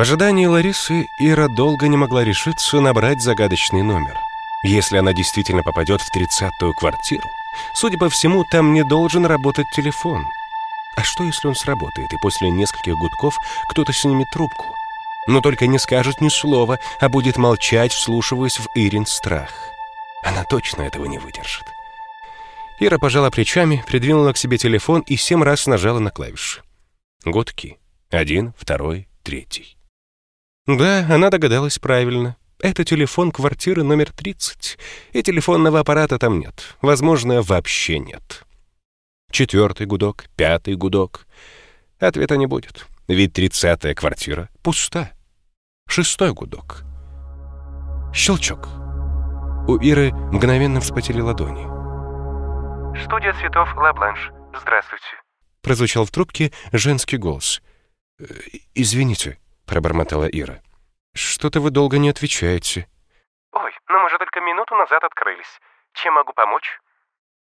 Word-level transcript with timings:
ожидании 0.00 0.46
Ларисы 0.46 1.06
Ира 1.18 1.48
долго 1.48 1.86
не 1.88 1.96
могла 1.96 2.24
решиться 2.24 2.80
набрать 2.80 3.20
загадочный 3.20 3.82
номер. 3.82 4.16
Если 4.62 4.96
она 4.96 5.12
действительно 5.12 5.62
попадет 5.62 6.00
в 6.00 6.10
тридцатую 6.10 6.74
квартиру, 6.74 7.28
судя 7.74 7.98
по 7.98 8.08
всему, 8.08 8.44
там 8.50 8.72
не 8.72 8.82
должен 8.82 9.26
работать 9.26 9.66
телефон. 9.74 10.24
А 10.96 11.02
что, 11.02 11.24
если 11.24 11.48
он 11.48 11.54
сработает, 11.54 12.12
и 12.12 12.18
после 12.18 12.50
нескольких 12.50 12.94
гудков 12.94 13.34
кто-то 13.68 13.92
снимет 13.92 14.28
трубку? 14.30 14.64
Но 15.26 15.40
только 15.40 15.66
не 15.66 15.78
скажет 15.78 16.20
ни 16.20 16.28
слова, 16.28 16.78
а 17.00 17.08
будет 17.08 17.36
молчать, 17.36 17.92
вслушиваясь 17.92 18.58
в 18.58 18.68
Ирин 18.74 19.06
страх. 19.06 19.50
Она 20.22 20.44
точно 20.44 20.82
этого 20.82 21.06
не 21.06 21.18
выдержит. 21.18 21.64
Ира 22.78 22.98
пожала 22.98 23.30
плечами, 23.30 23.84
придвинула 23.86 24.32
к 24.32 24.38
себе 24.38 24.56
телефон 24.56 25.00
и 25.06 25.16
семь 25.16 25.42
раз 25.42 25.66
нажала 25.66 25.98
на 25.98 26.10
клавиши. 26.10 26.62
Гудки. 27.24 27.78
Один, 28.10 28.54
второй, 28.56 29.08
третий. 29.22 29.79
Да, 30.78 31.06
она 31.08 31.30
догадалась 31.30 31.78
правильно. 31.78 32.36
Это 32.60 32.84
телефон 32.84 33.32
квартиры 33.32 33.82
номер 33.82 34.12
30, 34.12 34.78
и 35.12 35.22
телефонного 35.22 35.80
аппарата 35.80 36.18
там 36.18 36.38
нет. 36.38 36.76
Возможно, 36.82 37.40
вообще 37.40 37.98
нет. 37.98 38.44
Четвертый 39.30 39.86
гудок, 39.86 40.26
пятый 40.36 40.74
гудок. 40.74 41.26
Ответа 41.98 42.36
не 42.36 42.46
будет, 42.46 42.86
ведь 43.08 43.32
тридцатая 43.32 43.94
квартира 43.94 44.50
пуста. 44.62 45.12
Шестой 45.88 46.32
гудок. 46.32 46.84
Щелчок. 48.12 48.68
У 49.66 49.76
Иры 49.76 50.12
мгновенно 50.12 50.80
вспотели 50.80 51.20
ладони. 51.20 51.64
«Студия 53.04 53.32
цветов 53.34 53.74
Ла 53.76 53.92
Бланш. 53.92 54.30
Здравствуйте». 54.60 55.04
Прозвучал 55.62 56.04
в 56.04 56.10
трубке 56.10 56.52
женский 56.72 57.16
голос. 57.16 57.62
«Э, 58.18 58.24
«Извините»,— 58.74 59.38
пробормотала 59.70 60.24
Ира. 60.24 60.60
«Что-то 61.14 61.60
вы 61.60 61.70
долго 61.70 61.98
не 61.98 62.10
отвечаете». 62.10 62.88
«Ой, 63.52 63.72
ну 63.88 64.00
мы 64.00 64.10
же 64.10 64.18
только 64.18 64.40
минуту 64.40 64.74
назад 64.74 65.04
открылись. 65.04 65.60
Чем 65.94 66.14
могу 66.14 66.32
помочь?» 66.32 66.80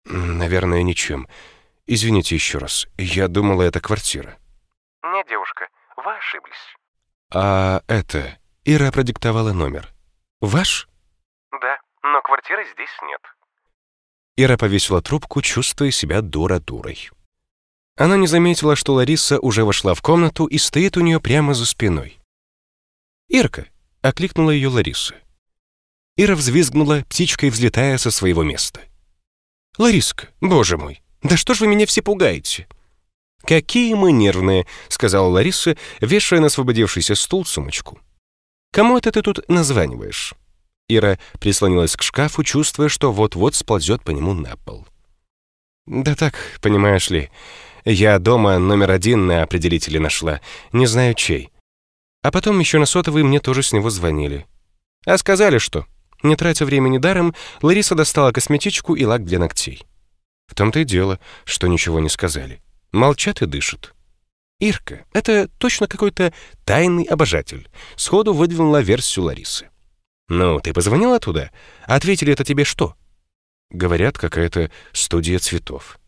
«Наверное, 0.06 0.82
ничем. 0.82 1.28
Извините 1.86 2.36
еще 2.36 2.58
раз. 2.58 2.88
Я 2.98 3.28
думала, 3.28 3.64
это 3.64 3.82
квартира». 3.82 4.38
«Нет, 5.04 5.28
девушка, 5.28 5.68
вы 5.98 6.16
ошиблись». 6.16 6.78
«А 7.34 7.82
это...» 7.88 8.38
Ира 8.64 8.92
продиктовала 8.92 9.52
номер. 9.52 9.90
«Ваш?» 10.42 10.88
«Да, 11.52 11.78
но 12.02 12.22
квартиры 12.22 12.66
здесь 12.74 12.98
нет». 13.04 13.22
Ира 14.38 14.58
повесила 14.58 15.02
трубку, 15.02 15.42
чувствуя 15.42 15.92
себя 15.92 16.22
дура-дурой. 16.22 17.10
Она 17.98 18.18
не 18.18 18.28
заметила, 18.28 18.76
что 18.76 18.94
Лариса 18.94 19.40
уже 19.40 19.64
вошла 19.64 19.94
в 19.94 20.02
комнату 20.02 20.46
и 20.46 20.58
стоит 20.58 20.98
у 20.98 21.02
нее 21.02 21.22
прямо 21.22 21.54
за 21.54 21.66
спиной. 21.66 22.20
«Ирка!»— 23.30 23.68
окликнула 24.02 24.52
ее 24.52 24.68
Лариса. 24.68 25.16
Ира 26.18 26.36
взвизгнула, 26.36 27.04
птичкой 27.10 27.50
взлетая 27.50 27.98
со 27.98 28.12
своего 28.12 28.44
места. 28.44 28.82
«Лариска, 29.78 30.30
боже 30.42 30.78
мой, 30.78 31.02
да 31.24 31.36
что 31.38 31.54
ж 31.54 31.62
вы 31.62 31.68
меня 31.68 31.86
все 31.86 32.02
пугаете?» 32.02 32.68
«Какие 33.44 33.94
мы 33.94 34.12
нервные!»— 34.12 34.66
сказала 34.88 35.28
Лариса, 35.28 35.78
вешая 36.02 36.40
на 36.40 36.48
освободившийся 36.48 37.16
стул 37.16 37.46
сумочку. 37.46 38.00
«Кому 38.72 38.98
это 38.98 39.12
ты 39.12 39.22
тут 39.22 39.48
названиваешь?» 39.50 40.34
Ира 40.88 41.20
прислонилась 41.40 41.96
к 41.96 42.02
шкафу, 42.02 42.44
чувствуя, 42.44 42.90
что 42.90 43.12
вот-вот 43.12 43.56
сползет 43.56 44.04
по 44.04 44.12
нему 44.12 44.34
на 44.34 44.56
пол. 44.58 44.88
«Да 45.86 46.16
так, 46.16 46.36
понимаешь 46.62 47.10
ли, 47.10 47.30
я 47.86 48.20
дома 48.20 48.58
номер 48.58 48.92
один 48.92 49.28
на 49.28 49.44
определителе 49.44 50.00
нашла, 50.00 50.42
не 50.72 50.88
знаю 50.88 51.14
чей. 51.14 51.52
А 52.24 52.32
потом 52.32 52.60
еще 52.60 52.80
на 52.80 52.86
сотовый 52.86 53.24
мне 53.24 53.40
тоже 53.40 53.62
с 53.62 53.72
него 53.72 53.90
звонили. 53.90 54.48
А 55.06 55.18
сказали, 55.18 55.60
что, 55.60 55.86
не 56.24 56.36
тратя 56.36 56.66
времени 56.66 56.98
даром, 56.98 57.36
Лариса 57.62 57.94
достала 57.94 58.32
косметичку 58.32 58.96
и 58.96 59.06
лак 59.06 59.24
для 59.24 59.38
ногтей. 59.38 59.86
В 60.48 60.56
том-то 60.56 60.80
и 60.80 60.84
дело, 60.84 61.20
что 61.44 61.68
ничего 61.68 62.00
не 62.00 62.10
сказали. 62.10 62.62
Молчат 62.92 63.42
и 63.42 63.46
дышат. 63.46 63.94
Ирка— 64.60 65.06
это 65.14 65.50
точно 65.60 65.88
какой-то 65.88 66.34
тайный 66.64 67.04
обожатель. 67.04 67.70
Сходу 67.96 68.34
выдвинула 68.34 68.82
версию 68.82 69.26
Ларисы. 69.26 69.70
«Ну, 70.28 70.60
ты 70.60 70.74
позвонила 70.74 71.20
туда? 71.20 71.52
Ответили 71.86 72.34
это 72.34 72.44
тебе 72.44 72.64
что?» 72.64 72.96
Говорят, 73.70 74.18
какая-то 74.18 74.72
студия 74.94 75.40
цветов. 75.40 76.00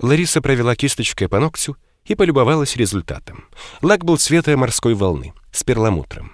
Лариса 0.00 0.40
провела 0.40 0.76
кисточкой 0.76 1.28
по 1.28 1.40
ногтю 1.40 1.76
и 2.04 2.14
полюбовалась 2.14 2.76
результатом. 2.76 3.44
Лак 3.82 4.04
был 4.04 4.16
цвета 4.16 4.56
морской 4.56 4.94
волны, 4.94 5.34
с 5.52 5.64
перламутром. 5.64 6.32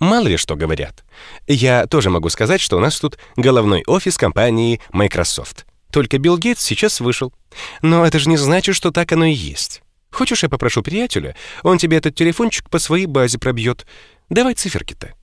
Мало 0.00 0.26
ли 0.26 0.36
что 0.36 0.56
говорят. 0.56 1.04
Я 1.46 1.86
тоже 1.86 2.10
могу 2.10 2.28
сказать, 2.28 2.60
что 2.60 2.76
у 2.76 2.80
нас 2.80 2.98
тут 2.98 3.18
головной 3.36 3.84
офис 3.86 4.16
компании 4.16 4.80
Microsoft. 4.92 5.66
Только 5.92 6.18
Билл 6.18 6.38
Гейтс 6.38 6.62
сейчас 6.62 7.00
вышел. 7.00 7.32
Но 7.80 8.04
это 8.04 8.18
же 8.18 8.28
не 8.28 8.36
значит, 8.36 8.74
что 8.74 8.90
так 8.90 9.12
оно 9.12 9.26
и 9.26 9.32
есть. 9.32 9.82
Хочешь, 10.10 10.42
я 10.42 10.48
попрошу 10.48 10.82
приятеля? 10.82 11.36
Он 11.62 11.78
тебе 11.78 11.96
этот 11.96 12.14
телефончик 12.14 12.68
по 12.68 12.78
своей 12.78 13.06
базе 13.06 13.38
пробьет. 13.38 13.86
Давай 14.28 14.54
циферки-то. 14.54 15.14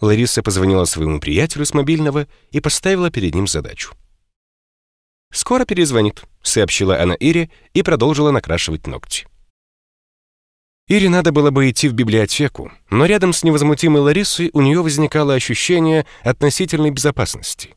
Лариса 0.00 0.42
позвонила 0.42 0.84
своему 0.84 1.20
приятелю 1.20 1.64
с 1.64 1.74
мобильного 1.74 2.26
и 2.50 2.60
поставила 2.60 3.10
перед 3.10 3.34
ним 3.34 3.46
задачу. 3.46 3.94
«Скоро 5.34 5.64
перезвонит»,— 5.64 6.22
сообщила 6.42 7.02
она 7.02 7.14
Ире 7.14 7.50
и 7.72 7.82
продолжила 7.82 8.30
накрашивать 8.30 8.86
ногти. 8.86 9.26
Ире 10.86 11.08
надо 11.08 11.32
было 11.32 11.50
бы 11.50 11.68
идти 11.68 11.88
в 11.88 11.92
библиотеку, 11.92 12.70
но 12.88 13.04
рядом 13.04 13.32
с 13.32 13.42
невозмутимой 13.42 14.00
Ларисой 14.00 14.50
у 14.52 14.60
нее 14.60 14.80
возникало 14.80 15.34
ощущение 15.34 16.06
относительной 16.22 16.90
безопасности. 16.90 17.74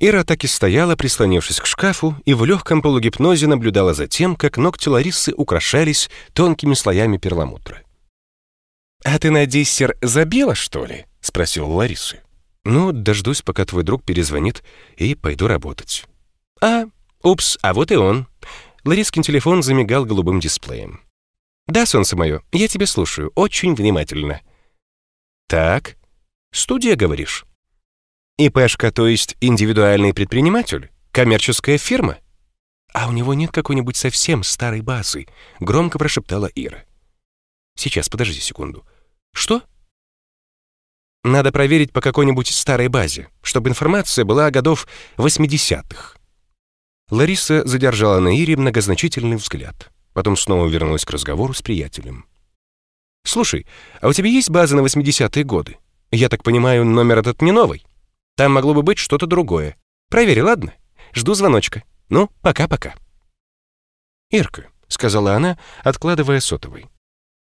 Ира 0.00 0.24
так 0.24 0.42
и 0.42 0.48
стояла, 0.48 0.96
прислонившись 0.96 1.60
к 1.60 1.66
шкафу, 1.66 2.16
и 2.24 2.34
в 2.34 2.44
легком 2.44 2.82
полугипнозе 2.82 3.46
наблюдала 3.46 3.94
за 3.94 4.08
тем, 4.08 4.34
как 4.34 4.56
ногти 4.56 4.88
Ларисы 4.88 5.32
украшались 5.36 6.10
тонкими 6.32 6.74
слоями 6.74 7.16
перламутра. 7.16 7.82
«А 9.04 9.18
ты 9.20 9.30
на 9.30 9.46
диссер 9.46 9.96
забила, 10.02 10.56
что 10.56 10.84
ли?»— 10.84 11.06
спросил 11.20 11.70
Ларисы. 11.70 12.22
«Ну, 12.64 12.90
дождусь, 12.90 13.42
пока 13.42 13.64
твой 13.64 13.84
друг 13.84 14.02
перезвонит, 14.02 14.64
и 14.96 15.14
пойду 15.14 15.46
работать». 15.46 16.04
«А, 16.60 16.84
упс, 17.22 17.58
а 17.62 17.74
вот 17.74 17.90
и 17.90 17.96
он». 17.96 18.26
Ларискин 18.84 19.22
телефон 19.22 19.62
замигал 19.62 20.04
голубым 20.04 20.40
дисплеем. 20.40 21.02
«Да, 21.66 21.84
солнце 21.84 22.16
мое, 22.16 22.42
я 22.52 22.68
тебя 22.68 22.86
слушаю, 22.86 23.30
очень 23.34 23.74
внимательно». 23.74 24.40
«Так, 25.46 25.96
студия, 26.52 26.96
говоришь?» 26.96 27.44
«ИПшка, 28.38 28.90
то 28.92 29.06
есть 29.06 29.36
индивидуальный 29.40 30.14
предприниматель? 30.14 30.90
Коммерческая 31.12 31.78
фирма?» 31.78 32.18
«А 32.94 33.08
у 33.08 33.12
него 33.12 33.34
нет 33.34 33.52
какой-нибудь 33.52 33.96
совсем 33.96 34.42
старой 34.42 34.80
базы?»— 34.80 35.26
громко 35.60 35.98
прошептала 35.98 36.46
Ира. 36.54 36.84
«Сейчас, 37.76 38.08
подожди 38.08 38.40
секунду. 38.40 38.86
Что?» 39.34 39.62
«Надо 41.24 41.52
проверить 41.52 41.92
по 41.92 42.00
какой-нибудь 42.00 42.48
старой 42.48 42.88
базе, 42.88 43.28
чтобы 43.42 43.68
информация 43.68 44.24
была 44.24 44.50
годов 44.50 44.86
80-х. 45.16 46.17
Лариса 47.10 47.66
задержала 47.66 48.20
на 48.20 48.36
Ире 48.36 48.56
многозначительный 48.56 49.36
взгляд. 49.36 49.90
Потом 50.12 50.36
снова 50.36 50.66
вернулась 50.68 51.04
к 51.04 51.10
разговору 51.10 51.54
с 51.54 51.62
приятелем. 51.62 52.26
«Слушай, 53.24 53.66
а 54.00 54.08
у 54.08 54.12
тебя 54.12 54.28
есть 54.28 54.50
база 54.50 54.76
на 54.76 54.80
80-е 54.80 55.44
годы? 55.44 55.78
Я 56.10 56.28
так 56.28 56.42
понимаю, 56.42 56.84
номер 56.84 57.18
этот 57.18 57.40
не 57.42 57.52
новый? 57.52 57.84
Там 58.36 58.52
могло 58.52 58.74
бы 58.74 58.82
быть 58.82 58.98
что-то 58.98 59.26
другое. 59.26 59.76
Проверь, 60.10 60.42
ладно? 60.42 60.74
Жду 61.14 61.34
звоночка. 61.34 61.82
Ну, 62.08 62.30
пока-пока». 62.42 62.94
«Ирка»,— 64.30 64.68
сказала 64.88 65.34
она, 65.34 65.58
откладывая 65.82 66.40
сотовый. 66.40 66.86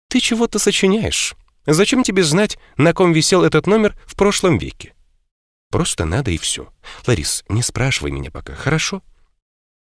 «Ты 0.09 0.21
чего-то 0.21 0.59
сочиняешь. 0.59 1.35
Зачем 1.67 2.03
тебе 2.03 2.23
знать, 2.23 2.59
на 2.77 2.95
ком 2.95 3.13
висел 3.13 3.45
этот 3.45 3.67
номер 3.67 3.99
в 4.07 4.17
прошлом 4.17 4.57
веке? 4.57 4.95
Просто 5.71 6.07
надо 6.07 6.31
и 6.31 6.39
все. 6.39 6.73
Ларис, 7.07 7.45
не 7.49 7.63
спрашивай 7.63 8.11
меня 8.11 8.31
пока, 8.31 8.55
хорошо?» 8.55 9.03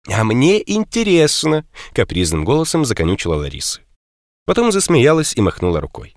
«А 0.07 0.23
мне 0.23 0.61
интересно»,— 0.65 1.65
капризным 1.93 2.45
голосом 2.45 2.85
законючила 2.85 3.35
Лариса. 3.35 3.81
Потом 4.45 4.71
засмеялась 4.71 5.33
и 5.35 5.41
махнула 5.41 5.81
рукой. 5.81 6.15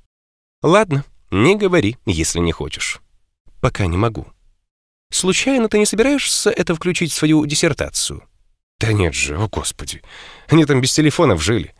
«Ладно, 0.63 1.05
не 1.31 1.57
говори, 1.57 1.97
если 2.07 2.39
не 2.39 2.53
хочешь. 2.53 3.01
Пока 3.61 3.87
не 3.87 3.97
могу. 3.97 4.27
Случайно 5.11 5.69
ты 5.69 5.79
не 5.79 5.87
собираешься 5.87 6.51
это 6.51 6.75
включить 6.75 7.13
в 7.13 7.15
свою 7.15 7.45
диссертацию?» 7.45 8.23
«Да 8.79 8.93
нет 8.93 9.15
же, 9.15 9.37
о 9.37 9.49
господи, 9.49 10.03
они 10.49 10.65
там 10.65 10.81
без 10.81 10.93
телефонов 10.95 11.43
жили. 11.43 11.75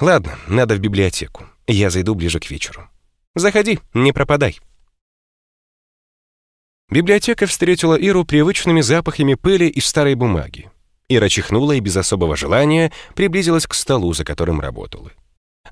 Ладно, 0.00 0.38
надо 0.48 0.74
в 0.74 0.80
библиотеку. 0.80 1.46
Я 1.66 1.90
зайду 1.90 2.14
ближе 2.14 2.40
к 2.40 2.50
вечеру. 2.50 2.88
Заходи, 3.34 3.78
не 3.94 4.12
пропадай». 4.12 4.58
Библиотека 6.90 7.46
встретила 7.46 7.94
Иру 7.94 8.24
привычными 8.24 8.82
запахами 8.82 9.34
пыли 9.34 9.68
и 9.68 9.80
старой 9.80 10.14
бумаги. 10.14 10.70
Ира 11.14 11.28
чихнула 11.28 11.72
и 11.72 11.80
без 11.80 11.96
особого 11.96 12.36
желания 12.36 12.92
приблизилась 13.14 13.66
к 13.66 13.74
столу, 13.74 14.12
за 14.12 14.24
которым 14.24 14.60
работала. 14.60 15.10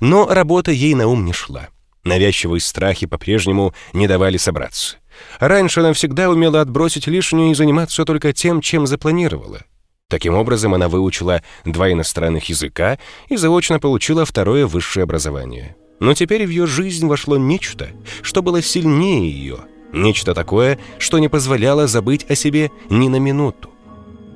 Но 0.00 0.26
работа 0.26 0.70
ей 0.70 0.94
на 0.94 1.06
ум 1.06 1.25
не 1.25 1.32
шла. 1.32 1.69
Навязчивые 2.04 2.60
страхи 2.60 3.06
по-прежнему 3.06 3.75
не 3.92 4.08
давали 4.08 4.37
собраться. 4.37 4.96
Раньше 5.38 5.81
она 5.81 5.92
всегда 5.92 6.31
умела 6.31 6.60
отбросить 6.60 7.06
лишнее 7.06 7.52
и 7.52 7.54
заниматься 7.54 8.04
только 8.04 8.32
тем, 8.32 8.60
чем 8.60 8.87
запланировала. 8.87 9.62
Таким 10.08 10.34
образом, 10.34 10.75
она 10.75 10.88
выучила 10.88 11.43
два 11.64 11.93
иностранных 11.93 12.48
языка 12.48 12.98
и 13.28 13.36
заочно 13.36 13.78
получила 13.78 14.25
второе 14.25 14.66
высшее 14.66 15.04
образование. 15.04 15.76
Но 16.00 16.14
теперь 16.14 16.46
в 16.46 16.50
ее 16.50 16.66
жизнь 16.66 17.06
вошло 17.06 17.36
нечто, 17.36 17.90
что 18.22 18.43
было 18.43 18.62
сильнее 18.62 19.31
ее, 19.31 19.58
нечто 19.93 20.34
такое, 20.34 20.78
что 20.98 21.19
не 21.19 21.28
позволяло 21.28 21.86
забыть 21.86 22.28
о 22.28 22.34
себе 22.34 22.72
ни 22.88 23.08
на 23.08 23.16
минуту. 23.16 23.70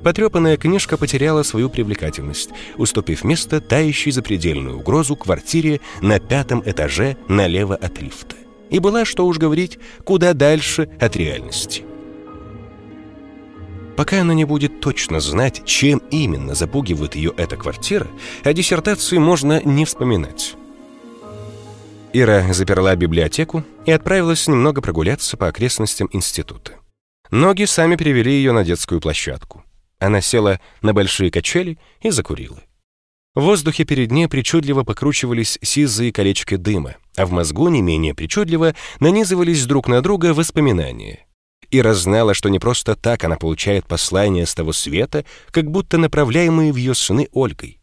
Потрепанная 0.03 0.57
книжка 0.57 0.97
потеряла 0.97 1.43
свою 1.43 1.69
привлекательность, 1.69 2.49
уступив 2.77 3.23
место 3.23 3.59
тающей 3.59 4.11
запредельную 4.11 4.79
угрозу 4.79 5.15
квартире 5.15 5.81
на 6.01 6.19
пятом 6.19 6.61
этаже 6.65 7.17
налево 7.27 7.75
от 7.75 8.01
лифта. 8.01 8.35
И 8.69 8.79
была, 8.79 9.05
что 9.05 9.25
уж 9.25 9.37
говорить, 9.37 9.79
куда 10.03 10.33
дальше 10.33 10.89
от 10.99 11.15
реальности. 11.15 11.83
Пока 13.95 14.21
она 14.21 14.33
не 14.33 14.45
будет 14.45 14.81
точно 14.81 15.19
знать, 15.19 15.63
чем 15.65 15.99
именно 16.11 16.53
запугивает 16.53 17.15
ее 17.15 17.33
эта 17.37 17.55
квартира, 17.55 18.07
о 18.43 18.53
диссертации 18.53 19.17
можно 19.17 19.61
не 19.63 19.85
вспоминать. 19.85 20.55
Ира 22.11 22.53
заперла 22.53 22.95
библиотеку 22.95 23.65
и 23.85 23.91
отправилась 23.91 24.47
немного 24.47 24.81
прогуляться 24.81 25.35
по 25.35 25.47
окрестностям 25.47 26.09
института. 26.13 26.73
Ноги 27.29 27.65
сами 27.65 27.97
привели 27.97 28.31
ее 28.31 28.53
на 28.53 28.63
детскую 28.63 29.01
площадку. 29.01 29.64
Она 29.99 30.21
села 30.21 30.59
на 30.81 30.93
большие 30.93 31.31
качели 31.31 31.77
и 32.01 32.09
закурила. 32.09 32.61
В 33.33 33.41
воздухе 33.41 33.83
перед 33.83 34.11
ней 34.11 34.27
причудливо 34.27 34.83
покручивались 34.83 35.59
сизые 35.61 36.13
колечки 36.13 36.55
дыма, 36.55 36.95
а 37.17 37.25
в 37.25 37.31
мозгу 37.31 37.67
не 37.67 37.81
менее 37.81 38.13
причудливо 38.13 38.75
нанизывались 38.99 39.65
друг 39.65 39.87
на 39.87 40.01
друга 40.01 40.33
воспоминания. 40.33 41.25
Ира 41.69 41.93
знала, 41.93 42.33
что 42.33 42.49
не 42.49 42.59
просто 42.59 42.95
так 42.95 43.23
она 43.23 43.35
получает 43.35 43.87
послания 43.87 44.45
с 44.45 44.55
того 44.55 44.71
света, 44.71 45.25
как 45.51 45.69
будто 45.69 45.97
направляемые 45.97 46.71
в 46.71 46.77
ее 46.77 46.95
сны 46.95 47.27
Ольгой. 47.33 47.79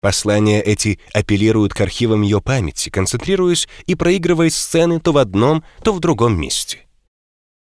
Послания 0.00 0.62
эти 0.62 0.98
апеллируют 1.12 1.74
к 1.74 1.80
архивам 1.80 2.22
ее 2.22 2.40
памяти, 2.40 2.88
концентрируясь 2.88 3.68
и 3.86 3.94
проигрывая 3.94 4.50
сцены 4.50 4.98
то 4.98 5.12
в 5.12 5.18
одном, 5.18 5.62
то 5.84 5.92
в 5.92 6.00
другом 6.00 6.40
месте. 6.40 6.86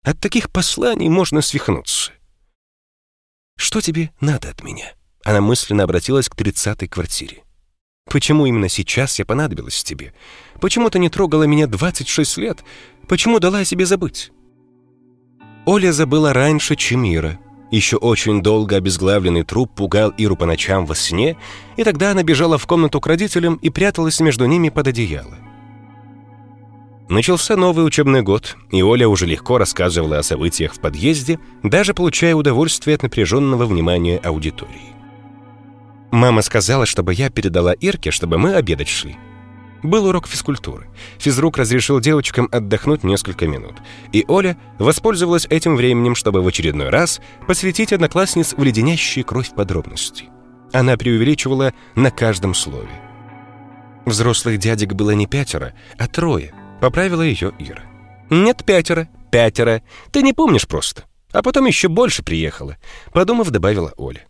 От 0.04 0.20
таких 0.20 0.52
посланий 0.52 1.08
можно 1.08 1.40
свихнуться. 1.40 2.12
«Что 3.56 3.80
тебе 3.80 4.10
надо 4.20 4.50
от 4.50 4.62
меня?» 4.62 4.92
Она 5.24 5.40
мысленно 5.40 5.82
обратилась 5.84 6.28
к 6.28 6.36
тридцатой 6.36 6.88
квартире. 6.88 7.42
«Почему 8.10 8.46
именно 8.46 8.68
сейчас 8.68 9.18
я 9.18 9.24
понадобилась 9.24 9.82
тебе? 9.82 10.14
Почему 10.60 10.90
ты 10.90 10.98
не 10.98 11.08
трогала 11.08 11.44
меня 11.44 11.66
26 11.66 12.36
лет? 12.36 12.64
Почему 13.08 13.40
дала 13.40 13.58
о 13.58 13.64
себе 13.64 13.86
забыть?» 13.86 14.30
Оля 15.64 15.90
забыла 15.90 16.32
раньше, 16.32 16.76
чем 16.76 17.04
Ира. 17.04 17.40
Еще 17.72 17.96
очень 17.96 18.42
долго 18.42 18.76
обезглавленный 18.76 19.42
труп 19.42 19.74
пугал 19.74 20.10
Иру 20.10 20.36
по 20.36 20.46
ночам 20.46 20.86
во 20.86 20.94
сне, 20.94 21.36
и 21.76 21.82
тогда 21.82 22.12
она 22.12 22.22
бежала 22.22 22.58
в 22.58 22.66
комнату 22.66 23.00
к 23.00 23.06
родителям 23.08 23.56
и 23.56 23.70
пряталась 23.70 24.20
между 24.20 24.46
ними 24.46 24.68
под 24.68 24.86
одеяло. 24.86 25.36
Начался 27.08 27.56
новый 27.56 27.86
учебный 27.86 28.22
год, 28.22 28.56
и 28.72 28.82
Оля 28.82 29.06
уже 29.06 29.26
легко 29.26 29.58
рассказывала 29.58 30.18
о 30.18 30.22
событиях 30.24 30.74
в 30.74 30.80
подъезде, 30.80 31.38
даже 31.62 31.94
получая 31.94 32.34
удовольствие 32.34 32.96
от 32.96 33.04
напряженного 33.04 33.64
внимания 33.64 34.18
аудитории. 34.18 34.92
Мама 36.10 36.42
сказала, 36.42 36.84
чтобы 36.84 37.14
я 37.14 37.30
передала 37.30 37.72
Ирке, 37.74 38.10
чтобы 38.10 38.38
мы 38.38 38.54
обедать 38.54 38.88
шли. 38.88 39.16
Был 39.84 40.06
урок 40.06 40.26
физкультуры. 40.26 40.88
Физрук 41.18 41.58
разрешил 41.58 42.00
девочкам 42.00 42.48
отдохнуть 42.50 43.04
несколько 43.04 43.46
минут, 43.46 43.74
и 44.12 44.24
Оля 44.26 44.56
воспользовалась 44.80 45.46
этим 45.48 45.76
временем, 45.76 46.16
чтобы 46.16 46.42
в 46.42 46.48
очередной 46.48 46.88
раз 46.88 47.20
посвятить 47.46 47.92
одноклассниц 47.92 48.54
в 48.56 48.62
леденящие 48.64 49.24
кровь 49.24 49.54
подробности. 49.54 50.24
Она 50.72 50.96
преувеличивала 50.96 51.72
на 51.94 52.10
каждом 52.10 52.52
слове. 52.52 52.90
Взрослых 54.06 54.58
дядек 54.58 54.94
было 54.94 55.12
не 55.12 55.26
пятеро, 55.28 55.72
а 55.98 56.08
трое— 56.08 56.52
Поправила 56.80 57.22
ее 57.22 57.52
Ира. 57.58 57.82
«Нет, 58.30 58.64
пятеро, 58.66 59.08
пятеро. 59.30 59.82
Ты 60.12 60.22
не 60.22 60.32
помнишь 60.32 60.66
просто. 60.66 61.04
А 61.32 61.42
потом 61.42 61.66
еще 61.66 61.88
больше 61.88 62.22
приехала»,— 62.22 62.76
подумав, 63.12 63.50
добавила 63.50 63.92
Оля. 63.96 64.26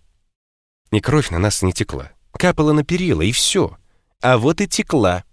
И 0.92 1.00
кровь 1.00 1.30
на 1.30 1.38
нас 1.38 1.62
не 1.62 1.72
текла. 1.72 2.12
Капала 2.32 2.72
на 2.72 2.84
перила, 2.84 3.22
и 3.22 3.32
все. 3.32 3.76
А 4.22 4.38
вот 4.38 4.60
и 4.60 4.68
текла. 4.68 5.24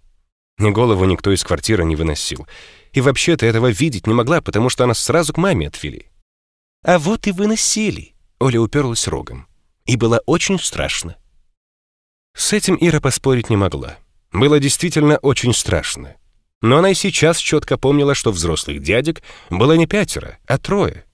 Ни 0.58 0.70
голову 0.70 1.04
никто 1.04 1.32
из 1.32 1.44
квартиры 1.44 1.84
не 1.84 1.96
выносил. 1.96 2.46
И 2.92 3.00
вообще-то 3.00 3.46
этого 3.46 3.68
видеть 3.70 4.06
не 4.06 4.14
могла, 4.14 4.40
потому 4.40 4.68
что 4.68 4.84
она 4.84 4.94
сразу 4.94 5.32
к 5.32 5.38
маме 5.38 5.68
отвели. 5.68 6.08
А 6.82 6.98
вот 6.98 7.26
и 7.26 7.32
выносили. 7.32 8.14
Оля 8.40 8.60
уперлась 8.60 9.08
рогом. 9.08 9.48
И 9.84 9.96
было 9.96 10.22
очень 10.26 10.58
страшно. 10.58 11.16
С 12.36 12.52
этим 12.52 12.76
Ира 12.80 13.00
поспорить 13.00 13.50
не 13.50 13.56
могла. 13.56 13.96
Было 14.32 14.58
действительно 14.58 15.18
очень 15.18 15.54
страшно. 15.54 16.16
Но 16.64 16.78
она 16.78 16.92
и 16.92 16.94
сейчас 16.94 17.36
четко 17.36 17.76
помнила, 17.76 18.14
что 18.14 18.32
взрослых 18.32 18.80
дядек 18.80 19.22
было 19.50 19.74
не 19.74 19.86
пятеро, 19.86 20.38
а 20.46 20.56
трое. 20.56 21.04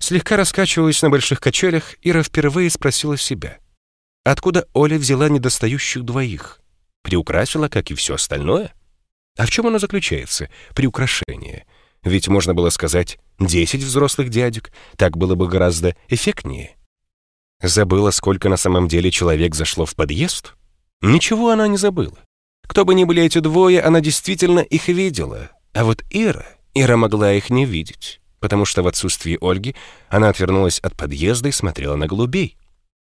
Слегка 0.00 0.36
раскачиваясь 0.36 1.00
на 1.00 1.10
больших 1.10 1.38
качелях, 1.38 1.94
Ира 2.02 2.24
впервые 2.24 2.68
спросила 2.70 3.16
себя, 3.16 3.58
откуда 4.24 4.66
Оля 4.72 4.98
взяла 4.98 5.28
недостающих 5.28 6.02
двоих? 6.02 6.60
Приукрасила, 7.04 7.68
как 7.68 7.92
и 7.92 7.94
все 7.94 8.14
остальное? 8.14 8.74
А 9.38 9.46
в 9.46 9.50
чем 9.52 9.68
оно 9.68 9.78
заключается, 9.78 10.50
приукрашение? 10.74 11.66
Ведь 12.02 12.26
можно 12.26 12.52
было 12.52 12.70
сказать 12.70 13.20
«десять 13.38 13.84
взрослых 13.84 14.28
дядек», 14.28 14.72
так 14.96 15.16
было 15.16 15.36
бы 15.36 15.46
гораздо 15.46 15.94
эффектнее. 16.08 16.74
Забыла, 17.62 18.10
сколько 18.10 18.48
на 18.48 18.56
самом 18.56 18.88
деле 18.88 19.12
человек 19.12 19.54
зашло 19.54 19.86
в 19.86 19.94
подъезд? 19.94 20.54
Ничего 21.00 21.50
она 21.50 21.68
не 21.68 21.76
забыла. 21.76 22.18
Кто 22.66 22.84
бы 22.84 22.94
ни 22.94 23.04
были 23.04 23.22
эти 23.22 23.38
двое, 23.38 23.80
она 23.80 24.00
действительно 24.00 24.60
их 24.60 24.88
видела. 24.88 25.50
А 25.72 25.84
вот 25.84 26.02
Ира, 26.10 26.46
Ира 26.74 26.96
могла 26.96 27.32
их 27.32 27.50
не 27.50 27.64
видеть, 27.66 28.20
потому 28.40 28.64
что 28.64 28.82
в 28.82 28.86
отсутствии 28.86 29.38
Ольги 29.40 29.74
она 30.08 30.28
отвернулась 30.28 30.78
от 30.78 30.96
подъезда 30.96 31.48
и 31.48 31.52
смотрела 31.52 31.96
на 31.96 32.06
голубей. 32.06 32.56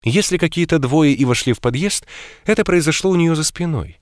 Если 0.04 0.38
какие-то 0.38 0.80
двое 0.80 1.14
и 1.14 1.24
вошли 1.24 1.54
в 1.54 1.60
подъезд, 1.62 2.06
это 2.46 2.66
произошло 2.66 3.12
у 3.12 3.16
нее 3.16 3.36
за 3.36 3.44
спиной. 3.44 4.00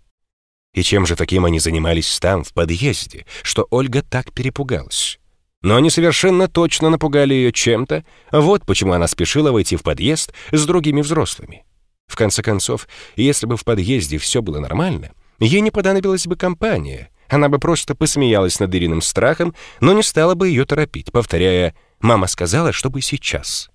И 0.74 0.84
чем 0.84 1.06
же 1.06 1.16
таким 1.16 1.46
они 1.46 1.60
занимались 1.60 2.20
там, 2.20 2.44
в 2.44 2.54
подъезде, 2.54 3.26
что 3.44 3.68
Ольга 3.70 4.02
так 4.02 4.32
перепугалась? 4.32 5.20
Но 5.62 5.76
они 5.76 5.90
совершенно 5.90 6.48
точно 6.48 6.90
напугали 6.90 7.34
ее 7.34 7.52
чем-то, 7.52 8.04
вот 8.32 8.66
почему 8.66 8.94
она 8.94 9.08
спешила 9.08 9.52
войти 9.52 9.76
в 9.76 9.84
подъезд 9.84 10.34
с 10.52 10.66
другими 10.66 11.02
взрослыми. 11.02 11.66
В 12.08 12.16
конце 12.16 12.42
концов, 12.42 12.88
если 13.16 13.46
бы 13.46 13.58
в 13.58 13.64
подъезде 13.64 14.18
все 14.18 14.42
было 14.42 14.60
нормально, 14.60 15.12
Ей 15.42 15.62
не 15.62 15.72
понадобилась 15.72 16.28
бы 16.28 16.36
компания. 16.36 17.10
Она 17.28 17.50
бы 17.50 17.58
просто 17.58 17.96
посмеялась 17.96 18.60
над 18.60 18.74
Ириным 18.76 19.02
страхом, 19.02 19.56
но 19.80 19.92
не 19.94 20.04
стала 20.04 20.36
бы 20.36 20.48
ее 20.48 20.66
торопить, 20.66 21.12
повторяя 21.12 21.76
«мама 22.00 22.28
сказала, 22.28 22.72
чтобы 22.72 23.02
сейчас». 23.02 23.72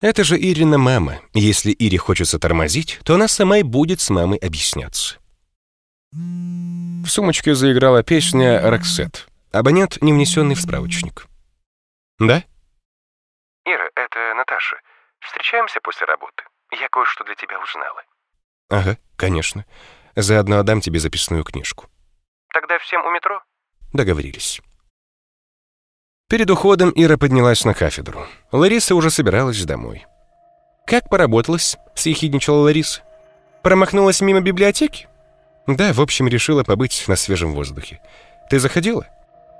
Это 0.00 0.24
же 0.24 0.36
Ирина 0.36 0.76
мама. 0.76 1.20
Если 1.32 1.70
Ире 1.70 1.96
хочется 1.96 2.40
тормозить, 2.40 2.98
то 3.04 3.14
она 3.14 3.28
сама 3.28 3.58
и 3.58 3.62
будет 3.62 4.00
с 4.00 4.10
мамой 4.10 4.38
объясняться. 4.38 5.18
В 6.12 7.06
сумочке 7.06 7.54
заиграла 7.54 8.02
песня 8.02 8.60
«Роксет». 8.68 9.28
Абонент, 9.52 10.02
не 10.02 10.12
внесенный 10.12 10.56
в 10.56 10.60
справочник. 10.60 11.26
«Да?» 12.18 12.42
«Ира, 13.64 13.88
это 13.94 14.34
Наташа. 14.34 14.76
Встречаемся 15.20 15.80
после 15.80 16.06
работы. 16.06 16.42
Я 16.72 16.88
кое-что 16.88 17.22
для 17.24 17.36
тебя 17.36 17.60
узнала». 17.60 18.02
«Ага, 18.70 18.98
конечно. 19.16 19.64
Заодно 20.16 20.58
отдам 20.58 20.80
тебе 20.80 21.00
записную 21.00 21.44
книжку. 21.44 21.86
Тогда 22.52 22.78
всем 22.78 23.04
у 23.04 23.10
метро? 23.10 23.40
Договорились. 23.92 24.60
Перед 26.28 26.50
уходом 26.50 26.92
Ира 26.94 27.16
поднялась 27.16 27.64
на 27.64 27.74
кафедру. 27.74 28.26
Лариса 28.50 28.94
уже 28.94 29.10
собиралась 29.10 29.64
домой. 29.64 30.06
«Как 30.86 31.08
поработалась?»— 31.08 31.76
съехидничала 31.94 32.62
Лариса. 32.62 33.02
«Промахнулась 33.62 34.20
мимо 34.20 34.40
библиотеки?» 34.40 35.08
«Да, 35.66 35.92
в 35.92 36.00
общем, 36.00 36.28
решила 36.28 36.62
побыть 36.62 37.04
на 37.08 37.16
свежем 37.16 37.52
воздухе. 37.52 38.00
Ты 38.50 38.58
заходила?» 38.58 39.06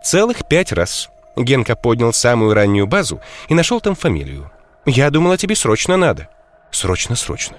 «Целых 0.02 0.46
пять 0.48 0.72
раз». 0.72 1.08
Генка 1.36 1.76
поднял 1.76 2.12
самую 2.12 2.54
раннюю 2.54 2.86
базу 2.86 3.20
и 3.48 3.54
нашел 3.54 3.80
там 3.80 3.94
фамилию. 3.94 4.50
«Я 4.84 5.10
думала, 5.10 5.36
тебе 5.36 5.56
срочно 5.56 5.96
надо». 5.96 6.28
«Срочно, 6.70 7.16
срочно». 7.16 7.56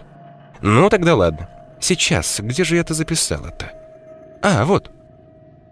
«Ну, 0.62 0.90
тогда 0.90 1.16
ладно. 1.16 1.50
Сейчас, 1.80 2.40
где 2.40 2.64
же 2.64 2.76
я 2.76 2.82
это 2.82 2.94
записала-то? 2.94 3.72
А, 4.42 4.66
вот. 4.66 4.92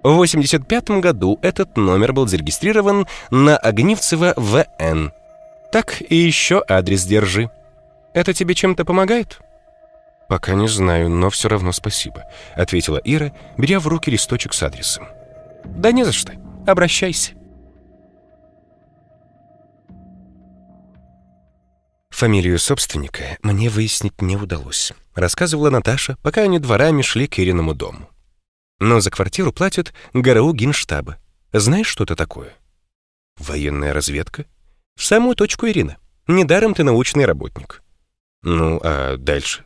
В 0.03 0.09
85 0.09 0.89
году 0.99 1.39
этот 1.41 1.77
номер 1.77 2.11
был 2.13 2.27
зарегистрирован 2.27 3.07
на 3.31 3.57
Огнивцево 3.57 4.33
ВН. 4.35 5.11
Так 5.71 6.01
и 6.01 6.15
еще 6.15 6.63
адрес 6.67 7.05
держи. 7.05 7.49
Это 8.13 8.33
тебе 8.33 8.53
чем-то 8.53 8.85
помогает? 8.85 9.39
Пока 10.27 10.53
не 10.53 10.67
знаю, 10.67 11.09
но 11.09 11.29
все 11.29 11.49
равно 11.49 11.71
спасибо, 11.71 12.25
ответила 12.55 12.99
Ира, 13.03 13.31
беря 13.57 13.79
в 13.79 13.87
руки 13.87 14.09
листочек 14.09 14.53
с 14.53 14.63
адресом. 14.63 15.07
Да 15.65 15.91
не 15.91 16.03
за 16.03 16.11
что. 16.11 16.33
Обращайся. 16.65 17.33
Фамилию 22.23 22.57
собственника 22.57 23.37
мне 23.43 23.69
выяснить 23.69 24.21
не 24.21 24.37
удалось, 24.37 24.93
рассказывала 25.13 25.69
Наташа, 25.69 26.15
пока 26.23 26.43
они 26.43 26.57
дворами 26.57 27.01
шли 27.01 27.27
к 27.27 27.37
Ириному 27.37 27.73
дому. 27.73 28.09
Но 28.79 29.01
за 29.01 29.11
квартиру 29.11 29.51
платят 29.51 29.93
ГРУ 30.13 30.53
Генштаба. 30.53 31.17
Знаешь, 31.51 31.87
что 31.87 32.05
это 32.05 32.15
такое? 32.15 32.53
Военная 33.37 33.91
разведка? 33.91 34.45
В 34.95 35.03
самую 35.03 35.35
точку, 35.35 35.67
Ирина. 35.67 35.97
Недаром 36.25 36.73
ты 36.73 36.85
научный 36.85 37.25
работник. 37.25 37.83
Ну, 38.41 38.79
а 38.81 39.17
дальше? 39.17 39.65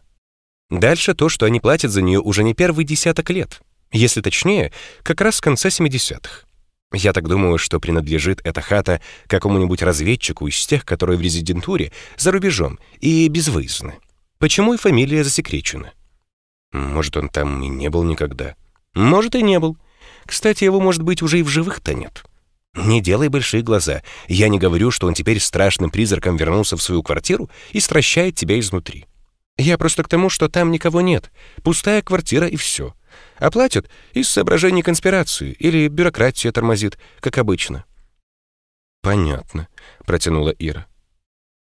Дальше 0.72 1.14
то, 1.14 1.30
что 1.30 1.46
они 1.46 1.60
платят 1.60 1.92
за 1.92 2.02
нее 2.02 2.20
уже 2.20 2.44
не 2.44 2.56
первый 2.56 2.86
десяток 2.86 3.30
лет. 3.30 3.62
Если 3.92 4.22
точнее, 4.22 4.74
как 5.04 5.22
раз 5.22 5.36
с 5.36 5.42
конца 5.42 5.70
70-х. 5.70 6.47
Я 6.94 7.12
так 7.12 7.28
думаю, 7.28 7.58
что 7.58 7.80
принадлежит 7.80 8.40
эта 8.46 8.62
хата 8.62 9.02
какому-нибудь 9.28 9.82
разведчику 9.82 10.48
из 10.48 10.66
тех, 10.66 10.86
которые 10.86 11.18
в 11.18 11.22
резидентуре, 11.22 11.92
за 12.18 12.32
рубежом 12.32 12.80
и 13.00 13.28
безвыездно. 13.28 13.96
Почему 14.40 14.74
и 14.74 14.78
фамилия 14.78 15.24
засекречена? 15.24 15.92
Может, 16.72 17.18
он 17.18 17.30
там 17.30 17.62
и 17.62 17.68
не 17.68 17.90
был 17.90 18.04
никогда. 18.04 18.56
Может, 18.94 19.36
и 19.36 19.42
не 19.42 19.60
был. 19.60 19.78
Кстати, 20.26 20.64
его, 20.64 20.80
может 20.80 21.02
быть, 21.02 21.22
уже 21.22 21.40
и 21.40 21.44
в 21.44 21.50
живых-то 21.50 21.94
нет. 21.94 22.24
Не 22.76 23.02
делай 23.02 23.28
большие 23.28 23.64
глаза. 23.64 24.02
Я 24.28 24.50
не 24.50 24.60
говорю, 24.60 24.92
что 24.92 25.08
он 25.08 25.14
теперь 25.14 25.40
страшным 25.40 25.90
призраком 25.90 26.38
вернулся 26.38 26.78
в 26.78 26.82
свою 26.82 27.04
квартиру 27.04 27.50
и 27.72 27.80
стращает 27.80 28.36
тебя 28.36 28.60
изнутри. 28.60 29.08
Я 29.58 29.78
просто 29.78 30.04
к 30.04 30.08
тому, 30.08 30.30
что 30.30 30.48
там 30.48 30.72
никого 30.72 31.02
нет. 31.02 31.32
Pустая 31.64 32.02
квартира 32.02 32.48
и 32.48 32.56
все. 32.56 32.94
Оплатят 33.38 33.90
из 34.14 34.30
соображений 34.30 34.82
конспирации 34.82 35.52
или 35.52 35.88
бюрократия 35.88 36.52
тормозит, 36.52 36.98
как 37.20 37.38
обычно. 37.38 37.86
Понятно, 39.02 39.68
протянула 40.06 40.50
Ира. 40.58 40.88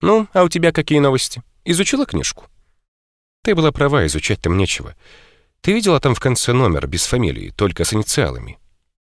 Ну, 0.00 0.28
а 0.32 0.42
у 0.44 0.48
тебя 0.48 0.72
какие 0.72 0.98
новости? 0.98 1.42
Изучила 1.64 2.06
книжку? 2.06 2.46
Ты 3.42 3.54
была 3.54 3.72
права, 3.72 4.06
изучать 4.06 4.40
там 4.40 4.56
нечего. 4.56 4.94
Ты 5.60 5.72
видела 5.72 6.00
там 6.00 6.14
в 6.14 6.20
конце 6.20 6.52
номер 6.52 6.86
без 6.86 7.06
фамилии, 7.06 7.50
только 7.56 7.84
с 7.84 7.92
инициалами? 7.92 8.58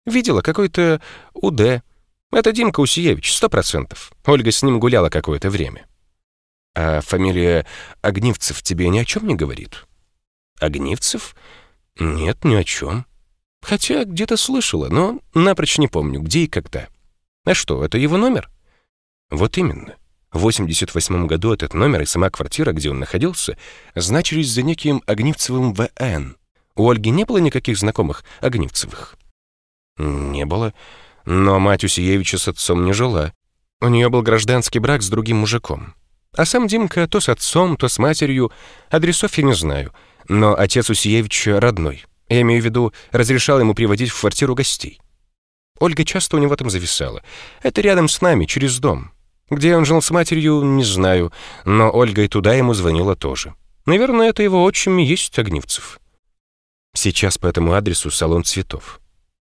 Видела 0.05 0.41
какой-то 0.41 1.01
УД, 1.33 1.83
это 2.31 2.53
Димка 2.53 2.79
Усиевич, 2.79 3.33
сто 3.33 3.49
процентов. 3.49 4.13
Ольга 4.25 4.51
с 4.51 4.63
ним 4.63 4.79
гуляла 4.79 5.09
какое-то 5.09 5.49
время. 5.49 5.85
А 6.73 7.01
фамилия 7.01 7.65
Огнивцев 8.01 8.63
тебе 8.63 8.87
ни 8.87 8.99
о 8.99 9.05
чем 9.05 9.27
не 9.27 9.35
говорит? 9.35 9.85
Огнивцев? 10.59 11.35
Нет, 12.01 12.43
ни 12.45 12.55
о 12.55 12.63
чем. 12.63 13.05
Хотя 13.61 14.05
где-то 14.05 14.35
слышала, 14.35 14.89
но 14.89 15.19
напрочь 15.35 15.77
не 15.77 15.87
помню, 15.87 16.19
где 16.19 16.39
и 16.39 16.47
когда. 16.47 16.87
А 17.45 17.53
что, 17.53 17.85
это 17.85 17.99
его 17.99 18.17
номер? 18.17 18.49
Вот 19.29 19.55
именно. 19.59 19.95
В 20.31 20.39
88 20.39 21.27
году 21.27 21.53
этот 21.53 21.75
номер 21.75 22.01
и 22.01 22.05
сама 22.07 22.31
квартира, 22.31 22.71
где 22.71 22.89
он 22.89 22.97
находился, 22.97 23.55
значились 23.93 24.49
за 24.49 24.63
неким 24.63 25.03
Огнивцевым 25.05 25.73
В.Н. 25.73 26.37
У 26.75 26.89
Ольги 26.89 27.11
не 27.11 27.23
было 27.23 27.37
никаких 27.37 27.77
знакомых 27.77 28.23
Огнивцевых? 28.39 29.15
Не 29.97 30.45
было. 30.45 30.73
Но 31.25 31.59
мать 31.59 31.83
Усиевича 31.83 32.39
с 32.39 32.47
отцом 32.47 32.83
не 32.83 32.93
жила. 32.93 33.31
У 33.79 33.87
нее 33.89 34.09
был 34.09 34.23
гражданский 34.23 34.79
брак 34.79 35.03
с 35.03 35.09
другим 35.09 35.37
мужиком. 35.37 35.93
А 36.35 36.45
сам 36.45 36.67
Димка 36.67 37.07
то 37.07 37.19
с 37.19 37.29
отцом, 37.29 37.77
то 37.77 37.87
с 37.87 37.99
матерью. 37.99 38.51
Адресов 38.89 39.37
я 39.37 39.43
не 39.43 39.53
знаю. 39.53 39.93
Но 40.27 40.57
отец 40.57 40.89
Усиевича 40.89 41.59
родной. 41.59 42.05
Я 42.29 42.41
имею 42.41 42.61
в 42.61 42.65
виду, 42.65 42.93
разрешал 43.11 43.59
ему 43.59 43.73
приводить 43.73 44.09
в 44.09 44.19
квартиру 44.19 44.55
гостей. 44.55 44.99
Ольга 45.79 46.05
часто 46.05 46.37
у 46.37 46.39
него 46.39 46.55
там 46.55 46.69
зависала. 46.69 47.23
Это 47.63 47.81
рядом 47.81 48.07
с 48.07 48.21
нами, 48.21 48.45
через 48.45 48.79
дом. 48.79 49.11
Где 49.49 49.75
он 49.75 49.83
жил 49.83 50.01
с 50.01 50.11
матерью, 50.11 50.61
не 50.63 50.83
знаю, 50.83 51.33
но 51.65 51.91
Ольга 51.91 52.21
и 52.21 52.27
туда 52.27 52.53
ему 52.53 52.73
звонила 52.73 53.15
тоже. 53.15 53.55
Наверное, 53.85 54.29
это 54.29 54.43
его 54.43 54.63
отчим 54.63 54.99
и 54.99 55.03
есть 55.03 55.37
Огнивцев. 55.39 55.99
Сейчас 56.93 57.37
по 57.37 57.47
этому 57.47 57.73
адресу 57.73 58.11
салон 58.11 58.43
цветов. 58.43 59.01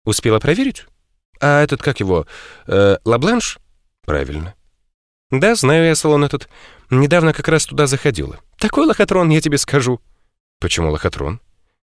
Успела 0.06 0.40
проверить? 0.40 0.86
А 1.42 1.64
этот, 1.64 1.82
как 1.82 2.00
его, 2.00 2.28
э, 2.68 2.98
Лабланш? 3.06 3.58
Правильно. 4.06 4.56
Да, 5.32 5.56
знаю 5.56 5.86
я 5.86 5.96
салон 5.96 6.24
этот. 6.24 6.50
Недавно 6.90 7.34
как 7.34 7.48
раз 7.48 7.66
туда 7.66 7.88
заходила. 7.88 8.40
Такой 8.58 8.86
лохотрон, 8.86 9.30
я 9.30 9.42
тебе 9.42 9.58
скажу. 9.58 10.02
Почему 10.60 10.92
лохотрон? 10.92 11.40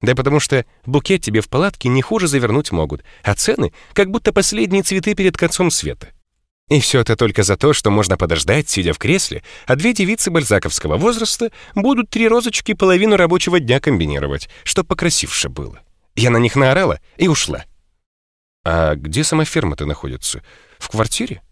Да 0.00 0.14
потому 0.14 0.40
что 0.40 0.66
букет 0.84 1.22
тебе 1.22 1.40
в 1.40 1.48
палатке 1.48 1.88
не 1.88 2.02
хуже 2.02 2.28
завернуть 2.28 2.72
могут, 2.72 3.02
а 3.22 3.34
цены 3.34 3.72
как 3.92 4.10
будто 4.10 4.32
последние 4.32 4.82
цветы 4.82 5.14
перед 5.14 5.36
концом 5.36 5.70
света. 5.70 6.08
И 6.68 6.80
все 6.80 7.00
это 7.00 7.14
только 7.14 7.42
за 7.42 7.56
то, 7.56 7.72
что 7.74 7.90
можно 7.90 8.16
подождать, 8.16 8.68
сидя 8.68 8.94
в 8.94 8.98
кресле, 8.98 9.42
а 9.66 9.76
две 9.76 9.92
девицы 9.92 10.30
бальзаковского 10.30 10.96
возраста 10.96 11.52
будут 11.74 12.08
три 12.08 12.26
розочки 12.26 12.72
половину 12.72 13.16
рабочего 13.16 13.60
дня 13.60 13.80
комбинировать, 13.80 14.48
чтоб 14.64 14.86
покрасивше 14.86 15.50
было. 15.50 15.80
Я 16.16 16.30
на 16.30 16.38
них 16.38 16.56
наорала 16.56 17.00
и 17.16 17.28
ушла. 17.28 17.64
«А 18.64 18.94
где 18.94 19.24
сама 19.24 19.44
ферма-то 19.44 19.84
находится? 19.84 20.42
В 20.78 20.88
квартире?» 20.88 21.42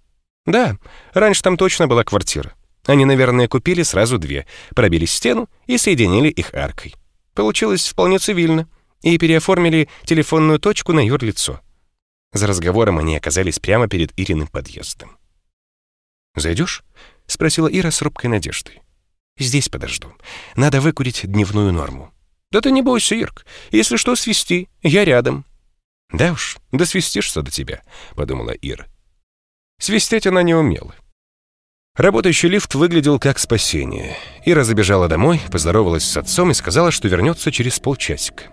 «Да, 0.46 0.78
раньше 1.12 1.42
там 1.42 1.58
точно 1.58 1.86
была 1.86 2.04
квартира. 2.04 2.54
Они, 2.86 3.04
наверное, 3.04 3.48
купили 3.48 3.82
сразу 3.82 4.18
две, 4.18 4.46
пробили 4.74 5.04
стену 5.04 5.48
и 5.66 5.76
соединили 5.76 6.28
их 6.28 6.54
аркой. 6.54 6.94
Получилось 7.34 7.88
вполне 7.88 8.18
цивильно. 8.18 8.68
И 9.02 9.18
переоформили 9.18 9.88
телефонную 10.04 10.60
точку 10.60 10.92
на 10.92 11.04
юрлицо. 11.04 11.60
За 12.32 12.46
разговором 12.46 12.98
они 12.98 13.16
оказались 13.16 13.58
прямо 13.58 13.88
перед 13.88 14.16
Ириным 14.18 14.46
подъездом. 14.46 15.18
«Зайдешь?»— 16.36 16.82
спросила 17.26 17.66
Ира 17.66 17.90
с 17.90 18.00
робкой 18.00 18.30
надеждой. 18.30 18.80
«Здесь 19.38 19.68
подожду. 19.68 20.12
Надо 20.54 20.80
выкурить 20.80 21.22
дневную 21.24 21.72
норму». 21.72 22.12
«Да 22.52 22.60
ты 22.60 22.70
не 22.70 22.82
бойся, 22.82 23.14
Ирк. 23.14 23.44
Если 23.70 23.96
что, 23.96 24.14
свисти. 24.14 24.68
Я 24.82 25.04
рядом». 25.04 25.44
«Да 26.12 26.32
уж, 26.32 26.58
да 26.70 26.84
свистишься 26.84 27.42
до 27.42 27.50
тебя»,— 27.50 27.82
подумала 28.14 28.50
Ира. 28.50 28.86
Свистеть 29.78 30.26
она 30.26 30.42
не 30.42 30.54
умела. 30.54 30.94
Работающий 31.94 32.48
лифт 32.48 32.74
выглядел 32.74 33.18
как 33.18 33.38
спасение. 33.38 34.16
Ира 34.46 34.64
забежала 34.64 35.08
домой, 35.08 35.42
поздоровалась 35.50 36.04
с 36.04 36.16
отцом 36.16 36.50
и 36.50 36.54
сказала, 36.54 36.90
что 36.90 37.06
вернется 37.06 37.52
через 37.52 37.78
полчасика. 37.80 38.44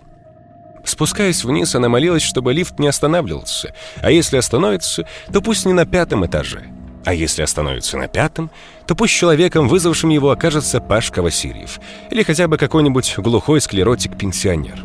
Спускаясь 0.83 1.45
вниз, 1.45 1.73
она 1.73 1.87
молилась, 1.87 2.21
чтобы 2.21 2.51
лифт 2.51 2.79
не 2.79 2.89
останавливался, 2.89 3.73
а 4.01 4.11
если 4.11 4.35
остановится, 4.35 5.07
то 5.31 5.41
пусть 5.41 5.65
не 5.65 5.71
на 5.71 5.85
пятом 5.85 6.25
этаже. 6.25 6.65
А 7.05 7.13
если 7.13 7.41
остановится 7.41 7.97
на 7.97 8.09
пятом, 8.09 8.51
то 8.85 8.93
пусть 8.93 9.13
человеком, 9.13 9.69
вызвавшим 9.69 10.09
его, 10.09 10.31
окажется 10.31 10.81
Пашка 10.81 11.21
Васильев 11.21 11.79
или 12.11 12.23
хотя 12.23 12.49
бы 12.49 12.57
какой-нибудь 12.57 13.13
глухой 13.19 13.61
склеротик-пенсионер. 13.61 14.83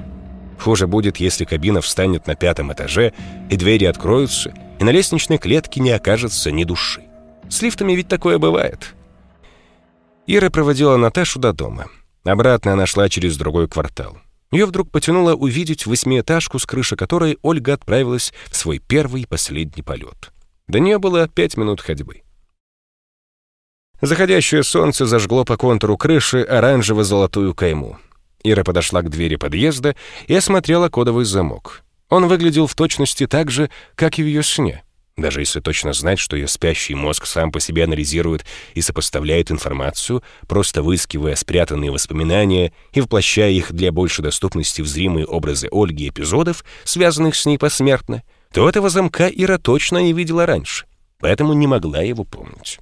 Хуже 0.60 0.86
будет, 0.86 1.16
если 1.16 1.44
кабина 1.44 1.80
встанет 1.80 2.28
на 2.28 2.36
пятом 2.36 2.72
этаже, 2.72 3.14
и 3.50 3.56
двери 3.56 3.86
откроются, 3.86 4.54
и 4.78 4.84
на 4.84 4.90
лестничной 4.90 5.38
клетке 5.38 5.80
не 5.80 5.90
окажется 5.90 6.52
ни 6.52 6.62
души. 6.62 7.02
С 7.48 7.62
лифтами 7.62 7.92
ведь 7.92 8.08
такое 8.08 8.38
бывает. 8.38 8.94
Ира 10.26 10.50
проводила 10.50 10.96
Наташу 10.96 11.38
до 11.38 11.52
дома. 11.52 11.86
Обратно 12.24 12.72
она 12.72 12.86
шла 12.86 13.08
через 13.08 13.36
другой 13.36 13.68
квартал. 13.68 14.18
Ее 14.50 14.66
вдруг 14.66 14.90
потянуло 14.90 15.34
увидеть 15.34 15.84
восьмиэтажку, 15.84 16.58
с 16.58 16.66
крыши 16.66 16.96
которой 16.96 17.38
Ольга 17.42 17.74
отправилась 17.74 18.32
в 18.50 18.56
свой 18.56 18.78
первый 18.78 19.22
и 19.22 19.26
последний 19.26 19.82
полет. 19.82 20.32
До 20.68 20.78
нее 20.78 20.98
было 20.98 21.28
пять 21.28 21.56
минут 21.56 21.80
ходьбы. 21.80 22.22
Заходящее 24.00 24.62
солнце 24.62 25.06
зажгло 25.06 25.44
по 25.44 25.56
контуру 25.56 25.96
крыши 25.96 26.42
оранжево-золотую 26.42 27.54
кайму. 27.54 27.98
Ира 28.42 28.62
подошла 28.62 29.02
к 29.02 29.10
двери 29.10 29.36
подъезда 29.36 29.96
и 30.26 30.34
осмотрела 30.34 30.88
кодовый 30.88 31.24
замок. 31.24 31.82
Он 32.08 32.28
выглядел 32.28 32.66
в 32.66 32.74
точности 32.74 33.26
так 33.26 33.50
же, 33.50 33.70
как 33.94 34.18
и 34.18 34.22
в 34.22 34.26
ее 34.26 34.42
сне. 34.42 34.84
Даже 35.16 35.40
если 35.40 35.60
точно 35.60 35.92
знать, 35.92 36.18
что 36.18 36.36
ее 36.36 36.48
спящий 36.48 36.94
мозг 36.94 37.26
сам 37.26 37.52
по 37.52 37.60
себе 37.60 37.84
анализирует 37.84 38.44
и 38.74 38.80
сопоставляет 38.80 39.52
информацию, 39.52 40.24
просто 40.48 40.82
выискивая 40.82 41.36
спрятанные 41.36 41.92
воспоминания 41.92 42.72
и 42.92 43.00
воплощая 43.00 43.50
их 43.52 43.72
для 43.72 43.92
большей 43.92 44.24
доступности 44.24 44.82
в 44.82 44.88
зримые 44.88 45.26
образы 45.26 45.68
Ольги 45.70 46.08
эпизодов, 46.08 46.64
связанных 46.82 47.36
с 47.36 47.46
ней 47.46 47.58
посмертно, 47.58 48.24
то 48.52 48.68
этого 48.68 48.88
замка 48.88 49.28
Ира 49.28 49.58
точно 49.58 49.98
не 49.98 50.12
видела 50.12 50.46
раньше, 50.46 50.86
поэтому 51.20 51.52
не 51.52 51.68
могла 51.68 52.02
его 52.02 52.24
помнить. 52.24 52.80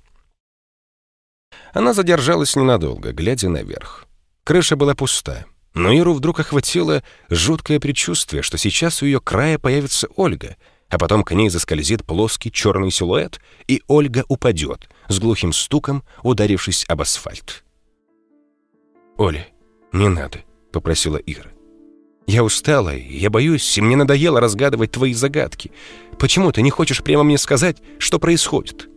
Она 1.75 1.93
задержалась 1.93 2.57
ненадолго, 2.57 3.13
глядя 3.13 3.51
наверх. 3.51 4.07
Крыша 4.45 4.77
была 4.77 4.95
пустая. 4.95 5.47
Но 5.75 5.91
Иру 5.91 6.13
вдруг 6.13 6.41
охватило 6.41 7.03
жуткое 7.31 7.81
предчувствие, 7.81 8.43
что 8.43 8.59
сейчас 8.59 9.03
у 9.03 9.07
ее 9.07 9.21
края 9.21 9.59
появится 9.59 10.09
Ольга, 10.17 10.57
а 10.93 10.99
потом 10.99 11.25
к 11.25 11.33
ней 11.33 11.49
заскользит 11.49 12.05
плоский 12.05 12.53
черный 12.53 12.91
силуэт, 12.91 13.41
и 13.67 13.83
Ольга 13.89 14.25
упадет, 14.29 14.91
с 15.09 15.19
глухим 15.19 15.55
стуком 15.55 16.05
ударившись 16.23 16.85
об 16.87 17.01
асфальт. 17.01 17.65
«Оля, 19.17 19.49
не 19.93 20.09
надо»,— 20.09 20.41
попросила 20.73 21.17
Ира. 21.17 21.51
Я 22.27 22.45
устала, 22.45 22.95
я 22.95 23.31
боюсь, 23.31 23.77
и 23.79 23.81
мне 23.81 23.97
надоело 23.97 24.39
разгадывать 24.39 24.93
твои 24.93 25.15
загадки. 25.15 25.73
Почему 26.19 26.53
ты 26.53 26.61
не 26.61 26.71
хочешь 26.71 27.03
прямо 27.03 27.25
мне 27.25 27.39
сказать, 27.39 27.79
что 27.99 28.19
происходит?» 28.19 28.91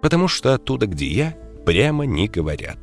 «Потому 0.00 0.28
что 0.28 0.54
оттуда, 0.54 0.86
где 0.86 1.06
я, 1.06 1.36
прямо 1.66 2.04
не 2.06 2.26
говорят». 2.26 2.78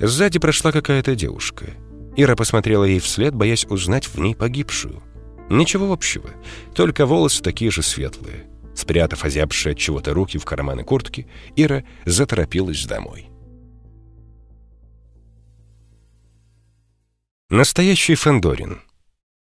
Сзади 0.00 0.38
прошла 0.38 0.72
какая-то 0.72 1.14
девушка. 1.14 1.66
Ира 2.16 2.36
посмотрела 2.36 2.84
ей 2.84 3.00
вслед, 3.00 3.34
боясь 3.34 3.66
узнать 3.66 4.06
в 4.06 4.18
ней 4.18 4.34
погибшую. 4.34 5.02
Ничего 5.50 5.92
общего, 5.92 6.30
только 6.74 7.06
волосы 7.06 7.42
такие 7.42 7.70
же 7.70 7.82
светлые. 7.82 8.46
Спрятав 8.74 9.24
озябшие 9.24 9.72
от 9.72 9.78
чего-то 9.78 10.14
руки 10.14 10.38
в 10.38 10.44
карманы 10.44 10.84
куртки, 10.84 11.26
Ира 11.56 11.84
заторопилась 12.04 12.84
домой. 12.84 13.28
Настоящий 17.50 18.14
Фандорин. 18.14 18.82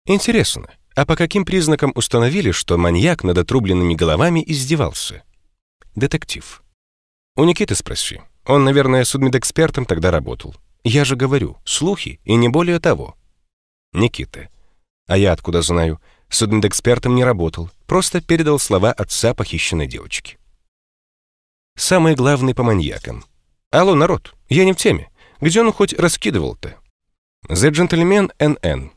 Интересно, 0.06 0.70
а 0.96 1.04
по 1.04 1.16
каким 1.16 1.44
признакам 1.44 1.92
установили, 1.94 2.50
что 2.50 2.78
маньяк 2.78 3.22
над 3.22 3.38
отрубленными 3.38 3.94
головами 3.94 4.42
издевался? 4.46 5.22
Детектив. 5.94 6.62
У 7.36 7.44
Никиты 7.44 7.74
спроси. 7.74 8.20
Он, 8.46 8.64
наверное, 8.64 9.04
судмедэкспертом 9.04 9.84
тогда 9.84 10.10
работал. 10.10 10.56
Я 10.82 11.04
же 11.04 11.14
говорю, 11.14 11.58
слухи 11.64 12.20
и 12.24 12.34
не 12.36 12.48
более 12.48 12.80
того. 12.80 13.16
Никита. 13.92 14.48
А 15.10 15.18
я 15.18 15.32
откуда 15.32 15.60
знаю? 15.60 16.00
Судмедэкспертом 16.28 17.16
не 17.16 17.24
работал, 17.24 17.68
просто 17.88 18.20
передал 18.20 18.60
слова 18.60 18.92
отца 18.92 19.34
похищенной 19.34 19.88
девочки. 19.88 20.38
Самый 21.76 22.14
главный 22.14 22.54
по 22.54 22.62
маньякам. 22.62 23.24
Алло, 23.72 23.96
народ, 23.96 24.36
я 24.48 24.64
не 24.64 24.72
в 24.72 24.76
теме. 24.76 25.10
Где 25.40 25.62
он 25.62 25.72
хоть 25.72 25.94
раскидывал-то? 25.94 26.76
The 27.48 27.72
Gentleman 27.72 28.30
NN. 28.38 28.90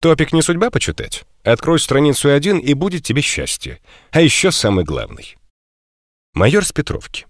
Топик 0.00 0.32
не 0.32 0.42
судьба 0.42 0.70
почитать? 0.70 1.22
Открой 1.44 1.78
страницу 1.78 2.28
один, 2.28 2.58
и 2.58 2.74
будет 2.74 3.04
тебе 3.04 3.22
счастье. 3.22 3.80
А 4.10 4.20
еще 4.20 4.50
самый 4.50 4.84
главный. 4.84 5.36
Майор 6.34 6.64
с 6.64 6.72
Петровки. 6.72 7.26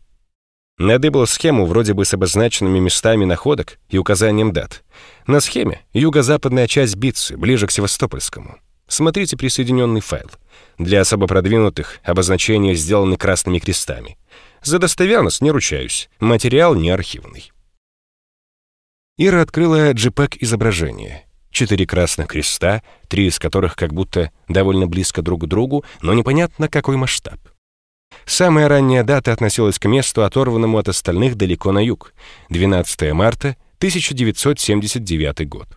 Надыбал 0.82 1.28
схему 1.28 1.64
вроде 1.64 1.94
бы 1.94 2.04
с 2.04 2.12
обозначенными 2.12 2.80
местами 2.80 3.24
находок 3.24 3.78
и 3.88 3.98
указанием 3.98 4.52
дат. 4.52 4.82
На 5.28 5.38
схеме 5.38 5.82
юго-западная 5.92 6.66
часть 6.66 6.96
Битцы, 6.96 7.36
ближе 7.36 7.68
к 7.68 7.70
Севастопольскому. 7.70 8.58
Смотрите 8.88 9.36
присоединенный 9.36 10.00
файл. 10.00 10.28
Для 10.78 11.02
особо 11.02 11.28
продвинутых 11.28 12.00
обозначения 12.02 12.74
сделаны 12.74 13.16
красными 13.16 13.60
крестами. 13.60 14.18
За 14.64 14.80
достоверность 14.80 15.40
не 15.40 15.52
ручаюсь, 15.52 16.10
материал 16.18 16.74
не 16.74 16.90
архивный. 16.90 17.52
Ира 19.18 19.42
открыла 19.42 19.92
JPEG-изображение. 19.92 21.26
Четыре 21.52 21.86
красных 21.86 22.26
креста, 22.26 22.82
три 23.06 23.28
из 23.28 23.38
которых 23.38 23.76
как 23.76 23.94
будто 23.94 24.32
довольно 24.48 24.88
близко 24.88 25.22
друг 25.22 25.44
к 25.44 25.46
другу, 25.46 25.84
но 26.00 26.12
непонятно 26.12 26.66
какой 26.66 26.96
масштаб. 26.96 27.38
Самая 28.26 28.68
ранняя 28.68 29.04
дата 29.04 29.32
относилась 29.32 29.78
к 29.78 29.86
месту, 29.86 30.24
оторванному 30.24 30.78
от 30.78 30.88
остальных 30.88 31.36
далеко 31.36 31.72
на 31.72 31.80
юг, 31.84 32.14
12 32.50 33.12
марта 33.12 33.56
1979 33.78 35.48
год. 35.48 35.68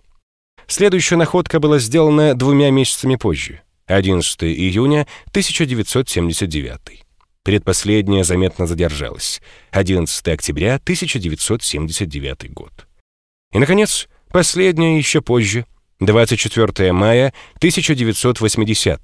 Следующая 0.67 1.15
находка 1.15 1.59
была 1.59 1.79
сделана 1.79 2.33
двумя 2.33 2.71
месяцами 2.71 3.15
позже, 3.15 3.61
11 3.87 4.43
июня 4.43 5.07
1979. 5.29 7.05
Предпоследняя 7.43 8.23
заметно 8.23 8.65
задержалась, 8.65 9.41
11 9.71 10.27
октября 10.29 10.75
1979 10.75 12.51
год. 12.51 12.87
И, 13.53 13.59
наконец, 13.59 14.07
последняя 14.29 14.97
еще 14.97 15.21
позже, 15.21 15.65
24 15.99 16.91
мая 16.91 17.33
1980 17.57 19.01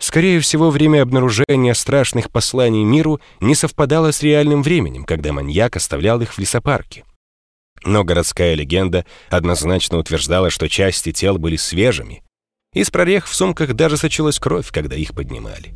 Скорее 0.00 0.40
всего, 0.40 0.70
время 0.70 1.02
обнаружения 1.02 1.74
страшных 1.74 2.30
посланий 2.30 2.84
миру 2.84 3.20
не 3.40 3.54
совпадало 3.54 4.12
с 4.12 4.22
реальным 4.22 4.62
временем, 4.62 5.04
когда 5.04 5.32
маньяк 5.32 5.76
оставлял 5.76 6.20
их 6.22 6.32
в 6.32 6.38
лесопарке. 6.38 7.04
Но 7.84 8.02
городская 8.02 8.54
легенда 8.54 9.04
однозначно 9.28 9.98
утверждала, 9.98 10.48
что 10.48 10.70
части 10.70 11.12
тел 11.12 11.36
были 11.36 11.56
свежими. 11.56 12.22
Из 12.72 12.90
прорех 12.90 13.26
в 13.26 13.34
сумках 13.34 13.74
даже 13.74 13.98
сочилась 13.98 14.38
кровь, 14.38 14.70
когда 14.70 14.96
их 14.96 15.14
поднимали. 15.14 15.74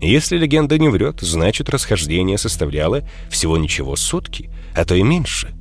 Если 0.00 0.36
легенда 0.36 0.76
не 0.78 0.88
врет, 0.88 1.20
значит, 1.20 1.68
расхождение 1.68 2.38
составляло 2.38 3.08
всего 3.30 3.56
ничего 3.56 3.94
сутки, 3.94 4.50
а 4.74 4.84
то 4.84 4.96
и 4.96 5.02
меньше. 5.02 5.54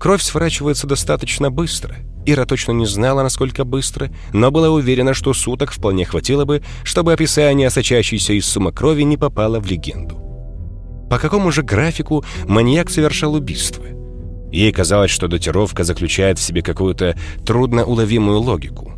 Кровь 0.00 0.22
сворачивается 0.22 0.86
достаточно 0.86 1.50
быстро— 1.50 1.96
Ира 2.26 2.46
точно 2.46 2.72
не 2.72 2.86
знала, 2.86 3.22
насколько 3.22 3.64
быстро, 3.64 4.10
но 4.32 4.50
была 4.50 4.70
уверена, 4.70 5.14
что 5.14 5.34
суток 5.34 5.72
вполне 5.72 6.04
хватило 6.04 6.44
бы, 6.44 6.62
чтобы 6.82 7.12
описание 7.12 7.70
сочащейся 7.70 8.32
из 8.32 8.46
сумма 8.46 8.72
крови 8.72 9.02
не 9.02 9.16
попало 9.16 9.60
в 9.60 9.66
легенду. 9.66 10.16
По 11.10 11.18
какому 11.18 11.52
же 11.52 11.62
графику 11.62 12.24
маньяк 12.46 12.90
совершал 12.90 13.34
убийство? 13.34 13.84
Ей 14.50 14.72
казалось, 14.72 15.10
что 15.10 15.28
датировка 15.28 15.84
заключает 15.84 16.38
в 16.38 16.42
себе 16.42 16.62
какую-то 16.62 17.16
трудноуловимую 17.44 18.40
логику. 18.40 18.92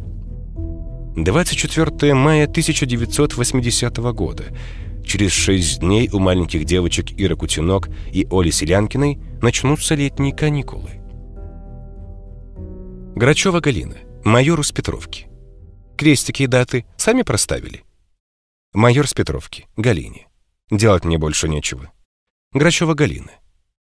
24 1.16 2.14
мая 2.14 2.44
1980 2.44 3.96
года. 4.12 4.44
Через 5.04 5.32
шесть 5.32 5.80
дней 5.80 6.10
у 6.12 6.18
маленьких 6.18 6.64
девочек 6.64 7.12
Иры 7.12 7.36
Кутинок 7.36 7.88
и 8.12 8.26
Оли 8.30 8.50
Селянкиной 8.50 9.18
начнутся 9.40 9.94
летние 9.94 10.34
каникулы. 10.34 11.05
Грачева 13.16 13.60
Галина, 13.60 13.96
майор 14.26 14.62
с 14.62 14.72
Петровки. 14.72 15.26
Крестики 15.96 16.42
и 16.42 16.46
даты 16.46 16.84
сами 16.98 17.22
проставили. 17.22 17.82
Майор 18.74 19.08
с 19.08 19.14
Петровки, 19.14 19.66
Галине. 19.78 20.28
Делать 20.70 21.06
мне 21.06 21.16
больше 21.16 21.48
нечего. 21.48 21.90
Грачева 22.52 22.92
Галина. 22.92 23.32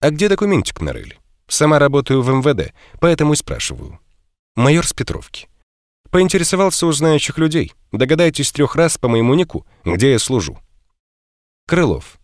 А 0.02 0.10
где 0.10 0.28
документик 0.28 0.82
нарыли? 0.82 1.17
Сама 1.48 1.80
работаю 1.80 2.22
в 2.22 2.30
МВД, 2.30 2.74
поэтому 3.00 3.32
и 3.32 3.38
спрашиваю. 3.38 4.02
Майор 4.58 4.86
с 4.86 4.91
Петровки. 4.91 5.48
Поинтересовался 6.10 6.86
у 6.86 6.91
знающих 6.91 7.38
людей. 7.38 7.72
Догадайтесь 7.94 8.52
трех 8.52 8.76
раз 8.76 8.98
по 8.98 9.08
моему 9.08 9.34
нику, 9.34 9.65
где 9.86 10.12
я 10.12 10.20
служу. 10.20 10.60
Крылов. 11.70 12.20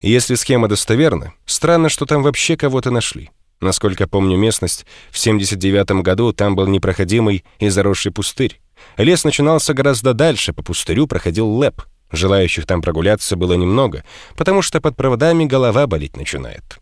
Если 0.00 0.34
схема 0.34 0.66
достоверна, 0.66 1.34
странно, 1.44 1.90
что 1.90 2.06
там 2.06 2.22
вообще 2.22 2.56
кого-то 2.56 2.90
нашли. 2.90 3.32
Насколько 3.60 4.06
помню 4.06 4.36
местность, 4.36 4.86
в 5.10 5.18
79 5.18 6.02
году 6.02 6.32
там 6.32 6.54
был 6.54 6.66
непроходимый 6.66 7.44
и 7.58 7.68
заросший 7.68 8.12
пустырь. 8.12 8.60
Лес 8.96 9.24
начинался 9.24 9.74
гораздо 9.74 10.14
дальше, 10.14 10.52
по 10.52 10.62
пустырю 10.62 11.06
проходил 11.06 11.48
лэп. 11.48 11.82
Желающих 12.10 12.66
там 12.66 12.80
прогуляться 12.80 13.36
было 13.36 13.52
немного, 13.54 14.04
потому 14.36 14.62
что 14.62 14.80
под 14.80 14.96
проводами 14.96 15.44
голова 15.44 15.86
болеть 15.86 16.16
начинает. 16.16 16.78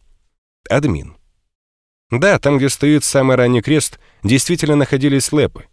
Админ. 0.68 1.16
Да, 2.10 2.38
там, 2.38 2.58
где 2.58 2.68
стоит 2.68 3.02
самый 3.02 3.36
ранний 3.36 3.62
крест, 3.62 3.98
действительно 4.22 4.76
находились 4.76 5.32
лэпы. 5.32 5.64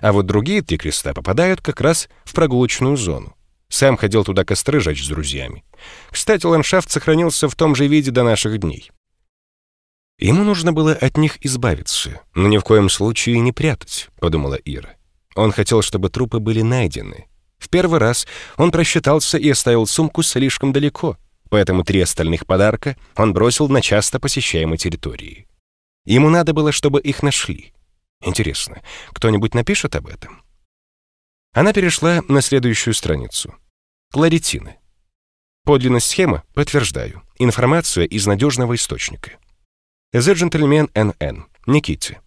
А 0.00 0.12
вот 0.12 0.26
другие 0.26 0.62
три 0.62 0.78
креста 0.78 1.12
попадают 1.12 1.60
как 1.60 1.80
раз 1.80 2.08
в 2.24 2.32
прогулочную 2.32 2.96
зону. 2.96 3.36
Сам 3.68 3.96
ходил 3.96 4.24
туда 4.24 4.44
костры 4.44 4.80
жечь 4.80 5.04
с 5.04 5.08
друзьями. 5.08 5.64
Кстати, 6.10 6.46
ландшафт 6.46 6.90
сохранился 6.90 7.48
в 7.48 7.54
том 7.54 7.74
же 7.74 7.86
виде 7.86 8.10
до 8.10 8.22
наших 8.22 8.58
дней. 8.58 8.90
Ему 10.22 10.44
нужно 10.44 10.72
было 10.72 10.92
от 10.92 11.16
них 11.16 11.44
избавиться, 11.44 12.20
но 12.32 12.46
ни 12.46 12.56
в 12.56 12.62
коем 12.62 12.88
случае 12.88 13.40
не 13.40 13.50
прятать, 13.50 14.08
подумала 14.20 14.54
Ира. 14.54 14.94
Он 15.34 15.50
хотел, 15.50 15.82
чтобы 15.82 16.10
трупы 16.10 16.38
были 16.38 16.62
найдены. 16.62 17.26
В 17.58 17.68
первый 17.68 17.98
раз 17.98 18.28
он 18.56 18.70
просчитался 18.70 19.36
и 19.36 19.50
оставил 19.50 19.84
сумку 19.84 20.22
слишком 20.22 20.72
далеко, 20.72 21.16
поэтому 21.50 21.82
три 21.82 22.00
остальных 22.00 22.46
подарка 22.46 22.96
он 23.16 23.32
бросил 23.32 23.68
на 23.68 23.82
часто 23.82 24.20
посещаемой 24.20 24.78
территории. 24.78 25.48
Ему 26.04 26.30
надо 26.30 26.52
было, 26.52 26.70
чтобы 26.70 27.00
их 27.00 27.24
нашли. 27.24 27.72
Интересно, 28.24 28.80
кто-нибудь 29.08 29.54
напишет 29.54 29.96
об 29.96 30.06
этом? 30.06 30.40
Она 31.52 31.72
перешла 31.72 32.22
на 32.28 32.42
следующую 32.42 32.94
страницу. 32.94 33.56
Кларитины. 34.12 34.76
Подлинность 35.64 36.10
схемы 36.10 36.44
подтверждаю. 36.54 37.22
Информация 37.40 38.04
из 38.04 38.24
надежного 38.28 38.76
источника. 38.76 39.41
The 40.14 40.34
Gentleman 40.34 40.92
NN, 40.92 41.44
Никите. 41.66 42.20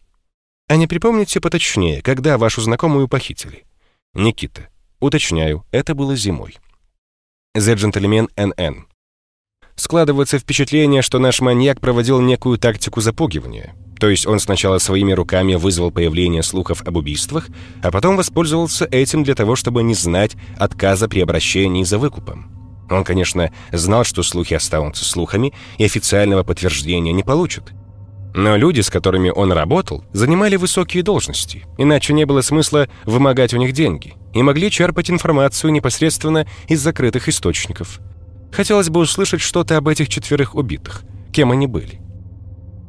А 0.68 0.76
не 0.76 0.88
припомните 0.88 1.40
поточнее, 1.40 2.02
когда 2.02 2.40
вашу 2.40 2.62
знакомую 2.62 3.08
похитили? 3.08 3.64
Никита. 4.16 4.70
Уточняю, 5.00 5.64
это 5.70 5.94
было 5.94 6.16
зимой. 6.16 6.58
The 7.56 7.76
Gentleman 7.76 8.28
NN. 8.36 8.86
Складывается 9.76 10.40
впечатление, 10.40 11.04
что 11.04 11.20
наш 11.20 11.42
маньяк 11.42 11.80
проводил 11.80 12.22
некую 12.22 12.58
тактику 12.58 13.02
запугивания. 13.02 13.76
То 14.00 14.10
есть 14.10 14.26
он 14.26 14.40
сначала 14.40 14.80
своими 14.80 15.12
руками 15.12 15.54
вызвал 15.54 15.92
появление 15.92 16.42
слухов 16.42 16.82
об 16.88 16.98
убийствах, 16.98 17.50
а 17.84 17.92
потом 17.92 18.18
воспользовался 18.18 18.86
этим 18.86 19.24
для 19.24 19.36
того, 19.36 19.56
чтобы 19.56 19.84
не 19.84 19.94
знать 19.94 20.36
отказа 20.58 21.08
при 21.08 21.20
обращении 21.20 21.84
за 21.84 22.00
выкупом. 22.00 22.65
Он, 22.90 23.04
конечно, 23.04 23.52
знал, 23.72 24.04
что 24.04 24.24
слухи 24.24 24.54
останутся 24.54 25.06
слухами 25.06 25.54
и 25.78 25.86
официального 25.86 26.44
подтверждения 26.44 27.12
не 27.12 27.24
получат. 27.24 27.74
Но 28.34 28.58
люди, 28.58 28.82
с 28.82 28.90
которыми 28.90 29.30
он 29.30 29.54
работал, 29.54 30.04
занимали 30.12 30.58
высокие 30.58 31.04
должности, 31.04 31.64
иначе 31.78 32.14
не 32.14 32.26
было 32.26 32.42
смысла 32.42 32.90
вымогать 33.06 33.54
у 33.54 33.58
них 33.58 33.72
деньги, 33.72 34.16
и 34.34 34.44
могли 34.44 34.70
черпать 34.70 35.10
информацию 35.10 35.72
непосредственно 35.72 36.46
из 36.68 36.82
закрытых 36.82 37.30
источников. 37.30 38.02
Хотелось 38.52 38.90
бы 38.90 39.00
услышать 39.00 39.42
что-то 39.42 39.78
об 39.78 39.88
этих 39.88 40.10
четверых 40.10 40.54
убитых, 40.56 41.04
кем 41.32 41.52
они 41.52 41.66
были. 41.66 42.02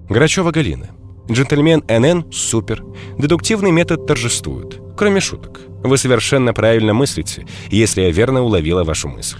Грачева 0.09 0.51
Галина. 0.51 0.91
Джентльмен 1.31 1.85
НН– 1.89 2.33
супер. 2.33 2.85
Дедуктивный 3.19 3.73
метод 3.73 4.07
торжествует. 4.07 4.81
Кроме 4.97 5.21
шуток. 5.21 5.61
Вы 5.83 5.99
совершенно 5.99 6.55
правильно 6.55 6.93
мыслите, 6.93 7.47
если 7.69 8.03
я 8.03 8.11
верно 8.11 8.43
уловила 8.43 8.85
вашу 8.85 9.09
мысль. 9.09 9.39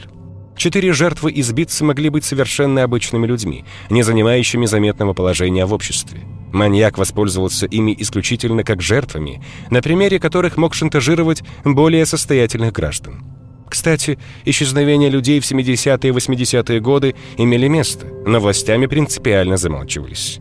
Четыре 0.57 0.95
жертвы 0.95 1.33
избитцы 1.35 1.85
могли 1.85 2.09
быть 2.09 2.25
совершенно 2.25 2.83
обычными 2.83 3.27
людьми, 3.27 3.65
не 3.91 4.03
занимающими 4.03 4.65
заметного 4.65 5.13
положения 5.13 5.67
в 5.67 5.75
обществе. 5.75 6.21
Маньяк 6.53 6.97
воспользовался 6.97 7.67
ими 7.67 7.95
исключительно 7.99 8.65
как 8.65 8.81
жертвами, 8.81 9.43
на 9.71 9.83
примере 9.83 10.19
которых 10.19 10.57
мог 10.57 10.75
шантажировать 10.75 11.43
более 11.65 12.07
состоятельных 12.07 12.73
граждан. 12.73 13.23
Кстати, 13.69 14.19
исчезновения 14.47 15.11
людей 15.11 15.41
в 15.41 15.45
70-е 15.45 16.11
и 16.11 16.15
80-е 16.15 16.81
годы 16.81 17.15
имели 17.37 17.69
место, 17.69 18.07
но 18.25 18.41
властями 18.41 18.87
принципиально 18.87 19.59
замалчивались. 19.59 20.41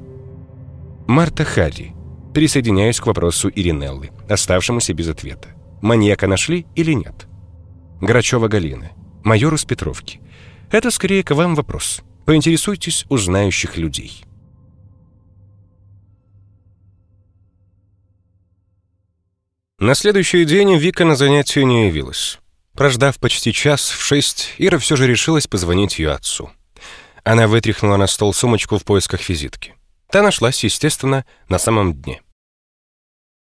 Марта 1.07 1.43
Харри. 1.43 1.93
Присоединяюсь 2.33 2.99
к 2.99 3.07
вопросу 3.07 3.49
Иринеллы, 3.53 4.11
оставшемуся 4.29 4.93
без 4.93 5.09
ответа. 5.09 5.49
Маньяка 5.81 6.27
нашли 6.27 6.65
или 6.75 6.93
нет? 6.93 7.27
Грачева 8.01 8.47
Галина 8.47 8.91
майор 9.25 9.53
из 9.55 9.65
Петровки. 9.65 10.21
Это 10.71 10.91
скорее 10.91 11.23
к 11.23 11.33
вам 11.33 11.55
вопрос. 11.55 12.01
Поинтересуйтесь 12.25 13.05
у 13.09 13.17
знающих 13.17 13.77
людей. 13.77 14.23
На 19.77 19.93
следующий 19.93 20.45
день 20.45 20.77
Вика 20.77 21.03
на 21.03 21.15
занятие 21.15 21.65
не 21.65 21.87
явилась. 21.87 22.39
Прождав 22.73 23.19
почти 23.19 23.51
час 23.51 23.89
в 23.89 24.01
шесть, 24.01 24.53
Ира 24.57 24.77
все 24.77 24.95
же 24.95 25.05
решилась 25.05 25.47
позвонить 25.47 25.99
ее 25.99 26.11
отцу. 26.11 26.49
Она 27.23 27.47
вытряхнула 27.47 27.97
на 27.97 28.07
стол 28.07 28.33
сумочку 28.33 28.77
в 28.77 28.85
поисках 28.85 29.27
визитки. 29.27 29.75
Та 30.09 30.21
нашлась, 30.21 30.63
естественно, 30.63 31.25
на 31.49 31.59
самом 31.59 31.93
дне. 31.93 32.21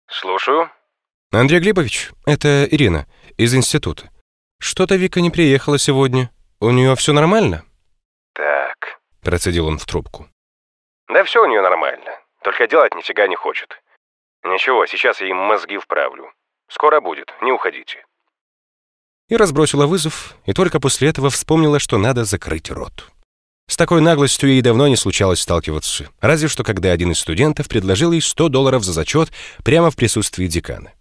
«Слушаю». 0.07 0.69
«Андрей 1.31 1.59
Глебович, 1.59 2.11
это 2.25 2.67
Ирина 2.69 3.07
из 3.37 3.55
института. 3.55 4.10
«Что-то 4.61 4.95
Вика 4.95 5.21
не 5.21 5.31
приехала 5.31 5.79
сегодня. 5.79 6.29
У 6.59 6.69
нее 6.69 6.95
все 6.95 7.13
нормально?» 7.13 7.63
«Так»,— 8.33 9.01
процедил 9.23 9.65
он 9.65 9.79
в 9.79 9.85
трубку. 9.87 10.27
«Да 11.07 11.23
все 11.23 11.43
у 11.43 11.47
нее 11.47 11.63
нормально. 11.63 12.11
Только 12.43 12.67
делать 12.67 12.93
нифига 12.93 13.27
не 13.27 13.35
хочет. 13.35 13.81
Ничего, 14.43 14.85
сейчас 14.85 15.19
я 15.19 15.27
им 15.29 15.37
мозги 15.37 15.79
вправлю. 15.79 16.31
Скоро 16.69 17.01
будет, 17.01 17.33
не 17.41 17.51
уходите». 17.51 18.05
И 19.29 19.35
разбросила 19.35 19.87
вызов, 19.87 20.35
и 20.45 20.53
только 20.53 20.79
после 20.79 21.09
этого 21.09 21.31
вспомнила, 21.31 21.79
что 21.79 21.97
надо 21.97 22.23
закрыть 22.23 22.69
рот. 22.69 23.09
С 23.67 23.75
такой 23.77 23.99
наглостью 23.99 24.49
ей 24.49 24.61
давно 24.61 24.87
не 24.87 24.95
случалось 24.95 25.41
сталкиваться, 25.41 26.09
разве 26.21 26.47
что 26.47 26.63
когда 26.63 26.91
один 26.91 27.13
из 27.13 27.19
студентов 27.19 27.67
предложил 27.67 28.11
ей 28.11 28.21
100 28.21 28.49
долларов 28.49 28.83
за 28.83 28.93
зачет 28.93 29.31
прямо 29.65 29.89
в 29.89 29.95
присутствии 29.95 30.45
декана. 30.45 30.93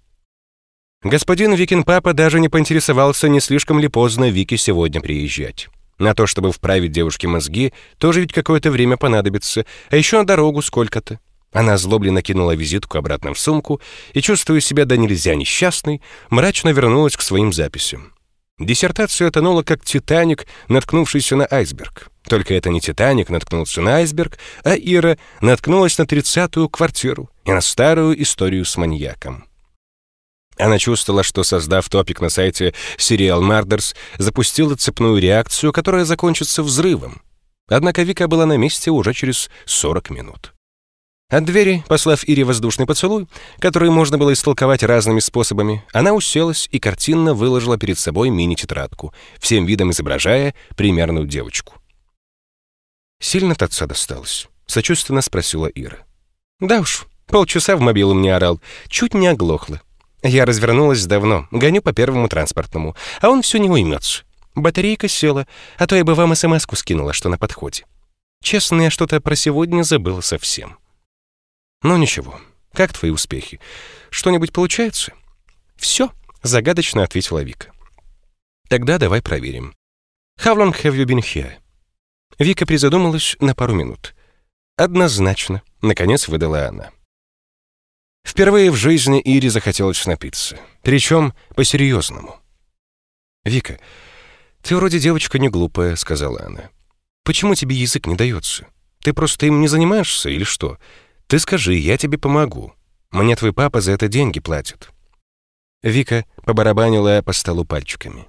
Господин 1.03 1.55
Викин 1.55 1.83
папа 1.83 2.13
даже 2.13 2.41
не 2.41 2.51
поинтересовался, 2.51 3.29
не 3.29 3.41
слишком 3.41 3.79
ли 3.79 3.89
поздно 3.89 4.29
Вики 4.29 4.57
сегодня 4.57 5.01
приезжать. 5.01 5.69
На 5.99 6.15
то, 6.15 6.27
чтобы 6.27 6.53
вправить 6.53 6.93
девушке 6.93 7.27
мозги, 7.27 7.73
тоже 7.99 8.21
ведь 8.21 8.35
какое-то 8.35 8.71
время 8.71 8.99
понадобится, 8.99 9.65
а 9.89 9.97
еще 9.97 10.19
на 10.19 10.27
дорогу 10.27 10.61
сколько-то. 10.61 11.19
Она 11.53 11.79
злобленно 11.79 12.21
кинула 12.21 12.55
визитку 12.55 12.99
обратно 12.99 13.33
в 13.33 13.39
сумку 13.39 13.81
и, 14.13 14.21
чувствуя 14.21 14.61
себя 14.61 14.85
до 14.85 14.99
нельзя 14.99 15.35
несчастной, 15.35 16.03
мрачно 16.29 16.69
вернулась 16.69 17.17
к 17.17 17.23
своим 17.23 17.53
записям. 17.53 18.13
Диссертация 18.59 19.31
тонула 19.31 19.63
как 19.63 19.83
«Титаник», 19.83 20.47
наткнувшийся 20.69 21.35
на 21.35 21.47
айсберг. 21.51 22.11
Только 22.29 22.55
это 22.55 22.69
не 22.69 22.83
«Титаник» 22.83 23.31
наткнулся 23.31 23.81
на 23.81 23.97
айсберг, 23.97 24.39
а 24.65 24.75
Ира 24.75 25.17
наткнулась 25.41 25.97
на 25.97 26.07
тридцатую 26.07 26.69
квартиру 26.69 27.31
и 27.47 27.53
на 27.53 27.63
старую 27.63 28.23
историю 28.23 28.67
с 28.67 28.77
маньяком. 28.77 29.50
Она 30.61 30.79
чувствовала, 30.79 31.23
что, 31.23 31.43
создав 31.43 31.89
топик 31.89 32.21
на 32.21 32.29
сайте 32.29 32.75
Serial 32.99 33.41
Murders, 33.41 33.95
запустила 34.19 34.77
цепную 34.77 35.19
реакцию, 35.19 35.73
которая 35.73 36.05
закончится 36.05 36.63
взрывом. 36.63 37.23
Однако 37.69 38.03
Вика 38.03 38.29
была 38.29 38.47
на 38.47 38.57
месте 38.57 38.91
уже 38.91 39.15
через 39.15 39.51
40 39.65 40.11
минут. 40.11 40.53
От 41.31 41.45
двери, 41.45 41.85
послав 41.87 42.25
Ире 42.25 42.43
воздушный 42.43 42.87
поцелуй, 42.87 43.29
который 43.61 43.89
можно 43.91 44.19
было 44.19 44.33
истолковать 44.33 44.83
разными 44.83 45.21
способами, 45.21 45.85
она 45.93 46.13
уселась 46.13 46.69
и 46.73 46.81
картинно 46.81 47.35
выложила 47.35 47.79
перед 47.79 47.99
собой 47.99 48.31
мини-тетрадку, 48.31 49.15
всем 49.39 49.65
видом 49.65 49.93
изображая 49.93 50.55
примерную 50.77 51.27
девочку. 51.27 51.75
«Сильно 53.21 53.53
от 53.53 53.63
отца 53.63 53.87
досталось?»— 53.87 54.49
сочувственно 54.67 55.23
спросила 55.23 55.67
Ира. 55.69 55.99
«Да 56.59 56.81
уж, 56.81 57.07
полчаса 57.29 57.77
в 57.77 57.81
мобилу 57.81 58.13
мне 58.13 58.35
орал, 58.35 58.61
чуть 58.89 59.15
не 59.15 59.29
оглохла. 59.29 59.81
Я 60.23 60.45
развернулась 60.45 61.07
давно, 61.07 61.49
гоню 61.51 61.81
по 61.81 61.93
первому 61.93 62.29
транспортному, 62.29 62.95
а 63.21 63.31
он 63.31 63.43
все 63.43 63.59
не 63.59 63.71
уймется. 63.71 64.25
Батарейка 64.55 65.09
села, 65.09 65.47
а 65.79 65.87
то 65.87 65.97
я 65.97 66.05
бы 66.05 66.15
вам 66.15 66.35
смс-ку 66.35 66.77
скинула, 66.77 67.13
что 67.13 67.29
на 67.29 67.39
подходе. 67.39 67.85
Честно, 68.43 68.83
я 68.83 68.91
что-то 68.91 69.21
про 69.21 69.37
сегодня 69.37 69.83
забыла 69.83 70.21
совсем. 70.21 70.79
Ну 71.83 71.97
ничего, 71.97 72.41
как 72.73 72.93
твои 72.93 73.11
успехи? 73.11 73.61
Что-нибудь 74.11 74.53
получается? 74.53 75.13
Все, 75.77 76.11
загадочно 76.43 77.03
ответила 77.03 77.43
Вика. 77.43 77.73
Тогда 78.69 78.99
давай 78.99 79.23
проверим. 79.23 79.75
How 80.39 80.57
long 80.57 80.75
have 80.83 80.97
you 80.97 81.05
been 81.05 81.21
here? 81.21 81.55
Вика 82.39 82.67
призадумалась 82.67 83.37
на 83.41 83.55
пару 83.55 83.75
минут. 83.75 84.15
Однозначно, 84.77 85.63
наконец 85.83 86.29
выдала 86.29 86.69
она. 86.69 86.91
Впервые 88.25 88.71
в 88.71 88.77
жизни 88.77 89.21
Ире 89.21 89.51
захотелось 89.51 90.07
напиться. 90.07 90.59
Причем 90.83 91.35
по-серьезному. 91.55 92.41
«Вика, 93.45 93.81
ты 94.63 94.77
вроде 94.77 94.99
девочка 94.99 95.39
не 95.39 95.49
глупая»,— 95.49 95.97
сказала 95.97 96.43
она. 96.45 96.71
«Почему 97.25 97.55
тебе 97.55 97.77
язык 97.77 98.07
не 98.07 98.17
дается? 98.17 98.67
Ты 99.01 99.13
просто 99.13 99.47
им 99.47 99.61
не 99.61 99.69
занимаешься 99.69 100.29
или 100.29 100.45
что? 100.45 100.79
Ты 101.27 101.39
скажи, 101.39 101.75
я 101.75 101.97
тебе 101.97 102.19
помогу. 102.19 102.75
Мне 103.11 103.35
твой 103.37 103.53
папа 103.53 103.81
за 103.81 103.93
это 103.93 104.09
деньги 104.09 104.41
платит». 104.41 104.91
Вика 105.83 106.27
побарабанила 106.45 107.23
по 107.25 107.33
столу 107.33 107.65
пальчиками. 107.65 108.29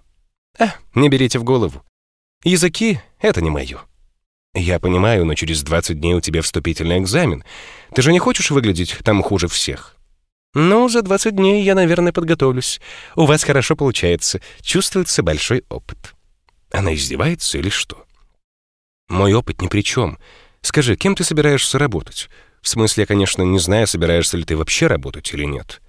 «А, 0.57 0.73
не 0.95 1.09
берите 1.09 1.39
в 1.39 1.43
голову. 1.43 1.83
Языки— 2.43 2.99
это 3.19 3.41
не 3.41 3.49
мое. 3.49 3.81
«Я 4.53 4.79
понимаю, 4.79 5.25
но 5.25 5.33
через 5.33 5.63
20 5.63 5.99
дней 5.99 6.13
у 6.13 6.21
тебя 6.21 6.41
вступительный 6.41 6.99
экзамен. 6.99 7.43
Ты 7.95 8.01
же 8.01 8.11
не 8.11 8.19
хочешь 8.19 8.51
выглядеть 8.51 8.97
там 9.03 9.23
хуже 9.23 9.47
всех?» 9.47 9.95
«Ну, 10.53 10.89
за 10.89 11.01
20 11.01 11.35
дней 11.35 11.63
я, 11.63 11.75
наверное, 11.75 12.11
подготовлюсь. 12.11 12.81
У 13.15 13.25
вас 13.25 13.43
хорошо 13.43 13.77
получается. 13.77 14.41
Чувствуется 14.61 15.23
большой 15.23 15.63
опыт». 15.69 16.13
Она 16.71 16.93
издевается 16.93 17.57
или 17.57 17.69
что? 17.69 18.05
«Мой 19.07 19.33
опыт 19.33 19.61
ни 19.61 19.67
при 19.67 19.81
чем. 19.81 20.17
Скажи, 20.61 20.97
кем 20.97 21.15
ты 21.15 21.23
собираешься 21.23 21.79
работать? 21.79 22.29
В 22.61 22.67
смысле, 22.67 23.03
я, 23.03 23.07
конечно, 23.07 23.43
не 23.43 23.59
знаю, 23.59 23.87
собираешься 23.87 24.35
ли 24.35 24.43
ты 24.43 24.57
вообще 24.57 24.87
работать 24.87 25.33
или 25.33 25.45
нет». 25.45 25.81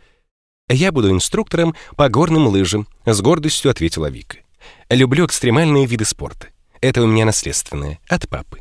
«Я 0.69 0.93
буду 0.93 1.11
инструктором 1.11 1.75
по 1.97 2.09
горным 2.09 2.47
лыжам»,— 2.47 2.87
с 3.05 3.21
гордостью 3.21 3.73
ответила 3.73 4.09
Вика. 4.09 4.39
«Люблю 4.89 5.27
экстремальные 5.27 5.87
виды 5.87 6.05
спорта. 6.05 6.52
Это 6.83 7.01
у 7.01 7.07
меня 7.07 7.25
наследственное, 7.25 8.01
от 8.09 8.29
папы. 8.29 8.59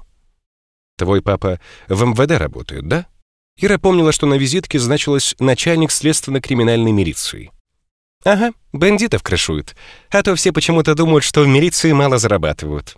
Твой 0.97 1.23
папа 1.23 1.59
в 1.87 2.03
МВД 2.03 2.39
работает, 2.39 2.87
да? 2.87 3.07
Ира 3.57 3.79
помнила, 3.79 4.11
что 4.11 4.27
на 4.27 4.35
визитке 4.35 4.79
значилось 4.79 5.35
начальник 5.39 5.91
следственно-криминальной 5.91 6.91
милиции. 6.91 7.51
Ага, 8.23 8.53
бандитов 8.71 9.23
крышуют. 9.23 9.75
А 10.11 10.21
то 10.21 10.35
все 10.35 10.53
почему-то 10.53 10.93
думают, 10.93 11.23
что 11.23 11.41
в 11.41 11.47
милиции 11.47 11.91
мало 11.91 12.19
зарабатывают. 12.19 12.95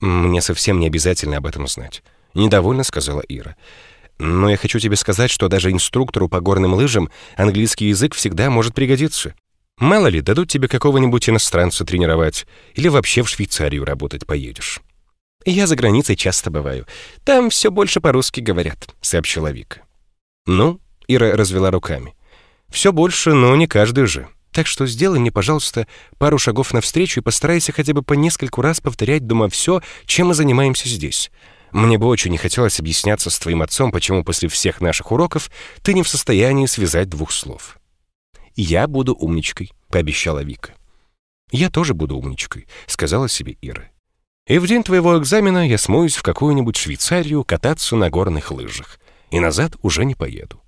Мне 0.00 0.42
совсем 0.42 0.80
не 0.80 0.88
обязательно 0.88 1.36
об 1.36 1.46
этом 1.46 1.68
знать. 1.68 2.02
Недовольно 2.34 2.82
сказала 2.82 3.20
Ира. 3.28 3.56
Но 4.18 4.50
я 4.50 4.56
хочу 4.56 4.80
тебе 4.80 4.96
сказать, 4.96 5.30
что 5.30 5.46
даже 5.46 5.70
инструктору 5.70 6.28
по 6.28 6.40
горным 6.40 6.74
лыжам 6.74 7.08
английский 7.36 7.86
язык 7.86 8.14
всегда 8.14 8.50
может 8.50 8.74
пригодиться. 8.74 9.34
Мало 9.80 10.08
ли, 10.08 10.20
дадут 10.20 10.50
тебе 10.50 10.68
какого-нибудь 10.68 11.30
иностранца 11.30 11.86
тренировать, 11.86 12.46
или 12.74 12.88
вообще 12.88 13.22
в 13.22 13.30
Швейцарию 13.30 13.86
работать 13.86 14.26
поедешь. 14.26 14.80
Я 15.46 15.66
за 15.66 15.74
границей 15.74 16.16
часто 16.16 16.50
бываю. 16.50 16.86
Там 17.24 17.48
все 17.48 17.70
больше 17.70 18.02
по-русски 18.02 18.40
говорят, 18.40 18.94
сообщила 19.00 19.50
Вика. 19.50 19.80
Ну, 20.46 20.80
Ира 21.08 21.34
развела 21.34 21.70
руками. 21.70 22.14
Все 22.68 22.92
больше, 22.92 23.32
но 23.32 23.56
не 23.56 23.66
каждый 23.66 24.04
же. 24.04 24.28
Так 24.52 24.66
что 24.66 24.86
сделай 24.86 25.18
мне, 25.18 25.32
пожалуйста, 25.32 25.86
пару 26.18 26.38
шагов 26.38 26.74
навстречу 26.74 27.20
и 27.20 27.22
постарайся 27.22 27.72
хотя 27.72 27.94
бы 27.94 28.02
по 28.02 28.12
нескольку 28.12 28.60
раз 28.60 28.80
повторять 28.80 29.26
дома 29.26 29.48
все, 29.48 29.80
чем 30.04 30.28
мы 30.28 30.34
занимаемся 30.34 30.90
здесь. 30.90 31.30
Мне 31.72 31.96
бы 31.96 32.06
очень 32.06 32.32
не 32.32 32.38
хотелось 32.38 32.80
объясняться 32.80 33.30
с 33.30 33.38
твоим 33.38 33.62
отцом, 33.62 33.92
почему 33.92 34.24
после 34.24 34.50
всех 34.50 34.82
наших 34.82 35.10
уроков 35.10 35.50
ты 35.82 35.94
не 35.94 36.02
в 36.02 36.08
состоянии 36.08 36.66
связать 36.66 37.08
двух 37.08 37.32
слов. 37.32 37.79
«Я 38.62 38.86
буду 38.86 39.14
умничкой»,— 39.14 39.72
пообещала 39.88 40.40
Вика. 40.40 40.74
«Я 41.50 41.70
тоже 41.70 41.94
буду 41.94 42.18
умничкой»,— 42.18 42.68
сказала 42.86 43.26
себе 43.26 43.56
Ира. 43.62 43.88
«И 44.46 44.58
в 44.58 44.66
день 44.66 44.82
твоего 44.82 45.18
экзамена 45.18 45.66
я 45.66 45.78
смоюсь 45.78 46.14
в 46.14 46.22
какую-нибудь 46.22 46.76
Швейцарию 46.76 47.42
кататься 47.42 47.96
на 47.96 48.10
горных 48.10 48.50
лыжах, 48.50 49.00
и 49.30 49.40
назад 49.40 49.76
уже 49.80 50.04
не 50.04 50.14
поеду. 50.14 50.60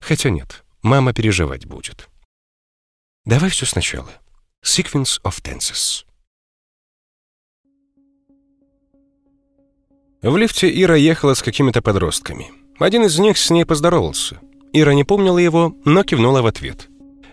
Хотя 0.00 0.30
нет, 0.30 0.64
мама 0.82 1.12
переживать 1.12 1.64
будет». 1.64 2.08
Давай 3.24 3.50
все 3.50 3.66
сначала. 3.66 4.10
Sequence 4.64 5.22
of 5.22 5.40
tenses. 5.40 6.04
В 10.22 10.36
лифте 10.36 10.68
Ира 10.82 10.96
ехала 10.96 11.34
с 11.34 11.42
какими-то 11.44 11.82
подростками. 11.82 12.50
Один 12.80 13.04
из 13.04 13.16
них 13.20 13.38
с 13.38 13.48
ней 13.50 13.64
поздоровался. 13.64 14.40
Ира 14.72 14.92
не 14.92 15.04
помнила 15.04 15.38
его, 15.38 15.76
но 15.84 16.02
кивнула 16.02 16.42
в 16.42 16.46
ответ. 16.46 16.88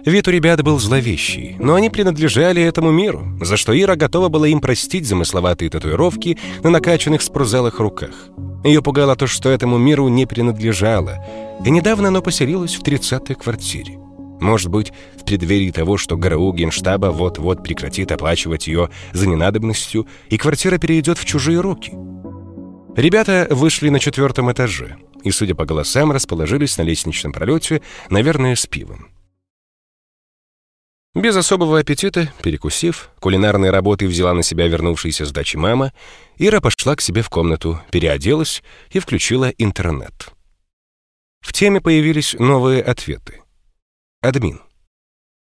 Вид 0.05 0.27
у 0.27 0.31
ребят 0.31 0.61
был 0.61 0.77
зловещий, 0.77 1.55
но 1.59 1.73
они 1.73 1.89
принадлежали 1.89 2.61
этому 2.61 2.91
миру, 2.91 3.25
за 3.41 3.57
что 3.57 3.77
Ира 3.77 3.95
готова 3.95 4.29
была 4.29 4.47
им 4.47 4.61
простить 4.61 5.07
замысловатые 5.07 5.69
татуировки 5.69 6.37
на 6.63 6.69
накачанных 6.69 7.23
спортзалах 7.23 7.79
руках. 7.79 8.11
Ее 8.63 8.81
пугало 8.83 9.15
то, 9.15 9.25
что 9.25 9.49
этому 9.49 9.77
миру 9.77 10.07
не 10.07 10.25
принадлежало, 10.25 11.25
и 11.65 11.71
недавно 11.71 12.09
оно 12.09 12.21
поселилось 12.21 12.75
в 12.75 12.83
30-й 12.83 13.33
квартире. 13.33 13.97
Может 14.39 14.69
быть, 14.69 14.93
в 15.19 15.25
преддверии 15.25 15.71
того, 15.71 15.97
что 15.97 16.17
ГРУ 16.17 16.53
Генштаба 16.53 17.07
вот-вот 17.07 17.63
прекратит 17.63 18.11
оплачивать 18.11 18.67
ее 18.67 18.89
за 19.13 19.27
ненадобностью, 19.27 20.07
и 20.29 20.37
квартира 20.37 20.77
перейдет 20.77 21.17
в 21.17 21.25
чужие 21.25 21.59
руки– 21.61 21.93
Ребята 22.95 23.47
вышли 23.49 23.89
на 23.89 23.99
четвертом 23.99 24.49
этаже 24.53 24.95
и, 25.21 25.29
судя 25.29 25.53
по 25.53 25.65
голосам, 25.65 26.13
расположились 26.13 26.77
на 26.77 26.83
лестничном 26.83 27.33
пролете, 27.33 27.81
наверное, 28.09 28.55
с 28.55 28.67
пивом. 28.67 29.09
Без 31.15 31.37
особого 31.37 31.79
аппетита, 31.79 32.33
перекусив, 32.43 33.09
кулинарной 33.21 33.69
работой 33.69 34.09
взяла 34.09 34.33
на 34.33 34.43
себя 34.43 34.67
вернувшаяся 34.67 35.25
с 35.25 35.31
дачи 35.31 35.55
мама, 35.55 35.93
Ира 36.37 36.59
пошла 36.59 36.93
к 36.97 37.01
себе 37.01 37.21
в 37.21 37.29
комнату, 37.29 37.79
переоделась 37.89 38.61
и 38.91 38.99
включила 38.99 39.47
интернет. 39.57 40.33
В 41.39 41.53
теме 41.53 41.79
появились 41.79 42.35
новые 42.37 42.83
ответы. 42.83 43.43
Админ. 44.21 44.59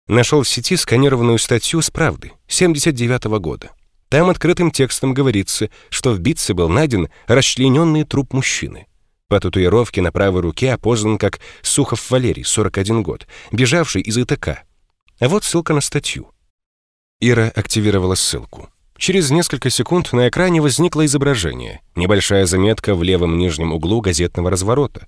Нашел 0.06 0.44
в 0.44 0.48
сети 0.48 0.76
сканированную 0.76 1.38
статью 1.38 1.82
с 1.82 1.90
правды 1.90 2.32
79 2.46 3.26
-го 3.26 3.40
года. 3.40 3.70
Там 4.08 4.30
открытым 4.30 4.70
текстом 4.70 5.12
говорится, 5.12 5.70
что 5.90 6.12
в 6.12 6.20
битце 6.20 6.54
был 6.54 6.68
найден 6.68 7.08
расчлененный 7.26 8.04
труп 8.04 8.32
мужчины. 8.32 8.86
По 9.26 9.40
татуировке 9.40 10.02
на 10.02 10.12
правой 10.12 10.40
руке 10.40 10.72
опознан 10.72 11.18
как 11.18 11.40
Сухов 11.62 12.10
Валерий, 12.10 12.44
41 12.44 13.02
год, 13.02 13.26
бежавший 13.50 14.02
из 14.02 14.16
ИТК. 14.16 14.67
Вот 15.20 15.44
ссылка 15.44 15.74
на 15.74 15.80
статью. 15.80 16.30
Ира 17.20 17.48
активировала 17.54 18.14
ссылку. 18.14 18.68
Через 18.96 19.30
несколько 19.30 19.70
секунд 19.70 20.12
на 20.12 20.28
экране 20.28 20.60
возникло 20.60 21.04
изображение, 21.04 21.80
небольшая 21.94 22.46
заметка 22.46 22.94
в 22.94 23.02
левом 23.02 23.38
нижнем 23.38 23.72
углу 23.72 24.00
газетного 24.00 24.50
разворота. 24.50 25.06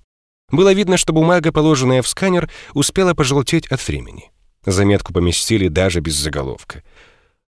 Было 0.49 0.73
видно, 0.73 0.97
что 0.97 1.13
бумага, 1.13 1.51
положенная 1.51 2.01
в 2.01 2.07
сканер, 2.07 2.49
успела 2.73 3.13
пожелтеть 3.13 3.67
от 3.67 3.85
времени. 3.87 4.31
Заметку 4.65 5.13
поместили 5.13 5.67
даже 5.67 6.01
без 6.01 6.15
заголовка 6.15 6.83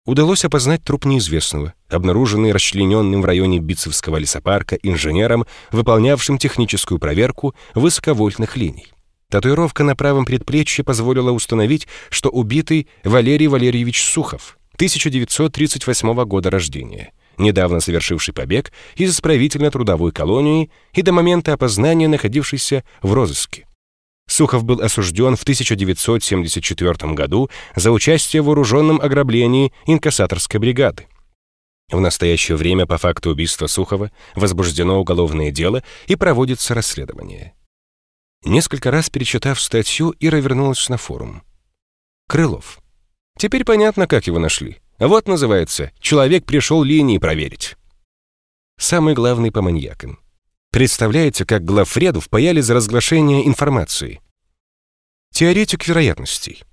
удалось 0.07 0.45
опознать 0.45 0.83
труп 0.83 1.05
неизвестного, 1.05 1.73
обнаруженный 1.89 2.53
расчлененным 2.53 3.21
в 3.21 3.25
районе 3.25 3.59
Битцевского 3.59 4.17
лесопарка 4.17 4.75
инженером, 4.77 5.45
выполнявшим 5.71 6.39
техническую 6.39 6.97
проверку 6.97 7.53
высоковольтных 7.75 8.57
линий. 8.57 8.87
Татуировка 9.29 9.83
на 9.83 9.95
правом 9.95 10.25
предплечье 10.25 10.85
позволила 10.85 11.31
установить, 11.31 11.87
что 12.09 12.29
убитый 12.29 12.87
Валерий 13.03 13.47
Валерьевич 13.47 14.01
Сухов, 14.01 14.57
1938 14.75 16.23
года 16.23 16.49
рождения, 16.49 17.11
недавно 17.37 17.81
совершивший 17.81 18.33
побег 18.33 18.71
из 18.95 19.11
исправительно-трудовой 19.11 20.13
колонии 20.13 20.71
и 20.93 21.01
до 21.01 21.11
момента 21.11 21.51
опознания 21.51 22.07
находившийся 22.07 22.85
в 23.01 23.11
розыске. 23.11 23.67
Сухов 24.29 24.63
был 24.63 24.81
осужден 24.81 25.35
в 25.35 25.41
1974 25.43 27.13
году 27.13 27.49
за 27.75 27.91
участие 27.91 28.41
в 28.41 28.45
вооруженном 28.45 29.01
ограблении 29.01 29.73
инкассаторской 29.85 30.59
бригады. 30.59 31.07
В 31.91 31.99
настоящее 31.99 32.57
время 32.57 32.85
по 32.85 32.97
факту 32.97 33.31
убийства 33.31 33.67
Сухова 33.67 34.11
возбуждено 34.35 34.99
уголовное 34.99 35.51
дело 35.51 35.83
и 36.07 36.15
проводится 36.15 36.73
расследование. 36.73 37.56
Несколько 38.43 38.91
раз 38.91 39.09
перечитав 39.09 39.59
статью, 39.59 40.13
Ира 40.19 40.39
вернулась 40.39 40.89
на 40.89 40.97
форум. 40.97 41.43
Крылов. 42.27 42.79
Теперь 43.37 43.63
понятно, 43.63 44.07
как 44.07 44.27
его 44.27 44.39
нашли. 44.39 44.77
Вот 44.99 45.27
называется 45.27 45.91
«Человек 45.99 46.45
пришел 46.45 46.83
линии 46.83 47.17
проверить». 47.17 47.75
Самый 48.79 49.13
главный 49.13 49.51
по 49.51 49.61
маньякам. 49.61 50.19
Представляете, 50.71 51.45
как 51.45 51.63
главреду 51.63 52.19
впаяли 52.19 52.61
за 52.61 52.73
разглашение 52.73 53.47
информации? 53.47 54.21
Теоретик 55.33 55.87
вероятностей. 55.87 56.63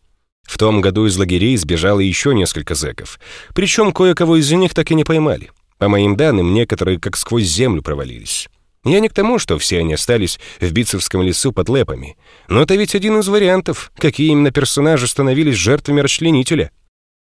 В 0.42 0.58
том 0.58 0.80
году 0.80 1.06
из 1.06 1.16
лагерей 1.16 1.56
сбежало 1.56 2.00
еще 2.00 2.34
несколько 2.34 2.74
зэков. 2.74 3.18
Причем 3.54 3.92
кое-кого 3.92 4.36
из 4.36 4.50
них 4.52 4.74
так 4.74 4.90
и 4.90 4.94
не 4.94 5.04
поймали. 5.04 5.50
По 5.78 5.88
моим 5.88 6.16
данным, 6.16 6.54
некоторые 6.54 7.00
как 7.00 7.16
сквозь 7.16 7.44
землю 7.44 7.82
провалились. 7.82 8.48
Я 8.84 9.00
не 9.00 9.08
к 9.08 9.14
тому, 9.14 9.38
что 9.38 9.58
все 9.58 9.78
они 9.78 9.94
остались 9.94 10.38
в 10.60 10.70
Битцевском 10.70 11.22
лесу 11.22 11.52
под 11.52 11.68
лэпами. 11.70 12.16
Но 12.48 12.62
это 12.62 12.74
ведь 12.74 12.94
один 12.94 13.18
из 13.18 13.28
вариантов, 13.28 13.90
какие 13.96 14.30
именно 14.30 14.50
персонажи 14.50 15.08
становились 15.08 15.56
жертвами 15.56 16.00
расчленителя. 16.00 16.70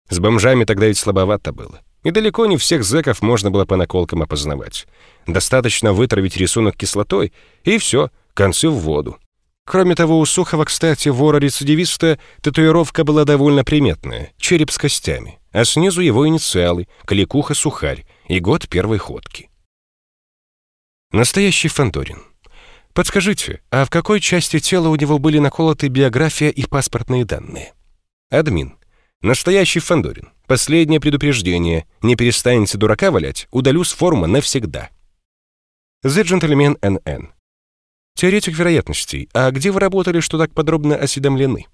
С 0.08 0.18
бомжами 0.18 0.64
тогда 0.64 0.86
ведь 0.86 0.98
слабовато 0.98 1.52
было. 1.52 1.80
И 2.02 2.10
далеко 2.10 2.46
не 2.46 2.56
всех 2.56 2.84
зэков 2.84 3.22
можно 3.22 3.50
было 3.50 3.64
по 3.64 3.76
наколкам 3.76 4.22
опознавать. 4.22 4.86
Достаточно 5.26 5.92
вытравить 5.92 6.36
рисунок 6.36 6.76
кислотой, 6.76 7.32
и 7.64 7.78
все, 7.78 8.10
концы 8.34 8.68
в 8.68 8.74
воду. 8.74 9.18
Кроме 9.64 9.96
того, 9.96 10.20
у 10.20 10.24
Сухова, 10.24 10.64
кстати, 10.64 11.08
вора-рецидивиста, 11.08 12.20
татуировка 12.40 13.02
была 13.02 13.24
довольно 13.24 13.64
приметная, 13.64 14.32
череп 14.36 14.70
с 14.70 14.78
костями, 14.78 15.40
а 15.50 15.64
снизу 15.64 16.00
его 16.00 16.28
инициалы, 16.28 16.86
Кликуха-Сухарь 17.04 18.04
и 18.28 18.38
год 18.38 18.68
первой 18.68 18.98
ходки. 18.98 19.50
Настоящий 21.12 21.68
Фандорин. 21.68 22.18
Подскажите, 22.92 23.60
а 23.70 23.84
в 23.84 23.90
какой 23.90 24.20
части 24.20 24.58
тела 24.58 24.88
у 24.88 24.96
него 24.96 25.18
были 25.18 25.38
наколоты 25.38 25.86
биография 25.86 26.48
и 26.48 26.66
паспортные 26.66 27.24
данные? 27.24 27.74
Админ. 28.30 28.76
Настоящий 29.22 29.78
Фандорин. 29.78 30.30
Последнее 30.48 30.98
предупреждение. 30.98 31.86
Не 32.02 32.16
перестанете 32.16 32.76
дурака 32.76 33.10
валять, 33.12 33.46
удалю 33.52 33.84
с 33.84 33.92
форума 33.92 34.26
навсегда. 34.26 34.90
The 36.04 36.24
Gentleman 36.24 36.78
NN. 36.80 37.28
Теоретик 38.16 38.58
вероятностей. 38.58 39.28
А 39.32 39.50
где 39.52 39.70
вы 39.70 39.78
работали, 39.78 40.18
что 40.20 40.38
так 40.38 40.52
подробно 40.52 40.96
осведомлены? 40.96 41.66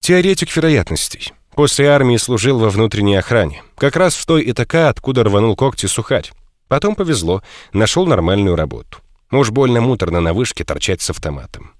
Теоретик 0.00 0.54
вероятностей. 0.56 1.32
После 1.54 1.86
армии 1.88 2.16
служил 2.16 2.58
во 2.58 2.70
внутренней 2.70 3.16
охране. 3.16 3.62
Как 3.76 3.94
раз 3.94 4.16
в 4.16 4.26
той 4.26 4.50
ИТК, 4.50 4.88
откуда 4.88 5.22
рванул 5.22 5.54
когти 5.54 5.86
сухарь. 5.86 6.30
Потом 6.70 6.94
повезло, 6.94 7.42
нашел 7.72 8.06
нормальную 8.06 8.54
работу. 8.54 8.98
Уж 9.32 9.50
больно 9.50 9.80
муторно 9.80 10.20
на 10.20 10.32
вышке 10.32 10.62
торчать 10.62 11.02
с 11.02 11.10
автоматом. 11.10 11.72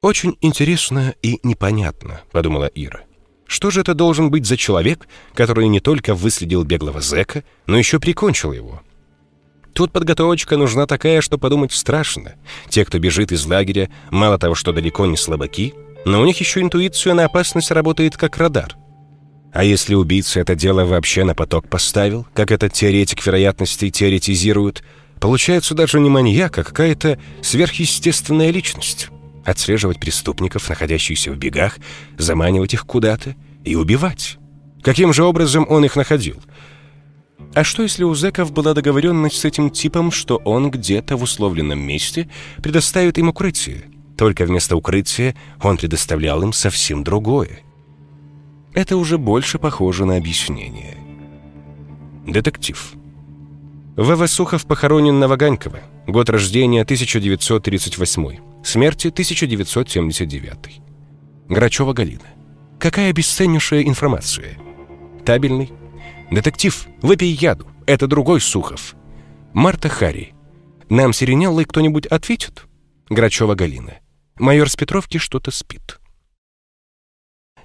«Очень 0.00 0.38
интересно 0.40 1.14
и 1.20 1.38
непонятно»,— 1.42 2.22
подумала 2.32 2.64
Ира. 2.74 3.02
Что 3.46 3.70
же 3.70 3.82
это 3.82 3.92
должен 3.92 4.30
быть 4.30 4.46
за 4.46 4.56
человек, 4.56 5.06
который 5.34 5.68
не 5.68 5.80
только 5.80 6.14
выследил 6.14 6.64
беглого 6.64 7.02
зэка, 7.02 7.44
но 7.66 7.76
еще 7.76 8.00
прикончил 8.00 8.52
его? 8.52 8.80
Тут 9.74 9.92
подготовочка 9.92 10.56
нужна 10.56 10.86
такая, 10.86 11.20
что 11.20 11.36
подумать 11.36 11.72
страшно. 11.72 12.36
Те, 12.70 12.86
кто 12.86 12.98
бежит 12.98 13.32
из 13.32 13.44
лагеря, 13.44 13.90
мало 14.10 14.38
того, 14.38 14.54
что 14.54 14.72
далеко 14.72 15.04
не 15.04 15.18
слабаки, 15.18 15.74
но 16.06 16.22
у 16.22 16.24
них 16.24 16.40
еще 16.40 16.62
интуиция 16.62 17.12
на 17.12 17.26
опасность 17.26 17.70
работает 17.70 18.16
как 18.16 18.38
радар. 18.38 18.76
А 19.52 19.64
если 19.64 19.94
убийца 19.94 20.40
это 20.40 20.54
дело 20.54 20.84
вообще 20.84 21.24
на 21.24 21.34
поток 21.34 21.68
поставил, 21.68 22.26
как 22.34 22.50
этот 22.50 22.72
теоретик 22.72 23.24
вероятностей 23.24 23.90
теоретизирует, 23.90 24.82
получается 25.20 25.74
даже 25.74 25.98
не 26.00 26.10
маньяк, 26.10 26.58
а 26.58 26.64
какая-то 26.64 27.18
сверхъестественная 27.42 28.50
личность 28.50 29.08
отслеживать 29.46 30.00
преступников, 30.00 30.68
находящихся 30.68 31.30
в 31.30 31.36
бегах, 31.36 31.78
заманивать 32.18 32.74
их 32.74 32.84
куда-то 32.84 33.36
и 33.64 33.76
убивать. 33.76 34.38
Каким 34.82 35.12
же 35.12 35.24
образом 35.24 35.66
он 35.68 35.84
их 35.84 35.96
находил? 35.96 36.42
А 37.54 37.64
что, 37.64 37.82
если 37.82 38.04
у 38.04 38.14
зэков 38.14 38.52
была 38.52 38.74
договоренность 38.74 39.38
с 39.38 39.44
этим 39.44 39.70
типом, 39.70 40.10
что 40.10 40.36
он 40.44 40.70
где-то 40.70 41.16
в 41.16 41.22
условленном 41.22 41.78
месте 41.78 42.28
предоставит 42.62 43.18
им 43.18 43.28
укрытие? 43.28 43.84
Только 44.18 44.44
вместо 44.44 44.76
укрытия 44.76 45.34
он 45.62 45.76
предоставлял 45.76 46.42
им 46.42 46.52
совсем 46.52 47.04
другое. 47.04 47.60
Это 48.76 48.98
уже 48.98 49.16
больше 49.16 49.58
похоже 49.58 50.04
на 50.04 50.18
объяснение. 50.18 50.98
Детектив. 52.26 52.92
В.В. 53.96 54.26
Сухов 54.26 54.66
похоронен 54.66 55.18
на 55.18 55.28
Ваганьково. 55.28 55.80
Год 56.06 56.28
рождения 56.28 56.82
1938. 56.82 58.38
Смерти 58.62 59.08
1979. 59.08 60.82
Грачева 61.48 61.94
Галина. 61.94 62.28
Какая 62.78 63.14
бесценнейшая 63.14 63.80
информация. 63.80 64.58
Табельный. 65.24 65.72
Детектив, 66.30 66.86
выпей 67.00 67.32
яду. 67.32 67.66
Это 67.86 68.06
другой 68.06 68.42
Сухов. 68.42 68.94
Марта 69.54 69.88
Хари. 69.88 70.34
Нам 70.90 71.14
Сиренеллой 71.14 71.64
кто-нибудь 71.64 72.04
ответит? 72.04 72.64
Грачева 73.08 73.54
Галина. 73.54 74.00
Майор 74.38 74.68
с 74.68 74.76
Петровки 74.76 75.16
что-то 75.16 75.50
спит. 75.50 75.98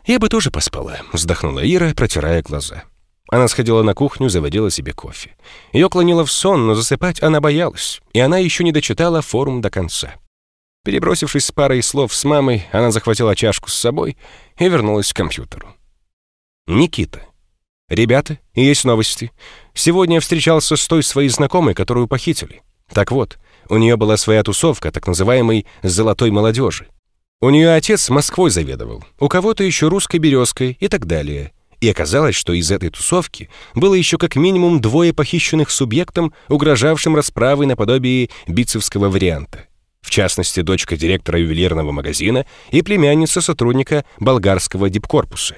«Я 0.05 0.19
бы 0.19 0.29
тоже 0.29 0.51
поспала»,— 0.51 0.99
вздохнула 1.13 1.59
Ира, 1.59 1.93
протирая 1.93 2.41
глаза. 2.41 2.83
Она 3.29 3.47
сходила 3.47 3.81
на 3.81 3.93
кухню, 3.93 4.29
заводила 4.29 4.69
себе 4.69 4.91
кофе. 4.91 5.35
Ее 5.71 5.89
клонило 5.89 6.25
в 6.25 6.31
сон, 6.31 6.67
но 6.67 6.75
засыпать 6.75 7.21
она 7.21 7.39
боялась, 7.39 8.01
и 8.13 8.19
она 8.19 8.37
еще 8.37 8.63
не 8.63 8.71
дочитала 8.71 9.21
форум 9.21 9.61
до 9.61 9.69
конца. 9.69 10.15
Перебросившись 10.83 11.45
с 11.45 11.51
парой 11.51 11.81
слов 11.83 12.13
с 12.13 12.23
мамой, 12.23 12.65
она 12.71 12.91
захватила 12.91 13.35
чашку 13.35 13.69
с 13.69 13.75
собой 13.75 14.17
и 14.57 14.67
вернулась 14.67 15.13
к 15.13 15.15
компьютеру. 15.15 15.75
Никита. 16.67 17.21
«Ребята, 17.87 18.39
есть 18.53 18.85
новости. 18.85 19.31
Сегодня 19.73 20.15
я 20.15 20.21
встречался 20.21 20.75
с 20.75 20.87
той 20.87 21.03
своей 21.03 21.29
знакомой, 21.29 21.73
которую 21.73 22.07
похитили. 22.07 22.63
Так 22.91 23.11
вот, 23.11 23.37
у 23.69 23.77
нее 23.77 23.95
была 23.95 24.17
своя 24.17 24.43
тусовка, 24.43 24.91
так 24.91 25.07
называемой 25.07 25.65
«золотой 25.83 26.31
молодежи». 26.31 26.87
У 27.43 27.49
нее 27.49 27.73
отец 27.73 28.07
Москвой 28.09 28.51
заведовал, 28.51 29.03
у 29.19 29.27
кого-то 29.27 29.63
еще 29.63 29.87
русской 29.87 30.17
березкой 30.17 30.77
и 30.79 30.87
так 30.87 31.07
далее. 31.07 31.53
И 31.79 31.89
оказалось, 31.89 32.35
что 32.35 32.53
из 32.53 32.69
этой 32.69 32.91
тусовки 32.91 33.49
было 33.73 33.95
еще 33.95 34.19
как 34.19 34.35
минимум 34.35 34.79
двое 34.79 35.11
похищенных 35.11 35.71
субъектом, 35.71 36.35
угрожавшим 36.49 37.15
расправой 37.15 37.65
наподобие 37.65 38.29
бицевского 38.47 39.09
варианта. 39.09 39.65
В 40.01 40.11
частности, 40.11 40.61
дочка 40.61 40.95
директора 40.95 41.39
ювелирного 41.39 41.91
магазина 41.91 42.45
и 42.69 42.83
племянница 42.83 43.41
сотрудника 43.41 44.05
болгарского 44.19 44.91
дипкорпуса. 44.91 45.55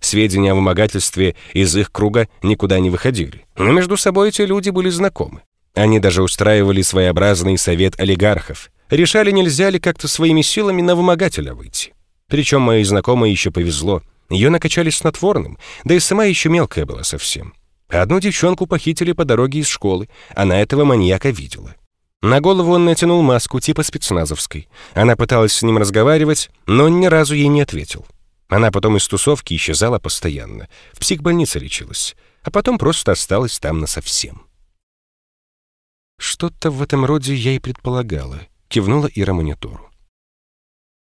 Сведения 0.00 0.52
о 0.52 0.56
вымогательстве 0.56 1.34
из 1.54 1.74
их 1.74 1.92
круга 1.92 2.28
никуда 2.42 2.78
не 2.78 2.90
выходили, 2.90 3.46
но 3.56 3.72
между 3.72 3.96
собой 3.96 4.28
эти 4.28 4.42
люди 4.42 4.68
были 4.68 4.90
знакомы. 4.90 5.40
Они 5.74 5.98
даже 5.98 6.22
устраивали 6.22 6.82
своеобразный 6.82 7.56
совет 7.56 7.98
олигархов, 7.98 8.70
решали, 8.90 9.30
нельзя 9.30 9.70
ли 9.70 9.78
как-то 9.78 10.08
своими 10.08 10.42
силами 10.42 10.82
на 10.82 10.94
вымогателя 10.94 11.54
выйти. 11.54 11.94
Причем 12.28 12.62
моей 12.62 12.84
знакомой 12.84 13.30
еще 13.30 13.50
повезло— 13.50 14.02
ее 14.28 14.50
накачали 14.50 14.90
снотворным, 14.90 15.58
да 15.84 15.94
и 15.94 16.00
сама 16.00 16.24
еще 16.24 16.48
мелкая 16.48 16.84
была 16.84 17.04
совсем. 17.04 17.54
Одну 17.88 18.18
девчонку 18.18 18.66
похитили 18.66 19.12
по 19.12 19.24
дороге 19.24 19.60
из 19.60 19.68
школы, 19.68 20.08
она 20.34 20.60
этого 20.60 20.84
маньяка 20.84 21.30
видела. 21.30 21.76
На 22.22 22.40
голову 22.40 22.72
он 22.72 22.84
натянул 22.84 23.22
маску 23.22 23.60
типа 23.60 23.84
спецназовской. 23.84 24.68
Она 24.94 25.14
пыталась 25.14 25.52
с 25.52 25.62
ним 25.62 25.78
разговаривать, 25.78 26.50
но 26.66 26.88
ни 26.88 27.06
разу 27.06 27.34
ей 27.34 27.46
не 27.46 27.60
ответил. 27.60 28.04
Она 28.48 28.72
потом 28.72 28.96
из 28.96 29.06
тусовки 29.06 29.54
исчезала 29.54 29.98
постоянно, 29.98 30.68
в 30.92 31.00
психбольнице 31.00 31.58
лечилась, 31.60 32.16
а 32.42 32.50
потом 32.50 32.78
просто 32.78 33.12
осталась 33.12 33.58
там 33.58 33.80
насовсем. 33.80 34.42
«Что-то 36.18 36.70
в 36.70 36.82
этом 36.82 37.04
роде 37.04 37.34
я 37.34 37.52
и 37.52 37.58
предполагала»,— 37.58 38.40
кивнула 38.68 39.08
Ира 39.14 39.32
монитору. 39.32 39.90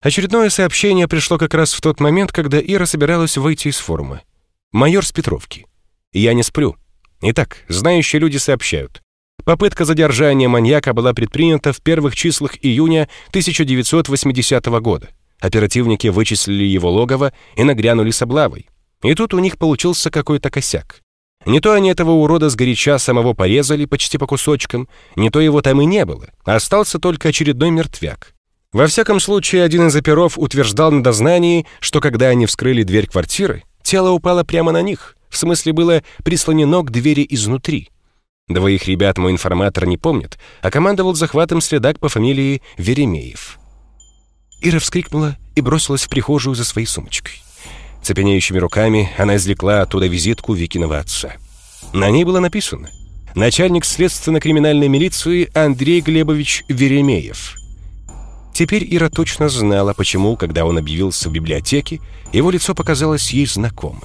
Очередное 0.01 0.49
сообщение 0.49 1.09
пришло 1.09 1.39
как 1.39 1.55
раз 1.55 1.73
в 1.75 1.81
тот 1.81 1.99
момент, 2.01 2.33
когда 2.33 2.61
Ира 2.61 2.87
собиралась 2.87 3.37
выйти 3.37 3.69
из 3.69 3.79
форума. 3.79 4.23
Майор 4.71 5.05
с 5.05 5.13
Петровки. 5.13 5.67
Я 6.13 6.35
не 6.35 6.43
сплю. 6.43 6.77
Итак, 7.21 7.65
знающие 7.69 8.21
люди 8.21 8.37
сообщают. 8.37 9.03
Попытка 9.45 9.85
задержания 9.85 10.49
маньяка 10.49 10.93
была 10.93 11.15
предпринята 11.15 11.73
в 11.73 11.81
первых 11.81 12.15
числах 12.15 12.57
июня 12.63 13.09
1980 13.31 14.65
года. 14.81 15.09
Оперативники 15.41 16.09
вычислили 16.09 16.65
его 16.65 16.91
логово 16.91 17.33
и 17.57 17.65
нагрянули 17.65 18.11
с 18.11 18.23
облавой. 18.23 18.69
И 19.03 19.15
тут 19.15 19.35
у 19.35 19.39
них 19.39 19.59
получился 19.59 20.11
какой-то 20.11 20.51
косяк. 20.51 21.03
Не 21.49 21.61
то 21.61 21.73
они 21.73 21.89
этого 21.89 22.11
урода 22.11 22.51
сгоряча 22.51 22.99
самого 22.99 23.33
порезали 23.33 23.87
почти 23.87 24.19
по 24.19 24.27
кусочкам, 24.27 24.87
не 25.17 25.31
то 25.31 25.41
его 25.41 25.63
там 25.63 25.81
и 25.81 25.87
не 25.87 26.05
было, 26.05 26.29
а 26.45 26.57
остался 26.57 26.99
только 26.99 27.31
очередной 27.31 27.71
мертвяк. 27.71 28.35
Во 28.71 28.87
всяком 28.87 29.19
случае, 29.19 29.63
один 29.63 29.87
из 29.87 29.97
оперов 29.97 30.39
утверждал 30.39 30.93
на 30.93 31.03
дознании, 31.03 31.67
что 31.81 32.01
когда 32.03 32.27
они 32.29 32.45
вскрыли 32.45 32.83
дверь 32.83 33.07
квартиры, 33.07 33.65
тело 33.83 34.11
упало 34.11 34.45
прямо 34.45 34.73
на 34.73 34.83
них, 34.83 35.17
в 35.31 35.39
смысле 35.39 35.73
было 35.73 36.03
прислонено 36.23 36.83
к 36.83 36.91
двери 36.91 37.27
изнутри. 37.31 37.89
Двоих 38.49 38.87
ребят 38.87 39.17
мой 39.17 39.33
информатор 39.33 39.87
не 39.87 39.97
помнит, 39.97 40.39
а 40.61 40.71
командовал 40.71 41.15
захватом 41.15 41.63
следак 41.63 41.99
по 41.99 42.11
фамилии 42.11 42.61
Веремеев. 42.77 43.59
Ира 44.61 44.81
вскрикнула 44.81 45.39
и 45.57 45.63
бросилась 45.63 46.05
в 46.05 46.11
прихожую 46.11 46.55
за 46.55 46.65
своей 46.65 46.87
сумочкой. 46.87 47.43
Цепенеющими 48.09 48.57
руками 48.57 49.11
она 49.19 49.37
извлекла 49.37 49.83
оттуда 49.83 50.07
визитку 50.07 50.55
Викиного 50.55 50.99
отца. 50.99 51.35
На 51.93 52.09
ней 52.09 52.25
было 52.25 52.41
написано 52.41 52.89
«Начальник 53.35 53.85
следственно-криминальной 53.85 54.89
милиции 54.89 55.51
Андрей 55.53 56.01
Глебович 56.01 56.65
Веремеев». 56.69 57.55
Теперь 58.55 58.83
Ира 58.89 59.11
точно 59.11 59.51
знала, 59.51 59.93
почему, 59.93 60.37
когда 60.39 60.65
он 60.65 60.79
объявился 60.79 61.29
в 61.29 61.33
библиотеке, 61.33 62.01
его 62.33 62.51
лицо 62.51 62.75
показалось 62.75 63.31
ей 63.31 63.45
знакомым. 63.45 64.01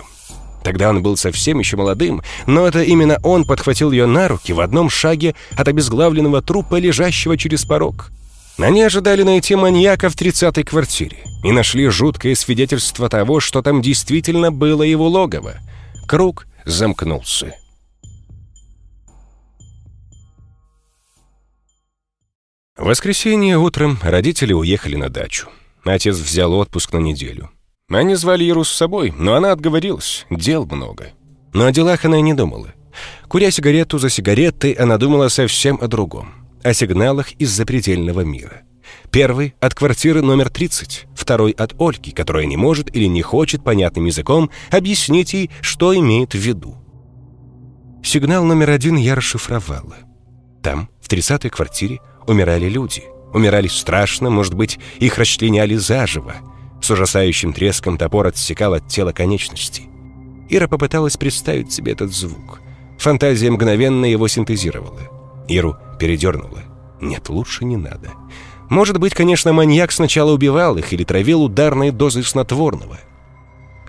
Тогда 0.66 0.90
он 0.90 1.02
был 1.02 1.16
совсем 1.16 1.60
еще 1.60 1.78
молодым, 1.78 2.22
но 2.46 2.68
это 2.68 2.84
именно 2.84 3.20
он 3.24 3.46
подхватил 3.46 3.94
ее 3.94 4.06
на 4.06 4.28
руки 4.28 4.52
в 4.52 4.60
одном 4.60 4.90
шаге 4.90 5.34
от 5.52 5.66
обезглавленного 5.70 6.42
трупа, 6.42 6.78
лежащего 6.78 7.38
через 7.38 7.64
порог. 7.64 8.12
Они 8.58 8.84
ожидали 8.84 9.24
найти 9.24 9.56
маньяка 9.56 10.10
в 10.10 10.16
тридцатой 10.16 10.64
квартире 10.64 11.18
и 11.44 11.52
нашли 11.52 11.88
жуткое 11.88 12.36
свидетельство 12.36 13.10
того, 13.10 13.40
что 13.40 13.62
там 13.62 13.82
действительно 13.82 14.52
было 14.52 14.84
его 14.84 15.08
логово. 15.08 15.56
Круг 16.08 16.46
замкнулся. 16.64 17.56
В 22.78 22.86
воскресенье 22.86 23.58
утром 23.58 23.98
родители 24.02 24.54
уехали 24.54 24.96
на 24.96 25.10
дачу. 25.10 25.50
Отец 25.84 26.16
взял 26.18 26.54
отпуск 26.54 26.94
на 26.94 26.98
неделю. 26.98 27.50
Они 27.90 28.16
звали 28.16 28.44
Иру 28.46 28.64
с 28.64 28.72
собой, 28.72 29.14
но 29.18 29.36
она 29.36 29.52
отговорилась, 29.52 30.26
дел 30.30 30.66
много. 30.66 31.12
Но 31.54 31.66
о 31.66 31.72
делах 31.72 32.06
она 32.06 32.18
и 32.18 32.22
не 32.22 32.34
думала. 32.34 32.74
Куря 33.28 33.52
сигарету 33.52 34.00
за 34.00 34.10
сигаретой, 34.10 34.72
она 34.74 34.98
думала 34.98 35.28
совсем 35.28 35.78
о 35.82 35.88
другом. 35.88 36.43
О 36.64 36.74
сигналах 36.74 37.34
из 37.34 37.50
запредельного 37.50 38.22
мира. 38.22 38.62
Первый— 39.12 39.54
от 39.60 39.76
квартиры 39.76 40.22
номер 40.22 40.50
30, 40.50 41.08
второй— 41.14 41.52
от 41.58 41.76
Ольги, 41.78 42.12
которая 42.12 42.46
не 42.46 42.56
может 42.56 42.96
или 42.96 43.06
не 43.06 43.22
хочет 43.22 43.64
понятным 43.66 44.06
языком 44.06 44.50
объяснить 44.72 45.34
ей, 45.34 45.52
что 45.62 45.94
имеет 45.94 46.34
в 46.34 46.38
виду. 46.38 46.78
Сигнал 48.02 48.46
номер 48.46 48.70
один 48.70 48.96
я 48.96 49.16
расшифровала. 49.16 49.98
Там, 50.62 50.90
в 51.02 51.10
30-й 51.10 51.50
квартире, 51.50 52.00
умирали 52.28 52.70
люди. 52.70 53.04
Умирали 53.34 53.68
страшно, 53.68 54.30
может 54.30 54.54
быть, 54.54 54.80
их 55.00 55.18
расчленяли 55.18 55.76
заживо. 55.76 56.36
С 56.82 56.90
ужасающим 56.90 57.52
треском 57.52 57.98
топор 57.98 58.28
отсекал 58.28 58.74
от 58.74 58.88
тела 58.88 59.12
конечности. 59.12 59.84
Ира 60.50 60.70
попыталась 60.70 61.18
представить 61.18 61.74
себе 61.74 61.92
этот 61.92 62.14
звук. 62.14 62.62
Фантазия 63.00 63.52
мгновенно 63.52 64.06
его 64.06 64.30
синтезировала. 64.30 65.23
Иру 65.48 65.78
передернула. 66.00 66.64
Нет, 67.02 67.30
лучше 67.30 67.66
не 67.66 67.78
надо. 67.78 68.12
Может 68.70 68.98
быть, 68.98 69.14
конечно, 69.14 69.54
маньяк 69.54 69.92
сначала 69.92 70.32
убивал 70.32 70.78
их 70.78 70.94
или 70.94 71.04
травил 71.04 71.44
ударной 71.44 71.92
дозой 71.92 72.24
снотворного. 72.24 72.98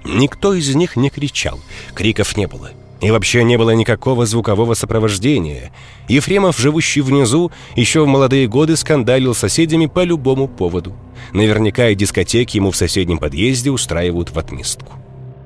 Никто 0.04 0.52
из 0.52 0.74
них 0.74 0.96
не 0.96 1.10
кричал, 1.10 1.60
криков 1.94 2.36
не 2.36 2.46
было. 2.46 2.70
И 3.00 3.10
вообще 3.10 3.44
не 3.44 3.58
было 3.58 3.70
никакого 3.70 4.24
звукового 4.24 4.74
сопровождения. 4.74 5.72
Ефремов, 6.08 6.58
живущий 6.58 7.00
внизу, 7.00 7.50
еще 7.76 8.04
в 8.04 8.06
молодые 8.06 8.46
годы 8.46 8.76
скандалил 8.76 9.34
с 9.34 9.38
соседями 9.38 9.86
по 9.86 10.04
любому 10.04 10.48
поводу. 10.48 10.94
Наверняка 11.32 11.88
и 11.88 11.94
дискотеки 11.94 12.56
ему 12.56 12.70
в 12.70 12.76
соседнем 12.76 13.18
подъезде 13.18 13.70
устраивают 13.70 14.30
в 14.30 14.38
отместку. 14.38 14.92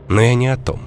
Но 0.09 0.21
я 0.21 0.35
не 0.35 0.49
о 0.49 0.57
том. 0.57 0.81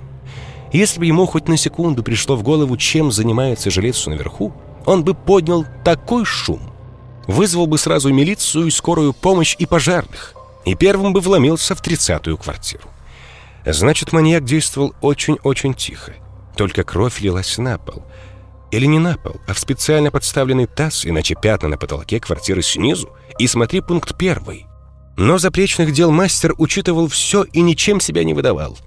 Если 0.72 1.00
бы 1.00 1.06
ему 1.06 1.26
хоть 1.26 1.48
на 1.48 1.58
секунду 1.58 2.04
пришло 2.04 2.36
в 2.36 2.44
голову, 2.44 2.78
чем 2.78 3.12
занимается 3.12 3.70
жилец 3.70 4.08
наверху, 4.08 4.54
он 4.86 5.04
бы 5.04 5.14
поднял 5.14 5.66
такой 5.84 6.26
шум. 6.26 6.62
Вызвал 7.28 7.68
бы 7.68 7.78
сразу 7.78 8.12
милицию 8.12 8.68
и 8.68 8.72
скорую 8.72 9.14
помощь 9.14 9.56
и 9.60 9.66
пожарных. 9.66 10.34
И 10.66 10.76
первым 10.76 11.14
бы 11.14 11.22
вломился 11.22 11.76
в 11.76 11.82
тридцатую 11.82 12.38
квартиру. 12.38 12.84
Значит, 13.66 14.12
маньяк 14.12 14.44
действовал 14.44 14.96
очень-очень 15.02 15.74
тихо. 15.74 16.14
Только 16.56 16.84
кровь 16.84 17.22
лилась 17.22 17.58
на 17.58 17.78
пол. 17.78 18.04
Или 18.72 18.86
не 18.86 19.00
на 19.00 19.18
пол, 19.18 19.36
а 19.48 19.54
в 19.54 19.60
специально 19.60 20.12
подставленный 20.12 20.66
таз, 20.66 21.06
иначе 21.06 21.36
пятна 21.40 21.70
на 21.70 21.78
потолке 21.78 22.20
квартиры 22.20 22.62
снизу. 22.62 23.10
И 23.38 23.48
смотри 23.48 23.82
пункт 23.82 24.18
первый. 24.18 24.66
Но 25.18 25.38
запречных 25.38 25.92
дел 25.92 26.12
мастер 26.12 26.54
учитывал 26.58 27.08
все 27.08 27.44
и 27.44 27.62
ничем 27.62 28.00
себя 28.00 28.24
не 28.24 28.34
выдавал. 28.34 28.78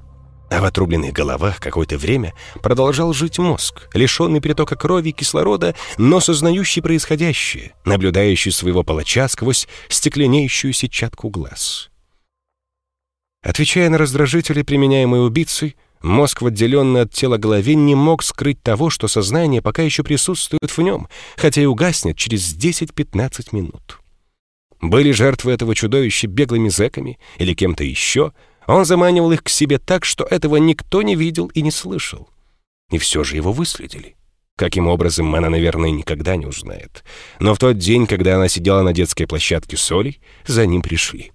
А 0.55 0.61
в 0.61 0.65
отрубленных 0.67 1.13
головах 1.13 1.59
какое-то 1.59 1.99
время 1.99 2.33
продолжал 2.63 3.13
жить 3.13 3.41
мозг, 3.41 3.89
лишенный 3.93 4.41
притока 4.41 4.77
крови 4.77 5.09
и 5.09 5.13
кислорода, 5.13 5.75
но 5.99 6.21
сознающий 6.21 6.81
происходящее, 6.81 7.73
наблюдающий 7.85 8.53
своего 8.53 8.85
палача 8.85 9.27
сквозь 9.27 9.67
стекленеющую 9.89 10.73
сетчатку 10.73 11.29
глаз. 11.29 11.91
Отвечая 13.43 13.91
на 13.91 13.99
раздражители, 13.99 14.63
применяемые 14.63 15.23
убийцей, 15.23 15.75
мозг 16.03 16.41
в 16.41 16.47
отделенной 16.47 17.03
от 17.03 17.13
тела 17.13 17.37
голове 17.37 17.75
не 17.75 17.97
мог 17.97 18.23
скрыть 18.23 18.63
того, 18.63 18.91
что 18.91 19.09
сознание 19.09 19.61
пока 19.61 19.83
еще 19.83 20.05
присутствует 20.05 20.71
в 20.71 20.81
нем, 20.81 21.09
хотя 21.37 21.63
и 21.63 21.67
угаснет 21.67 22.17
через 22.17 22.57
10-15 22.57 23.49
минут. 23.51 23.99
Были 24.81 25.11
жертвы 25.11 25.51
этого 25.51 25.75
чудовища 25.75 26.29
беглыми 26.29 26.69
зэками 26.69 27.19
или 27.39 27.55
кем-то 27.55 27.83
еще— 27.83 28.33
он 28.67 28.85
заманивал 28.85 29.33
их 29.33 29.43
к 29.43 29.49
себе 29.49 29.79
так, 29.79 30.05
что 30.05 30.25
этого 30.25 30.57
никто 30.57 31.03
не 31.03 31.17
видел 31.17 31.47
и 31.49 31.63
не 31.63 31.71
слышал. 31.71 32.29
И 32.91 32.99
все 32.99 33.25
же 33.25 33.37
его 33.37 33.53
выследили. 33.53 34.17
Каким 34.57 34.87
образом, 34.87 35.35
она, 35.35 35.51
наверное, 35.51 35.91
никогда 35.91 36.37
не 36.37 36.47
узнает. 36.47 37.03
Но 37.41 37.55
в 37.55 37.59
тот 37.59 37.77
день, 37.77 38.07
когда 38.07 38.37
она 38.37 38.49
сидела 38.49 38.83
на 38.83 38.93
детской 38.93 39.27
площадке 39.27 39.77
с 39.77 39.91
Олей, 39.91 40.21
за 40.47 40.65
ним 40.65 40.81
пришли. 40.81 41.33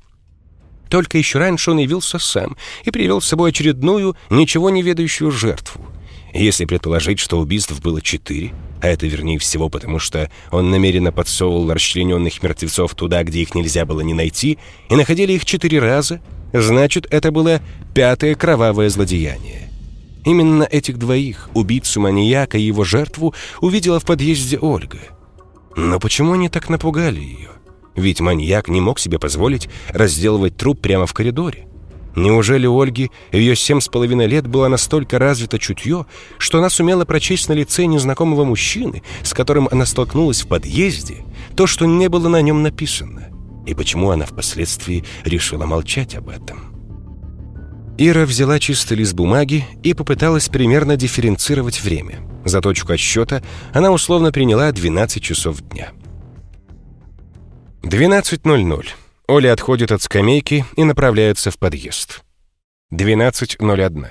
Только 0.90 1.18
еще 1.18 1.38
раньше 1.38 1.72
он 1.72 1.80
явился 1.80 2.18
сам 2.18 2.58
и 2.84 2.92
привел 2.92 3.22
с 3.22 3.28
собой 3.28 3.50
очередную, 3.50 4.16
ничего 4.30 4.70
не 4.70 4.82
ведающую 4.82 5.32
жертву. 5.32 5.86
Если 6.34 6.66
предположить, 6.66 7.20
что 7.20 7.40
убийств 7.40 7.80
было 7.82 8.02
четыре, 8.02 8.54
а 8.82 8.88
это 8.88 9.08
вернее 9.08 9.40
всего 9.40 9.70
потому, 9.70 10.00
что 10.00 10.30
он 10.52 10.70
намеренно 10.70 11.12
подсовывал 11.12 11.72
расчлененных 11.74 12.42
мертвецов 12.44 12.96
туда, 12.96 13.24
где 13.24 13.42
их 13.42 13.56
нельзя 13.56 13.86
было 13.86 14.02
не 14.02 14.14
найти, 14.14 14.58
и 14.90 14.96
находили 14.96 15.34
их 15.34 15.46
четыре 15.46 15.80
раза— 15.80 16.22
Значит, 16.54 17.08
это 17.12 17.32
было 17.32 17.62
пятое 17.94 18.36
кровавое 18.36 18.90
злодеяние. 18.90 19.70
Именно 20.26 20.64
этих 20.64 20.98
двоих, 20.98 21.50
убийцу-маньяка 21.54 22.58
и 22.58 22.64
его 22.64 22.84
жертву, 22.84 23.34
увидела 23.62 24.00
в 24.00 24.06
подъезде 24.06 24.58
Ольга. 24.58 25.00
Но 25.76 26.00
почему 26.00 26.34
они 26.34 26.50
так 26.50 26.70
напугали 26.70 27.20
ее? 27.20 27.50
Ведь 27.96 28.20
маньяк 28.20 28.68
не 28.68 28.82
мог 28.82 29.00
себе 29.00 29.20
позволить 29.20 29.70
разделывать 29.90 30.58
труп 30.58 30.82
прямо 30.82 31.06
в 31.06 31.14
коридоре. 31.14 31.68
Неужели 32.20 32.68
у 32.68 32.80
Ольги 32.80 33.12
ее 33.32 33.56
семь 33.56 33.80
с 33.80 33.88
половиной 33.88 34.28
лет 34.28 34.48
было 34.48 34.68
настолько 34.68 35.20
развито 35.20 35.58
чутье, 35.58 36.06
что 36.38 36.60
она 36.60 36.70
сумела 36.70 37.06
прочесть 37.06 37.50
на 37.50 37.54
лице 37.54 37.86
незнакомого 37.86 38.44
мужчины, 38.44 39.04
с 39.24 39.34
которым 39.34 39.68
она 39.72 39.86
столкнулась 39.86 40.42
в 40.44 40.48
подъезде, 40.48 41.26
то, 41.56 41.66
что 41.68 41.86
не 41.86 42.10
было 42.10 42.28
на 42.30 42.42
нем 42.42 42.62
написано? 42.62 43.30
и 43.70 43.76
почему 43.76 44.10
она 44.10 44.26
впоследствии 44.26 45.06
решила 45.24 45.68
молчать 45.68 46.16
об 46.16 46.30
этом. 46.30 46.74
Ира 48.00 48.26
взяла 48.26 48.60
чистый 48.60 48.98
лист 48.98 49.14
бумаги 49.14 49.64
и 49.84 49.94
попыталась 49.94 50.50
примерно 50.50 50.96
дифференцировать 50.96 51.84
время. 51.84 52.20
За 52.46 52.62
точку 52.62 52.94
отсчета 52.94 53.44
она 53.72 53.92
условно 53.92 54.32
приняла 54.32 54.72
12 54.72 55.22
часов 55.22 55.62
дня. 55.62 55.90
12.00. 57.84 58.86
Оля 59.30 59.54
отходит 59.54 59.92
от 59.92 60.02
скамейки 60.02 60.66
и 60.76 60.84
направляется 60.84 61.52
в 61.52 61.60
подъезд. 61.60 62.24
12.01. 62.92 64.08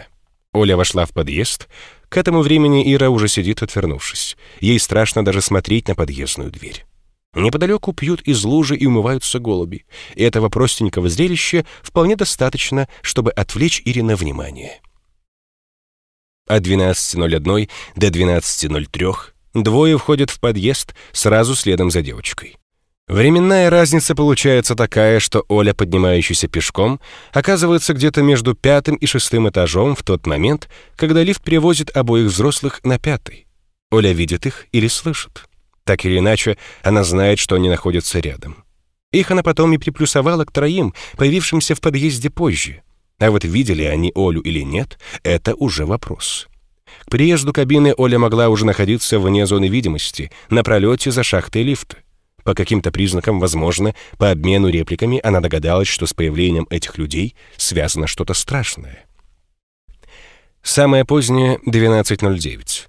Оля 0.52 0.76
вошла 0.76 1.06
в 1.06 1.10
подъезд. 1.10 1.66
К 2.08 2.18
этому 2.18 2.40
времени 2.40 2.94
Ира 2.94 3.10
уже 3.10 3.26
сидит, 3.26 3.60
отвернувшись. 3.60 4.36
Ей 4.60 4.78
страшно 4.78 5.24
даже 5.24 5.40
смотреть 5.40 5.88
на 5.88 5.96
подъездную 5.96 6.52
дверь. 6.52 6.86
Неподалеку 7.34 7.92
пьют 7.92 8.22
из 8.22 8.44
лужи 8.44 8.76
и 8.76 8.86
умываются 8.86 9.40
голуби. 9.40 9.86
Этого 10.14 10.50
простенького 10.50 11.08
зрелища 11.08 11.66
вполне 11.82 12.14
достаточно, 12.14 12.88
чтобы 13.02 13.32
отвлечь 13.32 13.82
Ирина 13.84 14.14
внимание. 14.14 14.80
От 16.46 16.62
12.01 16.62 17.68
до 17.96 18.06
12.03 18.06 19.14
двое 19.54 19.98
входят 19.98 20.30
в 20.30 20.38
подъезд 20.38 20.94
сразу 21.10 21.56
следом 21.56 21.90
за 21.90 22.02
девочкой. 22.02 22.56
Временная 23.08 23.70
разница 23.70 24.14
получается 24.14 24.74
такая, 24.74 25.18
что 25.18 25.42
Оля, 25.48 25.72
поднимающаяся 25.72 26.46
пешком, 26.46 27.00
оказывается 27.32 27.94
где-то 27.94 28.22
между 28.22 28.54
пятым 28.54 28.96
и 28.96 29.06
шестым 29.06 29.48
этажом 29.48 29.96
в 29.96 30.02
тот 30.02 30.26
момент, 30.26 30.68
когда 30.94 31.22
лифт 31.22 31.42
привозит 31.42 31.96
обоих 31.96 32.26
взрослых 32.26 32.80
на 32.84 32.98
пятый. 32.98 33.46
Оля 33.90 34.12
видит 34.12 34.44
их 34.44 34.66
или 34.72 34.88
слышит. 34.88 35.44
Так 35.84 36.04
или 36.04 36.18
иначе, 36.18 36.58
она 36.82 37.02
знает, 37.02 37.38
что 37.38 37.56
они 37.56 37.70
находятся 37.70 38.20
рядом. 38.20 38.62
Их 39.10 39.30
она 39.30 39.42
потом 39.42 39.72
и 39.72 39.78
приплюсовала 39.78 40.44
к 40.44 40.52
троим, 40.52 40.92
появившимся 41.16 41.74
в 41.74 41.80
подъезде 41.80 42.28
позже. 42.28 42.82
А 43.18 43.30
вот 43.30 43.42
видели 43.42 43.84
они 43.84 44.12
Олю 44.14 44.42
или 44.42 44.60
нет, 44.60 44.98
это 45.22 45.54
уже 45.54 45.86
вопрос. 45.86 46.46
К 47.06 47.10
приезду 47.10 47.54
кабины 47.54 47.94
Оля 47.96 48.18
могла 48.18 48.50
уже 48.50 48.66
находиться 48.66 49.18
вне 49.18 49.46
зоны 49.46 49.68
видимости, 49.68 50.30
на 50.50 50.62
пролете 50.62 51.10
за 51.10 51.22
шахтой 51.22 51.62
лифта. 51.62 51.96
По 52.48 52.54
каким-то 52.54 52.90
признакам, 52.90 53.40
возможно, 53.40 53.94
по 54.16 54.30
обмену 54.30 54.70
репликами 54.70 55.20
она 55.22 55.40
догадалась, 55.40 55.86
что 55.86 56.06
с 56.06 56.14
появлением 56.14 56.66
этих 56.70 56.96
людей 56.96 57.34
связано 57.58 58.06
что-то 58.06 58.32
страшное. 58.32 59.04
Самое 60.62 61.04
позднее— 61.04 61.58
12.09. 61.66 62.88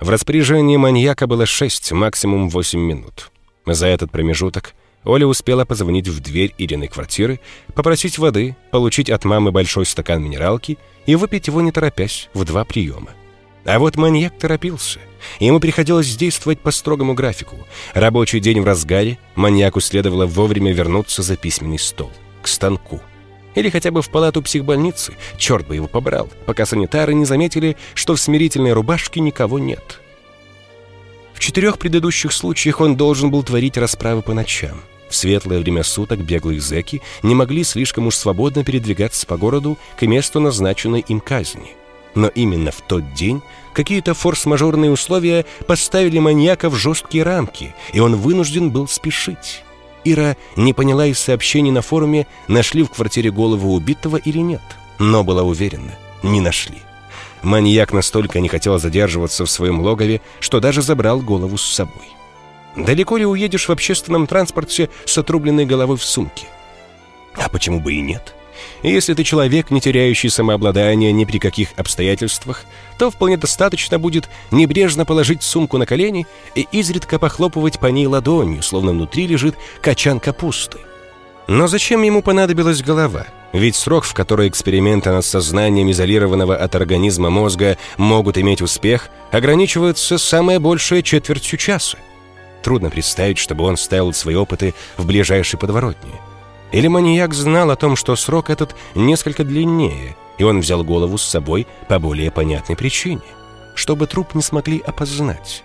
В 0.00 0.10
распоряжении 0.10 0.76
маньяка 0.76 1.28
было 1.28 1.46
6, 1.46 1.92
максимум 1.92 2.48
8 2.48 2.80
минут. 2.80 3.30
За 3.64 3.86
этот 3.86 4.10
промежуток 4.10 4.74
Оля 5.04 5.28
успела 5.28 5.64
позвонить 5.64 6.08
в 6.08 6.18
дверь 6.18 6.52
Ириной 6.58 6.88
квартиры, 6.88 7.38
попросить 7.76 8.18
воды, 8.18 8.56
получить 8.72 9.08
от 9.08 9.24
мамы 9.24 9.52
большой 9.52 9.86
стакан 9.86 10.20
минералки 10.20 10.78
и 11.06 11.14
выпить 11.14 11.46
его 11.46 11.60
не 11.60 11.70
торопясь 11.70 12.28
в 12.34 12.44
два 12.44 12.64
приема. 12.64 13.10
А 13.66 13.80
вот 13.80 13.96
маньяк 13.96 14.38
торопился. 14.38 15.00
Ему 15.40 15.58
приходилось 15.58 16.14
действовать 16.14 16.60
по 16.60 16.70
строгому 16.70 17.14
графику. 17.14 17.66
Рабочий 17.94 18.38
день 18.38 18.60
в 18.60 18.64
разгаре, 18.64 19.18
маньяку 19.34 19.80
следовало 19.80 20.26
вовремя 20.26 20.72
вернуться 20.72 21.22
за 21.22 21.36
письменный 21.36 21.78
стол, 21.78 22.12
к 22.42 22.46
станку. 22.48 23.00
Или 23.56 23.68
хотя 23.70 23.90
бы 23.90 24.02
в 24.02 24.10
палату 24.10 24.40
психбольницы, 24.40 25.14
черт 25.36 25.66
бы 25.66 25.74
его 25.74 25.88
побрал, 25.88 26.28
пока 26.44 26.64
санитары 26.64 27.14
не 27.14 27.24
заметили, 27.24 27.76
что 27.94 28.14
в 28.14 28.20
смирительной 28.20 28.72
рубашке 28.72 29.18
никого 29.18 29.58
нет. 29.58 30.00
В 31.34 31.40
четырех 31.40 31.78
предыдущих 31.78 32.32
случаях 32.32 32.80
он 32.80 32.96
должен 32.96 33.30
был 33.30 33.42
творить 33.42 33.76
расправы 33.76 34.22
по 34.22 34.32
ночам. 34.32 34.80
В 35.08 35.16
светлое 35.16 35.58
время 35.58 35.82
суток 35.82 36.20
беглые 36.20 36.60
зэки 36.60 37.02
не 37.22 37.34
могли 37.34 37.64
слишком 37.64 38.06
уж 38.06 38.14
свободно 38.14 38.62
передвигаться 38.62 39.26
по 39.26 39.36
городу 39.36 39.76
к 39.98 40.02
месту 40.02 40.38
назначенной 40.38 41.00
им 41.00 41.20
казни. 41.20 41.74
Но 42.16 42.28
именно 42.28 42.72
в 42.72 42.80
тот 42.80 43.12
день 43.12 43.42
какие-то 43.74 44.14
форс-мажорные 44.14 44.90
условия 44.90 45.44
поставили 45.66 46.18
маньяка 46.18 46.70
в 46.70 46.74
жесткие 46.74 47.22
рамки, 47.22 47.74
и 47.92 48.00
он 48.00 48.16
вынужден 48.16 48.70
был 48.70 48.88
спешить. 48.88 49.62
Ира 50.02 50.36
не 50.56 50.72
поняла 50.72 51.06
из 51.06 51.18
сообщений 51.18 51.70
на 51.70 51.82
форуме, 51.82 52.26
нашли 52.48 52.82
в 52.82 52.90
квартире 52.90 53.30
голову 53.30 53.74
убитого 53.74 54.16
или 54.16 54.38
нет. 54.38 54.62
Но 54.98 55.24
была 55.24 55.42
уверена, 55.42 55.92
не 56.22 56.40
нашли. 56.40 56.78
Маньяк 57.42 57.92
настолько 57.92 58.40
не 58.40 58.48
хотел 58.48 58.78
задерживаться 58.78 59.44
в 59.44 59.50
своем 59.50 59.80
логове, 59.80 60.22
что 60.40 60.58
даже 60.58 60.80
забрал 60.80 61.20
голову 61.20 61.58
с 61.58 61.66
собой. 61.66 62.08
Далеко 62.76 63.18
ли 63.18 63.26
уедешь 63.26 63.68
в 63.68 63.72
общественном 63.72 64.26
транспорте 64.26 64.88
с 65.04 65.18
отрубленной 65.18 65.66
головой 65.66 65.98
в 65.98 66.04
сумке? 66.04 66.46
А 67.34 67.50
почему 67.50 67.80
бы 67.80 67.92
и 67.92 68.00
нет? 68.00 68.34
Если 68.82 69.14
ты 69.14 69.24
человек, 69.24 69.70
не 69.70 69.80
теряющий 69.80 70.30
самообладание 70.30 71.12
ни 71.12 71.24
при 71.24 71.38
каких 71.38 71.70
обстоятельствах, 71.76 72.64
то 72.98 73.10
вполне 73.10 73.36
достаточно 73.36 73.98
будет 73.98 74.28
небрежно 74.50 75.04
положить 75.04 75.42
сумку 75.42 75.78
на 75.78 75.86
колени 75.86 76.26
и 76.54 76.66
изредка 76.72 77.18
похлопывать 77.18 77.78
по 77.78 77.86
ней 77.86 78.06
ладонью, 78.06 78.62
словно 78.62 78.92
внутри 78.92 79.26
лежит 79.26 79.56
качан 79.80 80.20
капусты. 80.20 80.78
Но 81.48 81.68
зачем 81.68 82.02
ему 82.02 82.22
понадобилась 82.22 82.82
голова? 82.82 83.26
Ведь 83.52 83.76
срок, 83.76 84.04
в 84.04 84.14
который 84.14 84.48
эксперименты 84.48 85.10
над 85.10 85.24
сознанием 85.24 85.90
изолированного 85.90 86.56
от 86.56 86.74
организма 86.74 87.30
мозга 87.30 87.78
могут 87.96 88.36
иметь 88.36 88.60
успех, 88.60 89.08
ограничивается 89.30 90.18
самое 90.18 90.58
большее 90.58 91.02
четвертью 91.02 91.58
часа. 91.58 91.98
Трудно 92.62 92.90
представить, 92.90 93.38
чтобы 93.38 93.64
он 93.64 93.76
ставил 93.76 94.12
свои 94.12 94.34
опыты 94.34 94.74
в 94.96 95.06
ближайшей 95.06 95.58
подворотне. 95.58 96.12
Или 96.76 96.88
маньяк 96.88 97.32
знал 97.32 97.70
о 97.70 97.76
том, 97.76 97.96
что 97.96 98.14
срок 98.16 98.50
этот 98.50 98.76
несколько 98.94 99.44
длиннее, 99.44 100.14
и 100.36 100.44
он 100.44 100.60
взял 100.60 100.84
голову 100.84 101.16
с 101.16 101.22
собой 101.22 101.66
по 101.88 101.98
более 101.98 102.30
понятной 102.30 102.76
причине, 102.76 103.22
чтобы 103.74 104.06
труп 104.06 104.34
не 104.34 104.42
смогли 104.42 104.80
опознать. 104.80 105.64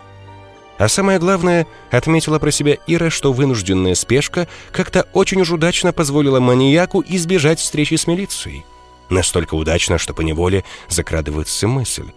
А 0.77 0.87
самое 0.87 1.19
главное, 1.19 1.67
отметила 1.91 2.39
про 2.39 2.49
себя 2.49 2.77
Ира, 2.87 3.09
что 3.09 3.33
вынужденная 3.33 3.93
спешка 3.93 4.47
как-то 4.71 5.05
очень 5.11 5.41
уж 5.41 5.51
удачно 5.51 5.91
позволила 5.91 6.39
маньяку 6.39 7.03
избежать 7.05 7.59
встречи 7.59 7.95
с 7.95 8.07
милицией. 8.07 8.63
Настолько 9.09 9.55
удачно, 9.55 9.97
что 9.97 10.13
поневоле 10.13 10.63
закрадывается 10.87 11.67
мысль, 11.67 12.07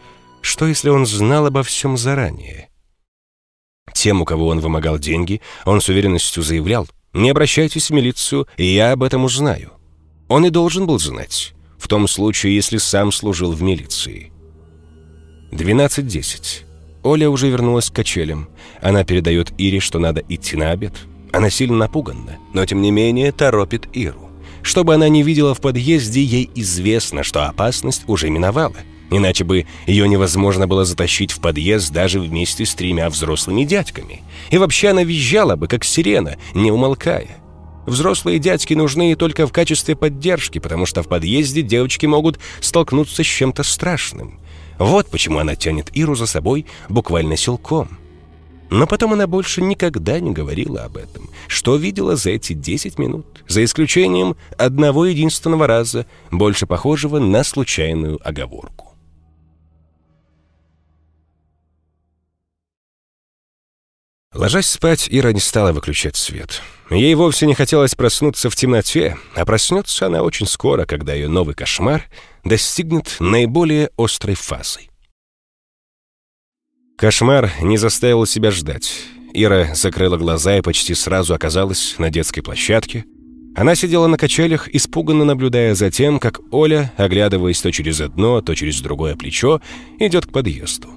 что 0.40 0.68
если 0.68 0.88
он 0.88 1.04
знал 1.04 1.46
обо 1.46 1.64
всем 1.64 1.96
заранее? 1.96 2.68
Тем, 3.92 4.22
у 4.22 4.24
кого 4.24 4.46
он 4.46 4.60
вымогал 4.60 5.00
деньги, 5.00 5.40
он 5.64 5.80
с 5.80 5.88
уверенностью 5.88 6.44
заявлял, 6.44 6.86
«Не 7.14 7.30
обращайтесь 7.30 7.90
в 7.90 7.94
милицию, 7.94 8.46
и 8.56 8.64
я 8.64 8.92
об 8.92 9.02
этом 9.02 9.24
узнаю». 9.24 9.72
Он 10.28 10.44
и 10.46 10.50
должен 10.50 10.86
был 10.86 10.98
знать. 10.98 11.52
в 11.78 11.86
том 11.86 12.08
случае, 12.08 12.56
если 12.56 12.78
сам 12.78 13.12
служил 13.12 13.52
в 13.52 13.60
милиции. 13.60 14.32
12.10. 15.52 16.64
Оля 17.02 17.28
уже 17.28 17.50
вернулась 17.50 17.90
к 17.90 17.94
качелям. 17.94 18.48
Она 18.80 19.04
передает 19.04 19.52
Ире, 19.58 19.80
что 19.80 19.98
надо 19.98 20.22
идти 20.26 20.56
на 20.56 20.70
обед. 20.70 20.94
Она 21.30 21.50
сильно 21.50 21.76
напугана, 21.76 22.38
но 22.54 22.64
тем 22.64 22.80
не 22.80 22.90
менее 22.90 23.32
торопит 23.32 23.86
Иру. 23.92 24.30
Чтобы 24.62 24.94
она 24.94 25.10
не 25.10 25.22
видела 25.22 25.54
в 25.54 25.60
подъезде, 25.60 26.22
ей 26.22 26.50
известно, 26.54 27.22
что 27.22 27.46
опасность 27.46 28.04
уже 28.06 28.30
миновала. 28.30 28.76
Иначе 29.16 29.44
бы 29.44 29.64
ее 29.86 30.08
невозможно 30.08 30.66
было 30.66 30.84
затащить 30.84 31.30
в 31.30 31.38
подъезд 31.38 31.92
даже 31.92 32.18
вместе 32.18 32.66
с 32.66 32.74
тремя 32.74 33.08
взрослыми 33.08 33.62
дядьками. 33.62 34.22
И 34.50 34.58
вообще 34.58 34.88
она 34.88 35.04
визжала 35.04 35.54
бы, 35.54 35.68
как 35.68 35.84
сирена, 35.84 36.36
не 36.52 36.72
умолкая. 36.72 37.36
Взрослые 37.86 38.40
дядьки 38.40 38.74
нужны 38.74 39.14
только 39.14 39.46
в 39.46 39.52
качестве 39.52 39.94
поддержки, 39.94 40.58
потому 40.58 40.84
что 40.84 41.04
в 41.04 41.06
подъезде 41.06 41.62
девочки 41.62 42.06
могут 42.06 42.40
столкнуться 42.60 43.22
с 43.22 43.26
чем-то 43.26 43.62
страшным. 43.62 44.40
Вот 44.80 45.06
почему 45.06 45.38
она 45.38 45.54
тянет 45.54 45.96
Иру 45.96 46.16
за 46.16 46.26
собой 46.26 46.66
буквально 46.88 47.36
силком. 47.36 47.98
Но 48.68 48.88
потом 48.88 49.12
она 49.12 49.28
больше 49.28 49.62
никогда 49.62 50.18
не 50.18 50.32
говорила 50.32 50.82
об 50.82 50.96
этом. 50.96 51.30
Что 51.46 51.76
видела 51.76 52.16
за 52.16 52.30
эти 52.30 52.52
10 52.52 52.98
минут? 52.98 53.44
За 53.46 53.62
исключением 53.62 54.34
одного 54.58 55.06
единственного 55.06 55.68
раза, 55.68 56.04
больше 56.32 56.66
похожего 56.66 57.20
на 57.20 57.44
случайную 57.44 58.18
оговорку. 58.26 58.93
Ложась 64.34 64.66
спать, 64.66 65.06
Ира 65.10 65.32
не 65.32 65.38
стала 65.38 65.72
выключать 65.72 66.16
свет. 66.16 66.60
Ей 66.90 67.14
вовсе 67.14 67.46
не 67.46 67.54
хотелось 67.54 67.94
проснуться 67.94 68.50
в 68.50 68.56
темноте, 68.56 69.16
а 69.36 69.44
проснется 69.44 70.06
она 70.06 70.22
очень 70.22 70.46
скоро, 70.46 70.84
когда 70.86 71.14
ее 71.14 71.28
новый 71.28 71.54
кошмар 71.54 72.04
достигнет 72.42 73.16
наиболее 73.20 73.90
острой 73.96 74.34
фазы. 74.34 74.80
Кошмар 76.98 77.52
не 77.62 77.78
заставил 77.78 78.26
себя 78.26 78.50
ждать. 78.50 78.92
Ира 79.32 79.72
закрыла 79.74 80.16
глаза 80.16 80.58
и 80.58 80.62
почти 80.62 80.94
сразу 80.94 81.32
оказалась 81.34 81.94
на 81.98 82.10
детской 82.10 82.42
площадке. 82.42 83.04
Она 83.56 83.76
сидела 83.76 84.08
на 84.08 84.16
качелях, 84.16 84.68
испуганно 84.68 85.24
наблюдая 85.24 85.76
за 85.76 85.92
тем, 85.92 86.18
как 86.18 86.40
Оля, 86.52 86.92
оглядываясь 86.96 87.60
то 87.60 87.70
через 87.70 88.00
одно, 88.00 88.40
то 88.40 88.56
через 88.56 88.80
другое 88.80 89.14
плечо, 89.14 89.60
идет 90.00 90.26
к 90.26 90.32
подъезду. 90.32 90.88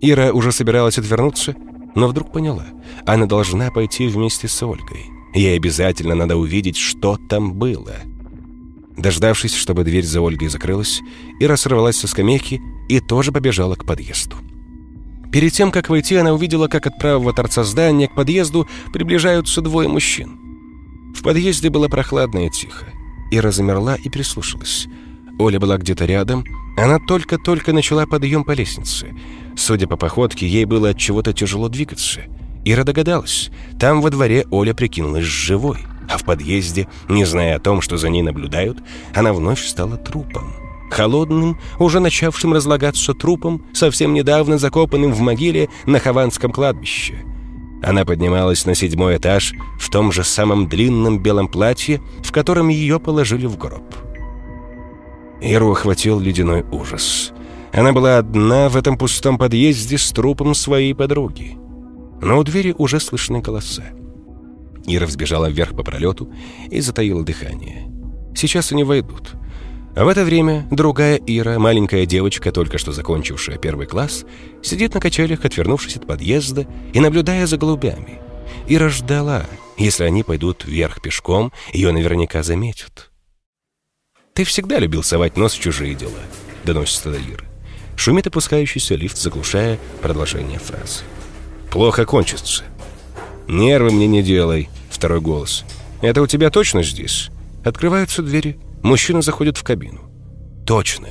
Ира 0.00 0.32
уже 0.32 0.50
собиралась 0.50 0.96
отвернуться— 0.96 1.54
но 1.94 2.08
вдруг 2.08 2.32
поняла, 2.32 2.66
она 3.06 3.26
должна 3.26 3.70
пойти 3.70 4.06
вместе 4.06 4.48
с 4.48 4.62
Ольгой. 4.62 5.06
Ей 5.34 5.56
обязательно 5.56 6.14
надо 6.14 6.36
увидеть, 6.36 6.76
что 6.76 7.16
там 7.28 7.54
было. 7.54 7.96
Дождавшись, 8.96 9.54
чтобы 9.54 9.84
дверь 9.84 10.04
за 10.04 10.20
Ольгой 10.20 10.48
закрылась, 10.48 11.00
Ира 11.38 11.56
сорвалась 11.56 11.96
со 11.96 12.08
скамейки 12.08 12.60
и 12.88 13.00
тоже 13.00 13.32
побежала 13.32 13.74
к 13.74 13.86
подъезду. 13.86 14.36
Перед 15.32 15.52
тем, 15.52 15.70
как 15.70 15.88
войти, 15.88 16.16
она 16.16 16.32
увидела, 16.32 16.66
как 16.66 16.86
от 16.86 16.98
правого 16.98 17.32
торца 17.32 17.62
здания 17.62 18.08
к 18.08 18.14
подъезду 18.14 18.68
приближаются 18.92 19.60
двое 19.60 19.88
мужчин. 19.88 20.38
В 21.14 21.22
подъезде 21.22 21.70
было 21.70 21.88
прохладно 21.88 22.46
и 22.46 22.50
тихо. 22.50 22.86
Ира 23.30 23.52
замерла 23.52 23.94
и 23.94 24.08
прислушалась. 24.08 24.88
Оля 25.40 25.58
была 25.58 25.78
где-то 25.78 26.04
рядом. 26.04 26.44
Она 26.76 26.98
только-только 26.98 27.72
начала 27.72 28.06
подъем 28.06 28.44
по 28.44 28.52
лестнице. 28.52 29.14
Судя 29.56 29.86
по 29.86 29.96
походке, 29.96 30.46
ей 30.46 30.66
было 30.66 30.90
от 30.90 30.98
чего-то 30.98 31.32
тяжело 31.32 31.68
двигаться. 31.68 32.20
Ира 32.64 32.84
догадалась. 32.84 33.50
Там 33.78 34.02
во 34.02 34.10
дворе 34.10 34.46
Оля 34.50 34.74
прикинулась 34.74 35.24
живой. 35.24 35.78
А 36.08 36.18
в 36.18 36.24
подъезде, 36.24 36.88
не 37.08 37.24
зная 37.24 37.56
о 37.56 37.60
том, 37.60 37.80
что 37.80 37.96
за 37.96 38.08
ней 38.08 38.22
наблюдают, 38.22 38.78
она 39.14 39.32
вновь 39.32 39.64
стала 39.64 39.96
трупом. 39.96 40.52
Холодным, 40.90 41.58
уже 41.78 42.00
начавшим 42.00 42.52
разлагаться 42.52 43.14
трупом, 43.14 43.64
совсем 43.72 44.12
недавно 44.12 44.58
закопанным 44.58 45.12
в 45.12 45.20
могиле 45.20 45.68
на 45.86 46.00
Хованском 46.00 46.52
кладбище. 46.52 47.24
Она 47.82 48.04
поднималась 48.04 48.66
на 48.66 48.74
седьмой 48.74 49.16
этаж 49.16 49.54
в 49.78 49.88
том 49.88 50.12
же 50.12 50.24
самом 50.24 50.68
длинном 50.68 51.20
белом 51.20 51.48
платье, 51.48 52.00
в 52.22 52.32
котором 52.32 52.68
ее 52.68 52.98
положили 52.98 53.46
в 53.46 53.56
гроб. 53.56 54.09
Иру 55.40 55.72
охватил 55.72 56.20
ледяной 56.20 56.64
ужас. 56.70 57.32
Она 57.72 57.92
была 57.92 58.18
одна 58.18 58.68
в 58.68 58.76
этом 58.76 58.98
пустом 58.98 59.38
подъезде 59.38 59.96
с 59.96 60.10
трупом 60.12 60.54
своей 60.54 60.94
подруги. 60.94 61.56
Но 62.20 62.38
у 62.38 62.44
двери 62.44 62.74
уже 62.76 63.00
слышны 63.00 63.40
голоса. 63.40 63.84
Ира 64.86 65.06
взбежала 65.06 65.48
вверх 65.48 65.76
по 65.76 65.82
пролету 65.82 66.30
и 66.70 66.80
затаила 66.80 67.24
дыхание. 67.24 67.90
Сейчас 68.34 68.72
они 68.72 68.84
войдут. 68.84 69.32
А 69.96 70.04
в 70.04 70.08
это 70.08 70.24
время 70.24 70.66
другая 70.70 71.16
Ира, 71.16 71.58
маленькая 71.58 72.06
девочка, 72.06 72.52
только 72.52 72.78
что 72.78 72.92
закончившая 72.92 73.58
первый 73.58 73.86
класс, 73.86 74.24
сидит 74.62 74.94
на 74.94 75.00
качелях, 75.00 75.44
отвернувшись 75.44 75.96
от 75.96 76.06
подъезда 76.06 76.66
и 76.92 77.00
наблюдая 77.00 77.46
за 77.46 77.56
голубями. 77.56 78.20
Ира 78.68 78.88
ждала. 78.88 79.44
Если 79.78 80.04
они 80.04 80.22
пойдут 80.22 80.64
вверх 80.64 81.00
пешком, 81.00 81.52
ее 81.72 81.92
наверняка 81.92 82.42
заметят. 82.42 83.09
«Ты 84.34 84.44
всегда 84.44 84.78
любил 84.78 85.02
совать 85.02 85.36
нос 85.36 85.54
в 85.54 85.60
чужие 85.60 85.94
дела»,— 85.94 86.20
доносится 86.64 87.10
до 87.10 87.18
Иры. 87.18 87.44
Шумит 87.96 88.26
опускающийся 88.26 88.94
лифт, 88.94 89.18
заглушая 89.18 89.78
продолжение 90.00 90.58
фразы. 90.58 91.02
«Плохо 91.70 92.06
кончится». 92.06 92.64
«Нервы 93.48 93.90
мне 93.90 94.06
не 94.06 94.22
делай»,— 94.22 94.68
второй 94.90 95.20
голос. 95.20 95.64
«Это 96.00 96.22
у 96.22 96.26
тебя 96.26 96.50
точно 96.50 96.82
здесь?» 96.82 97.30
Открываются 97.64 98.22
двери. 98.22 98.58
Мужчина 98.82 99.20
заходит 99.22 99.58
в 99.58 99.64
кабину. 99.64 100.00
«Точно». 100.66 101.08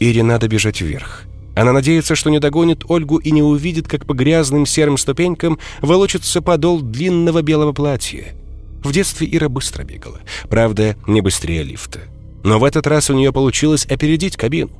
Ире 0.00 0.22
надо 0.22 0.48
бежать 0.48 0.80
вверх. 0.80 1.22
Она 1.54 1.72
надеется, 1.72 2.16
что 2.16 2.30
не 2.30 2.40
догонит 2.40 2.84
Ольгу 2.88 3.18
и 3.18 3.30
не 3.30 3.42
увидит, 3.42 3.86
как 3.86 4.06
по 4.06 4.14
грязным 4.14 4.66
серым 4.66 4.98
ступенькам 4.98 5.58
волочится 5.80 6.42
подол 6.42 6.80
длинного 6.80 7.42
белого 7.42 7.72
платья. 7.72 8.34
В 8.84 8.92
детстве 8.92 9.26
Ира 9.30 9.48
быстро 9.48 9.82
бегала. 9.82 10.20
Правда, 10.48 10.94
не 11.06 11.22
быстрее 11.22 11.62
лифта. 11.62 12.00
Но 12.44 12.58
в 12.58 12.64
этот 12.64 12.86
раз 12.86 13.08
у 13.10 13.14
нее 13.14 13.32
получилось 13.32 13.86
опередить 13.86 14.36
кабину. 14.36 14.78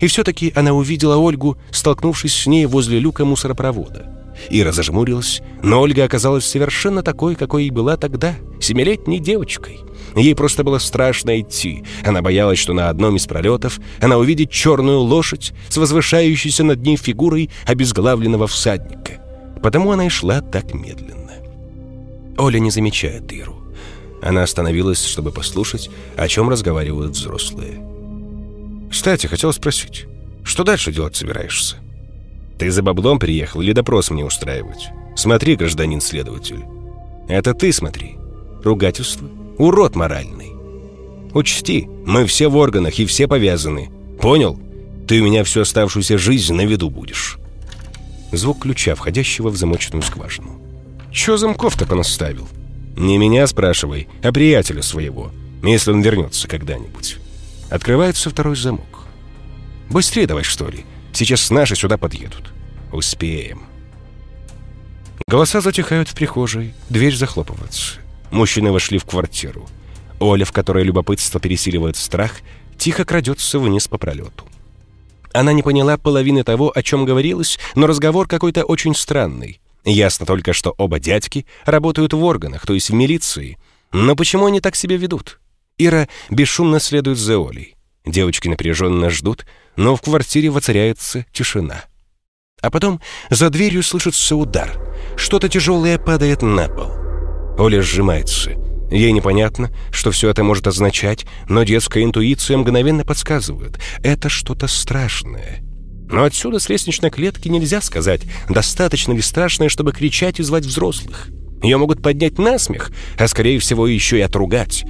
И 0.00 0.08
все-таки 0.08 0.52
она 0.56 0.72
увидела 0.72 1.16
Ольгу, 1.16 1.56
столкнувшись 1.70 2.34
с 2.34 2.46
ней 2.46 2.66
возле 2.66 2.98
люка 2.98 3.24
мусоропровода. 3.24 4.10
Ира 4.50 4.72
зажмурилась, 4.72 5.40
но 5.62 5.80
Ольга 5.80 6.04
оказалась 6.04 6.44
совершенно 6.44 7.04
такой, 7.04 7.36
какой 7.36 7.66
и 7.66 7.70
была 7.70 7.96
тогда, 7.96 8.34
семилетней 8.60 9.20
девочкой. 9.20 9.78
Ей 10.16 10.34
просто 10.34 10.64
было 10.64 10.78
страшно 10.78 11.40
идти. 11.40 11.84
Она 12.04 12.22
боялась, 12.22 12.58
что 12.58 12.72
на 12.72 12.88
одном 12.88 13.14
из 13.14 13.26
пролетов 13.26 13.78
она 14.00 14.18
увидит 14.18 14.50
черную 14.50 14.98
лошадь 14.98 15.52
с 15.68 15.76
возвышающейся 15.76 16.64
над 16.64 16.82
ней 16.82 16.96
фигурой 16.96 17.50
обезглавленного 17.66 18.48
всадника. 18.48 19.22
Потому 19.62 19.92
она 19.92 20.06
и 20.06 20.10
шла 20.10 20.40
так 20.40 20.74
медленно. 20.74 21.23
Оля 22.38 22.58
не 22.58 22.70
замечает 22.70 23.32
Иру. 23.32 23.56
Она 24.22 24.42
остановилась, 24.42 25.04
чтобы 25.04 25.30
послушать, 25.30 25.90
о 26.16 26.28
чем 26.28 26.48
разговаривают 26.48 27.12
взрослые. 27.12 27.84
Кстати, 28.90 29.26
хотел 29.26 29.52
спросить, 29.52 30.06
что 30.44 30.64
дальше 30.64 30.92
делать 30.92 31.16
собираешься? 31.16 31.76
Ты 32.58 32.70
за 32.70 32.82
баблом 32.82 33.18
приехал 33.18 33.60
или 33.60 33.72
допрос 33.72 34.10
мне 34.10 34.24
устраивать? 34.24 34.88
Смотри, 35.16 35.56
гражданин 35.56 36.00
следователь. 36.00 36.64
Это 37.28 37.54
ты 37.54 37.72
смотри. 37.72 38.16
Ругательство. 38.62 39.28
Урод 39.58 39.94
моральный. 39.96 40.52
Учти, 41.32 41.88
мы 42.06 42.26
все 42.26 42.48
в 42.48 42.56
органах 42.56 42.98
и 42.98 43.06
все 43.06 43.26
повязаны. 43.26 43.90
Понял? 44.20 44.58
Ты 45.06 45.20
у 45.20 45.24
меня 45.24 45.44
всю 45.44 45.60
оставшуюся 45.60 46.16
жизнь 46.16 46.54
на 46.54 46.64
виду 46.64 46.90
будешь. 46.90 47.38
Звук 48.32 48.62
ключа, 48.62 48.94
входящего 48.94 49.48
в 49.48 49.56
замоченную 49.56 50.02
скважину. 50.02 50.60
Чё 51.14 51.36
замков-то 51.36 51.86
понаставил? 51.86 52.48
Не 52.96 53.18
меня 53.18 53.46
спрашивай, 53.46 54.08
а 54.24 54.32
приятеля 54.32 54.82
своего, 54.82 55.30
если 55.62 55.92
он 55.92 56.02
вернется 56.02 56.48
когда-нибудь. 56.48 57.18
Открывается 57.70 58.30
второй 58.30 58.56
замок. 58.56 59.06
«Быстрее 59.88 60.26
давай, 60.26 60.42
что 60.42 60.68
ли. 60.68 60.84
Сейчас 61.12 61.50
наши 61.50 61.76
сюда 61.76 61.98
подъедут. 61.98 62.52
Успеем». 62.92 63.62
Голоса 65.28 65.60
затихают 65.60 66.08
в 66.08 66.14
прихожей, 66.14 66.74
дверь 66.88 67.14
захлопывается. 67.14 68.00
Мужчины 68.32 68.72
вошли 68.72 68.98
в 68.98 69.04
квартиру. 69.04 69.68
Оля, 70.18 70.44
в 70.44 70.50
которой 70.52 70.82
любопытство 70.82 71.38
пересиливает 71.38 71.96
страх, 71.96 72.40
тихо 72.76 73.04
крадется 73.04 73.60
вниз 73.60 73.86
по 73.86 73.98
пролету. 73.98 74.44
Она 75.32 75.52
не 75.52 75.62
поняла 75.62 75.96
половины 75.96 76.42
того, 76.42 76.72
о 76.74 76.82
чем 76.82 77.04
говорилось, 77.04 77.58
но 77.76 77.86
разговор 77.86 78.26
какой-то 78.26 78.64
очень 78.64 78.96
странный. 78.96 79.60
Ясно 79.84 80.24
только, 80.24 80.52
что 80.52 80.74
оба 80.78 80.98
дядьки 80.98 81.46
работают 81.66 82.12
в 82.14 82.24
органах, 82.24 82.66
то 82.66 82.72
есть 82.72 82.90
в 82.90 82.94
милиции. 82.94 83.58
Но 83.92 84.16
почему 84.16 84.46
они 84.46 84.60
так 84.60 84.76
себя 84.76 84.96
ведут? 84.96 85.40
Ира 85.76 86.08
бесшумно 86.30 86.80
следует 86.80 87.18
за 87.18 87.38
Олей. 87.38 87.76
Девочки 88.06 88.48
напряженно 88.48 89.10
ждут, 89.10 89.46
но 89.76 89.96
в 89.96 90.02
квартире 90.02 90.50
воцаряется 90.50 91.26
тишина. 91.32 91.84
А 92.60 92.70
потом 92.70 93.00
за 93.28 93.50
дверью 93.50 93.82
слышится 93.82 94.36
удар. 94.36 94.78
Что-то 95.16 95.48
тяжелое 95.48 95.98
падает 95.98 96.42
на 96.42 96.68
пол. 96.68 96.92
Оля 97.58 97.82
сжимается. 97.82 98.52
Ей 98.90 99.12
непонятно, 99.12 99.70
что 99.90 100.10
все 100.12 100.30
это 100.30 100.44
может 100.44 100.66
означать, 100.66 101.26
но 101.48 101.62
детская 101.64 102.04
интуиция 102.04 102.56
мгновенно 102.56 103.04
подсказывает— 103.04 103.78
это 104.02 104.28
что-то 104.28 104.66
страшное. 104.66 105.62
Но 106.14 106.22
отсюда 106.22 106.60
с 106.60 106.68
лестничной 106.68 107.10
клетки 107.10 107.48
нельзя 107.48 107.80
сказать, 107.80 108.20
достаточно 108.48 109.12
ли 109.12 109.20
страшное, 109.20 109.68
чтобы 109.68 109.90
кричать 109.90 110.38
и 110.38 110.44
звать 110.44 110.64
взрослых. 110.64 111.26
Ее 111.60 111.76
могут 111.76 112.02
поднять 112.02 112.38
на 112.38 112.56
смех, 112.60 112.92
а 113.18 113.26
скорее 113.26 113.58
всего 113.58 113.88
еще 113.88 114.18
и 114.18 114.20
отругать. 114.20 114.84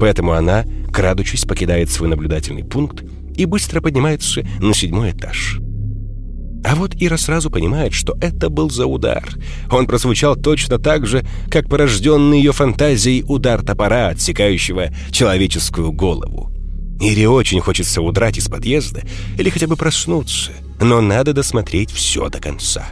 Поэтому 0.00 0.32
она, 0.32 0.64
крадучись, 0.92 1.44
покидает 1.44 1.90
свой 1.90 2.08
наблюдательный 2.08 2.64
пункт 2.64 3.04
и 3.36 3.44
быстро 3.44 3.80
поднимается 3.80 4.44
на 4.58 4.74
седьмой 4.74 5.12
этаж. 5.12 5.60
А 6.64 6.74
вот 6.74 6.96
Ира 6.98 7.18
сразу 7.18 7.50
понимает, 7.50 7.92
что 7.92 8.16
это 8.20 8.48
был 8.48 8.68
за 8.68 8.86
удар. 8.86 9.28
Он 9.70 9.86
прозвучал 9.86 10.34
точно 10.34 10.80
так 10.80 11.06
же, 11.06 11.24
как 11.50 11.68
порожденный 11.68 12.38
ее 12.38 12.50
фантазией 12.50 13.22
удар 13.28 13.62
топора, 13.62 14.08
отсекающего 14.08 14.88
человеческую 15.12 15.92
голову. 15.92 16.50
Ире 17.00 17.28
очень 17.28 17.60
хочется 17.60 18.02
удрать 18.02 18.38
из 18.38 18.48
подъезда 18.48 19.02
или 19.36 19.50
хотя 19.50 19.66
бы 19.66 19.76
проснуться, 19.76 20.52
но 20.80 21.00
надо 21.00 21.32
досмотреть 21.32 21.90
все 21.90 22.28
до 22.28 22.40
конца. 22.40 22.86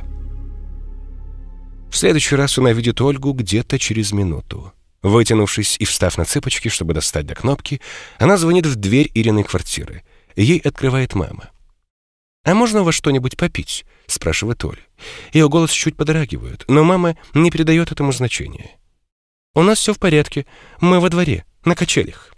В 1.91 1.97
следующий 1.97 2.37
раз 2.37 2.57
она 2.59 2.73
видит 2.73 3.01
Ольгу 3.01 3.33
где-то 3.33 3.79
через 3.79 4.13
минуту. 4.13 4.73
Вытянувшись 5.03 5.77
и 5.79 5.85
встав 5.85 6.17
на 6.17 6.25
цыпочки, 6.25 6.69
чтобы 6.69 6.95
достать 6.95 7.27
до 7.27 7.35
кнопки, 7.35 7.81
она 8.19 8.37
звонит 8.37 8.67
в 8.67 8.77
дверь 8.77 9.11
Ириной 9.15 9.45
квартиры. 9.45 10.05
Ей 10.37 10.59
открывает 10.59 11.15
мама. 11.15 11.51
«А 12.45 12.55
можно 12.55 12.81
у 12.81 12.85
вас 12.85 12.95
что-нибудь 12.95 13.37
попить?»— 13.37 13.85
спрашивает 14.07 14.65
Оля. 14.65 14.81
Ее 15.33 15.49
голос 15.49 15.71
чуть 15.71 15.97
подрагивает, 15.97 16.65
но 16.69 16.83
мама 16.83 17.17
не 17.35 17.51
придает 17.51 17.93
этому 17.93 18.13
значения. 18.13 18.79
«У 19.55 19.63
нас 19.63 19.79
все 19.79 19.93
в 19.93 19.99
порядке. 19.99 20.47
Мы 20.81 20.99
во 20.99 21.09
дворе, 21.09 21.45
на 21.65 21.75
качелях». 21.75 22.35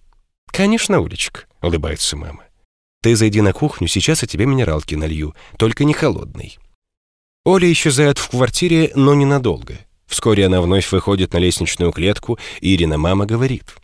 «Конечно, 0.47 1.01
Улечка»,— 1.01 1.45
улыбается 1.63 2.17
мама. 2.17 2.45
«Ты 3.05 3.17
зайди 3.17 3.43
на 3.43 3.53
кухню, 3.53 3.87
сейчас 3.87 4.23
я 4.23 4.29
тебе 4.29 4.47
минералки 4.47 4.95
налью, 4.95 5.35
только 5.59 5.85
не 5.85 5.93
холодный». 5.93 6.57
Оля 7.45 7.71
исчезает 7.71 8.17
в 8.17 8.31
квартире, 8.31 8.93
но 8.95 9.13
ненадолго. 9.13 9.77
Вскоре 10.07 10.47
она 10.47 10.63
вновь 10.63 10.91
выходит 10.91 11.35
на 11.35 11.37
лестничную 11.37 11.93
клетку, 11.93 12.39
и 12.63 12.75
Ирина 12.75 12.97
мама 12.97 13.27
говорит. 13.27 13.75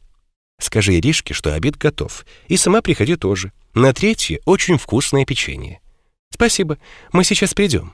«Скажи 0.58 0.94
Иришке, 0.96 1.34
что 1.34 1.52
обед 1.52 1.76
готов, 1.76 2.24
и 2.48 2.56
сама 2.56 2.80
приходи 2.80 3.14
тоже. 3.16 3.52
На 3.74 3.92
третье 3.92 4.40
очень 4.46 4.78
вкусное 4.78 5.26
печенье». 5.26 5.82
«Спасибо, 6.30 6.78
мы 7.12 7.22
сейчас 7.22 7.52
придем». 7.52 7.92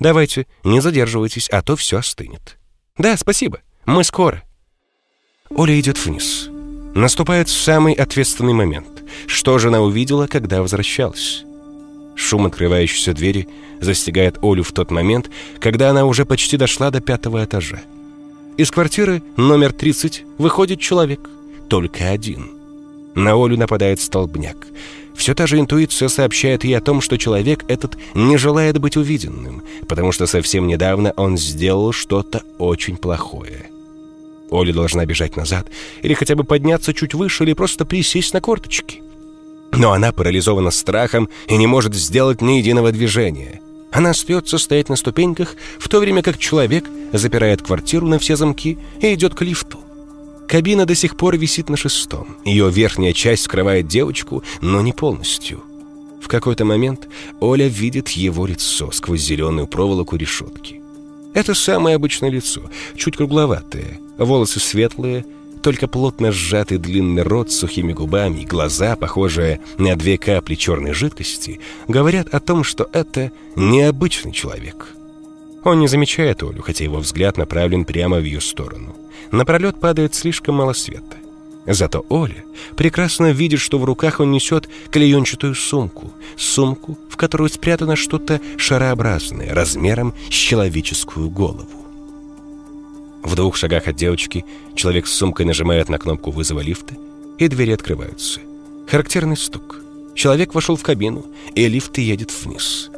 «Давайте, 0.00 0.48
не 0.64 0.80
задерживайтесь, 0.80 1.48
а 1.50 1.62
то 1.62 1.76
все 1.76 1.98
остынет». 1.98 2.58
«Да, 2.98 3.16
спасибо, 3.16 3.60
мы 3.86 4.02
скоро». 4.02 4.42
Оля 5.50 5.78
идет 5.78 6.04
вниз. 6.04 6.48
Наступает 6.96 7.48
самый 7.48 7.92
ответственный 7.92 8.54
момент. 8.54 8.93
Что 9.26 9.58
же 9.58 9.68
она 9.68 9.80
увидела, 9.80 10.26
когда 10.26 10.62
возвращалась? 10.62 11.44
Шум 12.14 12.46
открывающейся 12.46 13.12
двери 13.12 13.48
застигает 13.80 14.38
Олю 14.42 14.62
в 14.62 14.72
тот 14.72 14.90
момент, 14.90 15.30
когда 15.60 15.90
она 15.90 16.04
уже 16.04 16.24
почти 16.24 16.56
дошла 16.56 16.90
до 16.90 17.00
пятого 17.00 17.44
этажа. 17.44 17.82
Из 18.56 18.70
квартиры 18.70 19.22
номер 19.36 19.72
30 19.72 20.24
выходит 20.38 20.80
человек, 20.80 21.28
только 21.68 22.10
один. 22.10 22.50
На 23.14 23.32
Олю 23.32 23.56
нападает 23.56 24.00
столбняк. 24.00 24.56
Все 25.14 25.34
та 25.34 25.46
же 25.46 25.58
интуиция 25.58 26.08
сообщает 26.08 26.64
ей 26.64 26.76
о 26.76 26.80
том, 26.80 27.00
что 27.00 27.18
человек 27.18 27.64
этот 27.68 27.96
не 28.14 28.36
желает 28.36 28.78
быть 28.78 28.96
увиденным, 28.96 29.62
потому 29.88 30.12
что 30.12 30.26
совсем 30.26 30.66
недавно 30.66 31.12
он 31.16 31.38
сделал 31.38 31.92
что-то 31.92 32.42
очень 32.58 32.96
плохое. 32.96 33.70
Оля 34.50 34.72
должна 34.72 35.04
бежать 35.06 35.36
назад, 35.36 35.68
или 36.02 36.14
хотя 36.14 36.34
бы 36.34 36.44
подняться 36.44 36.94
чуть 36.94 37.14
выше, 37.14 37.44
или 37.44 37.52
просто 37.54 37.84
присесть 37.84 38.34
на 38.34 38.40
корточки. 38.40 39.02
Но 39.72 39.92
она 39.92 40.12
парализована 40.12 40.70
страхом 40.70 41.28
и 41.48 41.56
не 41.56 41.66
может 41.66 41.94
сделать 41.94 42.40
ни 42.40 42.54
единого 42.54 42.92
движения. 42.92 43.60
Она 43.90 44.10
остается 44.10 44.58
стоять 44.58 44.88
на 44.88 44.96
ступеньках, 44.96 45.56
в 45.78 45.88
то 45.88 46.00
время 46.00 46.22
как 46.22 46.38
человек 46.38 46.84
запирает 47.12 47.62
квартиру 47.62 48.06
на 48.06 48.18
все 48.18 48.36
замки 48.36 48.78
и 49.00 49.14
идет 49.14 49.34
к 49.34 49.42
лифту. 49.42 49.78
Кабина 50.48 50.84
до 50.84 50.94
сих 50.94 51.16
пор 51.16 51.36
висит 51.36 51.68
на 51.68 51.76
шестом. 51.76 52.36
Ее 52.44 52.70
верхняя 52.70 53.12
часть 53.12 53.44
скрывает 53.44 53.86
девочку, 53.86 54.42
но 54.60 54.80
не 54.80 54.92
полностью. 54.92 55.62
В 56.20 56.28
какой-то 56.28 56.64
момент 56.64 57.08
Оля 57.40 57.66
видит 57.66 58.08
его 58.10 58.46
лицо 58.46 58.90
сквозь 58.90 59.20
зеленую 59.22 59.66
проволоку 59.66 60.16
решетки. 60.16 60.83
Это 61.34 61.52
самое 61.54 61.96
обычное 61.96 62.30
лицо, 62.30 62.62
чуть 62.96 63.16
кругловатое, 63.16 63.98
волосы 64.16 64.60
светлые, 64.60 65.26
только 65.62 65.88
плотно 65.88 66.30
сжатый 66.30 66.78
длинный 66.78 67.22
рот 67.22 67.50
с 67.50 67.56
сухими 67.56 67.92
губами 67.92 68.40
и 68.40 68.44
глаза, 68.46 68.96
похожие 68.96 69.60
на 69.78 69.96
две 69.96 70.16
капли 70.16 70.54
черной 70.54 70.92
жидкости, 70.92 71.58
говорят 71.88 72.28
о 72.32 72.40
том, 72.40 72.62
что 72.62 72.88
это 72.92 73.32
необычный 73.56 74.32
человек. 74.32 74.94
Он 75.64 75.80
не 75.80 75.88
замечает 75.88 76.42
Олю, 76.42 76.62
хотя 76.62 76.84
его 76.84 76.98
взгляд 76.98 77.38
направлен 77.38 77.84
прямо 77.84 78.18
в 78.18 78.24
ее 78.24 78.40
сторону. 78.40 78.94
На 79.32 79.44
пролет 79.44 79.80
падает 79.80 80.14
слишком 80.14 80.56
мало 80.56 80.74
света. 80.74 81.16
Зато 81.66 82.04
Оля 82.08 82.44
прекрасно 82.76 83.32
видит, 83.32 83.60
что 83.60 83.78
в 83.78 83.84
руках 83.84 84.20
он 84.20 84.30
несет 84.30 84.68
клеенчатую 84.90 85.54
сумку. 85.54 86.12
Сумку, 86.36 86.98
в 87.08 87.16
которую 87.16 87.48
спрятано 87.48 87.96
что-то 87.96 88.40
шарообразное, 88.58 89.54
размером 89.54 90.14
с 90.28 90.34
человеческую 90.34 91.30
голову. 91.30 91.84
В 93.22 93.34
двух 93.34 93.56
шагах 93.56 93.88
от 93.88 93.96
девочки 93.96 94.44
человек 94.74 95.06
с 95.06 95.12
сумкой 95.12 95.46
нажимает 95.46 95.88
на 95.88 95.98
кнопку 95.98 96.30
вызова 96.30 96.60
лифта, 96.60 96.94
и 97.38 97.48
двери 97.48 97.72
открываются. 97.72 98.40
Характерный 98.86 99.38
стук. 99.38 99.80
Человек 100.14 100.54
вошел 100.54 100.76
в 100.76 100.82
кабину, 100.82 101.24
и 101.54 101.66
лифт 101.66 101.96
едет 101.96 102.30
вниз. 102.44 102.90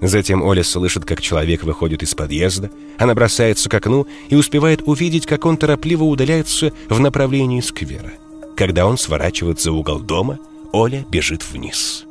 Затем 0.00 0.42
Оля 0.42 0.62
слышит, 0.62 1.04
как 1.04 1.20
человек 1.20 1.64
выходит 1.64 2.02
из 2.02 2.14
подъезда, 2.14 2.70
она 2.98 3.14
бросается 3.14 3.68
к 3.68 3.74
окну 3.74 4.06
и 4.28 4.36
успевает 4.36 4.82
увидеть, 4.86 5.26
как 5.26 5.44
он 5.44 5.56
торопливо 5.56 6.04
удаляется 6.04 6.72
в 6.88 7.00
направлении 7.00 7.60
сквера. 7.60 8.12
Когда 8.56 8.86
он 8.86 8.96
сворачивает 8.96 9.60
за 9.60 9.72
угол 9.72 10.00
дома, 10.00 10.38
Оля 10.72 11.04
бежит 11.10 11.44
вниз. 11.48 12.04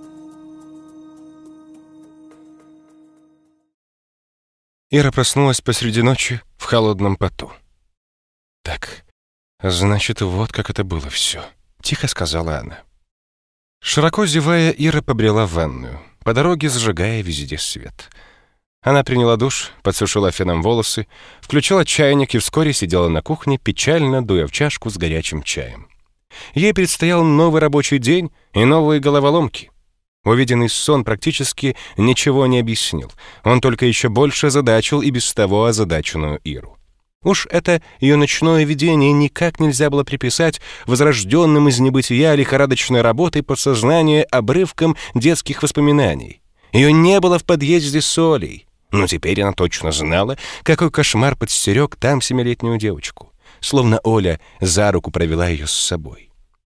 Ира 4.89 5.11
проснулась 5.11 5.61
посреди 5.61 6.01
ночи 6.01 6.41
в 6.57 6.63
холодном 6.63 7.15
поту. 7.15 7.51
«Так, 8.63 9.05
значит, 9.61 10.21
вот 10.21 10.51
как 10.51 10.69
это 10.69 10.83
было 10.83 11.09
все»,— 11.09 11.43
тихо 11.81 12.07
сказала 12.07 12.57
она. 12.57 12.79
Широко 13.81 14.25
зевая, 14.25 14.71
Ира 14.71 15.01
побрела 15.01 15.45
в 15.45 15.53
ванную 15.53 16.01
по 16.28 16.34
дороге 16.34 16.67
зажигая 16.67 17.21
везде 17.21 17.57
свет. 17.57 18.09
Она 18.82 19.05
приняла 19.05 19.38
душ, 19.38 19.71
подсушила 19.82 20.30
феном 20.30 20.61
волосы, 20.61 21.07
включила 21.39 21.86
чайник 21.86 22.36
и 22.36 22.39
вскоре 22.39 22.73
сидела 22.73 23.07
на 23.07 23.21
кухне, 23.21 23.57
печально 23.57 24.21
дуя 24.21 24.45
в 24.45 24.51
чашку 24.51 24.89
с 24.89 24.97
горячим 24.97 25.41
чаем. 25.41 25.88
Ей 26.53 26.73
предстоял 26.73 27.23
новый 27.23 27.61
рабочий 27.61 27.97
день 27.97 28.30
и 28.53 28.65
новые 28.65 28.99
головоломки. 28.99 29.71
Увиденный 30.25 30.67
сон 30.67 31.05
практически 31.05 31.78
ничего 31.95 32.45
не 32.45 32.59
объяснил. 32.59 33.09
Он 33.45 33.61
только 33.61 33.86
еще 33.86 34.09
больше 34.09 34.49
задачил 34.49 35.01
и 35.01 35.09
без 35.11 35.34
того 35.34 35.63
озадаченную 35.63 36.41
Иру. 36.43 36.76
Уж 37.24 37.47
это 37.49 37.82
ее 37.99 38.15
ночное 38.15 38.63
видение 38.63 39.11
никак 39.11 39.59
нельзя 39.59 39.89
было 39.89 40.03
приписать 40.03 40.61
возрожденным 40.86 41.68
из 41.68 41.80
небытия 41.80 42.36
лихорадочной 42.36 43.01
работой 43.01 43.41
подсознания 43.41 44.24
обрывкам 44.24 44.95
детских 45.15 45.63
воспоминаний. 45.63 46.41
Ее 46.74 46.91
не 46.91 47.20
было 47.20 47.39
в 47.39 47.43
подъезде 47.43 48.01
с 48.01 48.18
Олей, 48.18 48.68
но 48.91 49.07
теперь 49.07 49.41
она 49.41 49.53
точно 49.53 49.91
знала, 49.91 50.38
какой 50.63 50.91
кошмар 50.91 51.36
подстерег 51.36 51.95
там 51.95 52.22
семилетнюю 52.22 52.78
девочку. 52.78 53.34
Словно 53.61 53.99
Оля 54.03 54.39
за 54.61 54.91
руку 54.91 55.09
провела 55.09 55.47
ее 55.47 55.65
с 55.65 55.72
собой. 55.72 56.30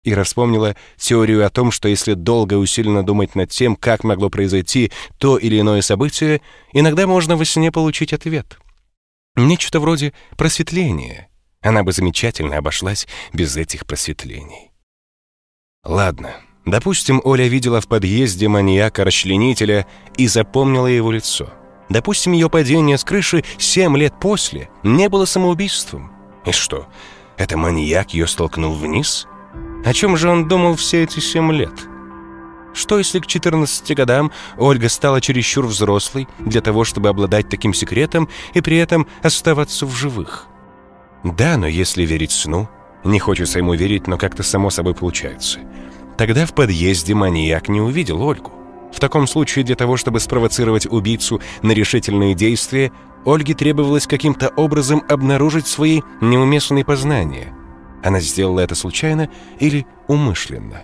Ира 0.03 0.25
вспомнила 0.25 0.75
теорию 0.97 1.45
о 1.45 1.51
том, 1.51 1.71
что 1.71 1.87
если 1.87 2.15
долго 2.15 2.55
и 2.55 2.59
усиленно 2.59 3.05
думать 3.05 3.35
над 3.35 3.51
тем, 3.51 3.77
как 3.77 4.03
могло 4.03 4.31
произойти 4.31 4.91
то 5.19 5.37
или 5.37 5.61
иное 5.61 5.83
событие, 5.83 6.41
иногда 6.73 7.07
можно 7.07 7.37
во 7.37 7.45
сне 7.45 7.71
получить 7.71 8.15
ответ— 8.15 8.59
Нечто 9.37 9.81
вроде 9.81 10.13
просветления. 10.37 11.29
Она 11.63 11.83
бы 11.83 11.93
замечательно 11.93 12.57
обошлась 12.57 13.07
без 13.33 13.57
этих 13.57 13.87
просветлений. 13.87 14.71
Ладно, 15.85 16.37
допустим, 16.67 17.21
Оля 17.25 17.47
видела 17.47 17.81
в 17.81 17.89
подъезде 17.89 18.49
маньяка-расчленителя 18.49 19.87
и 20.17 20.27
запомнила 20.27 20.87
его 20.87 21.11
лицо. 21.11 21.51
Допустим, 21.89 22.33
ее 22.33 22.49
падение 22.49 22.99
с 22.99 23.05
крыши 23.05 23.45
семь 23.59 23.97
лет 23.97 24.15
после 24.21 24.71
не 24.83 25.09
было 25.09 25.25
самоубийством. 25.25 26.13
И 26.47 26.53
что, 26.53 26.87
это 27.37 27.57
маньяк 27.57 28.15
ее 28.15 28.27
столкнул 28.27 28.75
вниз? 28.75 29.27
О 29.85 29.93
чем 29.93 30.17
же 30.17 30.29
он 30.29 30.49
думал 30.49 30.77
все 30.77 31.03
эти 31.03 31.21
семь 31.21 31.53
лет? 31.53 31.90
Что 32.73 32.99
если 32.99 33.19
к 33.19 33.27
14 33.27 33.97
годам 33.97 34.31
Ольга 34.57 34.89
стала 34.89 35.21
чересчур 35.21 35.67
взрослой 35.67 36.29
для 36.39 36.61
того, 36.61 36.85
чтобы 36.85 37.09
обладать 37.09 37.49
таким 37.49 37.75
секретом 37.75 38.29
и 38.55 38.61
при 38.61 38.77
этом 38.77 39.07
оставаться 39.23 39.87
в 39.87 39.95
живых? 39.95 40.47
Да, 41.25 41.57
но 41.57 41.67
если 41.67 42.05
верить 42.05 42.33
сну, 42.33 42.69
Не 43.03 43.19
хочется 43.19 43.59
ему 43.59 43.73
верить, 43.73 44.07
но 44.07 44.19
как-то 44.19 44.43
само 44.43 44.69
собой 44.69 44.95
получается. 44.95 45.59
Тогда 46.19 46.45
в 46.45 46.53
подъезде 46.53 47.15
маньяк 47.15 47.71
не 47.71 47.81
увидел 47.81 48.21
Ольгу. 48.23 48.53
В 48.93 49.01
таком 49.01 49.27
случае 49.27 49.65
для 49.65 49.75
того, 49.75 49.97
чтобы 49.97 50.21
спровоцировать 50.21 50.87
убийцу 50.87 51.41
на 51.63 51.73
решительные 51.73 52.35
действия, 52.35 52.93
Ольге 53.25 53.55
требовалось 53.55 54.07
каким-то 54.07 54.49
образом 54.51 55.03
обнаружить 55.09 55.67
свои 55.67 56.03
неуместные 56.21 56.85
познания. 56.85 57.55
Она 58.03 58.21
сделала 58.21 58.61
это 58.61 58.75
случайно 58.75 59.31
или 59.59 59.87
умышленно. 60.09 60.83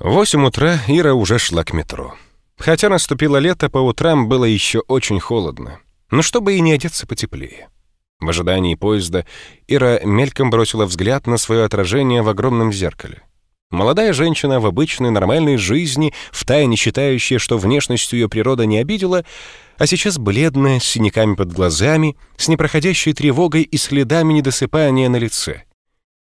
В 0.00 0.10
8 0.10 0.46
утра 0.46 0.78
Ира 0.86 1.14
уже 1.14 1.38
шла 1.38 1.64
к 1.64 1.72
метро. 1.72 2.14
Хотя 2.56 2.88
наступило 2.88 3.38
лето, 3.38 3.68
по 3.68 3.78
утрам 3.78 4.28
было 4.28 4.44
еще 4.44 4.78
очень 4.80 5.18
холодно. 5.18 5.80
Но 6.12 6.22
чтобы 6.22 6.54
и 6.54 6.60
не 6.60 6.72
одеться 6.72 7.04
потеплее. 7.04 7.68
В 8.20 8.28
ожидании 8.28 8.76
поезда 8.76 9.26
Ира 9.66 9.98
мельком 10.04 10.50
бросила 10.50 10.86
взгляд 10.86 11.26
на 11.26 11.36
свое 11.36 11.64
отражение 11.64 12.22
в 12.22 12.28
огромном 12.28 12.72
зеркале. 12.72 13.22
Молодая 13.70 14.12
женщина 14.12 14.60
в 14.60 14.66
обычной 14.66 15.10
нормальной 15.10 15.56
жизни, 15.56 16.14
втайне 16.30 16.76
считающая, 16.76 17.38
что 17.38 17.58
внешностью 17.58 18.20
ее 18.20 18.28
природа 18.28 18.66
не 18.66 18.78
обидела, 18.78 19.24
а 19.78 19.86
сейчас 19.86 20.16
бледная, 20.16 20.78
с 20.78 20.84
синяками 20.84 21.34
под 21.34 21.52
глазами, 21.52 22.16
с 22.36 22.46
непроходящей 22.46 23.14
тревогой 23.14 23.62
и 23.62 23.76
следами 23.76 24.32
недосыпания 24.32 25.08
на 25.08 25.16
лице. 25.16 25.64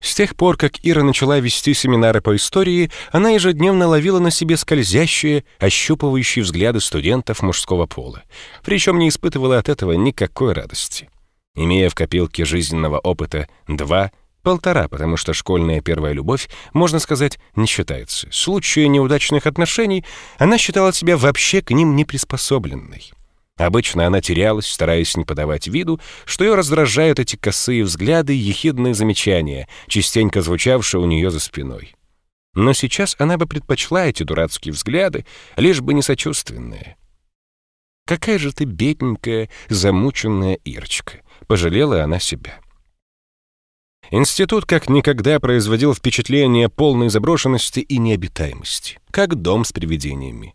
С 0.05 0.15
тех 0.15 0.37
пор, 0.37 0.59
как 0.59 0.75
Ира 0.83 1.03
начала 1.03 1.41
вести 1.41 1.73
семинары 1.73 2.21
по 2.21 2.37
истории, 2.37 2.91
она 3.11 3.31
ежедневно 3.31 3.89
ловила 3.89 4.19
на 4.19 4.31
себе 4.31 4.59
скользящие, 4.59 5.45
ощупывающие 5.59 6.45
взгляды 6.45 6.81
студентов 6.81 7.41
мужского 7.41 7.87
пола, 7.87 8.23
причем 8.63 8.99
не 8.99 9.09
испытывала 9.09 9.59
от 9.59 9.71
этого 9.71 9.93
никакой 9.93 10.53
радости. 10.53 11.09
Имея 11.55 11.89
в 11.89 11.95
копилке 11.95 12.45
жизненного 12.45 12.99
опыта 12.99 13.49
два— 13.67 14.13
Полтора, 14.43 14.89
потому 14.89 15.17
что 15.17 15.33
школьная 15.33 15.81
первая 15.81 16.13
любовь, 16.13 16.51
можно 16.75 16.99
сказать, 16.99 17.39
не 17.57 17.65
считается. 17.65 18.29
В 18.29 18.35
случае 18.35 18.89
неудачных 18.89 19.47
отношений 19.47 20.05
она 20.37 20.59
считала 20.59 20.93
себя 20.93 21.17
вообще 21.17 21.63
к 21.63 21.71
ним 21.71 21.97
неприспособленной. 21.97 23.11
Обычно 23.57 24.07
она 24.07 24.21
терялась, 24.21 24.67
стараясь 24.67 25.17
не 25.17 25.25
подавать 25.25 25.69
виду, 25.69 26.01
что 26.25 26.45
ее 26.45 26.55
раздражают 26.55 27.21
эти 27.21 27.37
косые 27.37 27.85
взгляды 27.85 28.35
и 28.35 28.41
ехидные 28.41 28.95
замечания, 28.95 29.69
частенько 29.87 30.43
звучавшие 30.43 31.01
у 31.01 31.07
нее 31.07 31.31
за 31.31 31.39
спиной. 31.39 31.95
Но 32.55 32.73
сейчас 32.73 33.15
она 33.19 33.37
бы 33.37 33.47
предпочла 33.47 34.07
эти 34.07 34.23
дурацкие 34.23 34.73
взгляды, 34.73 35.25
лишь 35.57 35.81
бы 35.81 35.95
не 35.95 36.03
сочувственные. 36.03 36.97
«Какая 38.07 38.39
же 38.39 38.53
ты 38.53 38.65
бедненькая, 38.65 39.49
замученная 39.69 40.55
Ирочка!»— 40.65 41.21
пожалела 41.47 42.03
она 42.03 42.19
себя. 42.19 42.61
Институт 44.11 44.67
как 44.67 44.89
никогда 44.89 45.41
производил 45.41 45.95
впечатление 45.95 46.69
полной 46.69 47.09
заброшенности 47.09 47.81
и 47.81 47.99
необитаемости, 47.99 48.99
как 49.11 49.37
дом 49.37 49.65
с 49.65 49.73
привидениями. 49.73 50.55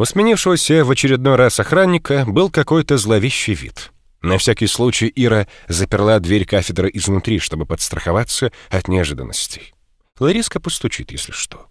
У 0.00 0.04
сменившегося 0.06 0.82
в 0.82 0.90
очередной 0.90 1.36
раз 1.36 1.60
охранника 1.60 2.24
был 2.26 2.48
какой-то 2.48 2.96
зловещий 2.96 3.52
вид. 3.52 3.92
На 4.22 4.38
всякий 4.38 4.66
случай 4.66 5.12
Ира 5.14 5.46
заперла 5.68 6.18
дверь 6.20 6.46
кафедры 6.46 6.90
изнутри, 6.94 7.38
чтобы 7.38 7.66
подстраховаться 7.66 8.50
от 8.70 8.88
неожиданностей. 8.88 9.74
Лариска 10.18 10.58
постучит, 10.58 11.12
если 11.12 11.32
что. 11.32 11.66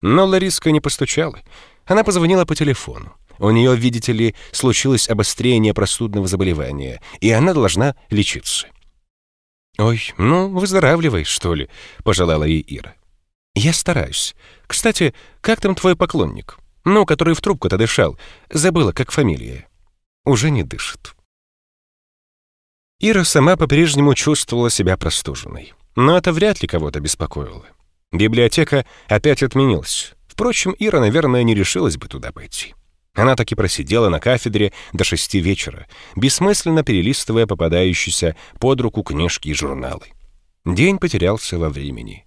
Но 0.00 0.24
Лариска 0.24 0.70
не 0.70 0.80
постучала. 0.80 1.38
Она 1.84 2.04
позвонила 2.04 2.46
по 2.46 2.54
телефону. 2.54 3.16
У 3.38 3.50
нее, 3.50 3.76
видите 3.76 4.14
ли, 4.14 4.34
случилось 4.50 5.10
обострение 5.10 5.74
простудного 5.74 6.26
заболевания, 6.26 7.02
и 7.20 7.30
она 7.32 7.52
должна 7.52 7.96
лечиться. 8.08 8.66
«Ой, 9.76 10.14
ну, 10.16 10.48
выздоравливай, 10.48 11.24
что 11.24 11.52
ли»,— 11.52 11.68
пожелала 12.02 12.44
ей 12.44 12.64
Ира. 12.66 12.94
«Я 13.54 13.74
стараюсь. 13.74 14.34
Кстати, 14.66 15.12
как 15.42 15.60
там 15.60 15.74
твой 15.74 15.96
поклонник? 15.96 16.56
Ну, 16.84 17.06
который 17.06 17.34
в 17.34 17.40
трубку-то 17.40 17.78
дышал. 17.78 18.18
Забыла, 18.50 18.92
как 18.92 19.10
фамилия. 19.10 19.68
Уже 20.24 20.50
не 20.50 20.62
дышит». 20.62 21.14
Ира 23.00 23.24
сама 23.24 23.56
по-прежнему 23.56 24.14
чувствовала 24.14 24.70
себя 24.70 24.96
простуженной. 24.96 25.74
Но 25.96 26.16
это 26.16 26.32
вряд 26.32 26.62
ли 26.62 26.68
кого-то 26.68 27.00
беспокоило. 27.00 27.64
Библиотека 28.12 28.86
опять 29.08 29.42
отменилась. 29.42 30.14
Впрочем, 30.26 30.74
Ира, 30.78 31.00
наверное, 31.00 31.42
не 31.42 31.54
решилась 31.54 31.96
бы 31.96 32.08
туда 32.08 32.32
пойти. 32.32 32.74
Она 33.14 33.36
таки 33.36 33.54
просидела 33.54 34.08
на 34.08 34.18
кафедре 34.18 34.72
до 34.92 35.04
шести 35.04 35.40
вечера, 35.40 35.86
бессмысленно 36.16 36.82
перелистывая 36.82 37.46
попадающиеся 37.46 38.36
под 38.58 38.80
руку 38.80 39.02
книжки 39.02 39.48
и 39.48 39.54
журналы. 39.54 40.06
День 40.64 40.98
потерялся 40.98 41.58
во 41.58 41.68
времени. 41.68 42.26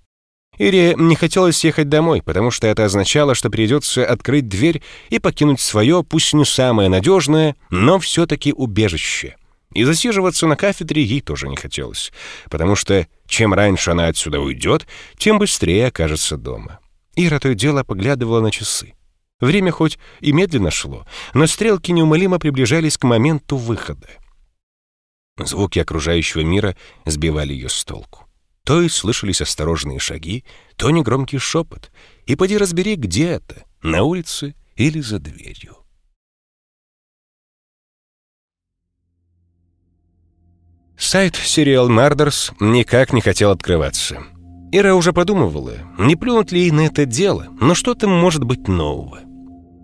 Ире 0.58 0.95
не 0.97 1.16
хотелось 1.16 1.64
ехать 1.64 1.88
домой, 1.88 2.22
потому 2.24 2.49
что 2.51 2.68
это 2.68 2.86
означало, 2.86 3.36
что 3.36 3.49
придется 3.49 4.05
открыть 4.05 4.47
дверь 4.47 4.82
и 5.10 5.20
покинуть 5.20 5.62
свое, 5.62 6.03
пусть 6.03 6.34
не 6.34 6.45
самое 6.45 6.89
надежное, 6.89 7.55
но 7.70 7.99
все-таки 7.99 8.53
убежище. 8.53 9.36
И 9.74 9.84
засиживаться 9.84 10.47
на 10.47 10.55
кафедре 10.55 11.03
ей 11.03 11.22
тоже 11.22 11.47
не 11.47 11.55
хотелось, 11.55 12.12
потому 12.49 12.76
что 12.76 13.08
чем 13.28 13.53
раньше 13.53 13.91
она 13.91 14.08
отсюда 14.08 14.39
уйдет, 14.39 14.88
тем 15.18 15.38
быстрее 15.38 15.88
окажется 15.88 16.38
дома. 16.38 16.80
Ира 17.16 17.39
то 17.39 17.49
и 17.49 17.55
дело 17.55 17.84
поглядывала 17.84 18.39
на 18.39 18.49
часы. 18.49 18.93
Время 19.39 19.72
хоть 19.72 19.99
и 20.20 20.32
медленно 20.32 20.72
шло, 20.72 21.05
но 21.34 21.45
стрелки 21.45 21.91
неумолимо 21.91 22.39
приближались 22.39 22.97
к 22.97 23.03
моменту 23.03 23.58
выхода. 23.58 24.08
Звуки 25.38 25.78
окружающего 25.78 26.41
мира 26.41 26.76
сбивали 27.05 27.53
ее 27.53 27.70
с 27.70 27.84
толку. 27.86 28.26
То 28.68 28.82
и 28.82 28.89
слышались 28.89 29.39
осторожные 29.39 29.97
шаги, 29.97 30.43
то 30.76 30.89
негромкий 30.89 31.39
шепот. 31.39 31.89
И 32.26 32.36
поди 32.36 32.57
разбери, 32.57 32.97
где 32.97 33.30
это, 33.30 33.63
на 33.82 34.03
улице 34.03 34.55
или 34.76 34.99
за 34.99 35.20
дверью. 35.20 35.78
Сайт 40.97 41.36
Serial 41.36 41.88
Murders 41.88 42.53
никак 42.59 43.13
не 43.13 43.22
хотел 43.22 43.51
открываться. 43.51 44.24
Ира 44.74 44.95
уже 44.95 45.13
подумывала, 45.13 45.78
не 45.97 46.18
плюнуть 46.18 46.51
ли 46.51 46.63
ей 46.63 46.72
на 46.72 46.88
это 46.88 47.05
дело, 47.05 47.47
но 47.61 47.74
что 47.74 47.95
там 47.95 48.09
может 48.11 48.43
быть 48.43 48.68
нового 48.68 49.22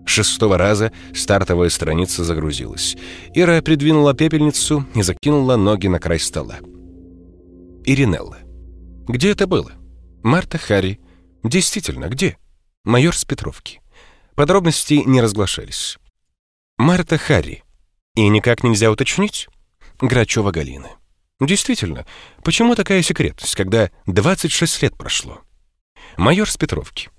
шестого 0.06 0.58
раза 0.58 0.92
стартовая 1.14 1.70
страница 1.70 2.22
загрузилась. 2.22 2.94
Ира 3.32 3.62
придвинула 3.62 4.12
пепельницу 4.12 4.84
и 4.94 5.00
закинула 5.00 5.56
ноги 5.56 5.86
на 5.86 5.98
край 5.98 6.20
стола. 6.20 6.56
Иринелла. 7.86 8.43
Где 9.06 9.32
это 9.32 9.46
было? 9.46 9.72
Марта 10.22 10.56
Харри. 10.56 10.98
Действительно, 11.42 12.08
где? 12.08 12.38
Майор 12.84 13.14
с 13.14 13.26
Петровки. 13.26 13.82
Подробности 14.34 14.94
не 15.04 15.20
разглашались. 15.20 15.98
Марта 16.78 17.18
Харри. 17.18 17.64
И 18.14 18.26
никак 18.28 18.62
нельзя 18.64 18.90
уточнить? 18.90 19.48
Грачева 20.00 20.52
Галина. 20.52 20.90
Действительно, 21.38 22.06
почему 22.42 22.74
такая 22.74 23.02
секретность, 23.02 23.54
когда 23.54 23.90
26 24.06 24.82
лет 24.82 24.96
прошло? 24.96 25.40
Майор 26.16 26.48
с 26.48 26.56
Петровки. 26.56 27.10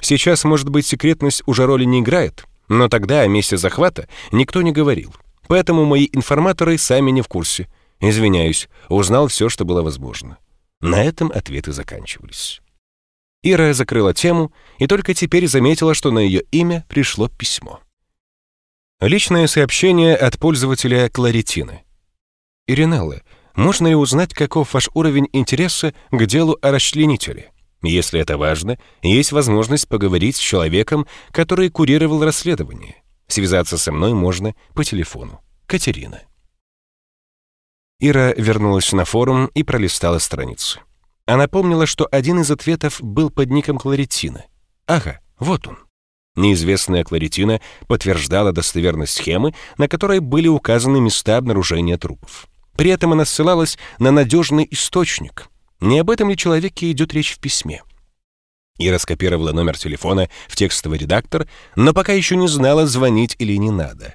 Сейчас, 0.00 0.42
может 0.42 0.68
быть, 0.68 0.86
секретность 0.86 1.42
уже 1.46 1.64
роли 1.64 1.84
не 1.84 2.00
играет, 2.00 2.44
но 2.68 2.88
тогда 2.88 3.20
о 3.20 3.28
месте 3.28 3.56
захвата 3.56 4.08
никто 4.32 4.62
не 4.62 4.72
говорил. 4.72 5.14
Поэтому 5.46 5.84
мои 5.84 6.08
информаторы 6.12 6.76
сами 6.76 7.12
не 7.12 7.22
в 7.22 7.28
курсе. 7.28 7.68
Извиняюсь, 8.00 8.68
узнал 8.88 9.28
все, 9.28 9.48
что 9.48 9.64
было 9.64 9.82
возможно. 9.82 10.38
На 10.80 11.04
этом 11.04 11.30
ответы 11.30 11.72
заканчивались. 11.72 12.60
Ира 13.42 13.72
закрыла 13.72 14.14
тему 14.14 14.52
и 14.78 14.86
только 14.86 15.14
теперь 15.14 15.46
заметила, 15.46 15.94
что 15.94 16.10
на 16.10 16.18
ее 16.18 16.42
имя 16.50 16.84
пришло 16.88 17.28
письмо. 17.28 17.80
Личное 19.00 19.46
сообщение 19.46 20.14
от 20.14 20.38
пользователя 20.38 21.08
Кларитины. 21.08 21.84
«Иринелла, 22.66 23.22
можно 23.54 23.88
ли 23.88 23.94
узнать, 23.94 24.34
каков 24.34 24.74
ваш 24.74 24.90
уровень 24.94 25.28
интереса 25.32 25.94
к 26.10 26.26
делу 26.26 26.58
о 26.60 26.70
расчленителе?» 26.70 27.52
Если 27.82 28.20
это 28.20 28.36
важно, 28.36 28.78
есть 29.02 29.32
возможность 29.32 29.88
поговорить 29.88 30.36
с 30.36 30.40
человеком, 30.40 31.06
который 31.30 31.70
курировал 31.70 32.22
расследование. 32.22 33.02
Связаться 33.26 33.78
со 33.78 33.90
мной 33.90 34.12
можно 34.12 34.54
по 34.74 34.84
телефону. 34.84 35.40
Катерина. 35.66 36.20
Ира 38.00 38.32
вернулась 38.36 38.92
на 38.92 39.04
форум 39.04 39.50
и 39.54 39.62
пролистала 39.62 40.18
страницу. 40.18 40.80
Она 41.26 41.46
помнила, 41.46 41.86
что 41.86 42.08
один 42.10 42.40
из 42.40 42.50
ответов 42.50 43.00
был 43.00 43.30
под 43.30 43.50
ником 43.50 43.78
Кларитина. 43.78 44.44
Ага, 44.86 45.20
вот 45.38 45.68
он. 45.68 45.78
Неизвестная 46.34 47.04
Кларитина 47.04 47.60
подтверждала 47.86 48.52
достоверность 48.52 49.14
схемы, 49.14 49.54
на 49.78 49.86
которой 49.86 50.20
были 50.20 50.48
указаны 50.48 51.00
места 51.00 51.36
обнаружения 51.36 51.98
трупов. 51.98 52.46
При 52.76 52.90
этом 52.90 53.12
она 53.12 53.24
ссылалась 53.24 53.78
на 53.98 54.10
надежный 54.10 54.66
источник, 54.70 55.50
не 55.80 55.98
об 55.98 56.10
этом 56.10 56.28
ли 56.28 56.36
человеке 56.36 56.90
идет 56.90 57.14
речь 57.14 57.32
в 57.32 57.38
письме? 57.38 57.82
Ира 58.78 58.98
скопировала 58.98 59.52
номер 59.52 59.78
телефона 59.78 60.28
в 60.48 60.56
текстовый 60.56 60.98
редактор, 60.98 61.48
но 61.74 61.92
пока 61.92 62.12
еще 62.12 62.36
не 62.36 62.48
знала, 62.48 62.86
звонить 62.86 63.36
или 63.38 63.56
не 63.56 63.70
надо. 63.70 64.14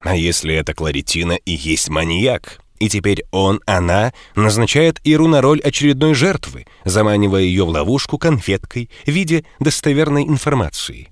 А 0.00 0.16
если 0.16 0.54
это 0.54 0.74
Кларитина 0.74 1.32
и 1.32 1.52
есть 1.52 1.88
маньяк? 1.88 2.60
И 2.78 2.88
теперь 2.88 3.24
он, 3.30 3.60
она 3.66 4.12
назначает 4.34 5.00
Иру 5.04 5.28
на 5.28 5.40
роль 5.40 5.60
очередной 5.60 6.14
жертвы, 6.14 6.66
заманивая 6.84 7.42
ее 7.42 7.64
в 7.64 7.70
ловушку 7.70 8.18
конфеткой 8.18 8.90
в 9.04 9.10
виде 9.10 9.44
достоверной 9.60 10.24
информации. 10.24 11.10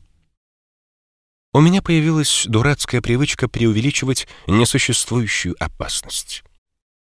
У 1.53 1.61
меня 1.61 1.83
появилась 1.83 2.45
дурацкая 2.47 3.01
привычка 3.01 3.49
преувеличивать 3.49 4.27
несуществующую 4.47 5.55
опасность. 5.59 6.43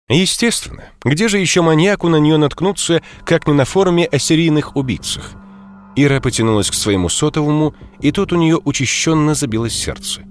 Естественно, 0.09 0.85
где 1.03 1.29
же 1.29 1.39
еще 1.39 1.63
маньяку 1.63 2.09
на 2.09 2.17
нее 2.17 2.37
наткнуться, 2.37 3.03
как 3.25 3.47
не 3.47 3.55
на 3.55 3.65
форуме 3.65 4.07
о 4.07 4.19
серийных 4.19 4.77
убийцах? 4.77 5.33
Ира 5.97 6.21
потянулась 6.21 6.71
к 6.71 6.75
своему 6.75 7.09
сотовому, 7.09 7.75
и 8.01 8.13
тут 8.13 8.33
у 8.33 8.37
нее 8.37 8.59
учащенно 8.63 9.35
забилось 9.35 9.75
сердце. 9.75 10.23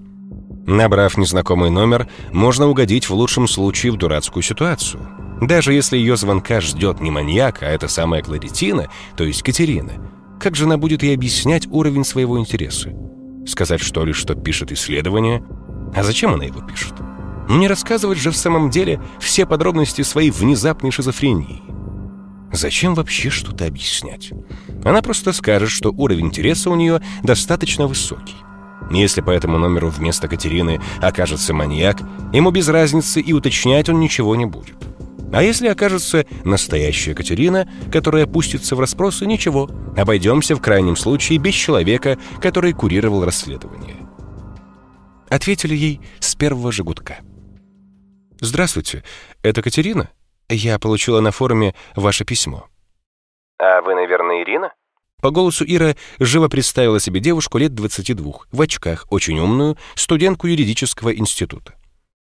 Набрав 0.72 1.18
незнакомый 1.18 1.70
номер, 1.70 2.08
можно 2.32 2.66
угодить 2.70 3.10
в 3.10 3.14
лучшем 3.14 3.46
случае 3.46 3.92
в 3.92 3.98
дурацкую 3.98 4.42
ситуацию. 4.42 5.06
Даже 5.42 5.74
если 5.74 5.98
ее 5.98 6.16
звонка 6.16 6.62
ждет 6.62 7.02
не 7.02 7.12
маньяк, 7.12 7.62
а 7.62 7.66
это 7.66 7.90
самая 7.90 8.22
Кларитина, 8.22 8.88
то 9.18 9.26
есть 9.26 9.44
Катерина, 9.44 9.92
как 10.40 10.56
же 10.56 10.64
она 10.64 10.78
будет 10.78 11.04
ей 11.04 11.14
объяснять 11.14 11.68
уровень 11.68 12.06
своего 12.06 12.40
интереса? 12.40 12.94
Сказать 13.46 13.82
что 13.82 14.06
ли, 14.06 14.14
что 14.14 14.34
пишет 14.34 14.72
исследование? 14.72 15.44
А 15.94 16.04
зачем 16.04 16.36
она 16.36 16.46
его 16.46 16.62
пишет? 16.62 16.94
Не 17.50 17.68
рассказывать 17.68 18.20
же 18.20 18.32
в 18.32 18.38
самом 18.38 18.70
деле 18.70 19.02
все 19.20 19.46
подробности 19.46 20.04
своей 20.04 20.32
внезапной 20.32 20.92
шизофрении. 20.92 21.64
Зачем 22.54 22.96
вообще 22.96 23.30
что-то 23.30 23.66
объяснять? 23.66 24.32
Она 24.86 25.02
просто 25.02 25.34
скажет, 25.34 25.70
что 25.70 25.92
уровень 25.92 26.28
интереса 26.28 26.70
у 26.70 26.76
нее 26.76 27.02
достаточно 27.24 27.88
высокий. 27.88 28.38
Если 28.90 29.22
по 29.22 29.30
этому 29.30 29.58
номеру 29.58 29.90
вместо 29.90 30.28
Катерины 30.28 30.82
окажется 31.02 31.54
маньяк, 31.54 32.02
ему 32.34 32.52
без 32.52 32.68
разницы 32.68 33.22
и 33.22 33.34
уточнять 33.34 33.90
он 33.90 34.00
ничего 34.00 34.36
не 34.36 34.46
будет. 34.46 34.76
А 35.34 35.44
если 35.44 35.68
окажется 35.68 36.26
настоящая 36.44 37.14
Катерина, 37.14 37.70
которая 37.92 38.26
пустится 38.26 38.76
в 38.76 38.82
расспросы, 38.82 39.26
ничего, 39.26 39.70
обойдемся 39.96 40.56
в 40.56 40.62
крайнем 40.62 40.98
случае 40.98 41.40
без 41.40 41.54
человека, 41.54 42.18
который 42.42 42.74
курировал 42.74 43.24
расследование. 43.24 43.96
Ответили 45.30 45.74
ей 45.74 46.02
с 46.20 46.36
первого 46.36 46.74
же 46.74 46.84
гудка. 46.84 47.20
«Здравствуйте, 48.42 49.04
это 49.44 49.62
Катерина? 49.62 50.10
Я 50.50 50.78
получила 50.80 51.22
на 51.22 51.32
форуме 51.32 51.76
ваше 51.96 52.26
письмо». 52.26 52.68
«А 53.58 53.82
вы, 53.82 53.96
наверное, 53.96 54.44
Ирина?» 54.44 54.74
По 55.22 55.30
голосу 55.30 55.64
Ира 55.68 55.96
живо 56.20 56.48
представила 56.50 57.00
себе 57.00 57.20
девушку 57.20 57.58
лет 57.60 57.76
22, 57.76 58.34
в 58.52 58.62
очках, 58.62 59.06
очень 59.10 59.40
умную, 59.40 59.78
студентку 59.96 60.48
юридического 60.48 61.16
института. 61.16 61.76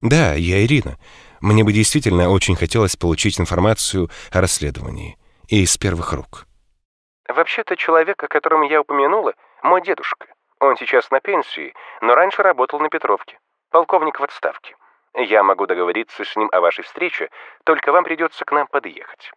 «Да, 0.01 0.33
я 0.35 0.63
Ирина. 0.63 0.97
Мне 1.41 1.63
бы 1.63 1.73
действительно 1.73 2.29
очень 2.29 2.55
хотелось 2.55 2.95
получить 2.95 3.39
информацию 3.39 4.09
о 4.31 4.41
расследовании. 4.41 5.17
И 5.49 5.63
из 5.63 5.75
первых 5.77 6.13
рук». 6.13 6.45
«Вообще-то 7.27 7.75
человек, 7.75 8.23
о 8.23 8.27
котором 8.27 8.61
я 8.61 8.81
упомянула, 8.81 9.33
мой 9.63 9.81
дедушка. 9.81 10.27
Он 10.59 10.77
сейчас 10.77 11.11
на 11.11 11.19
пенсии, 11.19 11.73
но 12.01 12.15
раньше 12.15 12.41
работал 12.41 12.79
на 12.79 12.89
Петровке. 12.89 13.37
Полковник 13.69 14.19
в 14.19 14.23
отставке. 14.23 14.75
Я 15.13 15.43
могу 15.43 15.65
договориться 15.65 16.23
с 16.23 16.35
ним 16.35 16.47
о 16.51 16.61
вашей 16.61 16.83
встрече, 16.83 17.29
только 17.65 17.91
вам 17.91 18.03
придется 18.03 18.45
к 18.45 18.51
нам 18.51 18.67
подъехать». 18.67 19.31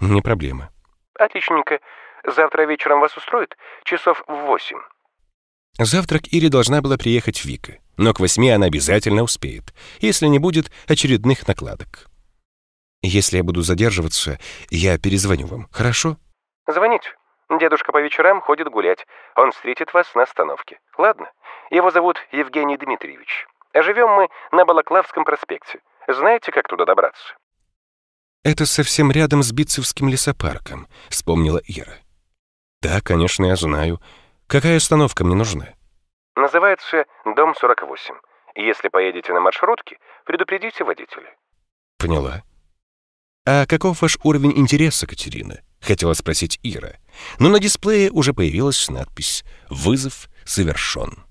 «Не 0.00 0.22
проблема». 0.22 0.70
«Отличненько. 1.18 1.80
Завтра 2.28 2.62
вечером 2.66 3.00
вас 3.00 3.16
устроит? 3.16 3.56
Часов 3.84 4.22
в 4.26 4.34
восемь». 4.46 4.80
Завтра 5.78 6.18
к 6.18 6.26
Ире 6.32 6.48
должна 6.48 6.82
была 6.82 6.98
приехать 6.98 7.44
Вика, 7.44 7.78
но 7.96 8.12
к 8.12 8.20
восьми 8.20 8.50
она 8.50 8.66
обязательно 8.66 9.22
успеет, 9.22 9.72
если 10.00 10.26
не 10.26 10.38
будет 10.38 10.70
очередных 10.88 11.46
накладок. 11.46 12.08
Если 13.00 13.36
я 13.36 13.44
буду 13.44 13.62
задерживаться, 13.62 14.38
я 14.70 14.98
перезвоню 14.98 15.46
вам, 15.46 15.68
хорошо? 15.70 16.16
Звоните. 16.66 17.08
Дедушка 17.48 17.92
по 17.92 18.02
вечерам 18.02 18.40
ходит 18.40 18.68
гулять. 18.68 19.06
Он 19.36 19.52
встретит 19.52 19.94
вас 19.94 20.12
на 20.14 20.24
остановке. 20.24 20.80
Ладно? 20.98 21.30
Его 21.70 21.90
зовут 21.90 22.18
Евгений 22.32 22.76
Дмитриевич. 22.76 23.46
Живем 23.72 24.10
мы 24.10 24.28
на 24.50 24.64
Балаклавском 24.64 25.24
проспекте. 25.24 25.80
Знаете, 26.08 26.50
как 26.50 26.66
туда 26.66 26.84
добраться? 26.84 27.34
Это 28.42 28.66
совсем 28.66 29.12
рядом 29.12 29.42
с 29.42 29.52
Битцевским 29.52 30.08
лесопарком, 30.08 30.88
вспомнила 31.08 31.60
Ира. 31.66 31.98
Да, 32.82 33.00
конечно, 33.00 33.46
я 33.46 33.56
знаю. 33.56 34.00
Какая 34.46 34.76
остановка 34.76 35.24
мне 35.24 35.34
нужна? 35.34 35.74
Называется 36.36 37.04
«Дом 37.24 37.52
48». 37.52 38.14
Если 38.54 38.88
поедете 38.88 39.32
на 39.32 39.40
маршрутке, 39.40 39.98
предупредите 40.24 40.84
водителя. 40.84 41.36
Поняла. 41.98 42.42
А 43.46 43.66
каков 43.66 44.02
ваш 44.02 44.18
уровень 44.22 44.56
интереса, 44.56 45.06
Катерина? 45.06 45.60
Хотела 45.80 46.12
спросить 46.12 46.58
Ира. 46.62 46.94
Но 47.38 47.48
на 47.48 47.60
дисплее 47.60 48.10
уже 48.10 48.32
появилась 48.32 48.88
надпись 48.88 49.44
«Вызов 49.70 50.28
совершен». 50.44 51.27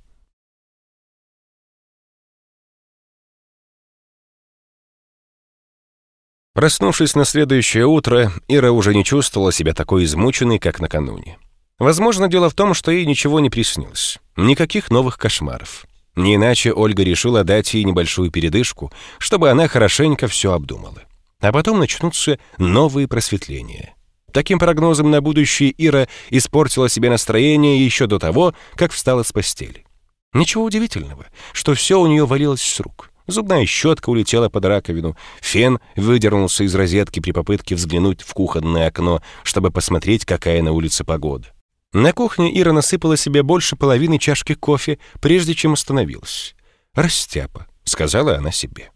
Проснувшись 6.57 7.13
на 7.13 7.23
следующее 7.23 7.85
утро, 7.85 8.31
Ира 8.47 8.71
уже 8.71 8.95
не 8.95 9.03
чувствовала 9.03 9.51
себя 9.51 9.75
такой 9.75 10.05
измученной, 10.05 10.57
как 10.57 10.79
накануне. 10.79 11.37
Возможно, 11.77 12.27
дело 12.27 12.49
в 12.49 12.55
том, 12.55 12.73
что 12.73 12.89
ей 12.89 13.05
ничего 13.05 13.39
не 13.39 13.51
приснилось. 13.51 14.17
Никаких 14.35 14.89
новых 14.89 15.19
кошмаров. 15.19 15.85
Не 16.15 16.33
иначе 16.33 16.73
Ольга 16.73 17.03
решила 17.03 17.43
дать 17.43 17.75
ей 17.75 17.83
небольшую 17.83 18.31
передышку, 18.31 18.91
чтобы 19.19 19.51
она 19.51 19.67
хорошенько 19.67 20.27
все 20.27 20.51
обдумала. 20.51 21.03
А 21.41 21.51
потом 21.51 21.77
начнутся 21.77 22.39
новые 22.57 23.07
просветления. 23.07 23.93
Таким 24.33 24.57
прогнозом 24.57 25.11
на 25.11 25.21
будущее 25.21 25.71
Ира 25.77 26.07
испортила 26.31 26.89
себе 26.89 27.11
настроение 27.11 27.85
еще 27.85 28.07
до 28.07 28.17
того, 28.17 28.55
как 28.73 28.93
встала 28.93 29.21
с 29.21 29.31
постели. 29.31 29.85
Ничего 30.33 30.63
удивительного, 30.63 31.27
что 31.53 31.75
все 31.75 31.99
у 31.99 32.07
нее 32.07 32.25
валилось 32.25 32.63
с 32.63 32.79
рук. 32.79 33.11
Зубная 33.27 33.65
щетка 33.65 34.09
улетела 34.09 34.49
под 34.49 34.65
раковину, 34.65 35.17
фен 35.41 35.79
выдернулся 35.95 36.63
из 36.63 36.73
розетки 36.73 37.19
при 37.19 37.31
попытке 37.31 37.75
взглянуть 37.75 38.21
в 38.21 38.33
кухонное 38.33 38.87
окно, 38.87 39.21
чтобы 39.43 39.69
посмотреть, 39.69 40.25
какая 40.25 40.61
на 40.61 40.71
улице 40.71 41.03
погода. 41.03 41.47
На 41.93 42.13
кухне 42.13 42.57
Ира 42.59 42.71
насыпала 42.71 43.17
себе 43.17 43.43
больше 43.43 43.75
половины 43.75 44.17
чашки 44.17 44.53
кофе, 44.53 44.99
прежде 45.21 45.53
чем 45.53 45.73
остановилась. 45.73 46.55
«Растяпа»,— 46.93 47.67
сказала 47.83 48.37
она 48.37 48.51
себе. 48.51 48.91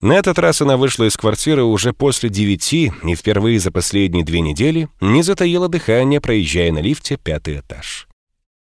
На 0.00 0.14
этот 0.14 0.38
раз 0.40 0.60
она 0.60 0.76
вышла 0.76 1.04
из 1.04 1.16
квартиры 1.16 1.62
уже 1.62 1.92
после 1.92 2.28
девяти 2.28 2.92
и 3.04 3.14
впервые 3.14 3.60
за 3.60 3.70
последние 3.70 4.24
две 4.24 4.40
недели 4.40 4.88
не 5.00 5.22
затаила 5.22 5.68
дыхание, 5.68 6.20
проезжая 6.20 6.72
на 6.72 6.80
лифте 6.80 7.16
пятый 7.16 7.60
этаж. 7.60 8.08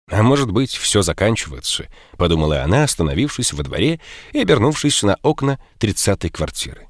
«А 0.08 0.22
может 0.22 0.52
быть, 0.52 0.70
все 0.70 1.02
заканчивается»,— 1.02 1.88
подумала 2.16 2.62
она, 2.62 2.84
остановившись 2.84 3.52
во 3.52 3.64
дворе 3.64 4.00
и 4.32 4.40
обернувшись 4.40 5.02
на 5.02 5.16
окна 5.22 5.58
тридцатой 5.78 6.30
квартиры. 6.30 6.88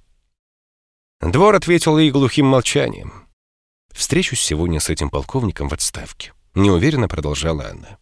Двор 1.21 1.55
ответил 1.55 1.97
ей 1.97 2.11
глухим 2.11 2.47
молчанием. 2.47 3.27
«Встречусь 3.91 4.41
сегодня 4.41 4.81
с 4.81 4.91
этим 4.91 5.09
полковником 5.09 5.69
в 5.69 5.73
отставке»,— 5.73 6.35
неуверенно 6.55 7.09
продолжала 7.09 7.71
она. 7.71 7.97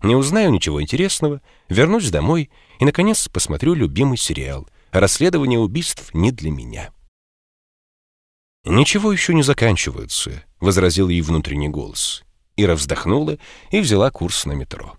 «Не 0.00 0.14
узнаю 0.14 0.50
ничего 0.50 0.80
интересного, 0.80 1.40
вернусь 1.68 2.10
домой 2.10 2.50
и, 2.78 2.84
наконец, 2.84 3.26
посмотрю 3.28 3.74
любимый 3.74 4.16
сериал 4.16 4.68
«Расследование 4.92 5.58
убийств 5.58 6.14
не 6.14 6.30
для 6.30 6.52
меня». 6.52 6.92
«Ничего 8.64 9.12
еще 9.12 9.34
не 9.34 9.42
заканчивается»,— 9.42 10.44
возразил 10.60 11.08
ей 11.08 11.20
внутренний 11.20 11.68
голос. 11.68 12.22
Ира 12.56 12.74
вздохнула 12.74 13.38
и 13.70 13.80
взяла 13.80 14.10
курс 14.10 14.44
на 14.46 14.52
метро. 14.52 14.96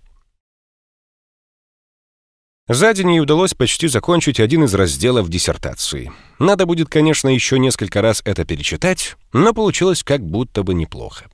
За 2.66 2.94
день 2.94 3.12
ей 3.12 3.20
удалось 3.20 3.52
почти 3.52 3.88
закончить 3.88 4.40
один 4.40 4.64
из 4.64 4.72
разделов 4.72 5.28
диссертации. 5.28 6.10
Надо 6.38 6.64
будет, 6.64 6.88
конечно, 6.88 7.28
еще 7.28 7.58
несколько 7.58 8.00
раз 8.00 8.22
это 8.24 8.46
перечитать, 8.46 9.16
но 9.34 9.52
получилось 9.52 10.02
как 10.02 10.24
будто 10.24 10.62
бы 10.62 10.72
неплохо. 10.72 11.26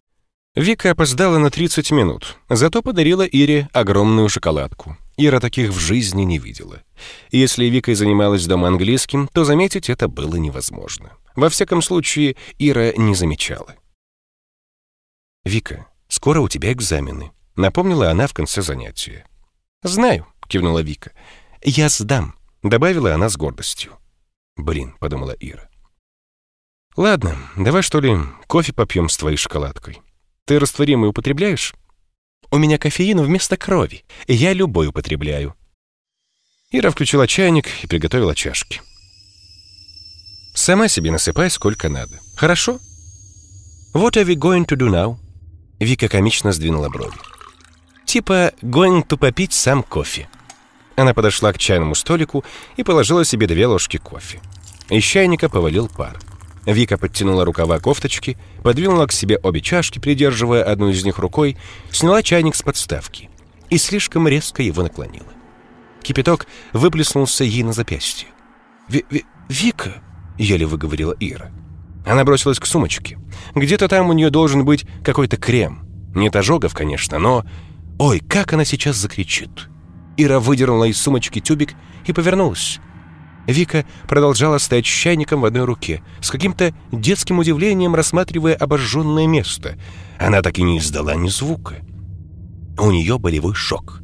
Вика 0.57 0.91
опоздала 0.91 1.39
на 1.39 1.51
30 1.51 1.93
минут, 1.93 2.37
зато 2.49 2.83
подарила 2.83 3.23
Ире 3.23 3.69
огромную 3.73 4.29
шоколадку. 4.29 4.97
Ира 5.17 5.39
таких 5.39 5.71
в 5.71 5.79
жизни 5.79 6.23
не 6.23 6.39
видела. 6.39 6.83
Если 7.31 7.67
Вика 7.67 7.95
занималась 7.95 8.47
дома 8.47 8.67
английским, 8.67 9.29
то 9.29 9.45
заметить 9.45 9.89
это 9.89 10.09
было 10.09 10.35
невозможно. 10.35 11.13
Во 11.37 11.49
всяком 11.49 11.83
случае, 11.83 12.35
Ира 12.59 12.93
не 12.97 13.15
замечала. 13.15 13.77
«Вика, 15.45 15.87
Скоро 16.11 16.41
у 16.41 16.49
тебя 16.49 16.73
экзамены»,— 16.73 17.33
напомнила 17.57 18.11
она 18.11 18.27
в 18.27 18.35
конце 18.35 18.61
занятия. 18.61 19.27
«Знаю»,— 19.83 20.27
кивнула 20.49 20.81
Вика. 20.81 21.13
«Я 21.63 21.89
сдам»,— 21.89 22.35
добавила 22.63 23.15
она 23.15 23.31
с 23.31 23.37
гордостью. 23.39 23.93
«Блин»,— 24.57 24.95
подумала 25.01 25.35
Ира. 25.41 25.71
«Ладно, 26.97 27.39
давай 27.57 27.81
что 27.81 28.01
ли 28.01 28.19
кофе 28.47 28.75
попьем 28.75 29.09
с 29.09 29.17
твоей 29.17 29.39
шоколадкой. 29.39 30.03
Ты 30.45 30.59
растворимый 30.59 31.09
употребляешь?» 31.09 31.75
«У 32.51 32.59
меня 32.59 32.77
кофеин 32.77 33.23
вместо 33.23 33.57
крови, 33.57 34.05
и 34.27 34.35
я 34.35 34.53
любой 34.53 34.89
употребляю». 34.89 35.55
Ира 36.73 36.91
включила 36.91 37.27
чайник 37.27 37.67
и 37.83 37.87
приготовила 37.87 38.35
чашки. 38.35 38.83
Сама 40.55 40.89
себе 40.89 41.11
насыпай 41.11 41.51
сколько 41.51 41.89
надо. 41.89 42.19
Хорошо? 42.37 42.79
What 43.95 44.17
are 44.17 44.27
we 44.27 44.35
going 44.35 44.67
to 44.67 44.77
do 44.77 44.89
now? 44.91 45.17
Вика 45.81 46.09
комично 46.09 46.53
сдвинула 46.53 46.89
брови. 46.89 47.17
Типа 48.05 48.53
going 48.63 49.07
to 49.07 49.17
попить 49.17 49.53
сам 49.53 49.83
кофе. 49.83 50.29
Она 50.97 51.15
подошла 51.15 51.53
к 51.53 51.59
чайному 51.59 51.95
столику 51.95 52.45
и 52.77 52.83
положила 52.83 53.25
себе 53.25 53.47
две 53.47 53.67
ложки 53.67 53.97
кофе. 53.97 54.41
Из 54.91 55.03
чайника 55.03 55.49
повалил 55.49 55.89
пар. 55.89 56.19
Вика 56.67 56.99
подтянула 56.99 57.45
рукава 57.45 57.79
кофточки, 57.79 58.37
подвинула 58.63 59.07
к 59.07 59.13
себе 59.13 59.39
обе 59.39 59.61
чашки, 59.61 59.99
придерживая 59.99 60.63
одну 60.63 60.91
из 60.91 61.03
них 61.05 61.19
рукой, 61.19 61.57
сняла 61.91 62.23
чайник 62.23 62.55
с 62.55 62.63
подставки 62.63 63.31
и 63.71 63.79
слишком 63.79 64.29
резко 64.29 64.63
его 64.63 64.83
наклонила. 64.83 65.33
Кипяток 66.03 66.47
выплеснулся 66.73 67.45
ей 67.45 67.63
на 67.63 67.73
запястье. 67.73 68.29
Ви 68.89 69.05
-ви 69.11 69.25
«Вика!»— 69.49 70.03
еле 70.39 70.67
выговорила 70.67 71.17
Ира. 71.21 71.51
Она 72.11 72.25
бросилась 72.25 72.59
к 72.59 72.67
сумочке. 72.67 73.21
Где-то 73.55 73.87
там 73.87 74.11
у 74.11 74.13
нее 74.13 74.31
должен 74.31 74.65
быть 74.65 74.85
какой-то 75.05 75.37
крем. 75.37 75.87
Нет 76.13 76.35
ожогов, 76.35 76.75
конечно, 76.75 77.21
но... 77.21 77.45
Ой, 78.01 78.19
как 78.19 78.53
она 78.53 78.65
сейчас 78.65 78.97
закричит! 78.97 79.69
Ира 80.17 80.41
выдернула 80.41 80.87
из 80.87 81.01
сумочки 81.01 81.39
тюбик 81.39 81.75
и 82.05 82.13
повернулась. 82.13 82.81
Вика 83.47 83.85
продолжала 84.09 84.59
стоять 84.59 84.87
с 84.87 84.89
чайником 84.89 85.41
в 85.41 85.45
одной 85.45 85.65
руке, 85.65 86.03
с 86.21 86.33
каким-то 86.33 86.75
детским 86.91 87.39
удивлением 87.39 87.95
рассматривая 87.95 88.57
обожженное 88.57 89.29
место. 89.29 89.79
Она 90.19 90.43
так 90.43 90.59
и 90.59 90.63
не 90.63 90.79
издала 90.79 91.15
ни 91.15 91.29
звука. 91.29 91.77
У 92.77 92.91
нее 92.91 93.21
болевой 93.21 93.55
шок. 93.55 94.03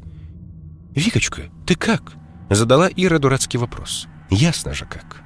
«Викочка, 0.95 1.51
ты 1.67 1.75
как?»— 1.75 2.13
задала 2.51 2.89
Ира 2.95 3.19
дурацкий 3.19 3.59
вопрос. 3.59 4.07
«Ясно 4.31 4.75
же 4.75 4.85
как». 4.85 5.23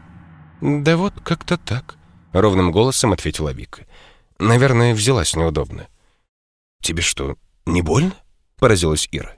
«Да 0.62 0.96
вот 0.96 1.12
как-то 1.22 1.58
так»,— 1.58 1.98
ровным 2.32 2.72
голосом 2.72 3.12
ответила 3.12 3.50
Вика. 3.50 3.86
«Наверное, 4.38 4.94
взялась 4.94 5.36
неудобно». 5.36 5.88
«Тебе 6.82 7.02
что, 7.02 7.36
не 7.66 7.82
больно?»— 7.82 8.14
поразилась 8.58 9.08
Ира. 9.12 9.36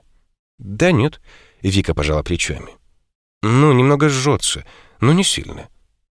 «Да 0.59 0.91
нет»,— 0.91 1.21
Вика 1.61 1.93
пожала 1.93 2.23
плечами. 2.23 2.71
«Ну, 3.41 3.73
немного 3.73 4.09
жжется, 4.09 4.65
но 5.01 5.11
не 5.13 5.23
сильно». 5.23 5.69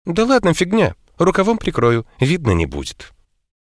«Да 0.06 0.26
ладно, 0.26 0.54
фигня, 0.54 0.96
рукавом 1.18 1.58
прикрою, 1.58 2.08
видно 2.20 2.52
не 2.52 2.66
будет». 2.66 3.14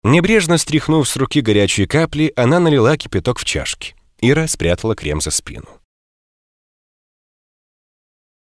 Небрежно 0.03 0.59
стряхнув 0.59 1.09
с 1.09 1.17
руки 1.17 1.41
горячие 1.41 1.89
капли, 1.89 2.33
она 2.37 2.61
налила 2.61 2.97
кипяток 2.97 3.39
в 3.39 3.45
чашки. 3.45 3.97
Ира 4.21 4.47
спрятала 4.47 4.95
крем 4.95 5.21
за 5.21 5.31
спину. 5.31 5.69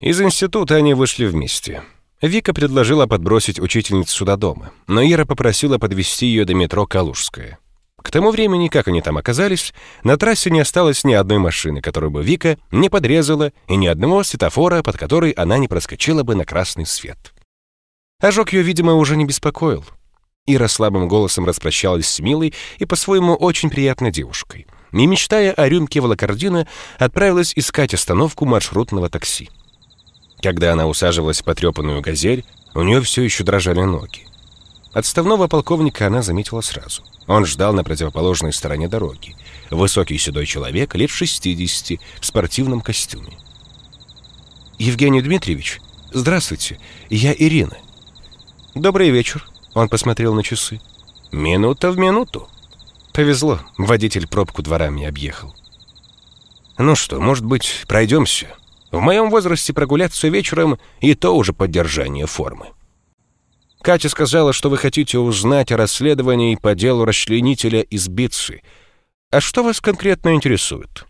Из 0.01 0.21
института 0.21 0.75
они 0.75 0.93
вышли 0.93 1.25
вместе. 1.25 1.83
Вика 2.21 2.53
предложила 2.53 3.07
подбросить 3.07 3.59
учительницу 3.59 4.25
до 4.25 4.37
дома, 4.37 4.71
но 4.87 5.03
Ира 5.03 5.25
попросила 5.25 5.77
подвести 5.77 6.27
ее 6.27 6.45
до 6.45 6.53
метро 6.53 6.87
Калужская. 6.87 7.59
К 7.97 8.11
тому 8.11 8.31
времени, 8.31 8.67
как 8.67 8.87
они 8.87 9.01
там 9.01 9.17
оказались, 9.17 9.73
на 10.03 10.15
трассе 10.15 10.49
не 10.49 10.59
осталось 10.59 11.03
ни 11.03 11.13
одной 11.13 11.39
машины, 11.39 11.81
которую 11.81 12.11
бы 12.11 12.23
Вика 12.23 12.57
не 12.71 12.87
подрезала, 12.87 13.51
и 13.67 13.75
ни 13.75 13.87
одного 13.87 14.23
светофора, 14.23 14.83
под 14.83 14.95
который 14.95 15.31
она 15.31 15.57
не 15.57 15.67
проскочила 15.67 16.23
бы 16.23 16.35
на 16.35 16.45
красный 16.45 16.85
свет. 16.85 17.33
Ожог 18.21 18.53
ее, 18.53 18.61
видимо, 18.61 18.93
уже 18.93 19.17
не 19.17 19.25
беспокоил. 19.25 19.83
Ира 20.45 20.67
слабым 20.67 21.07
голосом 21.07 21.45
распрощалась 21.45 22.07
с 22.07 22.19
милой 22.19 22.53
и 22.77 22.85
по-своему 22.85 23.33
очень 23.33 23.71
приятной 23.71 24.11
девушкой. 24.11 24.67
Не 24.91 25.07
мечтая 25.07 25.51
о 25.51 25.67
рюмке 25.67 25.99
волокордина, 25.99 26.67
отправилась 26.99 27.53
искать 27.55 27.93
остановку 27.93 28.45
маршрутного 28.45 29.09
такси. 29.09 29.49
Когда 30.45 30.73
она 30.73 30.85
усаживалась 30.85 31.41
в 31.41 31.43
потрепанную 31.43 32.01
газель, 32.01 32.45
у 32.75 32.83
нее 32.83 33.01
все 33.01 33.23
еще 33.23 33.43
дрожали 33.43 33.81
ноги. 33.81 34.27
Отставного 34.93 35.47
полковника 35.47 36.05
она 36.05 36.21
заметила 36.21 36.61
сразу. 36.61 37.01
Он 37.25 37.47
ждал 37.47 37.73
на 37.73 37.83
противоположной 37.83 38.53
стороне 38.53 38.87
дороги. 38.87 39.35
Высокий 39.71 40.19
седой 40.19 40.45
человек, 40.45 40.93
лет 40.93 41.09
60, 41.09 41.99
в 42.21 42.25
спортивном 42.27 42.81
костюме. 42.81 43.39
«Евгений 44.77 45.23
Дмитриевич, 45.23 45.81
здравствуйте, 46.13 46.77
я 47.09 47.33
Ирина». 47.33 47.77
«Добрый 48.75 49.09
вечер»,— 49.09 49.49
он 49.73 49.89
посмотрел 49.89 50.35
на 50.35 50.43
часы. 50.43 50.79
«Минута 51.31 51.89
в 51.89 51.97
минуту». 51.97 52.47
Повезло, 53.13 53.61
водитель 53.79 54.27
пробку 54.27 54.61
дворами 54.61 55.07
объехал. 55.07 55.55
«Ну 56.77 56.93
что, 56.93 57.19
может 57.19 57.45
быть, 57.45 57.85
пройдемся?» 57.87 58.55
В 58.91 58.99
моем 58.99 59.29
возрасте 59.29 59.73
прогуляться 59.73 60.27
вечером 60.27 60.79
и 61.01 61.15
то 61.15 61.35
уже 61.35 61.53
поддержание 61.53 62.27
формы. 62.27 62.67
Катя 63.81 64.09
сказала, 64.09 64.51
что 64.51 64.69
вы 64.69 64.77
хотите 64.77 65.19
узнать 65.19 65.71
о 65.71 65.77
расследовании 65.77 66.55
по 66.55 66.73
делу 66.73 67.05
расчленителя 67.05 67.81
из 67.81 68.07
Битсы. 68.07 68.61
А 69.31 69.41
что 69.41 69.63
вас 69.63 69.79
конкретно 69.79 70.33
интересует? 70.33 71.05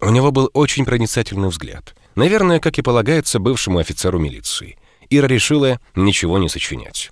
У 0.00 0.10
него 0.10 0.30
был 0.30 0.50
очень 0.52 0.84
проницательный 0.84 1.48
взгляд. 1.48 1.96
Наверное, 2.14 2.60
как 2.60 2.78
и 2.78 2.82
полагается 2.82 3.38
бывшему 3.38 3.78
офицеру 3.78 4.18
милиции. 4.18 4.78
Ира 5.08 5.26
решила 5.26 5.80
ничего 5.94 6.38
не 6.38 6.48
сочинять. 6.48 7.10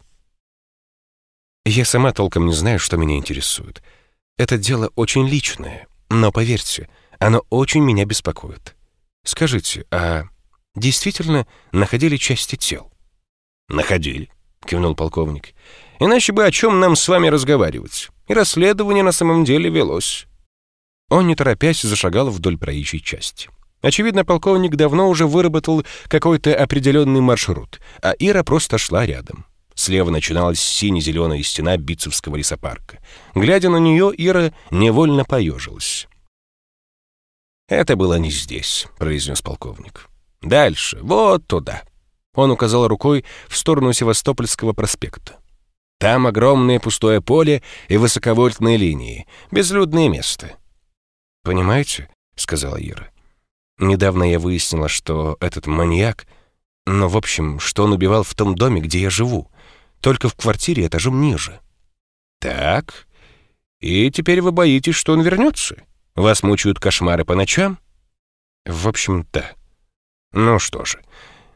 Я 1.65 1.85
сама 1.85 2.13
толком 2.13 2.47
не 2.47 2.53
знаю, 2.53 2.79
что 2.79 2.97
меня 2.97 3.17
интересует. 3.17 3.83
Это 4.37 4.59
дело 4.59 4.91
очень 4.95 5.27
личное, 5.27 5.89
но 6.11 6.31
поверьте, 6.31 6.89
оно 7.19 7.45
очень 7.51 7.83
меня 7.83 8.05
беспокоит. 8.05 8.76
Скажите, 9.27 9.85
а 9.91 10.23
действительно 10.77 11.49
находили 11.73 12.17
части 12.17 12.55
тел? 12.55 12.93
Находили, 13.69 14.31
кивнул 14.65 14.95
полковник. 14.95 15.53
Иначе 15.99 16.33
бы 16.33 16.45
о 16.45 16.53
чем 16.53 16.79
нам 16.79 16.95
с 16.95 17.09
вами 17.09 17.27
разговаривать? 17.27 18.09
И 18.29 18.35
расследование 18.35 19.03
на 19.03 19.11
самом 19.11 19.45
деле 19.45 19.69
велось. 19.69 20.27
Он, 21.11 21.27
не 21.27 21.35
торопясь, 21.35 21.83
зашагал 21.83 22.31
вдоль 22.31 22.57
проезжей 22.57 23.01
части. 23.01 23.51
Очевидно, 23.83 24.25
полковник 24.25 24.77
давно 24.77 25.09
уже 25.09 25.27
выработал 25.27 25.85
какой-то 26.07 26.55
определенный 26.55 27.21
маршрут, 27.21 27.81
а 28.03 28.15
Ира 28.21 28.45
просто 28.45 28.79
шла 28.79 29.07
рядом. 29.07 29.45
Слева 29.75 30.11
начиналась 30.11 30.61
сине-зеленая 30.61 31.43
стена 31.43 31.77
Битцевского 31.77 32.37
лесопарка. 32.37 33.01
Глядя 33.35 33.71
на 33.71 33.79
нее, 33.79 34.13
Ира 34.17 34.53
невольно 34.71 35.25
поежилась. 35.25 36.07
«Это 37.69 37.97
было 37.97 38.15
не 38.19 38.31
здесь»,— 38.31 38.87
произнес 38.99 39.43
полковник. 39.43 40.09
«Дальше, 40.41 40.99
вот 41.03 41.47
туда». 41.47 41.83
Он 42.35 42.51
указал 42.51 42.87
рукой 42.87 43.25
в 43.49 43.57
сторону 43.57 43.93
Севастопольского 43.93 44.73
проспекта. 44.73 45.39
«Там 45.99 46.27
огромное 46.27 46.79
пустое 46.79 47.21
поле 47.21 47.63
и 47.89 47.97
высоковольтные 47.97 48.77
линии, 48.77 49.27
безлюдное 49.51 50.09
место». 50.09 50.57
«Понимаете?»— 51.43 52.09
сказала 52.37 52.77
Ира. 52.77 53.11
«Недавно 53.79 54.31
я 54.31 54.39
выяснила, 54.39 54.89
что 54.89 55.37
этот 55.41 55.67
маньяк... 55.67 56.27
Но, 56.89 57.09
в 57.09 57.17
общем, 57.17 57.59
что 57.59 57.83
он 57.83 57.93
убивал 57.93 58.23
в 58.23 58.33
том 58.37 58.55
доме, 58.55 58.81
где 58.81 59.01
я 59.01 59.11
живу, 59.11 59.51
только 60.01 60.29
в 60.29 60.37
квартире 60.37 60.87
этажом 60.87 61.21
ниже». 61.21 61.59
«Так, 62.39 63.09
и 63.81 64.09
теперь 64.13 64.41
вы 64.41 64.53
боитесь, 64.53 64.95
что 64.95 65.13
он 65.15 65.23
вернется?» 65.23 65.83
Вас 66.17 66.43
мучают 66.43 66.81
кошмары 66.81 67.27
по 67.27 67.35
ночам? 67.35 67.79
В 68.65 68.89
общем, 68.89 69.27
да. 69.35 69.53
Ну 70.33 70.59
что 70.59 70.85
же, 70.87 71.03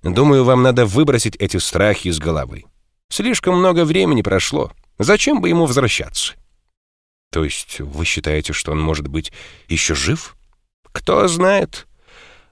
думаю, 0.02 0.44
вам 0.44 0.62
надо 0.62 0.84
выбросить 0.84 1.34
эти 1.36 1.56
страхи 1.56 2.08
из 2.08 2.18
головы. 2.18 2.66
Слишком 3.10 3.58
много 3.58 3.86
времени 3.86 4.20
прошло. 4.20 4.70
Зачем 4.98 5.40
бы 5.40 5.48
ему 5.48 5.64
возвращаться? 5.64 6.34
То 7.32 7.42
есть 7.42 7.80
вы 7.80 8.04
считаете, 8.04 8.52
что 8.52 8.72
он 8.72 8.80
может 8.80 9.08
быть 9.08 9.32
еще 9.68 9.94
жив? 9.94 10.36
Кто 10.92 11.26
знает. 11.26 11.86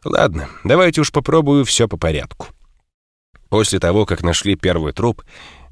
Ладно, 0.03 0.49
давайте 0.65 1.03
уж 1.03 1.13
попробую 1.13 1.67
все 1.67 1.89
по 1.89 1.99
порядку. 1.99 2.49
После 3.51 3.81
того, 3.81 4.07
как 4.07 4.23
нашли 4.23 4.57
первый 4.57 4.93
труп, 4.95 5.23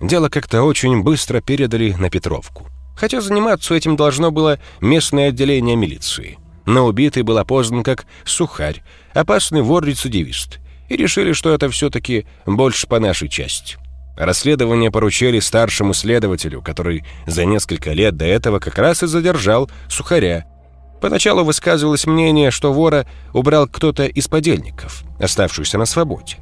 дело 0.01 0.28
как-то 0.28 0.62
очень 0.64 1.03
быстро 1.03 1.41
передали 1.41 1.93
на 1.93 2.11
Петровку 2.11 2.68
хотя 2.97 3.20
заниматься 3.20 3.74
этим 3.74 3.94
должно 3.94 4.30
было 4.32 4.59
местное 4.80 5.28
отделение 5.28 5.76
милиции. 5.76 6.38
Но 6.64 6.86
убитый 6.86 7.22
был 7.22 7.38
опознан 7.38 7.84
как 7.84 8.07
сухарь, 8.24 8.82
опасный 9.14 9.62
вор-рецидивист, 9.62 10.59
и 10.88 10.97
решили, 10.97 11.32
что 11.32 11.55
это 11.55 11.70
все-таки 11.70 12.26
больше 12.44 12.88
по 12.88 12.99
нашей 12.99 13.28
части. 13.28 13.76
Расследование 14.16 14.90
поручили 14.90 15.40
старшему 15.40 15.92
следователю, 15.92 16.62
который 16.62 17.05
за 17.26 17.44
несколько 17.44 17.92
лет 17.92 18.16
до 18.16 18.24
этого 18.24 18.59
как 18.59 18.78
раз 18.78 19.03
и 19.03 19.07
задержал 19.07 19.70
сухаря. 19.88 20.47
Поначалу 21.03 21.44
высказывалось 21.44 22.07
мнение, 22.07 22.51
что 22.51 22.72
вора 22.72 23.07
убрал 23.34 23.68
кто-то 23.68 24.07
из 24.07 24.26
подельников, 24.26 25.05
оставшихся 25.20 25.76
на 25.76 25.84
свободе. 25.84 26.38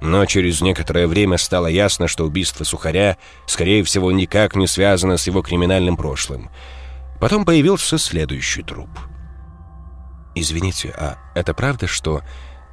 Но 0.00 0.24
через 0.26 0.60
некоторое 0.60 1.06
время 1.06 1.38
стало 1.38 1.66
ясно, 1.68 2.06
что 2.06 2.24
убийство 2.24 2.64
Сухаря, 2.64 3.16
скорее 3.46 3.82
всего, 3.82 4.12
никак 4.12 4.54
не 4.54 4.66
связано 4.66 5.16
с 5.16 5.26
его 5.26 5.42
криминальным 5.42 5.96
прошлым. 5.96 6.50
Потом 7.20 7.44
появился 7.44 7.98
следующий 7.98 8.62
труп. 8.62 8.90
«Извините, 10.34 10.94
а 10.96 11.16
это 11.34 11.54
правда, 11.54 11.86
что 11.86 12.20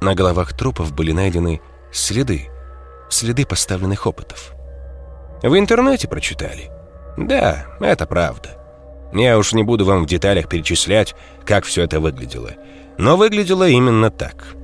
на 0.02 0.14
головах 0.14 0.54
трупов 0.54 0.92
были 0.92 1.12
найдены 1.12 1.62
следы, 1.90 2.50
следы 3.08 3.46
поставленных 3.46 4.06
опытов?» 4.06 4.54
В 5.44 5.58
интернете 5.58 6.08
прочитали? 6.08 6.70
Да, 7.18 7.66
это 7.78 8.06
правда. 8.06 8.56
Я 9.12 9.36
уж 9.36 9.52
не 9.52 9.62
буду 9.62 9.84
вам 9.84 10.04
в 10.04 10.06
деталях 10.06 10.48
перечислять, 10.48 11.14
как 11.44 11.66
все 11.66 11.82
это 11.82 12.00
выглядело. 12.00 12.52
Но 12.96 13.18
выглядело 13.18 13.68
именно 13.68 14.10
так. 14.10 14.56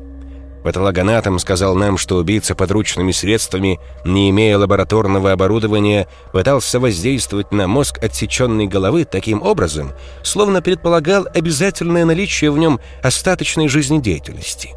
Патологоанатом 0.62 1.38
сказал 1.38 1.74
нам, 1.74 1.96
что 1.96 2.16
убийца 2.16 2.54
подручными 2.54 3.12
средствами, 3.12 3.80
не 4.04 4.28
имея 4.30 4.58
лабораторного 4.58 5.32
оборудования, 5.32 6.06
пытался 6.32 6.78
воздействовать 6.78 7.50
на 7.50 7.66
мозг 7.66 8.02
отсеченной 8.02 8.66
головы 8.66 9.06
таким 9.06 9.42
образом, 9.42 9.92
словно 10.22 10.60
предполагал 10.60 11.26
обязательное 11.32 12.04
наличие 12.04 12.50
в 12.50 12.58
нем 12.58 12.78
остаточной 13.02 13.68
жизнедеятельности. 13.68 14.74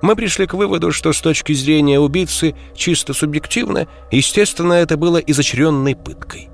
Мы 0.00 0.16
пришли 0.16 0.46
к 0.46 0.54
выводу, 0.54 0.90
что 0.90 1.12
с 1.12 1.20
точки 1.20 1.52
зрения 1.52 2.00
убийцы, 2.00 2.54
чисто 2.74 3.12
субъективно, 3.12 3.86
естественно, 4.10 4.74
это 4.74 4.96
было 4.96 5.18
изощренной 5.18 5.96
пыткой. 5.96 6.48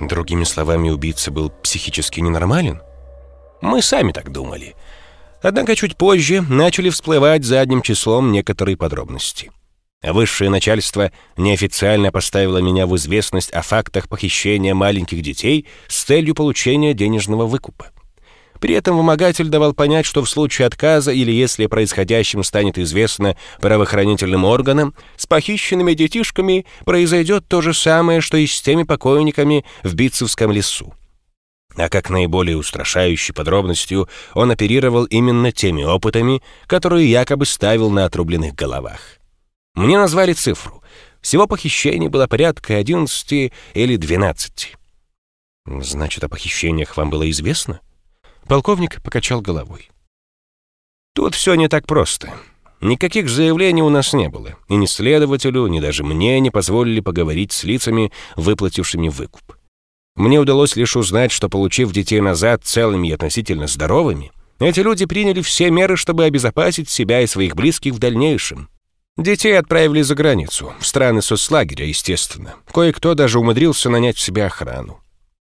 Другими 0.00 0.44
словами, 0.44 0.90
убийца 0.90 1.30
был 1.30 1.50
психически 1.50 2.20
ненормален? 2.20 2.80
Мы 3.60 3.80
сами 3.80 4.10
так 4.10 4.32
думали– 4.32 4.74
Однако 5.44 5.76
чуть 5.76 5.98
позже 5.98 6.40
начали 6.40 6.88
всплывать 6.88 7.44
задним 7.44 7.82
числом 7.82 8.32
некоторые 8.32 8.78
подробности. 8.78 9.52
Высшее 10.02 10.48
начальство 10.48 11.12
неофициально 11.36 12.10
поставило 12.10 12.58
меня 12.58 12.86
в 12.86 12.96
известность 12.96 13.50
о 13.50 13.60
фактах 13.60 14.08
похищения 14.08 14.74
маленьких 14.74 15.20
детей 15.20 15.66
с 15.86 16.04
целью 16.04 16.34
получения 16.34 16.94
денежного 16.94 17.44
выкупа. 17.44 17.90
При 18.58 18.74
этом 18.74 18.96
вымогатель 18.96 19.48
давал 19.48 19.74
понять, 19.74 20.06
что 20.06 20.24
в 20.24 20.30
случае 20.30 20.66
отказа 20.66 21.12
или 21.12 21.30
если 21.30 21.66
происходящим 21.66 22.42
станет 22.42 22.78
известно 22.78 23.36
правоохранительным 23.60 24.46
органам, 24.46 24.94
с 25.18 25.26
похищенными 25.26 25.92
детишками 25.92 26.64
произойдет 26.86 27.46
то 27.48 27.60
же 27.60 27.74
самое, 27.74 28.22
что 28.22 28.38
и 28.38 28.46
с 28.46 28.62
теми 28.62 28.84
покойниками 28.84 29.66
в 29.82 29.94
Битцевском 29.94 30.50
лесу 30.50 30.94
а 31.76 31.88
как 31.88 32.10
наиболее 32.10 32.56
устрашающей 32.56 33.34
подробностью 33.34 34.08
он 34.34 34.50
оперировал 34.50 35.04
именно 35.04 35.52
теми 35.52 35.82
опытами, 35.82 36.42
которые 36.66 37.10
якобы 37.10 37.46
ставил 37.46 37.90
на 37.90 38.04
отрубленных 38.04 38.54
головах. 38.54 39.00
Мне 39.74 39.98
назвали 39.98 40.32
цифру. 40.32 40.82
Всего 41.20 41.46
похищений 41.46 42.08
было 42.08 42.26
порядка 42.26 42.76
11 42.76 43.52
или 43.74 43.96
12. 43.96 44.76
Значит, 45.66 46.22
о 46.22 46.28
похищениях 46.28 46.96
вам 46.96 47.10
было 47.10 47.28
известно? 47.30 47.80
Полковник 48.46 49.02
покачал 49.02 49.40
головой. 49.40 49.90
Тут 51.14 51.34
все 51.34 51.54
не 51.54 51.68
так 51.68 51.86
просто. 51.86 52.34
Никаких 52.80 53.30
заявлений 53.30 53.82
у 53.82 53.88
нас 53.88 54.12
не 54.12 54.28
было, 54.28 54.56
и 54.68 54.74
ни 54.74 54.84
следователю, 54.84 55.66
ни 55.68 55.80
даже 55.80 56.04
мне 56.04 56.38
не 56.40 56.50
позволили 56.50 57.00
поговорить 57.00 57.52
с 57.52 57.64
лицами, 57.64 58.12
выплатившими 58.36 59.08
выкуп. 59.08 59.53
Мне 60.16 60.38
удалось 60.38 60.76
лишь 60.76 60.96
узнать, 60.96 61.32
что, 61.32 61.48
получив 61.48 61.92
детей 61.92 62.20
назад 62.20 62.62
целыми 62.64 63.08
и 63.08 63.12
относительно 63.12 63.66
здоровыми, 63.66 64.30
эти 64.60 64.80
люди 64.80 65.06
приняли 65.06 65.42
все 65.42 65.70
меры, 65.70 65.96
чтобы 65.96 66.24
обезопасить 66.24 66.88
себя 66.88 67.20
и 67.20 67.26
своих 67.26 67.56
близких 67.56 67.94
в 67.94 67.98
дальнейшем. 67.98 68.68
Детей 69.16 69.58
отправили 69.58 70.02
за 70.02 70.14
границу, 70.14 70.72
в 70.78 70.86
страны 70.86 71.20
соцлагеря, 71.22 71.86
естественно. 71.86 72.54
Кое-кто 72.72 73.14
даже 73.14 73.40
умудрился 73.40 73.90
нанять 73.90 74.16
в 74.16 74.20
себе 74.20 74.46
охрану. 74.46 75.00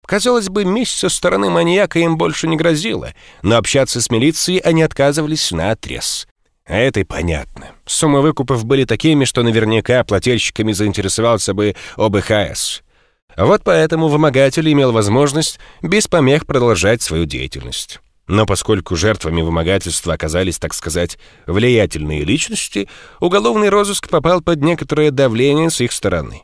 Казалось 0.05 0.49
бы, 0.49 0.66
месть 0.66 0.97
со 0.97 1.09
стороны 1.09 1.49
маньяка 1.49 1.99
им 1.99 2.18
больше 2.18 2.47
не 2.47 2.55
грозила, 2.55 3.14
но 3.43 3.57
общаться 3.57 4.01
с 4.01 4.09
милицией 4.09 4.59
они 4.59 4.84
отказывались 4.84 5.51
на 5.51 5.72
отрез. 5.72 6.28
А 6.66 6.78
это 6.78 6.99
и 6.99 7.03
понятно. 7.03 7.72
Суммы 7.86 8.22
выкупов 8.22 8.66
были 8.66 8.86
такими, 8.86 9.26
что 9.26 9.41
наверняка 9.41 10.03
плательщиками 10.03 10.72
заинтересовался 10.72 11.53
бы 11.53 11.76
ОБХС— 11.97 12.82
вот 13.38 13.62
поэтому 13.64 14.08
вымогатель 14.08 14.72
имел 14.72 14.92
возможность 14.92 15.60
без 15.82 16.08
помех 16.08 16.46
продолжать 16.46 17.02
свою 17.02 17.26
деятельность. 17.26 18.00
Но 18.28 18.46
поскольку 18.46 18.96
жертвами 18.96 19.42
вымогательства 19.42 20.14
оказались, 20.14 20.58
так 20.58 20.74
сказать, 20.74 21.18
влиятельные 21.48 22.24
личности, 22.24 22.88
уголовный 23.20 23.70
розыск 23.70 24.10
попал 24.10 24.42
под 24.42 24.62
некоторое 24.62 25.12
давление 25.12 25.70
с 25.70 25.82
их 25.82 25.92
стороны. 25.92 26.44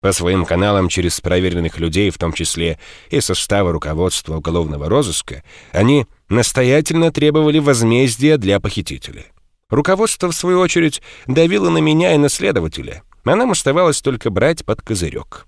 По 0.00 0.12
своим 0.12 0.44
каналам 0.44 0.88
через 0.88 1.20
проверенных 1.20 1.78
людей, 1.78 2.10
в 2.10 2.18
том 2.18 2.32
числе 2.32 2.78
и 3.10 3.20
состава 3.20 3.72
руководства 3.72 4.36
уголовного 4.36 4.88
розыска, 4.88 5.42
они 5.72 6.06
настоятельно 6.28 7.10
требовали 7.10 7.58
возмездия 7.58 8.36
для 8.36 8.60
похитителя. 8.60 9.24
Руководство, 9.68 10.30
в 10.30 10.34
свою 10.34 10.60
очередь, 10.60 11.02
давило 11.26 11.70
на 11.70 11.78
меня 11.78 12.14
и 12.14 12.18
на 12.18 12.28
следователя, 12.28 13.02
а 13.24 13.34
нам 13.34 13.50
оставалось 13.50 14.00
только 14.00 14.30
брать 14.30 14.64
под 14.64 14.80
козырек. 14.80 15.46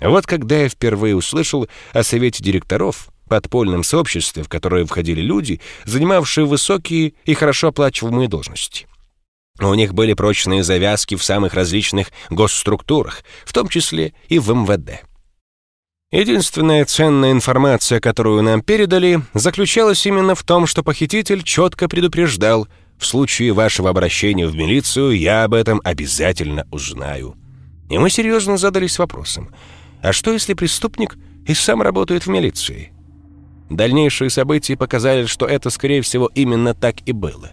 Вот 0.00 0.26
когда 0.26 0.62
я 0.62 0.68
впервые 0.68 1.16
услышал 1.16 1.68
о 1.92 2.02
совете 2.02 2.42
директоров, 2.42 3.08
подпольном 3.28 3.84
сообществе, 3.84 4.42
в 4.42 4.48
которое 4.48 4.84
входили 4.84 5.20
люди, 5.20 5.60
занимавшие 5.84 6.46
высокие 6.46 7.14
и 7.24 7.34
хорошо 7.34 7.68
оплачиваемые 7.68 8.28
должности. 8.28 8.86
У 9.60 9.74
них 9.74 9.92
были 9.92 10.14
прочные 10.14 10.62
завязки 10.62 11.16
в 11.16 11.24
самых 11.24 11.54
различных 11.54 12.10
госструктурах, 12.30 13.22
в 13.44 13.52
том 13.52 13.68
числе 13.68 14.14
и 14.28 14.38
в 14.38 14.48
МВД. 14.50 15.02
Единственная 16.10 16.84
ценная 16.86 17.32
информация, 17.32 18.00
которую 18.00 18.42
нам 18.42 18.62
передали, 18.62 19.20
заключалась 19.34 20.06
именно 20.06 20.34
в 20.34 20.42
том, 20.42 20.66
что 20.66 20.82
похититель 20.82 21.42
четко 21.42 21.88
предупреждал, 21.88 22.66
в 22.98 23.04
случае 23.04 23.52
вашего 23.52 23.90
обращения 23.90 24.46
в 24.46 24.56
милицию 24.56 25.18
я 25.18 25.44
об 25.44 25.54
этом 25.54 25.80
обязательно 25.84 26.66
узнаю. 26.70 27.36
И 27.90 27.98
мы 27.98 28.10
серьезно 28.10 28.56
задались 28.56 28.98
вопросом— 28.98 29.54
а 30.02 30.12
что, 30.12 30.32
если 30.32 30.54
преступник 30.54 31.16
и 31.46 31.54
сам 31.54 31.82
работает 31.82 32.26
в 32.26 32.30
милиции? 32.30 32.92
Дальнейшие 33.70 34.30
события 34.30 34.76
показали, 34.76 35.26
что 35.26 35.46
это, 35.46 35.70
скорее 35.70 36.02
всего, 36.02 36.30
именно 36.34 36.74
так 36.74 36.96
и 37.06 37.12
было. 37.12 37.50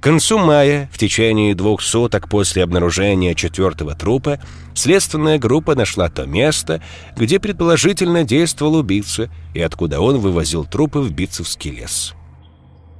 К 0.00 0.04
концу 0.04 0.38
мая, 0.38 0.90
в 0.92 0.98
течение 0.98 1.54
двух 1.54 1.80
суток 1.80 2.28
после 2.28 2.64
обнаружения 2.64 3.34
четвертого 3.34 3.94
трупа, 3.94 4.40
следственная 4.74 5.38
группа 5.38 5.76
нашла 5.76 6.08
то 6.08 6.26
место, 6.26 6.82
где 7.16 7.38
предположительно 7.38 8.24
действовал 8.24 8.74
убийца 8.76 9.30
и 9.54 9.60
откуда 9.60 10.00
он 10.00 10.18
вывозил 10.18 10.64
трупы 10.64 10.98
в 10.98 11.12
Битцевский 11.12 11.70
лес. 11.70 12.14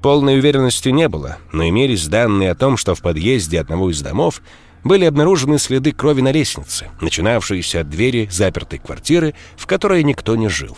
Полной 0.00 0.38
уверенности 0.38 0.90
не 0.90 1.08
было, 1.08 1.38
но 1.52 1.68
имелись 1.68 2.06
данные 2.06 2.52
о 2.52 2.54
том, 2.54 2.76
что 2.76 2.94
в 2.94 3.02
подъезде 3.02 3.60
одного 3.60 3.90
из 3.90 4.00
домов 4.00 4.40
были 4.84 5.04
обнаружены 5.04 5.58
следы 5.58 5.92
крови 5.92 6.20
на 6.20 6.32
лестнице, 6.32 6.90
начинавшиеся 7.00 7.80
от 7.80 7.90
двери 7.90 8.28
запертой 8.30 8.78
квартиры, 8.78 9.34
в 9.56 9.66
которой 9.66 10.02
никто 10.02 10.36
не 10.36 10.48
жил. 10.48 10.76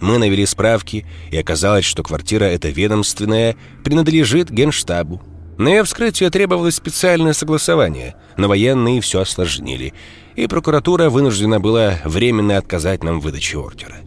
Мы 0.00 0.18
навели 0.18 0.46
справки, 0.46 1.06
и 1.30 1.36
оказалось, 1.36 1.84
что 1.84 2.02
квартира 2.02 2.44
эта 2.44 2.68
ведомственная 2.70 3.56
принадлежит 3.84 4.50
генштабу. 4.50 5.22
На 5.58 5.68
ее 5.68 5.84
вскрытие 5.84 6.30
требовалось 6.30 6.74
специальное 6.74 7.34
согласование, 7.34 8.16
но 8.36 8.48
военные 8.48 9.00
все 9.00 9.20
осложнили, 9.20 9.92
и 10.34 10.46
прокуратура 10.46 11.10
вынуждена 11.10 11.60
была 11.60 11.98
временно 12.04 12.56
отказать 12.56 13.04
нам 13.04 13.20
в 13.20 13.24
выдаче 13.24 13.58
ордера. 13.58 13.98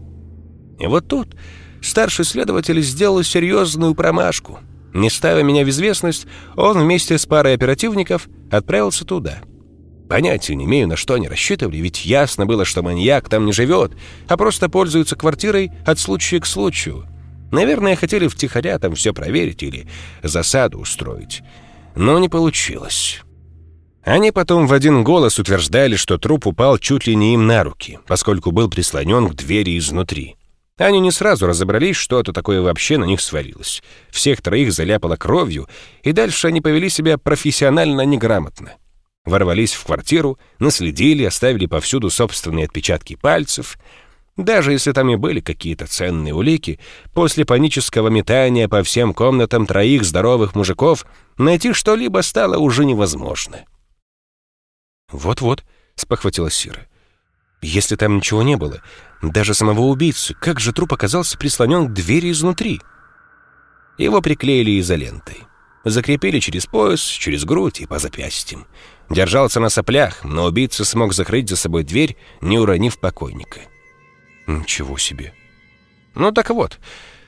И 0.79 0.87
вот 0.87 1.07
тут 1.07 1.35
старший 1.81 2.25
следователь 2.25 2.81
сделал 2.81 3.23
серьезную 3.23 3.95
промашку— 3.95 4.59
не 4.95 5.09
ставя 5.09 5.43
меня 5.43 5.63
в 5.65 5.69
известность, 5.69 6.25
он 6.55 6.79
вместе 6.79 7.17
с 7.17 7.25
парой 7.25 7.53
оперативников 7.53 8.27
отправился 8.49 9.05
туда. 9.05 9.39
Понятия 10.09 10.55
не 10.55 10.65
имею, 10.65 10.87
на 10.87 10.95
что 10.95 11.15
они 11.15 11.27
рассчитывали, 11.27 11.77
ведь 11.77 12.05
ясно 12.05 12.45
было, 12.45 12.63
что 12.63 12.81
маньяк 12.81 13.27
там 13.27 13.45
не 13.45 13.51
живет, 13.51 13.91
а 14.27 14.37
просто 14.37 14.69
пользуется 14.69 15.15
квартирой 15.15 15.71
от 15.85 15.99
случая 15.99 16.39
к 16.39 16.45
случаю. 16.45 17.05
Наверное, 17.51 17.95
хотели 17.95 18.27
втихаря 18.27 18.79
там 18.79 18.95
все 18.95 19.13
проверить 19.13 19.63
или 19.63 19.87
засаду 20.23 20.79
устроить. 20.79 21.41
Но 21.95 22.17
не 22.19 22.29
получилось. 22.29 23.21
Они 24.03 24.31
потом 24.31 24.67
в 24.67 24.73
один 24.73 25.03
голос 25.03 25.39
утверждали, 25.39 25.95
что 25.95 26.17
труп 26.17 26.47
упал 26.47 26.77
чуть 26.77 27.07
ли 27.07 27.15
не 27.15 27.33
им 27.33 27.47
на 27.47 27.63
руки, 27.63 27.99
поскольку 28.07 28.51
был 28.51 28.69
прислонен 28.69 29.27
к 29.27 29.35
двери 29.35 29.77
изнутри. 29.77 30.37
Они 30.77 30.99
не 30.99 31.11
сразу 31.11 31.47
разобрались, 31.47 31.95
что 31.95 32.19
это 32.19 32.33
такое 32.33 32.61
вообще 32.61 32.97
на 32.97 33.05
них 33.05 33.21
свалилось. 33.21 33.81
Всех 34.09 34.41
троих 34.41 34.73
заляпало 34.73 35.15
кровью, 35.15 35.69
и 36.03 36.11
дальше 36.11 36.47
они 36.47 36.59
повели 36.59 36.89
себя 36.89 37.17
профессионально 37.17 38.01
неграмотно. 38.01 38.73
Ворвались 39.23 39.73
в 39.73 39.85
квартиру, 39.85 40.37
наследили, 40.59 41.23
оставили 41.23 41.65
повсюду 41.65 42.09
собственные 42.09 42.65
отпечатки 42.65 43.15
пальцев. 43.15 43.77
Даже 44.35 44.73
если 44.73 44.91
там 44.91 45.09
и 45.09 45.15
были 45.15 45.39
какие-то 45.39 45.87
ценные 45.87 46.33
улики, 46.33 46.79
после 47.13 47.45
панического 47.45 48.09
метания 48.09 48.67
по 48.67 48.83
всем 48.83 49.13
комнатам 49.13 49.65
троих 49.65 50.03
здоровых 50.03 50.55
мужиков 50.55 51.05
найти 51.37 51.71
что-либо 51.71 52.19
стало 52.21 52.57
уже 52.57 52.83
невозможно. 52.83 53.63
«Вот-вот»,— 55.09 55.63
спохватилась 55.95 56.53
Сира. 56.53 56.85
«Если 57.65 57.95
там 57.95 58.17
ничего 58.17 58.43
не 58.43 58.57
было, 58.57 58.81
даже 59.23 59.55
самого 59.55 59.81
убийцы. 59.81 60.35
Как 60.39 60.59
же 60.59 60.71
труп 60.71 60.93
оказался 60.93 61.35
прислонен 61.35 61.87
к 61.87 61.93
двери 61.93 62.29
изнутри? 62.29 62.79
Его 63.97 64.21
приклеили 64.21 64.79
изолентой. 64.79 65.47
Закрепили 65.83 66.39
через 66.39 66.67
пояс, 66.67 67.01
через 67.01 67.43
грудь 67.43 67.81
и 67.81 67.87
по 67.87 67.97
запястьям. 67.97 68.67
Держался 69.09 69.59
на 69.59 69.69
соплях, 69.69 70.23
но 70.23 70.45
убийца 70.45 70.85
смог 70.85 71.13
закрыть 71.13 71.49
за 71.49 71.55
собой 71.55 71.83
дверь, 71.83 72.17
не 72.39 72.59
уронив 72.59 72.99
покойника. 72.99 73.61
Ничего 74.45 74.99
себе. 74.99 75.33
Ну 76.13 76.31
так 76.31 76.51
вот, 76.51 76.79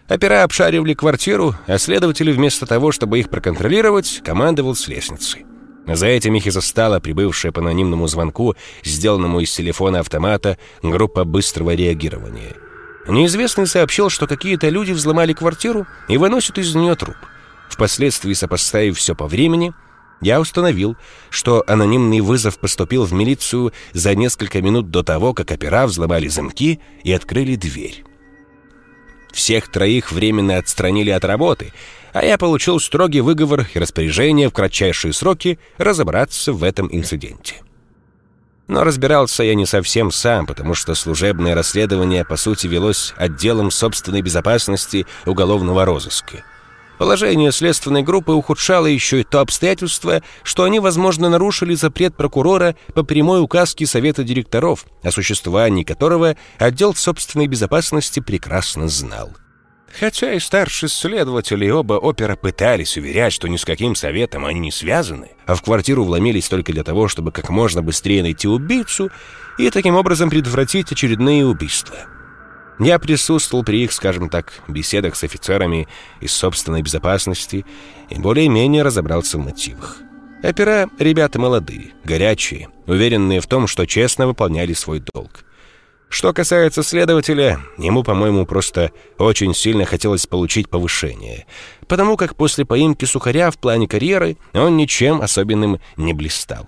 опера 0.08 0.44
обшаривали 0.44 0.94
квартиру, 0.94 1.56
а 1.66 1.80
следователи 1.80 2.32
вместо 2.32 2.68
того, 2.68 2.92
чтобы 2.92 3.20
их 3.20 3.32
проконтролировать, 3.32 4.22
командовал 4.24 4.76
с 4.76 4.88
лестницы. 4.88 5.46
За 5.88 6.08
этим 6.08 6.36
их 6.36 6.46
и 6.46 6.52
застала 6.52 7.00
прибывшая 7.00 7.52
по 7.52 7.62
анонимному 7.62 8.08
звонку, 8.08 8.56
сделанному 8.84 9.40
из 9.40 9.54
телефона 9.54 10.02
автомата, 10.02 10.58
группа 10.84 11.24
быстрого 11.24 11.74
реагирования. 11.74 12.54
Неизвестный 13.08 13.68
сообщил, 13.68 14.10
что 14.10 14.28
какие-то 14.28 14.68
люди 14.68 14.92
взломали 14.92 15.32
квартиру 15.32 15.88
и 16.10 16.18
выносят 16.18 16.58
из 16.58 16.76
нее 16.76 16.96
труп. 16.96 17.16
Впоследствии, 17.70 18.34
сопоставив 18.34 18.98
все 18.98 19.16
по 19.16 19.28
времени, 19.28 19.74
я 20.20 20.42
установил, 20.42 20.98
что 21.30 21.64
анонимный 21.68 22.20
вызов 22.20 22.60
поступил 22.60 23.06
в 23.06 23.14
милицию 23.14 23.72
за 23.94 24.14
несколько 24.16 24.62
минут 24.62 24.90
до 24.90 25.04
того, 25.04 25.34
как 25.34 25.52
опера 25.52 25.88
взломали 25.88 26.28
замки 26.28 26.82
и 27.04 27.14
открыли 27.14 27.56
дверь. 27.56 28.04
Всех 29.32 29.72
троих 29.72 30.12
временно 30.12 30.58
отстранили 30.58 31.12
от 31.12 31.24
работы, 31.24 31.72
а 32.18 32.26
я 32.26 32.40
получил 32.40 32.80
строгий 32.80 33.22
выговор 33.22 33.68
и 33.74 33.78
распоряжение 33.78 34.50
в 34.50 34.54
кратчайшие 34.54 35.14
сроки 35.14 35.60
разобраться 35.78 36.52
в 36.52 36.64
этом 36.64 36.90
инциденте. 36.92 37.58
Но 38.68 38.84
разбирался 38.84 39.44
я 39.44 39.54
не 39.54 39.68
совсем 39.68 40.12
сам, 40.12 40.48
потому 40.48 40.74
что 40.74 40.96
служебное 40.96 41.54
расследование, 41.54 42.26
по 42.26 42.36
сути, 42.36 42.66
велось 42.66 43.14
отделом 43.18 43.70
собственной 43.70 44.22
безопасности 44.22 45.06
уголовного 45.26 45.86
розыска— 45.86 46.44
Положение 46.98 47.52
следственной 47.52 48.02
группы 48.02 48.32
ухудшало 48.32 48.88
еще 48.88 49.22
и 49.22 49.24
то 49.24 49.42
обстоятельство, 49.42 50.24
что 50.42 50.64
они, 50.64 50.80
возможно, 50.80 51.30
нарушили 51.30 51.76
запрет 51.76 52.16
прокурора 52.16 52.76
по 52.96 53.04
прямой 53.04 53.40
указке 53.40 53.86
Совета 53.86 54.24
директоров, 54.24 54.86
о 55.04 55.12
существовании 55.12 55.84
которого 55.84 56.36
отдел 56.58 56.96
собственной 56.96 57.46
безопасности 57.46 58.20
прекрасно 58.20 58.88
знал. 58.88 59.30
Хотя 60.00 60.34
и 60.34 60.40
старший 60.40 60.90
следователь 60.90 61.64
и 61.64 61.72
оба 61.72 61.94
опера 61.94 62.36
пытались 62.36 62.98
уверять, 62.98 63.34
что 63.34 63.48
ни 63.48 63.58
с 63.58 63.66
каким 63.66 63.96
советом 63.96 64.46
они 64.46 64.60
не 64.60 64.72
связаны, 64.72 65.32
а 65.46 65.56
в 65.56 65.62
квартиру 65.62 66.04
вломились 66.04 66.50
только 66.50 66.74
для 66.74 66.84
того, 66.84 67.08
чтобы 67.08 67.32
как 67.32 67.50
можно 67.50 67.82
быстрее 67.82 68.22
найти 68.22 68.48
убийцу 68.48 69.10
и 69.58 69.70
таким 69.70 69.96
образом 69.96 70.30
предотвратить 70.30 70.92
очередные 70.92 71.46
убийства. 71.46 71.98
Я 72.80 73.00
присутствовал 73.00 73.64
при 73.64 73.84
их, 73.84 73.92
скажем 73.92 74.30
так, 74.30 74.54
беседах 74.68 75.16
с 75.16 75.24
офицерами 75.24 75.88
из 76.22 76.32
собственной 76.32 76.84
безопасности 76.84 77.66
и 78.10 78.20
более-менее 78.20 78.84
разобрался 78.84 79.40
в 79.40 79.46
мотивах. 79.46 79.98
Опера— 80.44 80.88
ребята 81.00 81.40
молодые, 81.40 81.94
горячие, 82.04 82.70
уверенные 82.86 83.42
в 83.42 83.48
том, 83.48 83.66
что 83.66 83.88
честно 83.88 84.28
выполняли 84.28 84.74
свой 84.74 85.00
долг. 85.00 85.44
Что 86.10 86.32
касается 86.34 86.84
следователя, 86.84 87.60
ему, 87.78 88.04
по-моему, 88.04 88.46
просто 88.46 88.92
очень 89.18 89.54
сильно 89.54 89.86
хотелось 89.86 90.26
получить 90.26 90.70
повышение, 90.70 91.46
потому 91.88 92.16
как 92.16 92.36
после 92.36 92.66
поимки 92.66 93.06
сухаря 93.06 93.52
в 93.52 93.58
плане 93.58 93.88
карьеры 93.88 94.38
он 94.54 94.78
ничем 94.78 95.22
особенным 95.22 95.80
не 95.98 96.14
блистал. 96.14 96.68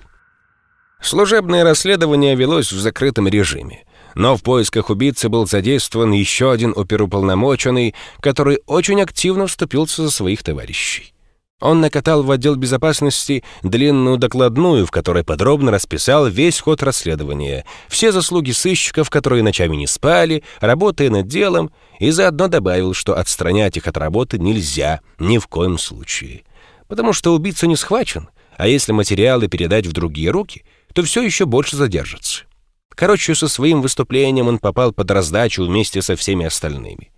Служебное 1.02 1.64
расследование 1.64 2.36
велось 2.36 2.72
в 2.72 2.80
закрытом 2.80 3.28
режиме. 3.28 3.86
Но 4.16 4.36
в 4.36 4.44
поисках 4.44 4.90
убийцы 4.90 5.30
был 5.30 5.48
задействован 5.48 6.12
еще 6.12 6.52
один 6.52 6.74
оперуполномоченный, 6.76 7.96
который 8.22 8.60
очень 8.66 9.02
активно 9.02 9.48
вступился 9.48 10.04
за 10.04 10.12
своих 10.12 10.44
товарищей. 10.44 11.14
Он 11.60 11.82
накатал 11.82 12.24
в 12.24 12.32
отдел 12.32 12.56
безопасности 12.56 13.44
длинную 13.64 14.18
докладную, 14.18 14.86
в 14.86 14.92
которой 14.92 15.26
подробно 15.26 15.72
расписал 15.72 16.28
весь 16.28 16.60
ход 16.60 16.82
расследования, 16.84 17.66
все 17.90 18.12
заслуги 18.12 18.52
сыщиков, 18.52 19.10
которые 19.10 19.44
ночами 19.44 19.76
не 19.76 19.88
спали, 19.88 20.44
работая 20.62 21.10
над 21.10 21.28
делом, 21.28 21.72
и 22.00 22.12
заодно 22.12 22.48
добавил, 22.48 22.94
что 22.94 23.18
отстранять 23.18 23.76
их 23.76 23.88
от 23.88 23.98
работы 23.98 24.40
нельзя 24.40 25.02
ни 25.20 25.38
в 25.38 25.48
коем 25.48 25.78
случае. 25.78 26.44
Потому 26.88 27.12
что 27.12 27.36
убийца 27.36 27.68
не 27.68 27.76
схвачен, 27.76 28.30
а 28.58 28.68
если 28.68 28.94
материалы 28.94 29.48
передать 29.50 29.86
в 29.86 29.92
другие 29.92 30.32
руки, 30.32 30.64
то 30.94 31.04
все 31.04 31.22
еще 31.22 31.46
больше 31.46 31.76
задержится. 31.76 32.44
Короче, 32.90 33.36
со 33.36 33.48
своим 33.48 33.82
выступлением 33.82 34.48
он 34.48 34.60
попал 34.60 34.94
под 34.94 35.12
раздачу 35.12 35.66
вместе 35.66 36.02
со 36.02 36.16
всеми 36.16 36.46
остальными. 36.46 37.12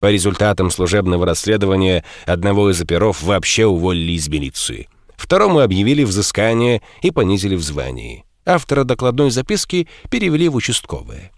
По 0.00 0.10
результатам 0.12 0.70
служебного 0.70 1.26
расследования 1.26 2.04
одного 2.24 2.70
из 2.70 2.80
оперов 2.80 3.22
вообще 3.22 3.66
уволили 3.66 4.12
из 4.12 4.28
милиции. 4.28 4.88
Второму 5.16 5.60
объявили 5.60 6.04
взыскание 6.04 6.82
и 7.02 7.10
понизили 7.10 7.56
в 7.56 7.62
звании. 7.62 8.24
Автора 8.46 8.84
докладной 8.84 9.30
записки 9.30 9.88
перевели 10.10 10.48
в 10.48 10.54
участковое. 10.54 11.32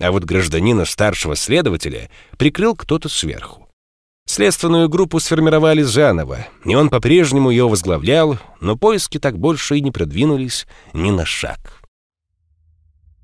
А 0.00 0.12
вот 0.12 0.24
гражданина 0.24 0.84
старшего 0.84 1.36
следователя 1.36 2.10
прикрыл 2.36 2.76
кто-то 2.76 3.08
сверху. 3.08 3.68
Следственную 4.26 4.88
группу 4.88 5.18
сформировали 5.18 5.82
заново, 5.82 6.46
и 6.64 6.74
он 6.74 6.90
по-прежнему 6.90 7.50
ее 7.50 7.68
возглавлял, 7.68 8.38
но 8.60 8.76
поиски 8.76 9.18
так 9.18 9.38
больше 9.38 9.78
и 9.78 9.80
не 9.80 9.90
продвинулись 9.90 10.66
ни 10.92 11.10
на 11.10 11.24
шаг. 11.24 11.82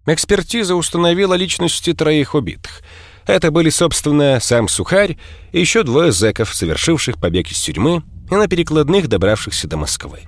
Экспертиза 0.07 0.75
установила 0.75 1.35
личности 1.35 1.93
троих 1.93 2.35
убитых. 2.35 2.83
Это 3.29 3.51
были, 3.51 3.69
собственно, 3.69 4.41
сам 4.41 4.69
Сухарь 4.69 5.19
и 5.53 5.61
еще 5.61 5.83
двое 5.83 6.13
зэков, 6.13 6.55
совершивших 6.55 7.19
побег 7.19 7.51
из 7.51 7.61
тюрьмы 7.61 8.03
и 8.31 8.35
на 8.35 8.49
перекладных 8.49 9.07
добравшихся 9.07 9.69
до 9.69 9.77
Москвы. 9.77 10.21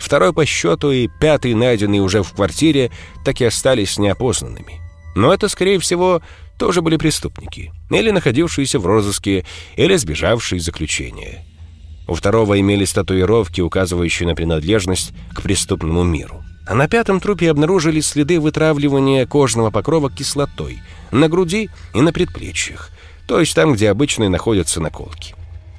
Второй 0.00 0.32
по 0.32 0.44
счету 0.44 0.90
и 0.90 1.08
пятый, 1.20 1.54
найденный 1.54 2.00
уже 2.00 2.24
в 2.24 2.32
квартире, 2.32 2.90
так 3.24 3.40
и 3.40 3.44
остались 3.44 3.96
неопознанными. 3.96 4.80
Но 5.14 5.32
это, 5.32 5.48
скорее 5.48 5.78
всего, 5.78 6.20
тоже 6.58 6.82
были 6.82 6.96
преступники, 6.96 7.72
или 7.90 8.10
находившиеся 8.10 8.80
в 8.80 8.86
розыске, 8.86 9.46
или 9.76 9.94
сбежавшие 9.94 10.58
из 10.58 10.64
заключения. 10.64 11.44
У 12.08 12.14
второго 12.14 12.58
имелись 12.58 12.92
татуировки, 12.92 13.60
указывающие 13.60 14.26
на 14.26 14.34
принадлежность 14.34 15.12
к 15.32 15.42
преступному 15.42 16.02
миру. 16.02 16.41
А 16.66 16.74
на 16.74 16.88
пятом 16.88 17.20
трупе 17.20 17.50
обнаружили 17.50 18.00
следы 18.00 18.38
вытравливания 18.38 19.26
кожного 19.26 19.70
покрова 19.70 20.10
кислотой 20.10 20.80
на 21.10 21.28
груди 21.28 21.70
и 21.94 22.00
на 22.00 22.12
предплечьях, 22.12 22.90
то 23.26 23.40
есть 23.40 23.54
там, 23.54 23.74
где 23.74 23.90
обычно 23.90 24.28
находятся 24.28 24.80
наколки. 24.80 25.34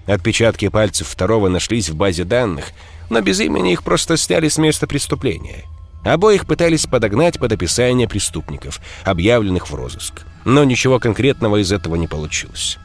Отпечатки 0.05 0.67
пальцев 0.67 1.07
второго 1.07 1.47
нашлись 1.47 1.89
в 1.89 1.95
базе 1.95 2.25
данных, 2.25 2.71
но 3.09 3.21
без 3.21 3.39
имени 3.39 3.71
их 3.71 3.83
просто 3.83 4.17
сняли 4.17 4.49
с 4.49 4.57
места 4.57 4.85
преступления. 4.85 5.63
Обоих 6.03 6.45
пытались 6.45 6.85
подогнать 6.85 7.39
под 7.39 7.53
описание 7.53 8.09
преступников, 8.09 8.81
объявленных 9.05 9.69
в 9.69 9.75
розыск. 9.75 10.23
Но 10.43 10.65
ничего 10.65 10.99
конкретного 10.99 11.61
из 11.61 11.71
этого 11.71 11.95
не 11.95 12.07
получилось. 12.07 12.77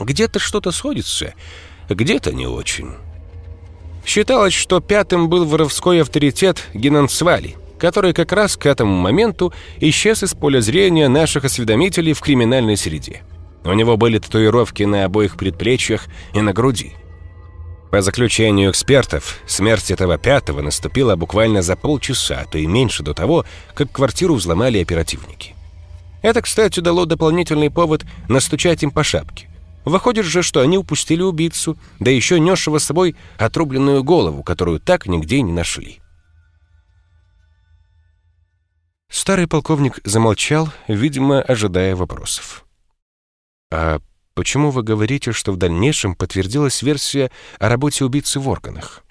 Где-то 0.00 0.38
что-то 0.38 0.70
сходится, 0.70 1.34
где-то 1.90 2.32
не 2.32 2.46
очень. 2.46 2.94
Считалось, 4.04 4.52
что 4.52 4.80
пятым 4.80 5.28
был 5.28 5.44
воровской 5.44 6.02
авторитет 6.02 6.68
Генансвали, 6.74 7.56
который 7.78 8.12
как 8.12 8.32
раз 8.32 8.56
к 8.56 8.66
этому 8.66 8.94
моменту 8.94 9.52
исчез 9.80 10.22
из 10.22 10.34
поля 10.34 10.60
зрения 10.60 11.08
наших 11.08 11.44
осведомителей 11.44 12.12
в 12.12 12.20
криминальной 12.20 12.76
среде. 12.76 13.22
У 13.64 13.72
него 13.72 13.96
были 13.96 14.18
татуировки 14.18 14.82
на 14.82 15.04
обоих 15.04 15.36
предплечьях 15.36 16.06
и 16.34 16.40
на 16.40 16.52
груди. 16.52 16.94
По 17.92 18.00
заключению 18.00 18.70
экспертов, 18.70 19.38
смерть 19.46 19.90
этого 19.90 20.18
пятого 20.18 20.62
наступила 20.62 21.14
буквально 21.14 21.62
за 21.62 21.76
полчаса, 21.76 22.40
а 22.40 22.44
то 22.50 22.58
и 22.58 22.66
меньше 22.66 23.02
до 23.02 23.14
того, 23.14 23.44
как 23.74 23.92
квартиру 23.92 24.34
взломали 24.34 24.78
оперативники. 24.78 25.54
Это, 26.22 26.40
кстати, 26.40 26.80
дало 26.80 27.04
дополнительный 27.04 27.70
повод 27.70 28.04
настучать 28.28 28.82
им 28.82 28.90
по 28.90 29.04
шапке. 29.04 29.48
Выходит 29.84 30.24
же, 30.24 30.42
что 30.42 30.60
они 30.60 30.78
упустили 30.78 31.22
убийцу, 31.22 31.76
да 31.98 32.10
еще 32.10 32.38
несшего 32.38 32.78
с 32.78 32.84
собой 32.84 33.16
отрубленную 33.38 34.04
голову, 34.04 34.42
которую 34.42 34.80
так 34.80 35.06
нигде 35.06 35.42
не 35.42 35.52
нашли. 35.52 36.00
Старый 39.10 39.46
полковник 39.46 39.98
замолчал, 40.04 40.70
видимо, 40.88 41.42
ожидая 41.42 41.94
вопросов. 41.96 42.64
«А 43.70 44.00
почему 44.34 44.70
вы 44.70 44.82
говорите, 44.82 45.32
что 45.32 45.52
в 45.52 45.56
дальнейшем 45.56 46.14
подтвердилась 46.14 46.80
версия 46.82 47.30
о 47.58 47.68
работе 47.68 48.04
убийцы 48.04 48.40
в 48.40 48.48
органах?» 48.48 49.04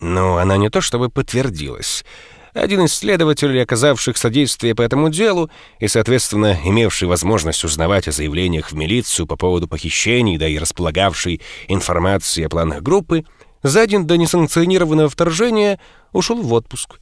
«Ну, 0.00 0.36
она 0.36 0.56
не 0.56 0.70
то 0.70 0.80
чтобы 0.80 1.08
подтвердилась. 1.08 2.04
Один 2.56 2.86
из 2.86 2.94
следователей, 2.94 3.62
оказавших 3.62 4.16
содействие 4.16 4.74
по 4.74 4.80
этому 4.80 5.10
делу 5.10 5.50
и, 5.78 5.88
соответственно, 5.88 6.58
имевший 6.64 7.06
возможность 7.06 7.62
узнавать 7.64 8.08
о 8.08 8.12
заявлениях 8.12 8.70
в 8.70 8.74
милицию 8.74 9.26
по 9.26 9.36
поводу 9.36 9.68
похищений, 9.68 10.38
да 10.38 10.48
и 10.48 10.56
располагавший 10.56 11.42
информацией 11.68 12.46
о 12.46 12.48
планах 12.48 12.80
группы, 12.80 13.26
за 13.62 13.86
день 13.86 14.06
до 14.06 14.16
несанкционированного 14.16 15.10
вторжения 15.10 15.78
ушел 16.14 16.40
в 16.40 16.50
отпуск. 16.54 16.98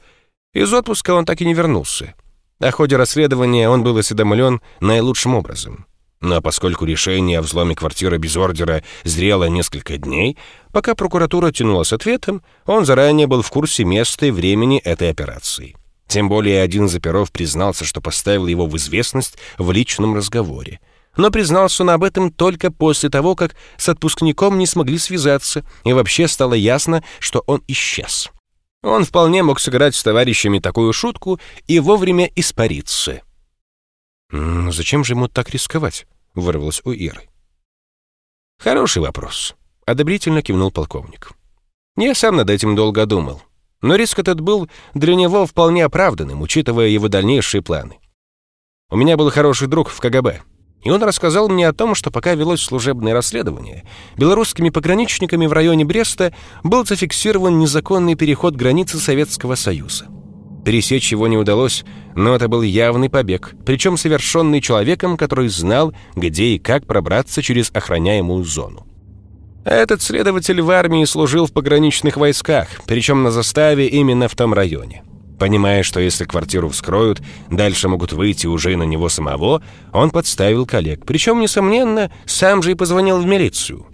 Из 0.54 0.74
отпуска 0.74 1.14
он 1.14 1.24
так 1.24 1.40
и 1.40 1.44
не 1.44 1.54
вернулся. 1.54 2.14
О 2.58 2.72
ходе 2.72 2.96
расследования 2.96 3.68
он 3.68 3.84
был 3.84 3.96
осведомлен 3.96 4.60
наилучшим 4.80 5.36
образом. 5.36 5.86
Но 6.24 6.40
поскольку 6.40 6.86
решение 6.86 7.38
о 7.38 7.42
взломе 7.42 7.76
квартиры 7.76 8.16
без 8.16 8.34
ордера 8.34 8.82
зрело 9.02 9.44
несколько 9.44 9.98
дней, 9.98 10.38
пока 10.72 10.94
прокуратура 10.94 11.52
тянула 11.52 11.82
с 11.82 11.92
ответом, 11.92 12.42
он 12.64 12.86
заранее 12.86 13.26
был 13.26 13.42
в 13.42 13.50
курсе 13.50 13.84
места 13.84 14.24
и 14.24 14.30
времени 14.30 14.78
этой 14.78 15.10
операции. 15.10 15.76
Тем 16.08 16.30
более 16.30 16.62
один 16.62 16.86
из 16.86 16.94
оперов 16.94 17.30
признался, 17.30 17.84
что 17.84 18.00
поставил 18.00 18.46
его 18.46 18.64
в 18.64 18.74
известность 18.78 19.36
в 19.58 19.70
личном 19.70 20.16
разговоре. 20.16 20.80
Но 21.18 21.30
признался 21.30 21.82
он 21.82 21.90
об 21.90 22.02
этом 22.02 22.32
только 22.32 22.70
после 22.70 23.10
того, 23.10 23.36
как 23.36 23.54
с 23.76 23.90
отпускником 23.90 24.56
не 24.56 24.66
смогли 24.66 24.96
связаться, 24.96 25.62
и 25.84 25.92
вообще 25.92 26.26
стало 26.26 26.54
ясно, 26.54 27.04
что 27.18 27.44
он 27.46 27.62
исчез. 27.68 28.30
Он 28.82 29.04
вполне 29.04 29.42
мог 29.42 29.60
сыграть 29.60 29.94
с 29.94 30.02
товарищами 30.02 30.58
такую 30.58 30.94
шутку 30.94 31.38
и 31.66 31.80
вовремя 31.80 32.30
испариться. 32.34 33.20
«Но 34.30 34.72
зачем 34.72 35.04
же 35.04 35.12
ему 35.12 35.28
так 35.28 35.50
рисковать?»— 35.50 36.06
вырвалось 36.34 36.82
у 36.84 36.92
Иры. 36.92 37.28
«Хороший 38.58 39.02
вопрос»,— 39.02 39.54
одобрительно 39.86 40.42
кивнул 40.42 40.70
полковник. 40.70 41.32
«Я 41.96 42.14
сам 42.14 42.36
над 42.36 42.50
этим 42.50 42.76
долго 42.76 43.06
думал, 43.06 43.42
но 43.80 43.96
риск 43.96 44.18
этот 44.18 44.40
был 44.40 44.68
для 44.94 45.14
него 45.14 45.46
вполне 45.46 45.84
оправданным, 45.84 46.40
учитывая 46.40 46.88
его 46.88 47.08
дальнейшие 47.08 47.62
планы. 47.62 47.98
У 48.90 48.96
меня 48.96 49.16
был 49.16 49.30
хороший 49.30 49.68
друг 49.68 49.88
в 49.88 50.00
КГБ, 50.00 50.42
и 50.82 50.90
он 50.90 51.02
рассказал 51.02 51.48
мне 51.48 51.66
о 51.66 51.72
том, 51.72 51.94
что 51.94 52.10
пока 52.10 52.34
велось 52.34 52.62
служебное 52.62 53.14
расследование, 53.14 53.84
белорусскими 54.16 54.70
пограничниками 54.70 55.46
в 55.46 55.52
районе 55.52 55.84
Бреста 55.84 56.34
был 56.62 56.84
зафиксирован 56.86 57.58
незаконный 57.58 58.14
переход 58.14 58.54
границы 58.54 58.98
Советского 58.98 59.54
Союза. 59.54 60.08
Пересечь 60.64 61.12
его 61.12 61.26
не 61.26 61.36
удалось, 61.36 61.84
но 62.14 62.34
это 62.34 62.48
был 62.48 62.62
явный 62.62 63.10
побег, 63.10 63.54
причем 63.66 63.96
совершенный 63.96 64.60
человеком, 64.60 65.16
который 65.16 65.48
знал, 65.48 65.92
где 66.16 66.54
и 66.54 66.58
как 66.58 66.86
пробраться 66.86 67.42
через 67.42 67.70
охраняемую 67.74 68.44
зону. 68.44 68.86
Этот 69.64 70.02
следователь 70.02 70.60
в 70.60 70.70
армии 70.70 71.04
служил 71.04 71.46
в 71.46 71.52
пограничных 71.52 72.16
войсках, 72.16 72.68
причем 72.86 73.22
на 73.22 73.30
заставе 73.30 73.88
именно 73.88 74.28
в 74.28 74.34
том 74.34 74.52
районе. 74.54 75.02
Понимая, 75.38 75.82
что 75.82 76.00
если 76.00 76.24
квартиру 76.24 76.68
вскроют, 76.68 77.20
дальше 77.50 77.88
могут 77.88 78.12
выйти 78.12 78.46
уже 78.46 78.76
на 78.76 78.84
него 78.84 79.08
самого, 79.08 79.62
он 79.92 80.10
подставил 80.10 80.64
коллег, 80.64 81.04
причем, 81.04 81.40
несомненно, 81.40 82.10
сам 82.24 82.62
же 82.62 82.72
и 82.72 82.74
позвонил 82.74 83.20
в 83.20 83.26
милицию. 83.26 83.86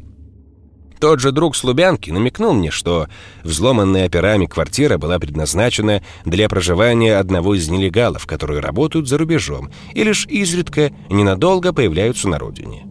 Тот 1.01 1.19
же 1.19 1.33
друг 1.33 1.57
с 1.57 1.65
Лубянки 1.65 2.11
намекнул 2.11 2.53
мне, 2.53 2.71
что 2.71 3.09
взломанная 3.43 4.05
операми 4.05 4.45
квартира 4.45 4.99
была 4.99 5.19
предназначена 5.19 6.03
для 6.27 6.47
проживания 6.47 7.17
одного 7.17 7.55
из 7.55 7.71
нелегалов, 7.71 8.27
которые 8.27 8.61
работают 8.61 9.09
за 9.09 9.17
рубежом 9.17 9.71
и 9.95 10.05
лишь 10.05 10.27
изредка 10.27 10.93
ненадолго 11.09 11.73
появляются 11.73 12.29
на 12.29 12.39
родине. 12.39 12.85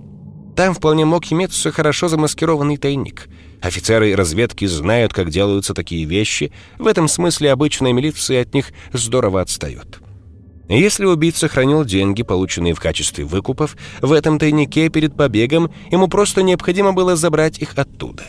Там 0.55 0.73
вполне 0.73 1.05
мог 1.05 1.31
иметься 1.31 1.71
хорошо 1.71 2.07
замаскированный 2.07 2.77
тайник. 2.77 3.29
Офицеры 3.61 4.15
разведки 4.15 4.65
знают, 4.65 5.13
как 5.13 5.29
делаются 5.29 5.75
такие 5.75 6.05
вещи, 6.05 6.51
в 6.79 6.87
этом 6.87 7.07
смысле 7.07 7.51
обычная 7.51 7.93
милиция 7.93 8.41
от 8.41 8.55
них 8.55 8.71
здорово 8.91 9.41
отстает. 9.41 9.99
Если 10.69 11.03
убийца 11.05 11.47
хранил 11.47 11.83
деньги, 11.83 12.21
полученные 12.21 12.75
в 12.75 12.79
качестве 12.79 13.25
выкупов, 13.25 13.75
в 14.01 14.11
этом 14.11 14.37
тайнике 14.37 14.89
перед 14.89 15.15
побегом 15.15 15.71
ему 15.89 16.07
просто 16.07 16.43
необходимо 16.43 16.93
было 16.93 17.15
забрать 17.15 17.57
их 17.57 17.75
оттуда. 17.75 18.25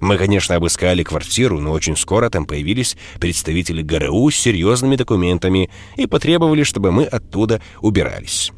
Мы, 0.00 0.16
конечно, 0.16 0.56
обыскали 0.56 1.02
квартиру, 1.02 1.60
но 1.60 1.72
очень 1.72 1.96
скоро 1.96 2.30
там 2.30 2.46
появились 2.46 2.96
представители 3.20 3.82
ГРУ 3.82 4.30
с 4.30 4.34
серьезными 4.34 4.96
документами 4.96 5.70
и 5.96 6.06
потребовали, 6.06 6.62
чтобы 6.62 6.90
мы 6.90 7.04
оттуда 7.04 7.60
убирались. 7.80 8.50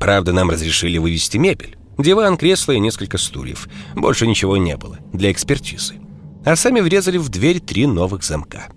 Правда, 0.00 0.32
нам 0.32 0.50
разрешили 0.50 0.96
вывести 0.98 1.36
мебель. 1.36 1.76
Диван, 1.98 2.36
кресло 2.38 2.72
и 2.72 2.80
несколько 2.80 3.18
стульев. 3.18 3.68
Больше 3.94 4.26
ничего 4.26 4.56
не 4.56 4.76
было 4.76 4.98
для 5.12 5.32
экспертизы. 5.32 5.96
А 6.44 6.56
сами 6.56 6.80
врезали 6.80 7.18
в 7.18 7.28
дверь 7.28 7.60
три 7.60 7.86
новых 7.86 8.22
замка. 8.22 8.68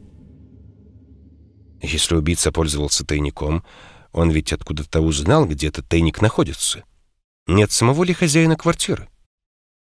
Если 1.81 2.15
убийца 2.15 2.51
пользовался 2.51 3.05
тайником, 3.05 3.63
он 4.11 4.29
ведь 4.29 4.53
откуда-то 4.53 5.01
узнал, 5.01 5.45
где 5.45 5.67
этот 5.67 5.87
тайник 5.87 6.21
находится. 6.21 6.83
Нет 7.47 7.71
самого 7.71 8.03
ли 8.03 8.13
хозяина 8.13 8.55
квартиры? 8.55 9.09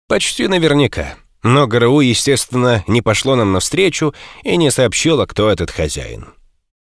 Почти 0.08 0.48
наверняка. 0.48 1.16
Но 1.44 1.68
ГРУ, 1.68 2.00
естественно, 2.00 2.84
не 2.88 3.02
пошло 3.02 3.36
нам 3.36 3.52
навстречу 3.52 4.14
и 4.44 4.56
не 4.56 4.72
сообщило, 4.72 5.26
кто 5.26 5.50
этот 5.50 5.72
хозяин. 5.72 6.34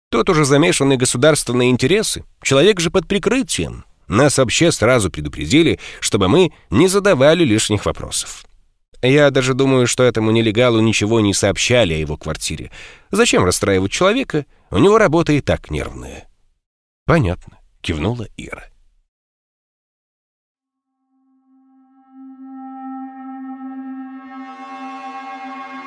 Тут 0.09 0.29
уже 0.29 0.45
замешаны 0.45 0.97
государственные 0.97 1.69
интересы. 1.69 2.23
Человек 2.41 2.79
же 2.79 2.89
под 2.89 3.07
прикрытием. 3.07 3.85
Нас 4.07 4.37
вообще 4.37 4.71
сразу 4.71 5.11
предупредили, 5.11 5.79
чтобы 5.99 6.27
мы 6.27 6.53
не 6.69 6.87
задавали 6.87 7.43
лишних 7.43 7.85
вопросов. 7.85 8.46
Я 9.01 9.29
даже 9.29 9.53
думаю, 9.53 9.87
что 9.87 10.03
этому 10.03 10.31
нелегалу 10.31 10.79
ничего 10.79 11.19
не 11.19 11.33
сообщали 11.33 11.93
о 11.93 11.97
его 11.97 12.17
квартире. 12.17 12.71
Зачем 13.11 13.43
расстраивать 13.45 13.91
человека? 13.91 14.45
У 14.71 14.79
него 14.79 14.97
работа 14.97 15.33
и 15.33 15.41
так 15.41 15.69
нервная. 15.69 16.27
Понятно, 17.05 17.59
кивнула 17.81 18.27
Ира. 18.37 18.63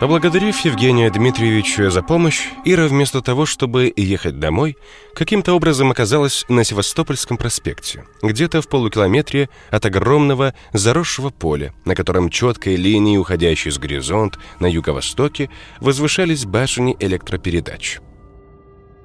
Поблагодарив 0.00 0.58
Евгения 0.64 1.10
Дмитриевича 1.10 1.90
за 1.90 2.02
помощь, 2.02 2.48
Ира 2.64 2.88
вместо 2.88 3.20
того, 3.20 3.44
чтобы 3.44 3.92
ехать 3.94 4.38
домой, 4.38 4.78
каким-то 5.14 5.52
образом 5.52 5.90
оказалась 5.90 6.46
на 6.48 6.64
Севастопольском 6.64 7.36
проспекте, 7.36 8.06
где-то 8.22 8.62
в 8.62 8.68
полукилометре 8.68 9.50
от 9.70 9.84
огромного 9.84 10.54
заросшего 10.72 11.28
поля, 11.28 11.74
на 11.84 11.94
котором 11.94 12.30
четкой 12.30 12.76
линией, 12.76 13.18
уходящей 13.18 13.70
с 13.70 13.78
горизонт 13.78 14.38
на 14.58 14.64
юго-востоке, 14.64 15.50
возвышались 15.80 16.46
башни 16.46 16.96
электропередач. 16.98 17.98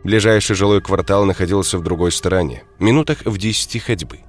Ближайший 0.05 0.55
жилой 0.55 0.79
квартал 0.79 1.25
находился 1.25 1.77
в 1.77 1.83
другой 1.83 2.13
стороне, 2.13 2.63
минутах 2.79 3.25
в 3.25 3.37
десяти 3.37 3.79
ходьбы. 3.79 4.19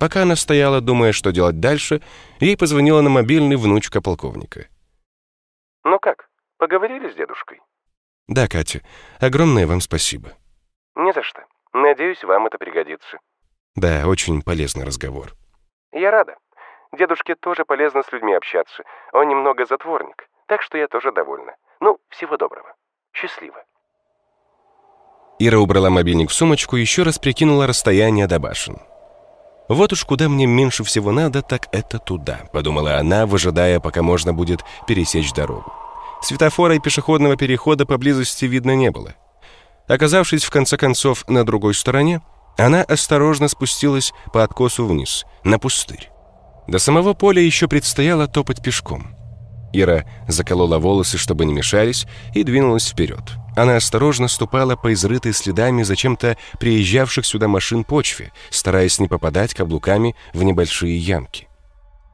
Пока 0.00 0.22
она 0.22 0.34
стояла, 0.34 0.80
думая, 0.80 1.12
что 1.12 1.30
делать 1.30 1.60
дальше, 1.60 2.00
ей 2.40 2.56
позвонила 2.56 3.02
на 3.02 3.10
мобильный 3.10 3.54
внучка 3.54 4.00
полковника– 4.00 4.66
«Ну 5.84 5.98
как, 5.98 6.28
поговорили 6.58 7.10
с 7.10 7.14
дедушкой?» 7.14 7.60
«Да, 8.26 8.46
Катя. 8.46 8.80
Огромное 9.20 9.66
вам 9.66 9.80
спасибо». 9.80 10.32
«Не 10.94 11.12
за 11.12 11.22
что. 11.22 11.44
Надеюсь, 11.72 12.22
вам 12.24 12.46
это 12.46 12.58
пригодится». 12.58 13.18
«Да, 13.74 14.06
очень 14.06 14.42
полезный 14.42 14.84
разговор». 14.84 15.32
«Я 15.92 16.10
рада. 16.10 16.36
Дедушке 16.92 17.34
тоже 17.34 17.64
полезно 17.64 18.02
с 18.02 18.12
людьми 18.12 18.34
общаться. 18.34 18.82
Он 19.12 19.28
немного 19.28 19.64
затворник, 19.64 20.28
так 20.46 20.62
что 20.62 20.78
я 20.78 20.88
тоже 20.88 21.12
довольна. 21.12 21.54
Ну, 21.80 21.98
всего 22.08 22.36
доброго. 22.36 22.74
Счастливо». 23.12 23.64
Ира 25.38 25.58
убрала 25.58 25.88
мобильник 25.88 26.30
в 26.30 26.34
сумочку 26.34 26.76
и 26.76 26.80
еще 26.80 27.04
раз 27.04 27.18
прикинула 27.18 27.66
расстояние 27.66 28.26
до 28.26 28.40
башен. 28.40 28.78
«Вот 29.68 29.92
уж 29.92 30.04
куда 30.04 30.28
мне 30.28 30.46
меньше 30.46 30.82
всего 30.82 31.12
надо, 31.12 31.42
так 31.42 31.68
это 31.72 31.98
туда»,— 31.98 32.40
подумала 32.52 32.98
она, 32.98 33.26
выжидая, 33.26 33.80
пока 33.80 34.02
можно 34.02 34.32
будет 34.32 34.60
пересечь 34.86 35.32
дорогу. 35.32 35.72
Светофора 36.22 36.74
и 36.74 36.80
пешеходного 36.80 37.36
перехода 37.36 37.84
поблизости 37.86 38.46
видно 38.46 38.74
не 38.74 38.90
было. 38.90 39.14
Оказавшись, 39.86 40.44
в 40.44 40.50
конце 40.50 40.76
концов, 40.76 41.26
на 41.28 41.44
другой 41.44 41.74
стороне, 41.74 42.22
она 42.56 42.82
осторожно 42.82 43.48
спустилась 43.48 44.12
по 44.32 44.42
откосу 44.42 44.86
вниз, 44.86 45.24
на 45.44 45.58
пустырь. 45.58 46.10
До 46.66 46.78
самого 46.78 47.14
поля 47.14 47.40
еще 47.40 47.68
предстояло 47.68 48.26
топать 48.26 48.62
пешком. 48.62 49.17
Ира 49.72 50.04
заколола 50.28 50.78
волосы, 50.78 51.18
чтобы 51.18 51.44
не 51.44 51.52
мешались, 51.52 52.06
и 52.34 52.42
двинулась 52.42 52.88
вперед. 52.88 53.22
Она 53.56 53.76
осторожно 53.76 54.28
ступала 54.28 54.76
по 54.76 54.92
изрытой 54.92 55.32
следами 55.32 55.82
зачем-то 55.82 56.36
приезжавших 56.58 57.26
сюда 57.26 57.48
машин 57.48 57.84
почве, 57.84 58.32
стараясь 58.50 58.98
не 58.98 59.08
попадать 59.08 59.54
каблуками 59.54 60.14
в 60.32 60.42
небольшие 60.42 60.96
ямки. 60.96 61.48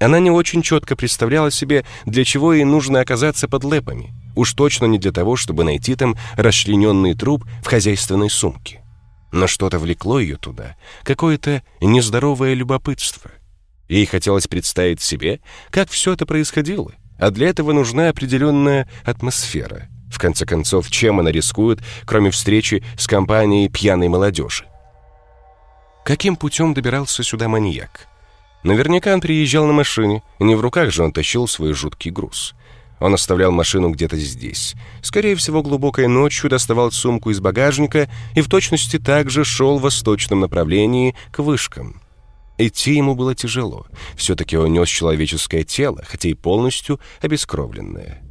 Она 0.00 0.18
не 0.18 0.30
очень 0.30 0.62
четко 0.62 0.96
представляла 0.96 1.50
себе, 1.50 1.84
для 2.04 2.24
чего 2.24 2.52
ей 2.52 2.64
нужно 2.64 3.00
оказаться 3.00 3.48
под 3.48 3.64
лепами. 3.64 4.12
Уж 4.34 4.52
точно 4.54 4.86
не 4.86 4.98
для 4.98 5.12
того, 5.12 5.36
чтобы 5.36 5.64
найти 5.64 5.94
там 5.94 6.16
расчлененный 6.36 7.14
труп 7.14 7.44
в 7.62 7.66
хозяйственной 7.66 8.30
сумке. 8.30 8.82
Но 9.30 9.46
что-то 9.46 9.78
влекло 9.78 10.18
ее 10.18 10.36
туда, 10.36 10.76
какое-то 11.04 11.62
нездоровое 11.80 12.54
любопытство. 12.54 13.30
Ей 13.88 14.06
хотелось 14.06 14.46
представить 14.46 15.00
себе, 15.00 15.40
как 15.70 15.90
все 15.90 16.12
это 16.14 16.26
происходило, 16.26 16.92
а 17.18 17.30
для 17.30 17.48
этого 17.48 17.72
нужна 17.72 18.08
определенная 18.08 18.88
атмосфера— 19.04 19.88
в 20.14 20.18
конце 20.18 20.46
концов, 20.46 20.90
чем 20.90 21.18
она 21.18 21.32
рискует, 21.32 21.80
кроме 22.06 22.30
встречи 22.30 22.84
с 22.96 23.06
компанией 23.06 23.68
пьяной 23.68 24.08
молодежи? 24.08 24.64
Каким 26.04 26.36
путем 26.36 26.72
добирался 26.72 27.22
сюда 27.22 27.48
маньяк? 27.48 28.06
Наверняка 28.62 29.12
он 29.12 29.20
приезжал 29.20 29.66
на 29.66 29.72
машине, 29.72 30.22
не 30.38 30.54
в 30.54 30.60
руках 30.60 30.90
же 30.92 31.02
он 31.02 31.12
тащил 31.12 31.48
свой 31.48 31.72
жуткий 31.72 32.10
груз. 32.10 32.54
Он 33.00 33.12
оставлял 33.12 33.50
машину 33.50 33.90
где-то 33.90 34.16
здесь. 34.16 34.76
Скорее 35.02 35.34
всего, 35.34 35.62
глубокой 35.62 36.06
ночью 36.06 36.48
доставал 36.48 36.92
сумку 36.92 37.30
из 37.30 37.40
багажника 37.40 38.08
и 38.34 38.40
в 38.40 38.48
точности 38.48 38.98
также 38.98 39.44
шел 39.44 39.78
в 39.78 39.82
восточном 39.82 40.40
направлении 40.40 41.16
к 41.32 41.40
вышкам. 41.40 42.00
Идти 42.56 42.94
ему 42.94 43.14
было 43.14 43.34
тяжело. 43.34 43.86
Все-таки 44.16 44.56
он 44.56 44.72
нес 44.72 44.88
человеческое 44.88 45.64
тело, 45.64 46.02
хотя 46.06 46.28
и 46.28 46.34
полностью 46.34 47.00
обескровленное. 47.20 48.22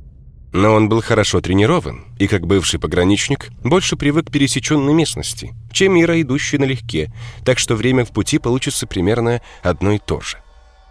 Но 0.54 0.74
он 0.74 0.88
был 0.88 1.02
хорошо 1.02 1.42
тренирован, 1.42 2.06
и 2.20 2.28
как 2.28 2.46
бывший 2.46 2.80
пограничник 2.80 3.50
больше 3.64 3.96
привык 3.96 4.28
к 4.28 4.32
пересеченной 4.32 4.94
местности, 4.94 5.54
чем 5.72 5.96
Мира, 5.96 6.22
идущий 6.22 6.60
налегке, 6.60 7.12
так 7.44 7.58
что 7.58 7.76
время 7.76 8.06
в 8.06 8.12
пути 8.12 8.38
получится 8.38 8.86
примерно 8.86 9.42
одно 9.64 9.94
и 9.94 10.00
то 10.00 10.22
же. 10.22 10.38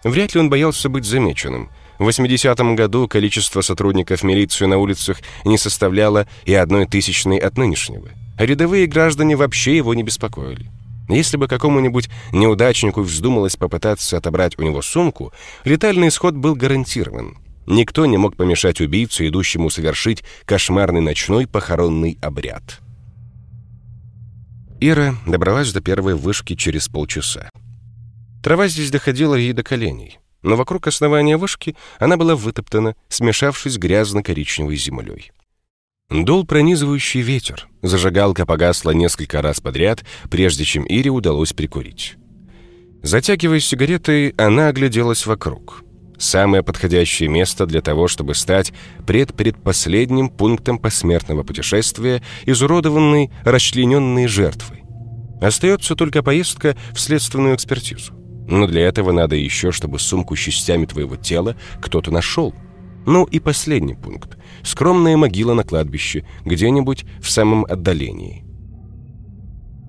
Вряд 0.03 0.35
ли 0.35 0.41
он 0.41 0.51
боялся 0.51 0.89
быть 0.89 1.05
замеченным. 1.05 1.71
В 2.01 2.09
80-м 2.09 2.75
году 2.75 3.07
количество 3.07 3.61
сотрудников 3.61 4.25
милиции 4.25 4.67
на 4.67 4.79
улицах 4.79 5.19
не 5.45 5.57
составляло 5.57 6.27
и 6.45 6.55
одной 6.55 6.87
тысячной 6.87 7.39
от 7.39 7.57
нынешнего, 7.57 8.09
а 8.37 8.45
рядовые 8.45 8.89
граждане 8.89 9.37
вообще 9.37 9.77
его 9.77 9.95
не 9.95 10.03
беспокоили. 10.03 10.73
Если 11.13 11.37
бы 11.37 11.47
какому-нибудь 11.47 12.09
неудачнику 12.33 13.03
вздумалось 13.03 13.57
попытаться 13.57 14.17
отобрать 14.17 14.59
у 14.59 14.63
него 14.63 14.81
сумку, 14.81 15.33
летальный 15.65 16.09
исход 16.09 16.35
был 16.35 16.55
гарантирован. 16.55 17.37
Никто 17.67 18.07
не 18.07 18.17
мог 18.17 18.35
помешать 18.35 18.81
убийце, 18.81 19.29
идущему 19.29 19.69
совершить 19.69 20.25
кошмарный 20.47 21.03
ночной 21.03 21.47
похоронный 21.47 22.19
обряд. 22.23 22.81
Ира 24.81 25.15
добралась 25.27 25.73
до 25.73 25.83
первой 25.83 26.15
вышки 26.15 26.57
через 26.57 26.89
полчаса. 26.89 27.51
Трава 28.43 28.67
здесь 28.67 28.91
доходила 28.91 29.35
ей 29.35 29.53
до 29.53 29.63
коленей, 29.63 30.19
но 30.43 30.57
вокруг 30.57 30.87
основания 30.87 31.37
вышки 31.37 31.77
она 31.99 32.17
была 32.17 32.35
вытоптана, 32.35 32.97
смешавшись 33.09 33.77
грязно-коричневой 33.77 34.77
землей. 34.77 35.31
Дул 36.13 36.45
пронизывающий 36.45 37.23
ветер. 37.23 37.69
Зажигалка 37.81 38.45
погасла 38.45 38.91
несколько 38.91 39.41
раз 39.41 39.61
подряд, 39.61 40.05
прежде 40.31 40.65
чем 40.65 40.85
Ире 40.85 41.11
удалось 41.11 41.55
прикурить. 41.55 42.17
Затягиваясь 43.03 43.67
сигаретой, 43.67 44.35
она 44.37 44.69
огляделась 44.69 45.25
вокруг. 45.25 45.83
Самое 46.19 46.63
подходящее 46.63 47.31
место 47.31 47.67
для 47.67 47.81
того, 47.81 48.09
чтобы 48.09 48.35
стать 48.35 48.73
предпредпоследним 49.07 50.29
пунктом 50.29 50.79
посмертного 50.79 51.45
путешествия 51.45 52.23
изуродованной, 52.45 53.31
расчлененной 53.45 54.27
жертвы. 54.27 54.83
Остается 55.41 55.97
только 55.97 56.23
поездка 56.23 56.77
в 56.93 57.01
следственную 57.01 57.57
экспертизу. 57.57 58.13
Но 58.47 58.67
для 58.67 58.83
этого 58.83 59.13
надо 59.13 59.35
еще, 59.35 59.73
чтобы 59.73 59.99
сумку 59.99 60.37
с 60.37 60.41
частями 60.41 60.85
твоего 60.85 61.17
тела 61.17 61.57
кто-то 61.81 62.11
нашел. 62.11 62.55
Ну 63.07 63.25
и 63.25 63.41
последний 63.41 63.95
пункт. 63.95 64.39
Скромная 64.63 65.17
могила 65.17 65.55
на 65.55 65.65
кладбище, 65.65 66.25
где-нибудь 66.45 67.05
в 67.21 67.31
самом 67.31 67.65
отдалении. 67.65 68.45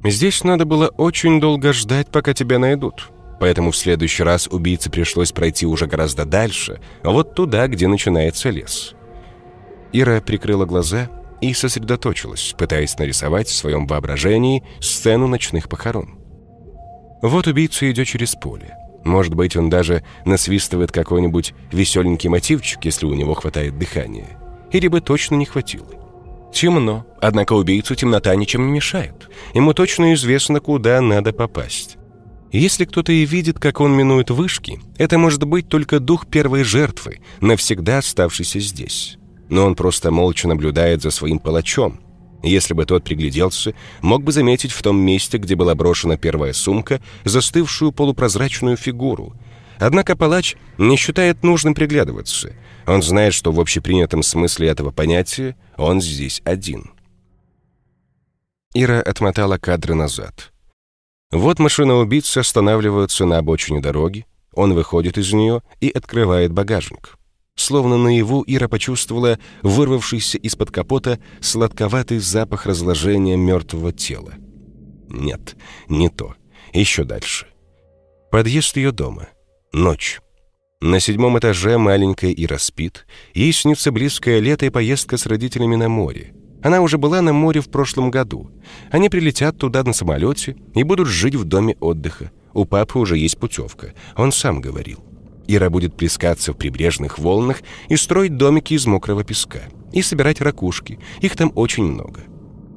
Здесь 0.03 0.43
надо 0.43 0.65
было 0.65 0.87
очень 0.87 1.39
долго 1.39 1.71
ждать, 1.73 2.09
пока 2.11 2.33
тебя 2.33 2.59
найдут. 2.59 3.11
Поэтому 3.39 3.71
в 3.71 3.77
следующий 3.77 4.23
раз 4.23 4.47
убийце 4.47 4.89
пришлось 4.89 5.31
пройти 5.31 5.65
уже 5.65 5.85
гораздо 5.85 6.25
дальше, 6.25 6.79
вот 7.03 7.35
туда, 7.35 7.67
где 7.67 7.87
начинается 7.87 8.49
лес. 8.49 8.95
Ира 9.91 10.21
прикрыла 10.21 10.65
глаза 10.65 11.09
и 11.41 11.53
сосредоточилась, 11.53 12.55
пытаясь 12.57 12.97
нарисовать 12.97 13.47
в 13.47 13.53
своем 13.53 13.85
воображении 13.85 14.63
сцену 14.79 15.27
ночных 15.27 15.69
похорон. 15.69 16.17
Вот 17.21 17.47
убийца 17.47 17.89
идет 17.89 18.07
через 18.07 18.35
поле. 18.35 18.75
Может 19.03 19.33
быть, 19.33 19.55
он 19.55 19.69
даже 19.69 20.03
насвистывает 20.25 20.91
какой-нибудь 20.91 21.53
веселенький 21.71 22.29
мотивчик, 22.29 22.85
если 22.85 23.05
у 23.05 23.13
него 23.13 23.33
хватает 23.33 23.77
дыхания. 23.77 24.39
Или 24.71 24.87
бы 24.87 25.01
точно 25.01 25.35
не 25.35 25.45
хватило. 25.45 25.87
Темно, 26.53 27.05
однако 27.19 27.53
убийцу 27.53 27.95
темнота 27.95 28.35
ничем 28.35 28.67
не 28.67 28.73
мешает. 28.73 29.29
Ему 29.53 29.73
точно 29.73 30.13
известно, 30.13 30.59
куда 30.59 31.01
надо 31.01 31.33
попасть. 31.33 31.97
Если 32.51 32.85
кто-то 32.85 33.11
и 33.11 33.25
видит, 33.25 33.57
как 33.57 33.81
он 33.81 33.93
минует 33.93 34.29
вышки, 34.29 34.79
это 34.97 35.17
может 35.17 35.43
быть 35.43 35.67
только 35.67 35.99
дух 35.99 36.27
первой 36.27 36.63
жертвы, 36.63 37.19
навсегда 37.41 37.97
оставшийся 37.97 38.59
здесь. 38.59 39.17
Но 39.49 39.65
он 39.65 39.75
просто 39.75 40.11
молча 40.11 40.47
наблюдает 40.47 41.01
за 41.01 41.09
своим 41.09 41.39
палачом. 41.39 41.99
Если 42.43 42.73
бы 42.73 42.85
тот 42.85 43.05
пригляделся, 43.05 43.73
мог 44.01 44.23
бы 44.23 44.33
заметить 44.33 44.73
в 44.73 44.81
том 44.83 44.99
месте, 44.99 45.37
где 45.37 45.55
была 45.55 45.73
брошена 45.75 46.17
первая 46.17 46.51
сумка, 46.51 47.01
застывшую 47.23 47.93
полупрозрачную 47.93 48.75
фигуру. 48.75 49.33
Однако 49.79 50.15
палач 50.17 50.55
не 50.77 50.97
считает 50.97 51.41
нужным 51.41 51.73
приглядываться. 51.73 52.53
Он 52.85 53.01
знает, 53.01 53.33
что 53.33 53.53
в 53.53 53.61
общепринятом 53.61 54.23
смысле 54.23 54.67
этого 54.67 54.91
понятия 54.91 55.55
он 55.77 56.01
здесь 56.01 56.41
один. 56.43 56.91
Ира 58.73 59.01
отмотала 59.01 59.57
кадры 59.57 59.93
назад. 59.93 60.51
Вот 61.31 61.59
машина 61.59 61.95
убийцы 61.95 62.39
останавливается 62.39 63.25
на 63.25 63.37
обочине 63.37 63.79
дороги, 63.79 64.25
он 64.53 64.73
выходит 64.73 65.17
из 65.17 65.31
нее 65.33 65.61
и 65.79 65.89
открывает 65.89 66.51
багажник. 66.51 67.17
Словно 67.55 67.97
наяву 67.97 68.43
Ира 68.47 68.67
почувствовала 68.67 69.39
вырвавшийся 69.61 70.37
из-под 70.39 70.71
капота 70.71 71.19
сладковатый 71.39 72.19
запах 72.19 72.65
разложения 72.65 73.37
мертвого 73.37 73.91
тела. 73.91 74.33
Нет, 75.09 75.55
не 75.87 76.09
то. 76.09 76.35
Еще 76.73 77.03
дальше. 77.03 77.47
Подъезд 78.31 78.75
ее 78.77 78.91
дома. 78.91 79.29
Ночь. 79.71 80.19
На 80.81 80.99
седьмом 80.99 81.37
этаже 81.37 81.77
маленькая 81.77 82.31
Ира 82.31 82.57
спит. 82.57 83.05
Ей 83.33 83.53
снится 83.53 83.91
близкое 83.91 84.39
лето 84.39 84.65
и 84.65 84.69
поездка 84.69 85.17
с 85.17 85.27
родителями 85.27 85.75
на 85.75 85.87
море. 85.87 86.33
Она 86.63 86.81
уже 86.81 86.97
была 86.97 87.21
на 87.21 87.33
море 87.33 87.61
в 87.61 87.69
прошлом 87.69 88.09
году. 88.09 88.49
Они 88.89 89.09
прилетят 89.09 89.57
туда 89.57 89.83
на 89.83 89.93
самолете 89.93 90.55
и 90.73 90.83
будут 90.83 91.07
жить 91.07 91.35
в 91.35 91.43
доме 91.43 91.75
отдыха. 91.79 92.31
У 92.53 92.65
папы 92.65 92.99
уже 92.99 93.17
есть 93.17 93.37
путевка. 93.37 93.93
Он 94.15 94.31
сам 94.31 94.61
говорил. 94.61 95.03
Ира 95.47 95.69
будет 95.69 95.95
плескаться 95.95 96.53
в 96.53 96.57
прибрежных 96.57 97.19
волнах 97.19 97.61
и 97.89 97.95
строить 97.95 98.37
домики 98.37 98.73
из 98.73 98.85
мокрого 98.85 99.23
песка. 99.23 99.61
И 99.91 100.01
собирать 100.01 100.41
ракушки. 100.41 100.99
Их 101.21 101.35
там 101.35 101.51
очень 101.55 101.83
много. 101.83 102.21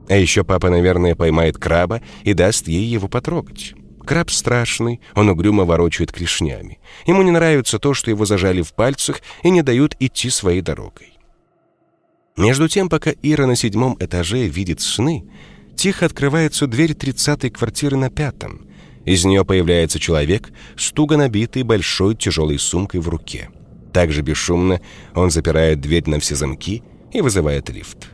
А 0.09 0.17
еще 0.17 0.45
папа, 0.45 0.71
наверное, 0.71 1.15
поймает 1.15 1.57
краба 1.57 2.01
и 2.23 2.35
даст 2.35 2.69
ей 2.69 2.85
его 2.85 3.09
потрогать. 3.09 3.75
Краб 4.05 4.31
страшный, 4.31 5.01
он 5.15 5.29
угрюмо 5.29 5.65
ворочает 5.65 6.13
клешнями. 6.13 6.79
Ему 7.07 7.23
не 7.23 7.33
нравится 7.33 7.81
то, 7.81 7.93
что 7.93 8.11
его 8.11 8.25
зажали 8.25 8.63
в 8.63 8.73
пальцах 8.73 9.21
и 9.43 9.51
не 9.51 9.63
дают 9.63 9.97
идти 9.99 10.31
своей 10.31 10.61
дорогой. 10.61 11.19
Между 12.37 12.69
тем, 12.69 12.89
пока 12.89 13.13
Ира 13.23 13.47
на 13.47 13.57
седьмом 13.57 13.97
этаже 13.99 14.47
видит 14.47 14.81
сны, 14.81 15.25
тихо 15.75 16.07
открывается 16.07 16.67
дверь 16.67 16.95
тридцатой 16.95 17.51
квартиры 17.51 17.97
на 17.97 18.11
пятом. 18.11 18.66
Из 19.07 19.25
нее 19.25 19.45
появляется 19.45 20.01
человек 20.01 20.51
с 20.77 20.91
туго 20.91 21.17
набитой 21.17 21.63
большой 21.63 22.17
тяжелой 22.17 22.59
сумкой 22.59 23.01
в 23.01 23.09
руке. 23.09 23.49
Также 23.93 24.21
бесшумно 24.21 24.81
он 25.15 25.31
запирает 25.31 25.81
дверь 25.81 26.09
на 26.09 26.19
все 26.19 26.35
замки 26.35 26.83
и 27.13 27.21
вызывает 27.21 27.71
лифт. 27.71 28.09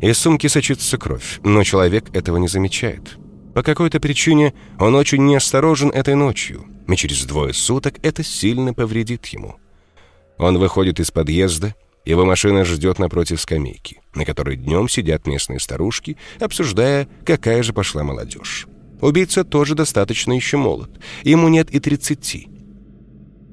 Из 0.00 0.18
сумки 0.18 0.46
сочится 0.46 0.96
кровь, 0.98 1.38
но 1.44 1.62
человек 1.62 2.14
этого 2.16 2.38
не 2.38 2.48
замечает. 2.48 3.18
По 3.54 3.62
какой-то 3.62 4.00
причине 4.00 4.54
он 4.78 4.94
очень 4.94 5.24
неосторожен 5.24 5.90
этой 5.90 6.14
ночью, 6.14 6.64
и 6.88 6.96
через 6.96 7.24
двое 7.24 7.52
суток 7.52 7.96
это 8.02 8.22
сильно 8.24 8.72
повредит 8.72 9.26
ему. 9.26 9.56
Он 10.38 10.58
выходит 10.58 10.98
из 10.98 11.10
подъезда, 11.10 11.74
его 12.06 12.24
машина 12.24 12.64
ждет 12.64 12.98
напротив 12.98 13.40
скамейки, 13.40 14.00
на 14.14 14.24
которой 14.24 14.56
днем 14.56 14.88
сидят 14.88 15.26
местные 15.26 15.60
старушки, 15.60 16.16
обсуждая, 16.40 17.06
какая 17.24 17.62
же 17.62 17.72
пошла 17.72 18.02
молодежь. 18.02 18.66
Убийца 19.00 19.44
тоже 19.44 19.74
достаточно 19.74 20.32
еще 20.32 20.56
молод. 20.56 20.90
Ему 21.22 21.48
нет 21.48 21.70
и 21.70 21.80
тридцати. 21.80 22.48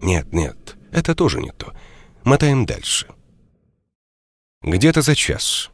Нет, 0.02 0.34
нет, 0.34 0.78
это 0.92 1.16
тоже 1.16 1.42
не 1.42 1.52
то. 1.52 1.74
Мотаем 2.24 2.66
дальше. 2.66 3.08
Где-то 4.62 5.02
за 5.02 5.16
час. 5.16 5.70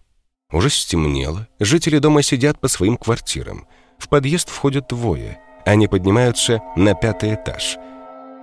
Уже 0.52 0.70
стемнело. 0.70 1.48
Жители 1.60 2.00
дома 2.00 2.24
сидят 2.24 2.60
по 2.60 2.68
своим 2.68 2.98
квартирам. 2.98 3.68
В 4.00 4.10
подъезд 4.10 4.50
входят 4.50 4.88
двое. 4.88 5.40
Они 5.66 5.88
поднимаются 5.88 6.62
на 6.76 6.96
пятый 6.96 7.36
этаж. 7.36 7.78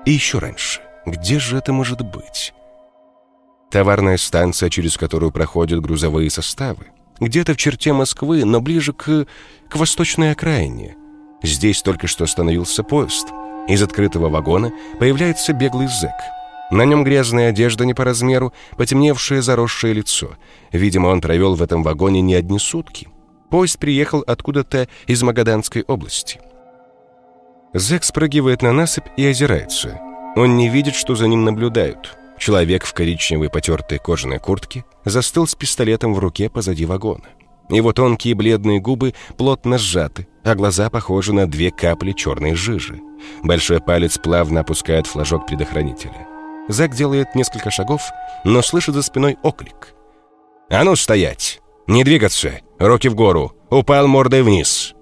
И 0.05 0.13
еще 0.13 0.39
раньше. 0.39 0.81
Где 1.05 1.41
же 1.41 1.57
это 1.57 1.73
может 1.73 2.03
быть? 2.03 2.53
Товарная 3.71 4.17
станция, 4.17 4.71
через 4.71 4.97
которую 4.97 5.33
проходят 5.33 5.81
грузовые 5.81 6.31
составы. 6.31 6.87
Где-то 7.19 7.55
в 7.55 7.57
черте 7.57 7.93
Москвы, 7.93 8.45
но 8.45 8.61
ближе 8.61 8.93
к... 8.93 9.27
к 9.69 9.77
восточной 9.77 10.31
окраине. 10.31 10.97
Здесь 11.43 11.83
только 11.83 12.07
что 12.07 12.25
остановился 12.25 12.83
поезд. 12.83 13.29
Из 13.69 13.83
открытого 13.83 14.29
вагона 14.29 14.73
появляется 14.99 15.53
беглый 15.53 15.89
зэк. 15.89 16.13
На 16.71 16.85
нем 16.85 17.05
грязная 17.05 17.51
одежда 17.51 17.85
не 17.85 17.95
по 17.95 18.05
размеру, 18.05 18.53
потемневшее 18.77 19.43
заросшее 19.43 19.95
лицо. 19.95 20.31
Видимо, 20.73 21.09
он 21.09 21.21
провел 21.21 21.55
в 21.55 21.63
этом 21.63 21.83
вагоне 21.83 22.21
не 22.21 22.35
одни 22.35 22.59
сутки. 22.59 23.09
Поезд 23.51 23.79
приехал 23.79 24.25
откуда-то 24.27 24.89
из 25.07 25.23
Магаданской 25.23 25.83
области. 25.87 26.41
Зэк 27.73 28.03
спрыгивает 28.03 28.63
на 28.63 28.73
насыпь 28.73 29.07
и 29.17 29.27
озирается. 29.27 30.01
Он 30.35 30.57
не 30.57 30.69
видит, 30.69 30.95
что 30.95 31.15
за 31.15 31.29
ним 31.29 31.45
наблюдают. 31.45 32.17
Человек 32.39 32.85
в 32.85 32.93
коричневой 32.93 33.49
потертой 33.49 33.99
кожаной 33.99 34.39
куртке 34.39 34.85
застыл 35.05 35.47
с 35.47 35.55
пистолетом 35.55 36.15
в 36.15 36.19
руке 36.19 36.51
позади 36.51 36.85
вагона. 36.85 37.29
Его 37.69 37.93
тонкие 37.93 38.35
бледные 38.35 38.81
губы 38.81 39.15
плотно 39.37 39.79
сжаты, 39.79 40.29
а 40.47 40.55
глаза 40.55 40.89
похожи 40.91 41.33
на 41.33 41.47
две 41.49 41.73
капли 41.73 42.13
черной 42.13 42.55
жижи. 42.55 43.01
Большой 43.43 43.81
палец 43.81 44.17
плавно 44.17 44.61
опускает 44.61 45.09
флажок 45.09 45.47
предохранителя. 45.47 46.27
Зак 46.69 46.95
делает 46.95 47.35
несколько 47.35 47.71
шагов, 47.71 48.03
но 48.45 48.63
слышит 48.63 48.95
за 48.95 49.03
спиной 49.03 49.37
оклик. 49.43 49.95
«А 50.71 50.85
ну 50.85 50.95
стоять! 50.95 51.61
Не 51.89 52.05
двигаться! 52.05 52.61
Руки 52.79 53.09
в 53.09 53.17
гору! 53.17 53.55
Упал 53.71 54.07
мордой 54.07 54.43
вниз!» 54.43 54.95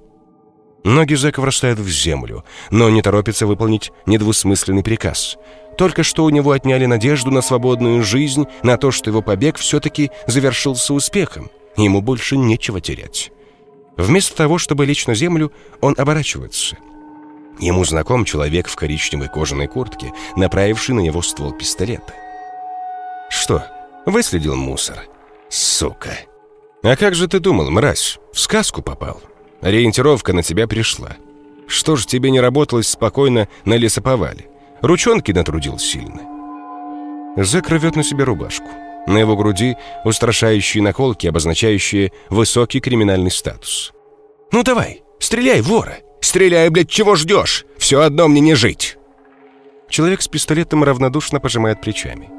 Ноги 0.82 1.14
Зека 1.14 1.40
врастают 1.40 1.78
в 1.78 1.88
землю, 1.88 2.44
но 2.70 2.88
не 2.88 3.02
торопится 3.02 3.46
выполнить 3.46 3.92
недвусмысленный 4.06 4.82
приказ. 4.82 5.36
Только 5.76 6.02
что 6.04 6.24
у 6.24 6.30
него 6.30 6.52
отняли 6.52 6.86
надежду 6.86 7.30
на 7.30 7.42
свободную 7.42 8.02
жизнь, 8.02 8.46
на 8.62 8.78
то, 8.78 8.90
что 8.90 9.10
его 9.10 9.20
побег 9.20 9.58
все-таки 9.58 10.10
завершился 10.26 10.94
успехом. 10.94 11.50
Ему 11.76 12.00
больше 12.00 12.36
нечего 12.36 12.80
терять. 12.80 13.30
Вместо 13.96 14.36
того, 14.36 14.58
чтобы 14.58 14.86
лечь 14.86 15.06
на 15.06 15.14
землю, 15.14 15.52
он 15.80 15.94
оборачивается. 15.96 16.76
Ему 17.60 17.84
знаком 17.84 18.24
человек 18.24 18.68
в 18.68 18.74
коричневой 18.74 19.28
кожаной 19.28 19.68
куртке, 19.68 20.12
направивший 20.36 20.94
на 20.94 21.00
него 21.00 21.22
ствол 21.22 21.52
пистолета. 21.52 22.12
«Что, 23.30 23.64
выследил 24.06 24.56
мусор? 24.56 25.04
Сука!» 25.48 26.18
«А 26.82 26.96
как 26.96 27.14
же 27.14 27.28
ты 27.28 27.38
думал, 27.38 27.70
мразь? 27.70 28.18
В 28.32 28.40
сказку 28.40 28.82
попал?» 28.82 29.22
Ориентировка 29.64 30.34
на 30.34 30.42
тебя 30.42 30.66
пришла. 30.68 31.16
Что 31.66 31.96
ж 31.96 32.04
тебе 32.04 32.30
не 32.30 32.38
работалось 32.38 32.88
спокойно 32.88 33.48
на 33.64 33.78
лесоповале? 33.78 34.46
Ручонки 34.82 35.32
натрудил 35.32 35.78
сильно. 35.78 36.20
Зэк 37.38 37.70
рвет 37.70 37.96
на 37.96 38.02
себе 38.02 38.24
рубашку. 38.24 38.68
На 39.06 39.18
его 39.18 39.36
груди 39.36 39.76
устрашающие 40.04 40.82
наколки, 40.82 41.26
обозначающие 41.26 42.12
высокий 42.30 42.80
криминальный 42.80 43.30
статус. 43.30 43.92
«Ну 44.50 44.62
давай, 44.62 45.02
стреляй, 45.18 45.60
вора! 45.60 45.98
Стреляй, 46.20 46.70
блядь, 46.70 46.88
чего 46.88 47.16
ждешь? 47.16 47.66
Все 47.76 48.00
одно 48.00 48.28
мне 48.28 48.40
не 48.40 48.54
жить!» 48.54 48.96
Человек 49.90 50.22
с 50.22 50.28
пистолетом 50.28 50.82
равнодушно 50.82 51.38
пожимает 51.38 51.80
плечами. 51.80 52.30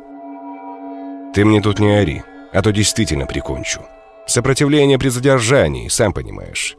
«Ты 1.34 1.46
мне 1.46 1.62
тут 1.62 1.80
не 1.80 1.92
ори, 1.92 2.24
а 2.52 2.62
то 2.62 2.72
действительно 2.72 3.28
прикончу. 3.28 3.82
Сопротивление 4.26 4.98
при 4.98 5.10
задержании, 5.10 5.88
сам 5.90 6.14
понимаешь. 6.14 6.78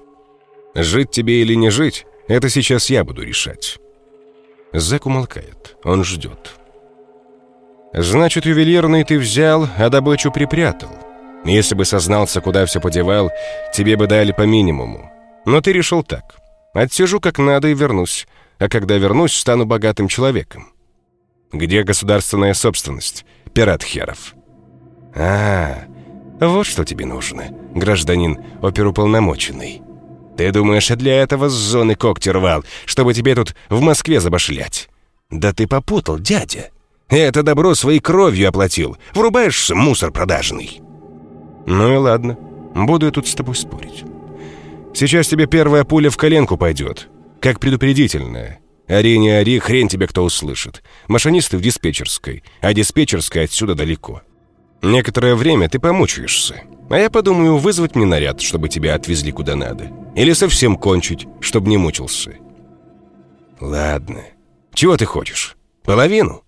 Жить 0.75 1.11
тебе 1.11 1.43
или 1.43 1.55
не 1.55 1.71
жить, 1.71 2.07
это 2.27 2.49
сейчас 2.49 2.91
я 2.91 3.05
буду 3.05 3.23
решать». 3.23 3.79
Зэк 4.73 5.07
умолкает. 5.07 5.77
Он 5.85 6.03
ждет. 6.05 6.57
«Значит, 7.97 8.45
ювелирный 8.45 9.05
ты 9.05 9.19
взял, 9.19 9.69
а 9.79 9.89
добычу 9.89 10.31
припрятал. 10.31 10.91
Если 11.45 11.75
бы 11.75 11.85
сознался, 11.85 12.41
куда 12.41 12.67
все 12.67 12.81
подевал, 12.81 13.31
тебе 13.73 13.97
бы 13.97 14.07
дали 14.07 14.33
по 14.33 14.43
минимуму. 14.43 15.11
Но 15.47 15.61
ты 15.61 15.73
решил 15.73 16.03
так. 16.03 16.37
Отсижу 16.75 17.21
как 17.21 17.39
надо 17.39 17.69
и 17.69 17.75
вернусь. 17.75 18.27
А 18.59 18.69
когда 18.69 18.97
вернусь, 18.97 19.35
стану 19.35 19.65
богатым 19.65 20.09
человеком. 20.09 20.69
Где 21.53 21.85
государственная 21.85 22.53
собственность? 22.53 23.25
Пират 23.55 23.83
херов. 23.83 24.35
А, 25.15 25.85
вот 26.41 26.67
что 26.67 26.85
тебе 26.85 27.07
нужно, 27.07 27.45
гражданин 27.75 28.39
оперуполномоченный. 28.61 29.81
Ты 30.37 30.53
думаешь, 30.53 30.89
для 30.89 31.23
этого 31.23 31.49
с 31.49 31.55
зоны 31.55 31.95
когти 31.95 32.29
рвал, 32.29 32.63
чтобы 32.85 33.15
тебе 33.15 33.35
тут 33.35 33.55
в 33.71 33.81
Москве 33.81 34.21
забашлять? 34.21 34.91
Да 35.31 35.53
ты 35.53 35.67
попутал, 35.67 36.19
дядя. 36.19 36.71
Это 37.09 37.43
добро 37.43 37.75
своей 37.75 38.01
кровью 38.01 38.49
оплатил. 38.49 38.97
Врубаешься, 39.15 39.75
мусор 39.75 40.11
продажный. 40.11 40.81
Ну 41.67 41.93
и 41.93 41.97
ладно, 41.97 42.37
буду 42.75 43.07
я 43.07 43.13
тут 43.13 43.29
с 43.29 43.35
тобой 43.35 43.55
спорить. 43.55 44.05
Сейчас 44.95 45.29
тебе 45.29 45.47
первая 45.47 45.85
пуля 45.85 46.11
в 46.11 46.17
коленку 46.17 46.57
пойдет, 46.57 47.09
как 47.41 47.61
предупредительная. 47.61 48.61
Ори 48.89 49.19
не 49.19 49.31
ори, 49.31 49.59
хрен 49.59 49.89
тебе 49.89 50.07
кто 50.07 50.25
услышит. 50.25 50.83
Машинисты 51.09 51.59
в 51.59 51.61
диспетчерской, 51.61 52.45
а 52.61 52.73
диспетчерская 52.73 53.45
отсюда 53.45 53.75
далеко. 53.75 54.23
Некоторое 54.83 55.35
время 55.35 55.69
ты 55.69 55.79
помучаешься, 55.79 56.63
а 56.89 56.99
я 56.99 57.11
подумаю 57.11 57.57
вызвать 57.57 57.97
мне 57.97 58.07
наряд, 58.07 58.41
чтобы 58.41 58.69
тебя 58.69 58.95
отвезли 58.95 59.33
куда 59.33 59.57
надо. 59.57 59.91
Или 60.15 60.33
совсем 60.33 60.77
кончить, 60.77 61.27
чтобы 61.41 61.69
не 61.69 61.77
мучился. 61.77 62.35
Ладно. 63.61 64.23
Чего 64.73 64.97
ты 64.97 65.05
хочешь? 65.05 65.57
Половину? 65.83 66.46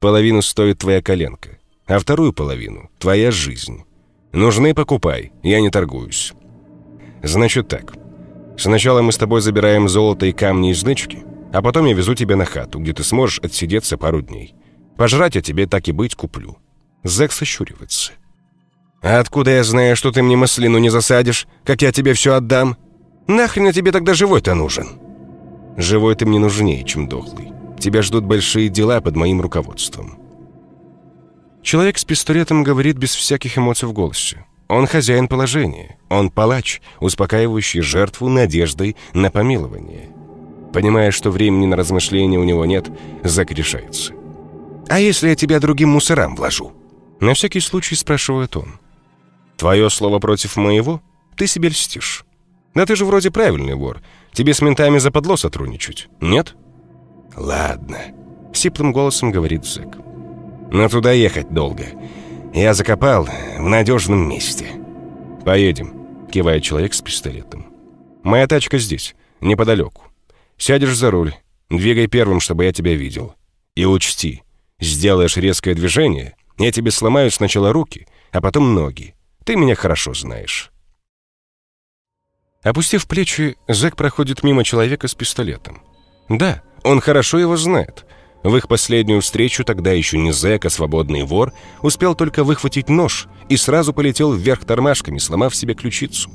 Половину 0.00 0.40
стоит 0.40 0.78
твоя 0.78 1.02
коленка, 1.02 1.58
а 1.86 1.98
вторую 1.98 2.32
половину— 2.32 2.90
твоя 2.98 3.30
жизнь. 3.30 3.84
Нужны— 4.32 4.72
покупай, 4.74 5.30
я 5.42 5.60
не 5.60 5.68
торгуюсь. 5.68 6.32
Значит 7.22 7.68
так. 7.68 7.92
Сначала 8.56 9.02
мы 9.02 9.12
с 9.12 9.18
тобой 9.18 9.42
забираем 9.42 9.90
золото 9.90 10.24
и 10.24 10.32
камни 10.32 10.72
из 10.72 10.82
нычки, 10.84 11.22
а 11.52 11.60
потом 11.60 11.84
я 11.84 11.92
везу 11.92 12.14
тебя 12.14 12.36
на 12.36 12.46
хату, 12.46 12.78
где 12.78 12.94
ты 12.94 13.04
сможешь 13.04 13.40
отсидеться 13.40 13.98
пару 13.98 14.22
дней. 14.22 14.54
Пожрать 14.96 15.34
я 15.34 15.42
тебе 15.42 15.66
так 15.66 15.86
и 15.88 15.92
быть 15.92 16.14
куплю. 16.14 16.56
Зэк 17.04 17.30
сощуривается. 17.30 18.12
«А 19.02 19.18
откуда 19.18 19.50
я 19.50 19.64
знаю, 19.64 19.96
что 19.96 20.12
ты 20.12 20.22
мне 20.22 20.36
маслину 20.36 20.78
не 20.78 20.88
засадишь, 20.90 21.46
как 21.64 21.82
я 21.82 21.92
тебе 21.92 22.14
все 22.14 22.34
отдам? 22.34 22.76
Нахрен 23.26 23.70
тебе 23.72 23.92
тогда 23.92 24.14
живой-то 24.14 24.54
нужен?» 24.54 24.98
«Живой 25.76 26.14
ты 26.16 26.24
мне 26.24 26.38
нужнее, 26.38 26.84
чем 26.84 27.08
дохлый. 27.08 27.52
Тебя 27.80 28.02
ждут 28.02 28.24
большие 28.24 28.68
дела 28.68 29.00
под 29.00 29.16
моим 29.16 29.40
руководством». 29.40 30.18
Человек 31.62 31.98
с 31.98 32.04
пистолетом 32.04 32.62
говорит 32.62 32.96
без 32.96 33.14
всяких 33.14 33.58
эмоций 33.58 33.88
в 33.88 33.92
голосе. 33.92 34.46
Он 34.68 34.86
хозяин 34.86 35.26
положения. 35.26 35.98
Он 36.08 36.30
палач, 36.30 36.80
успокаивающий 37.00 37.80
жертву 37.80 38.28
надеждой 38.28 38.96
на 39.12 39.30
помилование. 39.30 40.10
Понимая, 40.72 41.10
что 41.10 41.30
времени 41.30 41.66
на 41.66 41.76
размышления 41.76 42.38
у 42.38 42.44
него 42.44 42.64
нет, 42.64 42.88
Зак 43.24 43.50
решается. 43.50 44.14
«А 44.88 45.00
если 45.00 45.30
я 45.30 45.34
тебя 45.34 45.58
другим 45.58 45.90
мусорам 45.90 46.36
вложу?» 46.36 46.72
На 47.20 47.34
всякий 47.34 47.60
случай 47.60 47.94
спрашивает 47.94 48.56
он. 48.56 48.78
Твое 49.56 49.90
слово 49.90 50.18
против 50.18 50.56
моего? 50.56 51.02
Ты 51.36 51.46
себе 51.46 51.68
льстишь. 51.68 52.24
Да 52.74 52.86
ты 52.86 52.96
же 52.96 53.04
вроде 53.04 53.30
правильный 53.30 53.74
вор. 53.74 54.00
Тебе 54.32 54.54
с 54.54 54.62
ментами 54.62 54.96
западло 54.96 55.36
сотрудничать, 55.36 56.08
нет? 56.20 56.56
Ладно, 57.36 57.98
сиплым 58.52 58.92
голосом 58.92 59.30
говорит 59.30 59.64
Зэк. 59.64 59.96
Но 60.70 60.88
туда 60.88 61.12
ехать 61.12 61.52
долго. 61.52 61.86
Я 62.54 62.74
закопал 62.74 63.24
в 63.58 63.60
надежном 63.60 64.28
месте. 64.28 64.66
Поедем, 65.44 66.28
кивает 66.30 66.62
человек 66.62 66.94
с 66.94 67.00
пистолетом. 67.00 67.66
Моя 68.22 68.46
тачка 68.46 68.78
здесь, 68.78 69.14
неподалеку. 69.40 70.02
Сядешь 70.56 70.96
за 70.96 71.10
руль, 71.10 71.34
двигай 71.70 72.06
первым, 72.06 72.40
чтобы 72.40 72.64
я 72.64 72.72
тебя 72.72 72.94
видел. 72.94 73.34
И 73.74 73.84
учти, 73.84 74.42
сделаешь 74.78 75.36
резкое 75.36 75.74
движение, 75.74 76.36
я 76.58 76.70
тебе 76.72 76.90
сломаю 76.90 77.30
сначала 77.30 77.72
руки, 77.72 78.06
а 78.32 78.40
потом 78.40 78.74
ноги. 78.74 79.14
Ты 79.44 79.56
меня 79.56 79.74
хорошо 79.74 80.14
знаешь». 80.14 80.70
Опустив 82.62 83.08
плечи, 83.08 83.56
Зэк 83.68 83.96
проходит 83.96 84.42
мимо 84.42 84.64
человека 84.64 85.08
с 85.08 85.14
пистолетом. 85.14 85.82
Да, 86.28 86.62
он 86.84 87.00
хорошо 87.00 87.38
его 87.38 87.56
знает. 87.56 88.06
В 88.42 88.56
их 88.56 88.68
последнюю 88.68 89.20
встречу 89.20 89.64
тогда 89.64 89.92
еще 89.92 90.16
не 90.16 90.32
Зэк, 90.32 90.64
а 90.64 90.70
свободный 90.70 91.24
вор 91.24 91.52
успел 91.82 92.14
только 92.14 92.42
выхватить 92.42 92.88
нож 92.88 93.28
и 93.48 93.56
сразу 93.56 93.92
полетел 93.92 94.32
вверх 94.32 94.64
тормашками, 94.64 95.18
сломав 95.18 95.54
себе 95.54 95.74
ключицу. 95.74 96.30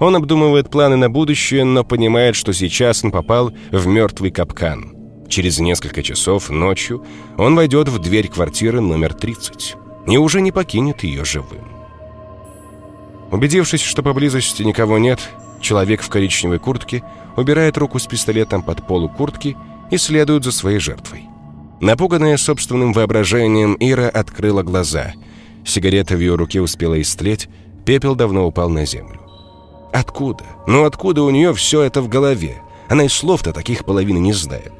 Он 0.00 0.16
обдумывает 0.16 0.70
планы 0.70 0.96
на 0.96 1.08
будущее, 1.08 1.64
но 1.64 1.84
понимает, 1.84 2.34
что 2.36 2.52
сейчас 2.52 3.04
он 3.04 3.12
попал 3.12 3.52
в 3.70 3.86
мертвый 3.86 4.30
капкан. 4.30 4.94
Через 5.28 5.58
несколько 5.58 6.02
часов 6.02 6.50
ночью 6.50 7.04
он 7.38 7.56
войдет 7.56 7.88
в 7.88 7.98
дверь 7.98 8.28
квартиры 8.28 8.80
номер 8.80 9.14
30 9.14 9.76
и 10.06 10.16
уже 10.16 10.40
не 10.40 10.52
покинет 10.52 11.02
ее 11.02 11.24
живым. 11.24 11.66
Убедившись, 13.30 13.82
что 13.82 14.02
поблизости 14.02 14.62
никого 14.62 14.98
нет, 14.98 15.18
человек 15.60 16.02
в 16.02 16.08
коричневой 16.08 16.58
куртке 16.58 17.02
убирает 17.36 17.76
руку 17.78 17.98
с 17.98 18.06
пистолетом 18.06 18.62
под 18.62 18.86
полу 18.86 19.08
куртки 19.08 19.56
и 19.90 19.96
следует 19.96 20.44
за 20.44 20.52
своей 20.52 20.78
жертвой. 20.78 21.24
Напуганная 21.80 22.36
собственным 22.36 22.92
воображением, 22.92 23.76
Ира 23.78 24.08
открыла 24.08 24.62
глаза. 24.62 25.12
Сигарета 25.64 26.16
в 26.16 26.20
ее 26.20 26.34
руке 26.36 26.60
успела 26.60 27.00
истлеть, 27.00 27.48
пепел 27.84 28.14
давно 28.14 28.46
упал 28.46 28.70
на 28.70 28.86
землю. 28.86 29.20
Откуда? 29.92 30.44
Ну 30.66 30.84
откуда 30.84 31.22
у 31.22 31.30
нее 31.30 31.54
все 31.54 31.82
это 31.82 32.00
в 32.00 32.08
голове? 32.08 32.62
Она 32.88 33.04
и 33.04 33.08
слов-то 33.08 33.52
таких 33.52 33.84
половины 33.84 34.18
не 34.18 34.32
знает. 34.32 34.72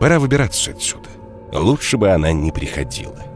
Пора 0.00 0.18
выбираться 0.18 0.72
отсюда. 0.72 1.08
Лучше 1.52 1.96
бы 1.96 2.10
она 2.10 2.32
не 2.32 2.50
приходила. 2.50 3.31